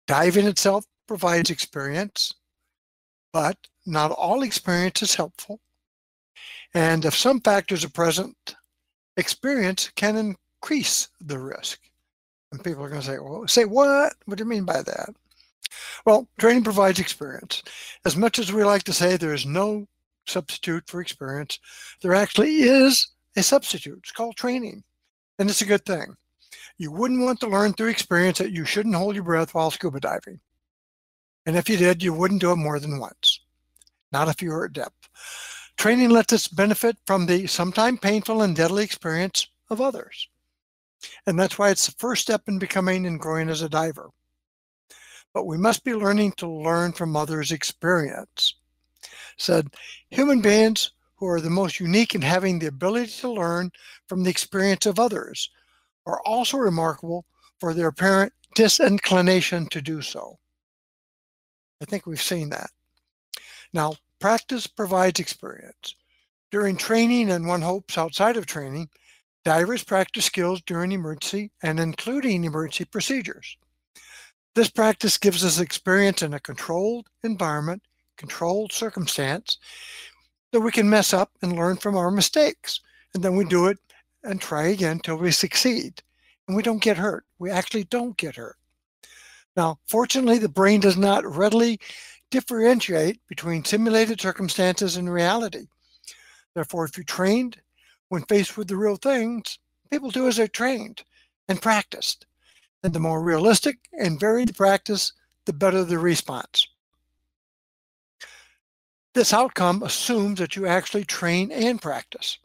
Diving 0.05 0.45
itself 0.45 0.85
provides 1.07 1.49
experience, 1.49 2.33
but 3.31 3.57
not 3.85 4.11
all 4.11 4.43
experience 4.43 5.01
is 5.01 5.15
helpful. 5.15 5.59
And 6.73 7.05
if 7.05 7.15
some 7.15 7.41
factors 7.41 7.83
are 7.83 7.89
present, 7.89 8.55
experience 9.17 9.89
can 9.95 10.35
increase 10.63 11.09
the 11.19 11.37
risk. 11.37 11.79
And 12.51 12.63
people 12.63 12.83
are 12.83 12.89
going 12.89 13.01
to 13.01 13.07
say, 13.07 13.19
well, 13.19 13.45
say 13.47 13.65
what? 13.65 14.13
What 14.25 14.37
do 14.37 14.43
you 14.43 14.49
mean 14.49 14.63
by 14.63 14.81
that? 14.81 15.09
Well, 16.05 16.29
training 16.39 16.63
provides 16.63 16.99
experience. 16.99 17.63
As 18.05 18.15
much 18.15 18.39
as 18.39 18.53
we 18.53 18.63
like 18.63 18.83
to 18.83 18.93
say 18.93 19.17
there 19.17 19.33
is 19.33 19.45
no 19.45 19.87
substitute 20.25 20.83
for 20.87 21.01
experience, 21.01 21.59
there 22.01 22.13
actually 22.13 22.61
is 22.61 23.09
a 23.35 23.43
substitute. 23.43 23.99
It's 24.03 24.11
called 24.11 24.37
training. 24.37 24.83
And 25.37 25.49
it's 25.49 25.61
a 25.61 25.65
good 25.65 25.85
thing. 25.85 26.15
You 26.77 26.91
wouldn't 26.91 27.21
want 27.21 27.41
to 27.41 27.47
learn 27.47 27.73
through 27.73 27.89
experience 27.89 28.37
that 28.37 28.51
you 28.51 28.63
shouldn't 28.63 28.95
hold 28.95 29.15
your 29.15 29.23
breath 29.25 29.53
while 29.53 29.71
scuba 29.71 29.99
diving. 29.99 30.39
And 31.45 31.57
if 31.57 31.67
you 31.67 31.75
did, 31.75 32.01
you 32.01 32.13
wouldn't 32.13 32.39
do 32.41 32.51
it 32.51 32.57
more 32.57 32.79
than 32.79 32.99
once, 32.99 33.41
not 34.13 34.29
if 34.29 34.41
you 34.41 34.51
were 34.51 34.65
at 34.65 34.73
depth. 34.73 35.09
Training 35.75 36.09
lets 36.09 36.31
us 36.31 36.47
benefit 36.47 36.97
from 37.05 37.25
the 37.25 37.47
sometimes 37.47 37.99
painful 37.99 38.41
and 38.41 38.55
deadly 38.55 38.83
experience 38.83 39.47
of 39.69 39.81
others. 39.81 40.29
And 41.25 41.39
that's 41.39 41.57
why 41.57 41.69
it's 41.69 41.85
the 41.85 41.95
first 41.97 42.21
step 42.21 42.43
in 42.47 42.59
becoming 42.59 43.05
and 43.05 43.19
growing 43.19 43.49
as 43.49 43.61
a 43.61 43.69
diver. 43.69 44.09
But 45.33 45.45
we 45.45 45.57
must 45.57 45.83
be 45.83 45.95
learning 45.95 46.33
to 46.37 46.47
learn 46.47 46.93
from 46.93 47.15
others' 47.15 47.51
experience. 47.51 48.55
Said 49.37 49.73
human 50.09 50.41
beings 50.41 50.91
who 51.15 51.27
are 51.27 51.41
the 51.41 51.49
most 51.49 51.79
unique 51.79 52.15
in 52.15 52.21
having 52.21 52.59
the 52.59 52.67
ability 52.67 53.11
to 53.19 53.31
learn 53.31 53.71
from 54.07 54.23
the 54.23 54.29
experience 54.29 54.85
of 54.85 54.99
others 54.99 55.49
are 56.05 56.21
also 56.25 56.57
remarkable 56.57 57.25
for 57.59 57.73
their 57.73 57.87
apparent 57.87 58.33
disinclination 58.55 59.67
to 59.67 59.81
do 59.81 60.01
so. 60.01 60.37
I 61.81 61.85
think 61.85 62.05
we've 62.05 62.21
seen 62.21 62.49
that. 62.49 62.69
Now, 63.73 63.95
practice 64.19 64.67
provides 64.67 65.19
experience. 65.19 65.95
During 66.51 66.77
training, 66.77 67.31
and 67.31 67.47
one 67.47 67.61
hopes 67.61 67.97
outside 67.97 68.37
of 68.37 68.45
training, 68.45 68.89
divers 69.43 69.83
practice 69.83 70.25
skills 70.25 70.61
during 70.65 70.91
emergency 70.91 71.51
and 71.61 71.79
including 71.79 72.43
emergency 72.43 72.85
procedures. 72.85 73.57
This 74.55 74.69
practice 74.69 75.17
gives 75.17 75.43
us 75.43 75.59
experience 75.59 76.21
in 76.21 76.33
a 76.33 76.39
controlled 76.39 77.07
environment, 77.23 77.81
controlled 78.17 78.71
circumstance, 78.71 79.57
that 80.51 80.61
we 80.61 80.71
can 80.71 80.89
mess 80.89 81.13
up 81.13 81.31
and 81.41 81.55
learn 81.55 81.77
from 81.77 81.97
our 81.97 82.11
mistakes. 82.11 82.79
And 83.13 83.23
then 83.23 83.35
we 83.35 83.45
do 83.45 83.67
it 83.67 83.79
and 84.23 84.39
try 84.39 84.67
again 84.67 84.99
till 84.99 85.17
we 85.17 85.31
succeed. 85.31 86.01
And 86.47 86.55
we 86.55 86.63
don't 86.63 86.81
get 86.81 86.97
hurt. 86.97 87.25
We 87.39 87.49
actually 87.49 87.85
don't 87.85 88.15
get 88.17 88.35
hurt. 88.35 88.57
Now, 89.55 89.79
fortunately, 89.87 90.37
the 90.37 90.49
brain 90.49 90.79
does 90.79 90.97
not 90.97 91.25
readily 91.25 91.79
differentiate 92.31 93.19
between 93.27 93.63
simulated 93.63 94.19
circumstances 94.19 94.97
and 94.97 95.11
reality. 95.11 95.67
Therefore, 96.55 96.85
if 96.85 96.97
you're 96.97 97.03
trained, 97.03 97.57
when 98.13 98.21
faced 98.25 98.55
with 98.55 98.67
the 98.67 98.77
real 98.77 98.95
things, 98.95 99.57
people 99.89 100.11
do 100.11 100.27
as 100.27 100.37
they're 100.37 100.47
trained 100.47 101.01
and 101.47 101.59
practiced. 101.59 102.27
And 102.83 102.93
the 102.93 102.99
more 102.99 103.23
realistic 103.23 103.89
and 103.91 104.19
varied 104.19 104.49
the 104.49 104.53
practice, 104.53 105.13
the 105.45 105.53
better 105.53 105.83
the 105.83 105.97
response. 105.97 106.67
This 109.15 109.33
outcome 109.33 109.81
assumes 109.81 110.37
that 110.37 110.55
you 110.55 110.67
actually 110.67 111.05
train 111.05 111.51
and 111.51 111.81
practice. 111.81 112.37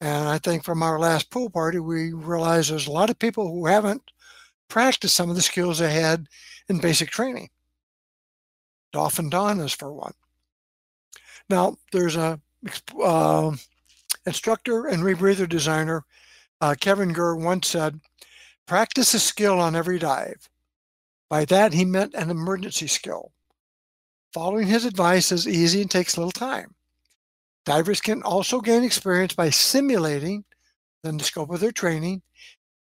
And 0.00 0.28
I 0.28 0.38
think 0.38 0.62
from 0.62 0.84
our 0.84 1.00
last 1.00 1.30
pool 1.30 1.50
party, 1.50 1.80
we 1.80 2.12
realized 2.12 2.70
there's 2.70 2.86
a 2.86 2.92
lot 2.92 3.10
of 3.10 3.18
people 3.18 3.48
who 3.48 3.66
haven't 3.66 4.12
practiced 4.68 5.16
some 5.16 5.30
of 5.30 5.34
the 5.34 5.42
skills 5.42 5.80
they 5.80 5.92
had 5.92 6.28
in 6.68 6.78
basic 6.78 7.10
training. 7.10 7.50
Dolphin 8.92 9.30
Don 9.30 9.58
is 9.58 9.72
for 9.72 9.92
one. 9.92 10.14
Now, 11.50 11.76
there's 11.90 12.14
a 12.14 12.40
uh, 13.02 13.56
instructor 14.26 14.86
and 14.86 15.02
rebreather 15.02 15.48
designer, 15.48 16.04
uh, 16.60 16.74
Kevin 16.78 17.12
Gurr, 17.12 17.36
once 17.36 17.68
said, 17.68 18.00
practice 18.66 19.14
a 19.14 19.20
skill 19.20 19.60
on 19.60 19.76
every 19.76 19.98
dive. 19.98 20.48
By 21.28 21.44
that, 21.46 21.72
he 21.72 21.84
meant 21.84 22.14
an 22.14 22.30
emergency 22.30 22.86
skill. 22.86 23.32
Following 24.32 24.66
his 24.66 24.84
advice 24.84 25.30
is 25.30 25.46
easy 25.46 25.82
and 25.82 25.90
takes 25.90 26.16
little 26.16 26.32
time. 26.32 26.74
Divers 27.64 28.00
can 28.00 28.22
also 28.22 28.60
gain 28.60 28.82
experience 28.82 29.34
by 29.34 29.50
simulating 29.50 30.44
in 31.02 31.16
the 31.16 31.24
scope 31.24 31.50
of 31.50 31.60
their 31.60 31.72
training 31.72 32.22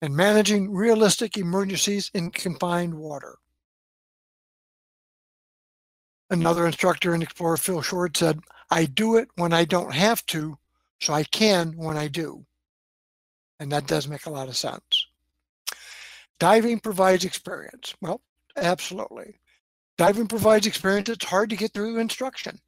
and 0.01 0.15
managing 0.15 0.73
realistic 0.73 1.37
emergencies 1.37 2.11
in 2.13 2.31
confined 2.31 2.93
water. 2.93 3.37
Another 6.29 6.65
instructor 6.65 7.13
and 7.13 7.23
explorer, 7.23 7.57
Phil 7.57 7.81
Short, 7.81 8.17
said, 8.17 8.39
I 8.69 8.85
do 8.85 9.15
it 9.17 9.29
when 9.35 9.53
I 9.53 9.63
don't 9.63 9.93
have 9.93 10.25
to, 10.27 10.57
so 11.05 11.13
I 11.13 11.23
can 11.23 11.73
when 11.77 11.97
I 11.97 12.07
do. 12.07 12.45
And 13.59 13.71
that 13.71 13.85
does 13.85 14.07
make 14.07 14.25
a 14.25 14.31
lot 14.31 14.47
of 14.47 14.57
sense. 14.57 15.05
Diving 16.39 16.79
provides 16.79 17.23
experience. 17.23 17.93
Well, 18.01 18.21
absolutely. 18.57 19.35
Diving 19.99 20.27
provides 20.27 20.65
experience. 20.65 21.07
It's 21.09 21.25
hard 21.25 21.51
to 21.51 21.55
get 21.55 21.73
through 21.73 21.99
instruction. 21.99 22.59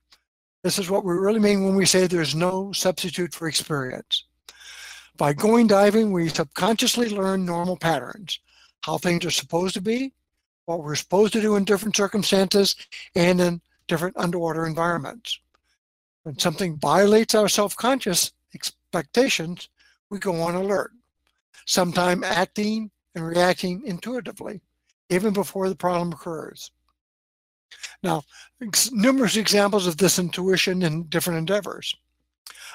This 0.63 0.77
is 0.77 0.89
what 0.89 1.03
we 1.03 1.13
really 1.15 1.39
mean 1.39 1.65
when 1.65 1.75
we 1.75 1.85
say 1.87 2.05
there's 2.05 2.35
no 2.35 2.71
substitute 2.73 3.33
for 3.33 3.47
experience. 3.47 4.25
By 5.17 5.33
going 5.33 5.65
diving, 5.65 6.11
we 6.11 6.29
subconsciously 6.29 7.09
learn 7.09 7.43
normal 7.43 7.75
patterns, 7.75 8.39
how 8.81 8.99
things 8.99 9.25
are 9.25 9.31
supposed 9.31 9.73
to 9.73 9.81
be, 9.81 10.13
what 10.65 10.83
we're 10.83 10.93
supposed 10.93 11.33
to 11.33 11.41
do 11.41 11.55
in 11.55 11.65
different 11.65 11.95
circumstances, 11.95 12.75
and 13.15 13.41
in 13.41 13.61
different 13.87 14.15
underwater 14.15 14.67
environments. 14.67 15.39
When 16.27 16.37
something 16.37 16.75
violates 16.75 17.35
our 17.35 17.47
self-conscious 17.47 18.33
expectations, 18.53 19.69
we 20.09 20.19
go 20.19 20.41
on 20.41 20.55
alert, 20.55 20.91
sometimes 21.65 22.25
acting 22.25 22.91
and 23.15 23.25
reacting 23.25 23.83
intuitively, 23.85 24.59
even 25.09 25.31
before 25.31 25.69
the 25.69 25.75
problem 25.75 26.11
occurs. 26.11 26.69
Now, 28.03 28.23
numerous 28.91 29.37
examples 29.37 29.87
of 29.87 29.95
this 29.95 30.19
intuition 30.19 30.81
in 30.81 31.03
different 31.03 31.39
endeavors. 31.39 31.95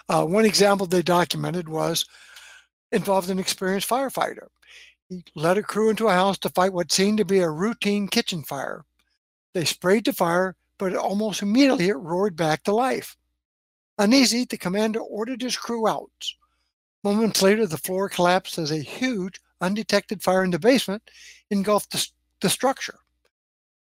Uh, 0.09 0.24
one 0.24 0.46
example 0.46 0.86
they 0.86 1.03
documented 1.03 1.68
was 1.68 2.07
involved 2.90 3.28
an 3.28 3.38
experienced 3.38 3.86
firefighter. 3.86 4.46
He 5.10 5.24
led 5.35 5.59
a 5.59 5.62
crew 5.62 5.90
into 5.90 6.09
a 6.09 6.14
house 6.14 6.39
to 6.39 6.48
fight 6.48 6.72
what 6.72 6.90
seemed 6.90 7.18
to 7.18 7.27
be 7.27 7.40
a 7.40 7.51
routine 7.51 8.09
kitchen 8.09 8.44
fire. 8.44 8.86
They 9.52 9.66
sprayed 9.66 10.06
the 10.06 10.14
fire, 10.14 10.56
but 10.78 10.97
almost 10.97 11.43
immediately 11.43 11.90
it 11.90 11.97
roared 11.97 12.35
back 12.35 12.62
to 12.62 12.72
life. 12.72 13.14
Uneasy, 14.03 14.45
the 14.45 14.59
commander 14.59 14.99
ordered 14.99 15.43
his 15.43 15.57
crew 15.57 15.87
out. 15.87 16.11
Moments 17.05 17.41
later, 17.41 17.69
the 17.69 17.79
floor 17.79 18.09
collapsed 18.09 18.59
as 18.59 18.73
a 18.73 18.83
huge, 18.83 19.41
undetected 19.61 20.24
fire 20.24 20.43
in 20.43 20.51
the 20.51 20.59
basement 20.59 21.09
engulfed 21.51 21.93
the, 21.93 22.05
the 22.41 22.51
structure. 22.51 22.99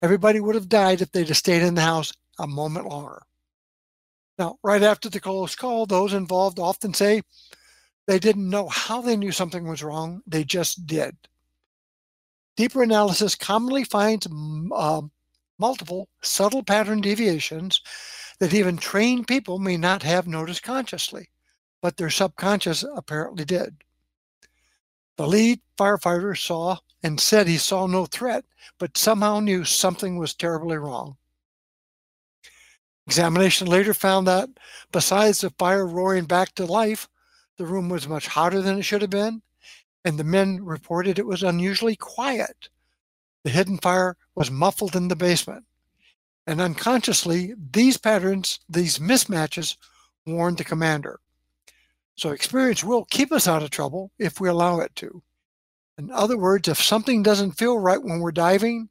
Everybody 0.04 0.40
would 0.40 0.54
have 0.54 0.70
died 0.70 1.02
if 1.02 1.12
they'd 1.12 1.28
have 1.28 1.38
stayed 1.38 1.64
in 1.64 1.74
the 1.74 1.82
house 1.82 2.14
a 2.38 2.46
moment 2.46 2.86
longer. 2.86 3.24
Now, 4.38 4.60
right 4.64 4.84
after 4.84 5.10
the 5.10 5.20
close 5.20 5.56
call, 5.56 5.88
those 5.88 6.14
involved 6.14 6.60
often 6.60 6.94
say, 6.94 7.24
they 8.06 8.20
didn't 8.20 8.48
know 8.48 8.68
how 8.68 9.02
they 9.02 9.18
knew 9.18 9.32
something 9.32 9.68
was 9.68 9.82
wrong, 9.82 10.22
they 10.28 10.44
just 10.44 10.86
did. 10.86 11.18
Deeper 12.58 12.84
analysis 12.84 13.34
commonly 13.34 13.86
finds 13.86 14.28
uh, 14.72 15.02
multiple 15.58 16.10
subtle 16.22 16.62
pattern 16.62 17.02
deviations 17.02 17.82
that 18.42 18.56
even 18.56 18.76
trained 18.76 19.28
people 19.28 19.60
may 19.60 19.78
not 19.78 20.02
have 20.02 20.26
noticed 20.26 20.64
consciously, 20.64 21.30
but 21.80 21.98
their 21.98 22.10
subconscious 22.10 22.84
apparently 22.96 23.46
did. 23.46 23.84
The 25.18 25.28
lead 25.28 25.60
firefighter 25.78 26.36
saw 26.36 26.80
and 27.04 27.20
said 27.20 27.48
he 27.48 27.60
saw 27.60 27.86
no 27.86 28.08
threat, 28.08 28.44
but 28.80 28.98
somehow 28.98 29.42
knew 29.42 29.64
something 29.64 30.18
was 30.18 30.34
terribly 30.34 30.76
wrong. 30.78 31.18
Examination 33.06 33.68
later 33.68 33.94
found 33.94 34.26
that 34.26 34.50
besides 34.92 35.42
the 35.42 35.52
fire 35.52 35.86
roaring 35.86 36.26
back 36.26 36.56
to 36.56 36.66
life, 36.66 37.08
the 37.58 37.66
room 37.68 37.90
was 37.90 38.08
much 38.08 38.26
hotter 38.26 38.60
than 38.60 38.80
it 38.80 38.84
should 38.84 39.04
have 39.04 39.12
been, 39.12 39.44
and 40.04 40.18
the 40.18 40.24
men 40.24 40.66
reported 40.66 41.20
it 41.20 41.28
was 41.28 41.44
unusually 41.44 41.96
quiet. 41.96 42.70
The 43.44 43.52
hidden 43.52 43.78
fire 43.78 44.18
was 44.34 44.50
muffled 44.50 44.96
in 44.96 45.10
the 45.10 45.16
basement. 45.16 45.64
And 46.48 46.60
unconsciously, 46.60 47.54
these 47.72 47.98
patterns, 47.98 48.60
these 48.68 49.00
mismatches, 49.00 49.78
warn 50.26 50.56
the 50.56 50.64
commander. 50.64 51.20
So 52.16 52.30
experience 52.30 52.84
will 52.84 53.06
keep 53.06 53.32
us 53.32 53.48
out 53.48 53.64
of 53.64 53.70
trouble 53.70 54.12
if 54.20 54.40
we 54.40 54.50
allow 54.50 54.80
it 54.80 54.96
to. 54.98 55.24
In 55.98 56.12
other 56.12 56.38
words, 56.38 56.68
if 56.68 56.82
something 56.82 57.22
doesn't 57.22 57.54
feel 57.54 57.78
right 57.78 58.02
when 58.02 58.20
we're 58.20 58.32
diving, 58.32 58.90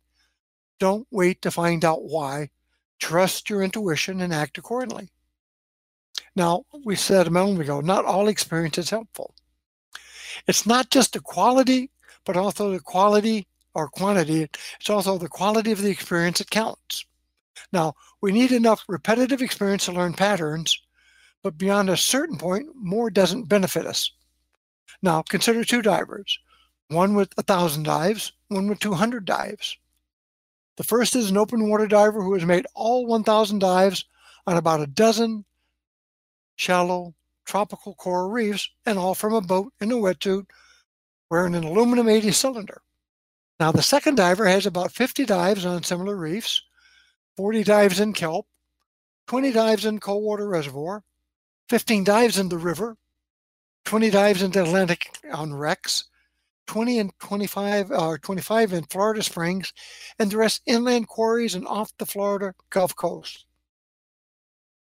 don't 0.78 1.06
wait 1.10 1.42
to 1.42 1.50
find 1.50 1.84
out 1.84 2.04
why. 2.04 2.50
Trust 2.98 3.50
your 3.50 3.62
intuition 3.62 4.20
and 4.20 4.32
act 4.32 4.58
accordingly. 4.58 5.10
Now, 6.36 6.64
we 6.84 6.96
said 6.96 7.26
a 7.26 7.30
moment 7.30 7.60
ago, 7.60 7.80
not 7.80 8.04
all 8.04 8.28
experience 8.28 8.78
is 8.78 8.90
helpful. 8.90 9.34
It's 10.46 10.66
not 10.66 10.90
just 10.90 11.12
the 11.12 11.20
quality, 11.20 11.90
but 12.24 12.36
also 12.36 12.70
the 12.70 12.80
quality 12.80 13.46
or 13.74 13.88
quantity. 13.88 14.48
It's 14.78 14.90
also 14.90 15.18
the 15.18 15.28
quality 15.28 15.72
of 15.72 15.82
the 15.82 15.90
experience 15.90 16.38
that 16.38 16.50
counts. 16.50 17.04
Now, 17.72 17.94
we 18.20 18.32
need 18.32 18.52
enough 18.52 18.84
repetitive 18.88 19.42
experience 19.42 19.84
to 19.86 19.92
learn 19.92 20.14
patterns, 20.14 20.80
but 21.42 21.58
beyond 21.58 21.90
a 21.90 21.96
certain 21.96 22.36
point, 22.36 22.68
more 22.74 23.10
doesn't 23.10 23.48
benefit 23.48 23.86
us. 23.86 24.10
Now, 25.02 25.22
consider 25.22 25.64
two 25.64 25.82
divers, 25.82 26.38
one 26.88 27.14
with 27.14 27.32
a 27.32 27.42
1,000 27.42 27.84
dives, 27.84 28.32
one 28.48 28.68
with 28.68 28.80
200 28.80 29.24
dives. 29.24 29.76
The 30.76 30.84
first 30.84 31.14
is 31.14 31.30
an 31.30 31.36
open 31.36 31.68
water 31.68 31.86
diver 31.86 32.22
who 32.22 32.34
has 32.34 32.44
made 32.44 32.66
all 32.74 33.06
1,000 33.06 33.58
dives 33.58 34.04
on 34.46 34.56
about 34.56 34.80
a 34.80 34.86
dozen 34.86 35.44
shallow 36.56 37.14
tropical 37.44 37.94
coral 37.94 38.30
reefs 38.30 38.70
and 38.86 38.98
all 38.98 39.14
from 39.14 39.34
a 39.34 39.40
boat 39.40 39.72
in 39.80 39.90
a 39.90 39.96
wetsuit 39.96 40.46
wearing 41.30 41.54
an 41.54 41.64
aluminum 41.64 42.08
80 42.08 42.32
cylinder. 42.32 42.82
Now, 43.58 43.72
the 43.72 43.82
second 43.82 44.16
diver 44.16 44.46
has 44.46 44.66
about 44.66 44.92
50 44.92 45.24
dives 45.26 45.66
on 45.66 45.82
similar 45.82 46.16
reefs, 46.16 46.62
40 47.40 47.64
dives 47.64 48.00
in 48.00 48.12
kelp, 48.12 48.46
20 49.28 49.50
dives 49.52 49.86
in 49.86 49.98
cold 49.98 50.22
water 50.22 50.46
reservoir, 50.46 51.02
15 51.70 52.04
dives 52.04 52.36
in 52.38 52.50
the 52.50 52.58
river, 52.58 52.98
20 53.86 54.10
dives 54.10 54.42
in 54.42 54.50
the 54.50 54.62
Atlantic 54.62 55.08
on 55.32 55.54
wrecks, 55.54 56.04
20 56.66 56.98
and 56.98 57.18
25 57.18 57.92
or 57.92 58.14
uh, 58.16 58.18
25 58.20 58.74
in 58.74 58.84
Florida 58.84 59.22
Springs, 59.22 59.72
and 60.18 60.30
the 60.30 60.36
rest 60.36 60.60
inland 60.66 61.08
quarries 61.08 61.54
and 61.54 61.66
off 61.66 61.96
the 61.96 62.04
Florida 62.04 62.52
Gulf 62.68 62.94
Coast. 62.94 63.46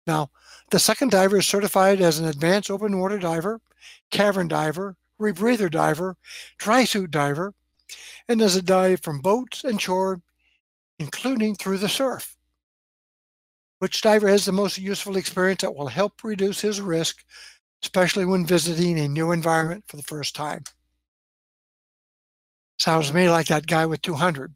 Now, 0.06 0.30
the 0.70 0.78
second 0.78 1.12
diver 1.12 1.38
is 1.38 1.46
certified 1.46 2.02
as 2.02 2.18
an 2.18 2.26
advanced 2.26 2.70
open 2.70 3.00
water 3.00 3.18
diver, 3.18 3.62
cavern 4.10 4.48
diver, 4.48 4.96
rebreather 5.18 5.70
diver, 5.70 6.18
dry 6.58 6.84
suit 6.84 7.10
diver, 7.10 7.54
and 8.28 8.40
does 8.40 8.54
a 8.54 8.60
dive 8.60 9.00
from 9.00 9.22
boats 9.22 9.64
and 9.64 9.80
shore, 9.80 10.20
including 10.98 11.54
through 11.54 11.78
the 11.78 11.88
surf. 11.88 12.33
Which 13.78 14.00
diver 14.00 14.28
has 14.28 14.44
the 14.44 14.52
most 14.52 14.78
useful 14.78 15.16
experience 15.16 15.62
that 15.62 15.74
will 15.74 15.88
help 15.88 16.24
reduce 16.24 16.60
his 16.60 16.80
risk, 16.80 17.24
especially 17.82 18.24
when 18.24 18.46
visiting 18.46 18.98
a 18.98 19.08
new 19.08 19.32
environment 19.32 19.84
for 19.86 19.96
the 19.96 20.02
first 20.02 20.34
time? 20.34 20.64
Sounds 22.78 23.08
to 23.08 23.14
me 23.14 23.28
like 23.28 23.46
that 23.48 23.66
guy 23.66 23.86
with 23.86 24.02
200. 24.02 24.54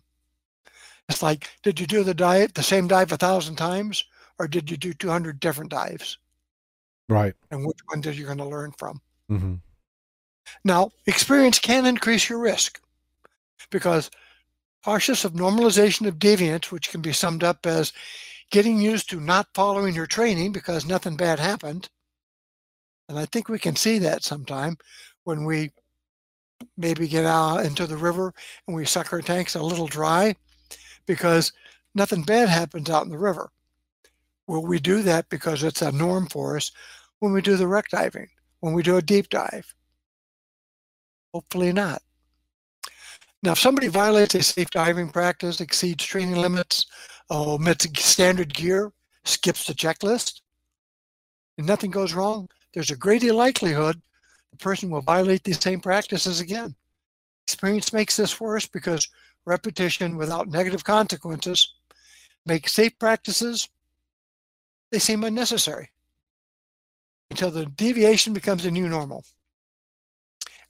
It's 1.08 1.22
like, 1.22 1.50
did 1.62 1.80
you 1.80 1.86
do 1.86 2.04
the 2.04 2.14
diet, 2.14 2.54
the 2.54 2.62
same 2.62 2.88
dive 2.88 3.12
a 3.12 3.16
thousand 3.16 3.56
times, 3.56 4.04
or 4.38 4.46
did 4.46 4.70
you 4.70 4.76
do 4.76 4.92
200 4.92 5.40
different 5.40 5.70
dives? 5.70 6.18
Right. 7.08 7.34
And 7.50 7.66
which 7.66 7.78
one 7.86 8.00
did 8.00 8.16
you 8.16 8.26
going 8.26 8.38
to 8.38 8.44
learn 8.44 8.72
from? 8.78 9.00
Mm-hmm. 9.30 9.54
Now, 10.64 10.90
experience 11.06 11.58
can 11.58 11.86
increase 11.86 12.28
your 12.28 12.38
risk 12.38 12.80
because 13.70 14.10
cautious 14.84 15.24
of 15.24 15.32
normalization 15.32 16.06
of 16.06 16.18
deviance, 16.18 16.70
which 16.70 16.90
can 16.90 17.00
be 17.00 17.12
summed 17.12 17.44
up 17.44 17.66
as 17.66 17.92
getting 18.50 18.80
used 18.80 19.10
to 19.10 19.20
not 19.20 19.48
following 19.54 19.94
your 19.94 20.06
training 20.06 20.52
because 20.52 20.86
nothing 20.86 21.16
bad 21.16 21.38
happened. 21.38 21.88
And 23.08 23.18
I 23.18 23.26
think 23.26 23.48
we 23.48 23.58
can 23.58 23.76
see 23.76 23.98
that 23.98 24.22
sometime 24.22 24.76
when 25.24 25.44
we 25.44 25.70
maybe 26.76 27.08
get 27.08 27.24
out 27.24 27.64
into 27.64 27.86
the 27.86 27.96
river 27.96 28.32
and 28.66 28.76
we 28.76 28.84
suck 28.84 29.12
our 29.12 29.20
tanks 29.20 29.54
a 29.54 29.62
little 29.62 29.86
dry 29.86 30.34
because 31.06 31.52
nothing 31.94 32.22
bad 32.22 32.48
happens 32.48 32.90
out 32.90 33.04
in 33.04 33.10
the 33.10 33.18
river. 33.18 33.50
Well, 34.46 34.62
we 34.62 34.78
do 34.78 35.02
that 35.02 35.28
because 35.28 35.62
it's 35.62 35.82
a 35.82 35.92
norm 35.92 36.26
for 36.26 36.56
us 36.56 36.72
when 37.20 37.32
we 37.32 37.42
do 37.42 37.56
the 37.56 37.68
wreck 37.68 37.88
diving, 37.90 38.28
when 38.60 38.72
we 38.72 38.82
do 38.82 38.96
a 38.96 39.02
deep 39.02 39.28
dive. 39.28 39.74
Hopefully 41.34 41.72
not. 41.72 42.02
Now, 43.42 43.52
if 43.52 43.58
somebody 43.58 43.88
violates 43.88 44.34
a 44.34 44.42
safe 44.42 44.70
diving 44.70 45.10
practice, 45.10 45.60
exceeds 45.60 46.04
training 46.04 46.36
limits, 46.36 46.86
Oh, 47.30 47.54
omits 47.54 47.86
standard 48.02 48.54
gear, 48.54 48.92
skips 49.24 49.66
the 49.66 49.74
checklist, 49.74 50.40
and 51.58 51.66
nothing 51.66 51.90
goes 51.90 52.14
wrong, 52.14 52.48
there's 52.72 52.90
a 52.90 52.96
greater 52.96 53.32
likelihood 53.32 54.00
the 54.50 54.56
person 54.56 54.90
will 54.90 55.02
violate 55.02 55.44
these 55.44 55.60
same 55.60 55.80
practices 55.80 56.40
again. 56.40 56.74
Experience 57.46 57.92
makes 57.92 58.16
this 58.16 58.40
worse 58.40 58.66
because 58.66 59.08
repetition 59.44 60.16
without 60.16 60.48
negative 60.48 60.84
consequences 60.84 61.74
makes 62.46 62.72
safe 62.72 62.98
practices, 62.98 63.68
they 64.90 64.98
seem 64.98 65.24
unnecessary 65.24 65.90
until 67.30 67.50
the 67.50 67.66
deviation 67.66 68.32
becomes 68.32 68.64
a 68.64 68.70
new 68.70 68.88
normal. 68.88 69.24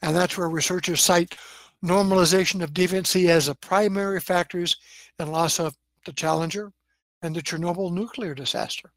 And 0.02 0.14
that's 0.14 0.36
where 0.36 0.48
researchers 0.48 1.02
cite 1.02 1.36
normalization 1.84 2.62
of 2.62 2.72
deviancy 2.72 3.28
as 3.28 3.46
the 3.46 3.54
primary 3.54 4.20
factors 4.20 4.76
in 5.18 5.30
loss 5.30 5.60
of 5.60 5.76
the 6.08 6.14
Challenger 6.14 6.72
and 7.20 7.36
the 7.36 7.42
Chernobyl 7.42 7.92
nuclear 7.92 8.34
disaster. 8.34 8.90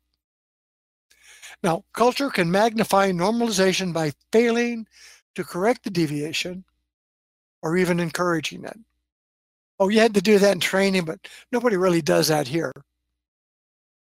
Now, 1.61 1.83
culture 1.93 2.29
can 2.29 2.49
magnify 2.49 3.11
normalization 3.11 3.91
by 3.91 4.13
failing 4.31 4.87
to 5.35 5.43
correct 5.43 5.83
the 5.83 5.89
deviation 5.89 6.63
or 7.61 7.75
even 7.75 7.99
encouraging 7.99 8.63
it. 8.63 8.79
Oh, 9.77 9.89
you 9.89 9.99
had 9.99 10.13
to 10.13 10.21
do 10.21 10.39
that 10.39 10.53
in 10.53 10.61
training, 10.61 11.03
but 11.03 11.27
nobody 11.51 11.75
really 11.75 12.01
does 12.01 12.29
that 12.29 12.47
here. 12.47 12.71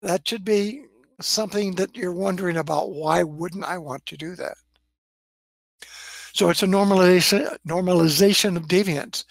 That 0.01 0.27
should 0.27 0.45
be 0.45 0.87
something 1.21 1.75
that 1.75 1.95
you're 1.95 2.13
wondering 2.13 2.57
about. 2.57 2.91
Why 2.91 3.23
wouldn't 3.23 3.65
I 3.65 3.77
want 3.77 4.07
to 4.07 4.17
do 4.17 4.35
that? 4.37 4.57
So 6.33 6.49
it's 6.49 6.63
a 6.63 6.67
normalization, 6.67 7.55
normalization 7.69 8.57
of 8.57 8.67
deviance. 8.67 9.25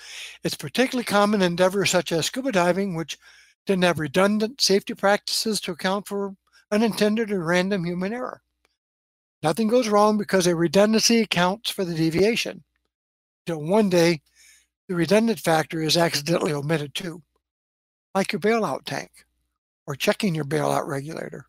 It's 0.44 0.56
particularly 0.56 1.06
common 1.06 1.41
in 1.41 1.54
endeavors 1.54 1.90
such 1.90 2.12
as 2.12 2.28
scuba 2.28 2.52
diving, 2.52 2.94
which 2.94 3.18
didn't 3.65 3.84
have 3.84 3.99
redundant 3.99 4.61
safety 4.61 4.94
practices 4.94 5.61
to 5.61 5.72
account 5.72 6.07
for 6.07 6.35
unintended 6.72 7.31
or 7.31 7.44
random 7.44 7.85
human 7.85 8.14
error. 8.14 8.41
Nothing 9.41 9.68
goes 9.68 9.90
wrong 9.90 10.18
because 10.18 10.48
a 10.48 10.56
redundancy 10.56 11.19
accounts 11.19 11.69
for 11.69 11.85
the 11.85 11.94
deviation. 11.94 12.64
Till 13.45 13.61
one 13.61 13.90
day, 13.90 14.22
the 14.88 14.95
redundant 14.95 15.40
factor 15.40 15.81
is 15.81 15.98
accidentally 15.98 16.53
omitted 16.53 16.95
too, 16.95 17.22
like 18.15 18.31
your 18.31 18.40
bailout 18.40 18.85
tank 18.85 19.11
or 19.85 19.95
checking 19.95 20.34
your 20.34 20.45
bailout 20.45 20.88
regulator. 20.88 21.45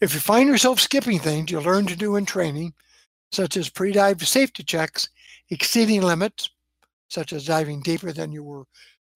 If 0.00 0.14
you 0.14 0.20
find 0.20 0.48
yourself 0.48 0.80
skipping 0.80 1.18
things 1.18 1.50
you 1.50 1.60
learn 1.60 1.86
to 1.86 1.96
do 1.96 2.16
in 2.16 2.26
training, 2.26 2.74
such 3.32 3.56
as 3.56 3.68
pre-dive 3.68 4.26
safety 4.26 4.62
checks, 4.62 5.08
exceeding 5.50 6.02
limits, 6.02 6.50
such 7.08 7.32
as 7.32 7.46
diving 7.46 7.80
deeper 7.80 8.12
than 8.12 8.32
you 8.32 8.44
were 8.44 8.64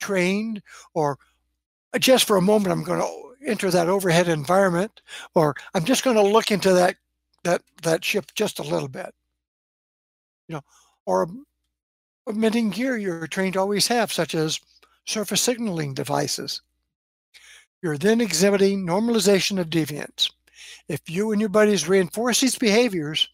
trained, 0.01 0.63
or 0.95 1.19
Uh, 1.93 1.99
just 1.99 2.27
for 2.27 2.37
a 2.37 2.43
moment, 2.43 2.73
I'm 2.73 2.85
going 2.85 3.01
to 3.01 3.47
enter 3.47 3.71
that 3.71 3.89
overhead 3.89 4.29
environment, 4.29 5.01
or 5.35 5.55
I'm 5.75 5.85
just 5.85 6.05
going 6.05 6.17
to 6.17 6.23
look 6.23 6.51
into 6.51 6.73
that 6.73 6.97
that 7.43 7.63
that 7.83 8.05
ship 8.05 8.27
just 8.35 8.59
a 8.59 8.63
little 8.63 8.89
bit, 8.89 9.15
you 10.49 10.55
know, 10.55 10.63
or 11.07 11.29
omitting 12.29 12.71
gear 12.71 12.97
you're 12.97 13.27
trained 13.27 13.55
to 13.55 13.61
always 13.61 13.89
have, 13.89 14.13
such 14.13 14.35
as 14.35 14.61
surface 15.07 15.41
signaling 15.41 15.95
devices. 15.95 16.61
You're 17.83 17.99
then 17.99 18.21
exhibiting 18.21 18.87
normalization 18.87 19.59
of 19.59 19.71
deviance. 19.71 20.31
If 20.89 21.09
you 21.09 21.33
and 21.33 21.41
your 21.41 21.49
buddies 21.49 21.89
reinforce 21.89 22.41
these 22.41 22.59
behaviors, 22.59 23.29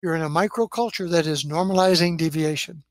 you're 0.00 0.14
in 0.14 0.22
a 0.22 0.30
microculture 0.30 1.10
that 1.10 1.26
is 1.26 1.44
normalizing 1.44 2.16
deviation. 2.16 2.84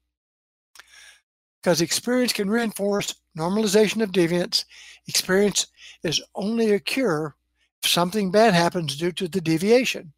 Because 1.62 1.82
experience 1.82 2.34
can 2.34 2.50
reinforce 2.50 3.16
normalization 3.38 4.02
of 4.02 4.12
deviance, 4.12 4.66
experience 5.08 5.68
is 6.04 6.22
only 6.36 6.72
a 6.72 6.80
cure 6.80 7.36
if 7.84 7.90
something 7.90 8.32
bad 8.32 8.54
happens 8.54 8.96
due 8.96 9.12
to 9.14 9.28
the 9.28 9.42
deviation. 9.42 10.14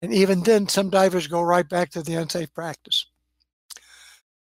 And 0.00 0.12
even 0.12 0.42
then, 0.42 0.68
some 0.68 0.90
divers 0.90 1.26
go 1.26 1.42
right 1.42 1.68
back 1.68 1.90
to 1.90 2.02
the 2.02 2.14
unsafe 2.14 2.52
practice. 2.54 3.06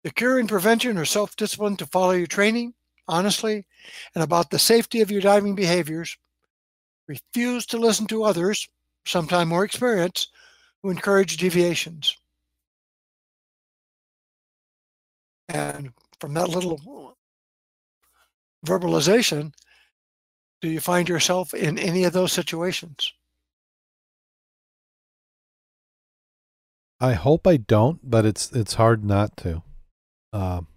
The 0.02 0.10
cure 0.10 0.38
and 0.38 0.48
prevention 0.48 0.98
are 0.98 1.04
self 1.04 1.36
discipline 1.36 1.76
to 1.76 1.86
follow 1.86 2.12
your 2.12 2.26
training 2.26 2.74
honestly 3.06 3.66
and 4.14 4.24
about 4.24 4.50
the 4.50 4.58
safety 4.58 5.00
of 5.00 5.10
your 5.10 5.20
diving 5.20 5.54
behaviors. 5.54 6.16
Refuse 7.06 7.66
to 7.66 7.78
listen 7.78 8.06
to 8.06 8.24
others, 8.24 8.68
sometimes 9.04 9.48
more 9.48 9.64
experienced, 9.64 10.30
who 10.82 10.90
encourage 10.90 11.36
deviations. 11.36 12.16
And 15.48 15.92
from 16.20 16.34
that 16.34 16.48
little 16.48 17.16
verbalization, 18.66 19.52
do 20.60 20.68
you 20.68 20.80
find 20.80 21.08
yourself 21.08 21.52
in 21.52 21.78
any 21.78 22.04
of 22.04 22.12
those 22.12 22.32
situations? 22.32 23.12
I 27.00 27.12
hope 27.12 27.46
I 27.46 27.58
don't, 27.58 27.98
but 28.08 28.24
it's 28.24 28.50
it's 28.52 28.74
hard 28.74 29.04
not 29.04 29.36
to. 29.38 29.62
Um, 30.32 30.68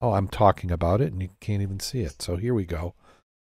Oh, 0.00 0.12
I'm 0.12 0.28
talking 0.28 0.70
about 0.70 1.00
it 1.00 1.12
and 1.12 1.22
you 1.22 1.30
can't 1.40 1.62
even 1.62 1.80
see 1.80 2.00
it. 2.00 2.20
So 2.20 2.36
here 2.36 2.54
we 2.54 2.64
go. 2.64 2.94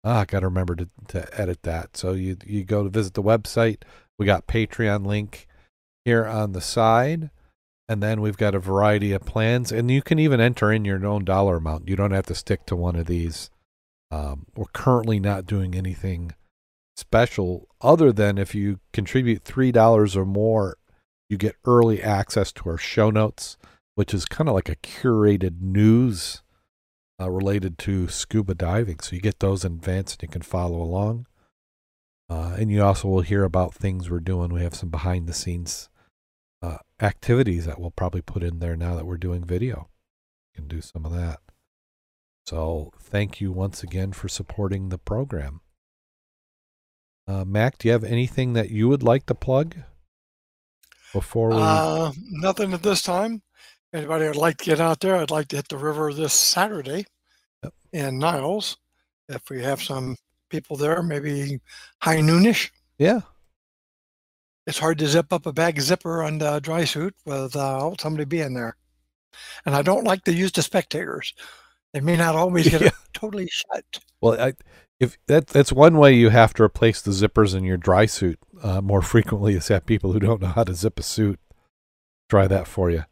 Ah, 0.04 0.22
I 0.22 0.26
got 0.26 0.40
to 0.40 0.48
remember 0.48 0.76
to, 0.76 0.90
to 1.10 1.40
edit 1.40 1.64
that. 1.64 1.98
So 1.98 2.14
you 2.14 2.38
you 2.46 2.64
go 2.64 2.84
to 2.84 2.90
visit 2.90 3.14
the 3.14 3.24
website. 3.24 3.84
We 4.18 4.26
got 4.26 4.48
Patreon 4.48 5.06
link 5.06 5.48
here 6.06 6.26
on 6.26 6.54
the 6.54 6.62
side. 6.62 7.30
And 7.90 8.04
then 8.04 8.22
we've 8.22 8.38
got 8.38 8.54
a 8.54 8.60
variety 8.60 9.14
of 9.14 9.26
plans, 9.26 9.72
and 9.72 9.90
you 9.90 10.04
can 10.04 10.20
even 10.20 10.40
enter 10.40 10.72
in 10.72 10.86
your 10.86 11.04
own 11.04 11.26
dollar 11.26 11.58
amount. 11.58 11.90
You 11.90 11.96
don't 11.96 12.12
have 12.12 12.28
to 12.28 12.36
stick 12.36 12.68
to 12.68 12.76
one 12.76 12.96
of 12.96 13.08
these. 13.08 13.50
Um, 14.12 14.46
we're 14.56 14.66
currently 14.74 15.20
not 15.20 15.48
doing 15.48 15.74
anything 15.74 16.36
special 16.96 17.68
other 17.82 18.12
than 18.12 18.38
if 18.38 18.54
you 18.54 18.80
contribute 18.94 19.44
$3 19.44 20.16
or 20.16 20.26
more, 20.26 20.78
you 21.32 21.38
get 21.38 21.56
early 21.66 22.04
access 22.04 22.52
to 22.52 22.70
our 22.70 22.78
show 22.78 23.10
notes, 23.10 23.58
which 24.00 24.14
is 24.14 24.24
kind 24.24 24.48
of 24.48 24.56
like 24.56 24.70
a 24.70 24.78
curated 24.78 25.60
news 25.60 26.42
uh, 27.20 27.30
related 27.30 27.78
to 27.78 28.08
scuba 28.08 28.56
diving. 28.56 28.98
So 29.02 29.14
you 29.14 29.22
get 29.22 29.42
those 29.42 29.66
in 29.66 29.74
advance 29.74 30.14
and 30.14 30.24
you 30.24 30.30
can 30.30 30.42
follow 30.42 30.82
along. 30.82 31.28
Uh, 32.30 32.56
and 32.58 32.72
you 32.72 32.82
also 32.82 33.10
will 33.10 33.20
hear 33.20 33.44
about 33.44 33.74
things 33.74 34.10
we're 34.10 34.22
doing. 34.22 34.54
We 34.54 34.62
have 34.62 34.74
some 34.74 34.88
behind 34.88 35.28
the 35.28 35.34
scenes 35.34 35.90
uh, 36.62 36.78
activities 37.02 37.66
that 37.66 37.78
we'll 37.78 37.92
probably 37.92 38.22
put 38.22 38.42
in 38.42 38.60
there 38.60 38.78
now 38.78 38.96
that 38.96 39.06
we're 39.06 39.18
doing 39.18 39.44
video. 39.44 39.90
You 40.54 40.62
can 40.62 40.70
do 40.70 40.80
some 40.80 41.06
of 41.06 41.12
that. 41.12 41.40
So 42.46 42.94
thank 43.02 43.42
you 43.42 43.52
once 43.52 43.84
again 43.84 44.14
for 44.14 44.30
supporting 44.30 44.88
the 44.88 44.98
program. 44.98 45.60
Uh, 47.28 47.44
Mack, 47.44 47.78
do 47.78 47.90
you 47.90 47.92
have 47.92 48.06
anything 48.06 48.54
that 48.54 48.70
you 48.70 48.88
would 48.88 49.04
like 49.04 49.26
to 49.26 49.36
plug 49.36 49.76
before 51.12 51.50
we? 51.50 51.58
Uh, 51.58 52.14
nothing 52.32 52.72
at 52.72 52.82
this 52.82 53.02
time. 53.02 53.42
Anybody 53.94 54.28
would 54.28 54.36
like 54.36 54.58
to 54.58 54.66
get 54.66 54.80
out 54.80 55.00
there, 55.00 55.16
I'd 55.16 55.32
like 55.32 55.48
to 55.50 55.56
hit 55.56 55.68
the 55.68 55.78
river 55.78 56.14
this 56.14 56.34
Saturday 56.34 57.06
Yep. 57.64 57.74
in 57.94 58.20
Niles. 58.20 58.78
If 59.28 59.50
we 59.50 59.64
have 59.64 59.82
some 59.82 60.16
people 60.50 60.78
there, 60.78 61.02
maybe 61.04 61.60
high 62.02 62.18
noonish. 62.18 62.70
yeah, 62.98 63.22
It's 64.68 64.80
hard 64.80 65.00
to 65.00 65.08
zip 65.08 65.32
up 65.34 65.46
a 65.46 65.54
bag 65.54 65.80
zipper 65.82 66.22
on 66.24 66.38
the 66.40 66.60
dry 66.60 66.86
suit 66.86 67.16
without 67.26 68.02
somebody 68.02 68.26
being 68.26 68.54
there. 68.54 68.76
And 69.66 69.76
I 69.76 69.82
don't 69.82 70.04
like 70.04 70.24
to 70.26 70.34
use 70.34 70.52
the 70.52 70.62
spectators. 70.64 71.34
They 71.94 72.02
may 72.02 72.16
not 72.18 72.36
always 72.36 72.68
get 72.70 72.82
Yeah. 72.82 72.88
it 72.88 72.94
totally 73.14 73.48
shut. 73.52 74.00
Well, 74.22 74.40
I, 74.40 74.54
if 75.00 75.18
that 75.28 75.48
that's 75.48 75.72
one 75.72 75.98
way 75.98 76.14
you 76.14 76.30
have 76.30 76.54
to 76.56 76.64
replace 76.64 77.02
the 77.02 77.12
zippers 77.12 77.56
in 77.56 77.64
your 77.64 77.78
dry 77.78 78.06
suit 78.06 78.38
uh, 78.62 78.82
more 78.82 79.02
frequently 79.02 79.56
is 79.56 79.68
have 79.70 79.86
people 79.86 80.12
who 80.14 80.20
don't 80.20 80.42
know 80.42 80.48
how 80.50 80.64
to 80.66 80.74
zip 80.76 81.00
a 81.00 81.04
suit 81.04 81.40
try 82.30 82.48
that 82.48 82.68
for 82.68 82.90
you, 82.92 83.06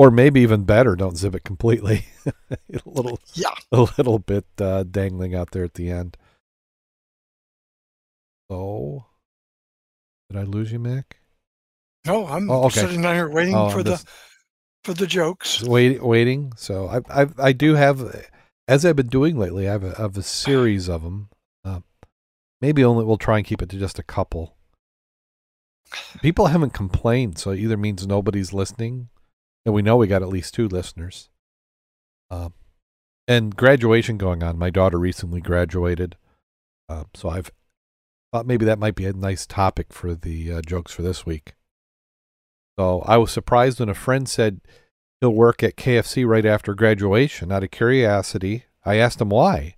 or 0.00 0.10
maybe 0.10 0.40
even 0.40 0.64
better, 0.64 0.96
don't 0.96 1.18
zip 1.18 1.34
it 1.34 1.44
completely. 1.44 2.06
a 2.50 2.80
little, 2.86 3.20
Yeah. 3.34 3.52
a 3.70 3.82
little 3.82 4.18
bit 4.18 4.46
uh, 4.58 4.82
dangling 4.84 5.34
out 5.34 5.50
there 5.50 5.62
at 5.62 5.74
the 5.74 5.90
end. 5.90 6.16
So, 8.50 9.04
did 10.30 10.38
I 10.38 10.44
lose 10.44 10.72
you, 10.72 10.78
Mack? 10.78 11.18
No, 12.06 12.26
I'm 12.26 12.50
Oh, 12.50 12.64
okay. 12.64 12.80
sitting 12.80 13.02
down 13.02 13.14
here 13.14 13.28
waiting 13.28 13.54
Oh, 13.54 13.68
for 13.68 13.80
I'm 13.80 13.84
the 13.84 14.04
for 14.84 14.94
the 14.94 15.06
jokes. 15.06 15.62
wait, 15.62 16.02
waiting. 16.02 16.54
So 16.56 16.86
I, 16.88 17.22
I, 17.24 17.26
I 17.36 17.52
do 17.52 17.74
have, 17.74 18.24
as 18.66 18.86
I've 18.86 18.96
been 18.96 19.08
doing 19.08 19.36
lately, 19.36 19.68
I 19.68 19.72
have 19.72 19.84
a, 19.84 19.94
I 19.98 20.00
have 20.00 20.16
a 20.16 20.22
series 20.22 20.88
of 20.88 21.02
them. 21.02 21.28
Uh, 21.62 21.80
maybe 22.62 22.82
only 22.82 23.04
we'll 23.04 23.18
try 23.18 23.36
and 23.36 23.46
keep 23.46 23.60
it 23.60 23.68
to 23.68 23.76
just 23.78 23.98
a 23.98 24.02
couple. 24.02 24.56
People 26.22 26.46
haven't 26.46 26.72
complained, 26.72 27.36
so 27.36 27.50
it 27.50 27.58
either 27.60 27.76
means 27.76 28.06
nobody's 28.06 28.54
listening, 28.54 29.10
and 29.64 29.74
we 29.74 29.82
know 29.82 29.96
we 29.96 30.06
got 30.06 30.22
at 30.22 30.28
least 30.28 30.54
two 30.54 30.68
listeners. 30.68 31.28
Um, 32.30 32.54
and 33.26 33.54
graduation 33.54 34.18
going 34.18 34.42
on. 34.42 34.58
My 34.58 34.70
daughter 34.70 34.98
recently 34.98 35.40
graduated, 35.40 36.16
uh, 36.88 37.04
so 37.14 37.28
I've 37.28 37.50
thought 38.32 38.46
maybe 38.46 38.64
that 38.64 38.78
might 38.78 38.94
be 38.94 39.06
a 39.06 39.12
nice 39.12 39.46
topic 39.46 39.92
for 39.92 40.14
the 40.14 40.52
uh, 40.52 40.62
jokes 40.62 40.92
for 40.92 41.02
this 41.02 41.26
week. 41.26 41.54
So 42.78 43.02
I 43.06 43.16
was 43.18 43.30
surprised 43.30 43.80
when 43.80 43.88
a 43.88 43.94
friend 43.94 44.28
said 44.28 44.60
he'll 45.20 45.34
work 45.34 45.62
at 45.62 45.76
KFC 45.76 46.26
right 46.26 46.46
after 46.46 46.74
graduation. 46.74 47.52
Out 47.52 47.64
of 47.64 47.70
curiosity, 47.70 48.64
I 48.84 48.96
asked 48.96 49.20
him 49.20 49.28
why. 49.28 49.76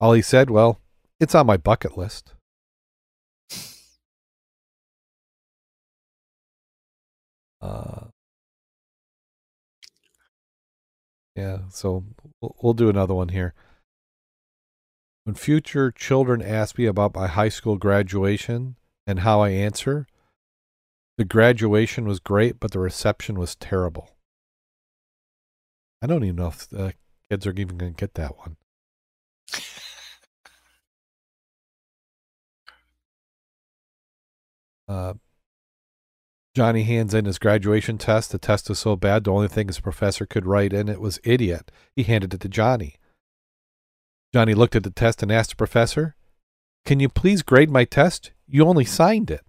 All 0.00 0.12
he 0.12 0.22
said, 0.22 0.50
well, 0.50 0.80
it's 1.20 1.34
on 1.34 1.46
my 1.46 1.56
bucket 1.56 1.96
list. 1.96 2.34
Uh, 7.60 8.08
yeah, 11.36 11.58
so 11.70 12.04
we'll, 12.40 12.74
do 12.74 12.88
another 12.88 13.14
one 13.14 13.28
here. 13.28 13.54
When 15.24 15.34
future 15.34 15.90
children 15.90 16.40
ask 16.42 16.78
me 16.78 16.86
about 16.86 17.14
my 17.14 17.26
high 17.26 17.48
school 17.48 17.76
graduation 17.76 18.76
and 19.06 19.20
how 19.20 19.40
I 19.40 19.50
answer, 19.50 20.06
the 21.18 21.24
graduation 21.24 22.06
was 22.06 22.20
great, 22.20 22.60
but 22.60 22.70
the 22.70 22.78
reception 22.78 23.38
was 23.38 23.56
terrible. 23.56 24.10
I 26.02 26.06
don't 26.06 26.22
even 26.22 26.36
know 26.36 26.48
if 26.48 26.68
the 26.68 26.94
kids 27.30 27.46
are 27.46 27.52
even 27.52 27.78
going 27.78 27.94
to 27.94 28.00
get 28.00 28.14
that 28.14 28.36
one. 28.38 28.56
Uh, 34.86 35.14
Johnny 36.54 36.84
hands 36.84 37.14
in 37.14 37.24
his 37.24 37.38
graduation 37.38 37.98
test. 37.98 38.30
The 38.30 38.38
test 38.38 38.68
was 38.68 38.78
so 38.78 38.94
bad, 38.94 39.24
the 39.24 39.32
only 39.32 39.48
thing 39.48 39.66
his 39.66 39.80
professor 39.80 40.24
could 40.24 40.46
write 40.46 40.72
in 40.72 40.88
it 40.88 41.00
was 41.00 41.18
idiot. 41.24 41.72
He 41.96 42.04
handed 42.04 42.32
it 42.32 42.40
to 42.42 42.48
Johnny. 42.48 42.94
Johnny 44.32 44.54
looked 44.54 44.76
at 44.76 44.84
the 44.84 44.90
test 44.90 45.20
and 45.22 45.32
asked 45.32 45.50
the 45.50 45.56
professor, 45.56 46.14
Can 46.84 47.00
you 47.00 47.08
please 47.08 47.42
grade 47.42 47.70
my 47.70 47.84
test? 47.84 48.30
You 48.46 48.66
only 48.66 48.84
signed 48.84 49.32
it. 49.32 49.40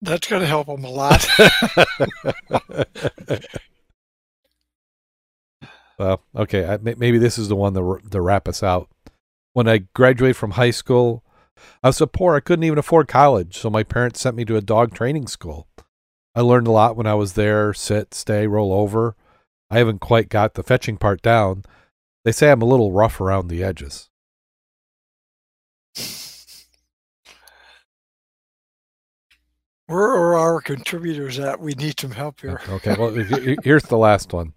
That's 0.00 0.26
going 0.26 0.40
to 0.40 0.48
help 0.48 0.68
him 0.68 0.84
a 0.84 0.90
lot. 0.90 1.28
well, 5.98 6.22
okay. 6.34 6.66
I, 6.66 6.78
maybe 6.78 7.18
this 7.18 7.36
is 7.38 7.48
the 7.48 7.54
one 7.54 7.74
to, 7.74 8.00
to 8.10 8.20
wrap 8.20 8.48
us 8.48 8.62
out. 8.62 8.88
When 9.52 9.68
I 9.68 9.84
graduated 9.94 10.36
from 10.36 10.52
high 10.52 10.70
school, 10.72 11.22
I 11.82 11.88
was 11.88 11.96
so 11.96 12.06
poor 12.06 12.34
I 12.34 12.40
couldn't 12.40 12.64
even 12.64 12.78
afford 12.78 13.08
college, 13.08 13.56
so 13.56 13.70
my 13.70 13.82
parents 13.82 14.20
sent 14.20 14.36
me 14.36 14.44
to 14.46 14.56
a 14.56 14.62
dog 14.62 14.94
training 14.94 15.26
school. 15.26 15.68
I 16.34 16.40
learned 16.40 16.66
a 16.66 16.72
lot 16.72 16.96
when 16.96 17.06
I 17.06 17.14
was 17.14 17.34
there 17.34 17.74
sit, 17.74 18.14
stay, 18.14 18.46
roll 18.46 18.72
over. 18.72 19.16
I 19.70 19.78
haven't 19.78 20.00
quite 20.00 20.28
got 20.28 20.54
the 20.54 20.62
fetching 20.62 20.96
part 20.96 21.22
down. 21.22 21.64
They 22.24 22.32
say 22.32 22.50
I'm 22.50 22.62
a 22.62 22.66
little 22.66 22.92
rough 22.92 23.20
around 23.20 23.48
the 23.48 23.64
edges. 23.64 24.08
Where 29.86 30.08
are 30.08 30.34
our 30.38 30.60
contributors 30.60 31.38
at? 31.38 31.60
We 31.60 31.74
need 31.74 32.00
some 32.00 32.12
help 32.12 32.40
here. 32.40 32.60
Okay, 32.68 32.96
well, 32.98 33.10
here's 33.10 33.82
the 33.84 33.98
last 33.98 34.32
one. 34.32 34.54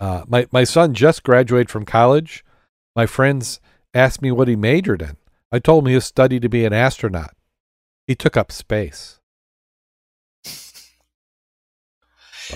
Uh, 0.00 0.24
my 0.28 0.46
my 0.52 0.64
son 0.64 0.92
just 0.92 1.22
graduated 1.22 1.70
from 1.70 1.86
college. 1.86 2.44
My 2.94 3.06
friends 3.06 3.60
asked 3.94 4.20
me 4.20 4.30
what 4.30 4.48
he 4.48 4.56
majored 4.56 5.00
in. 5.00 5.16
I 5.52 5.58
told 5.58 5.86
him 5.86 5.92
he 5.92 6.00
studied 6.00 6.42
to 6.42 6.48
be 6.48 6.64
an 6.64 6.72
astronaut. 6.72 7.34
He 8.06 8.14
took 8.14 8.36
up 8.36 8.52
space. 8.52 9.20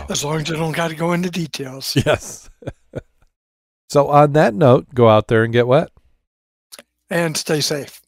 As 0.08 0.24
long 0.24 0.40
as 0.40 0.48
you 0.48 0.56
don't 0.56 0.72
got 0.72 0.88
to 0.88 0.94
go 0.94 1.12
into 1.12 1.30
details. 1.30 1.96
Yes. 2.06 2.50
so 3.88 4.08
on 4.08 4.32
that 4.32 4.54
note, 4.54 4.92
go 4.94 5.08
out 5.08 5.28
there 5.28 5.44
and 5.44 5.52
get 5.52 5.66
wet. 5.66 5.90
And 7.10 7.36
stay 7.36 7.60
safe. 7.60 8.00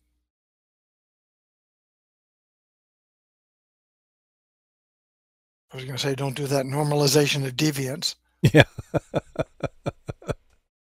I 5.72 5.76
was 5.76 5.84
going 5.84 5.96
to 5.96 6.02
say, 6.02 6.14
don't 6.14 6.36
do 6.36 6.46
that 6.46 6.64
normalization 6.64 7.44
of 7.46 7.56
deviance. 7.56 8.14
Yeah. 8.52 8.64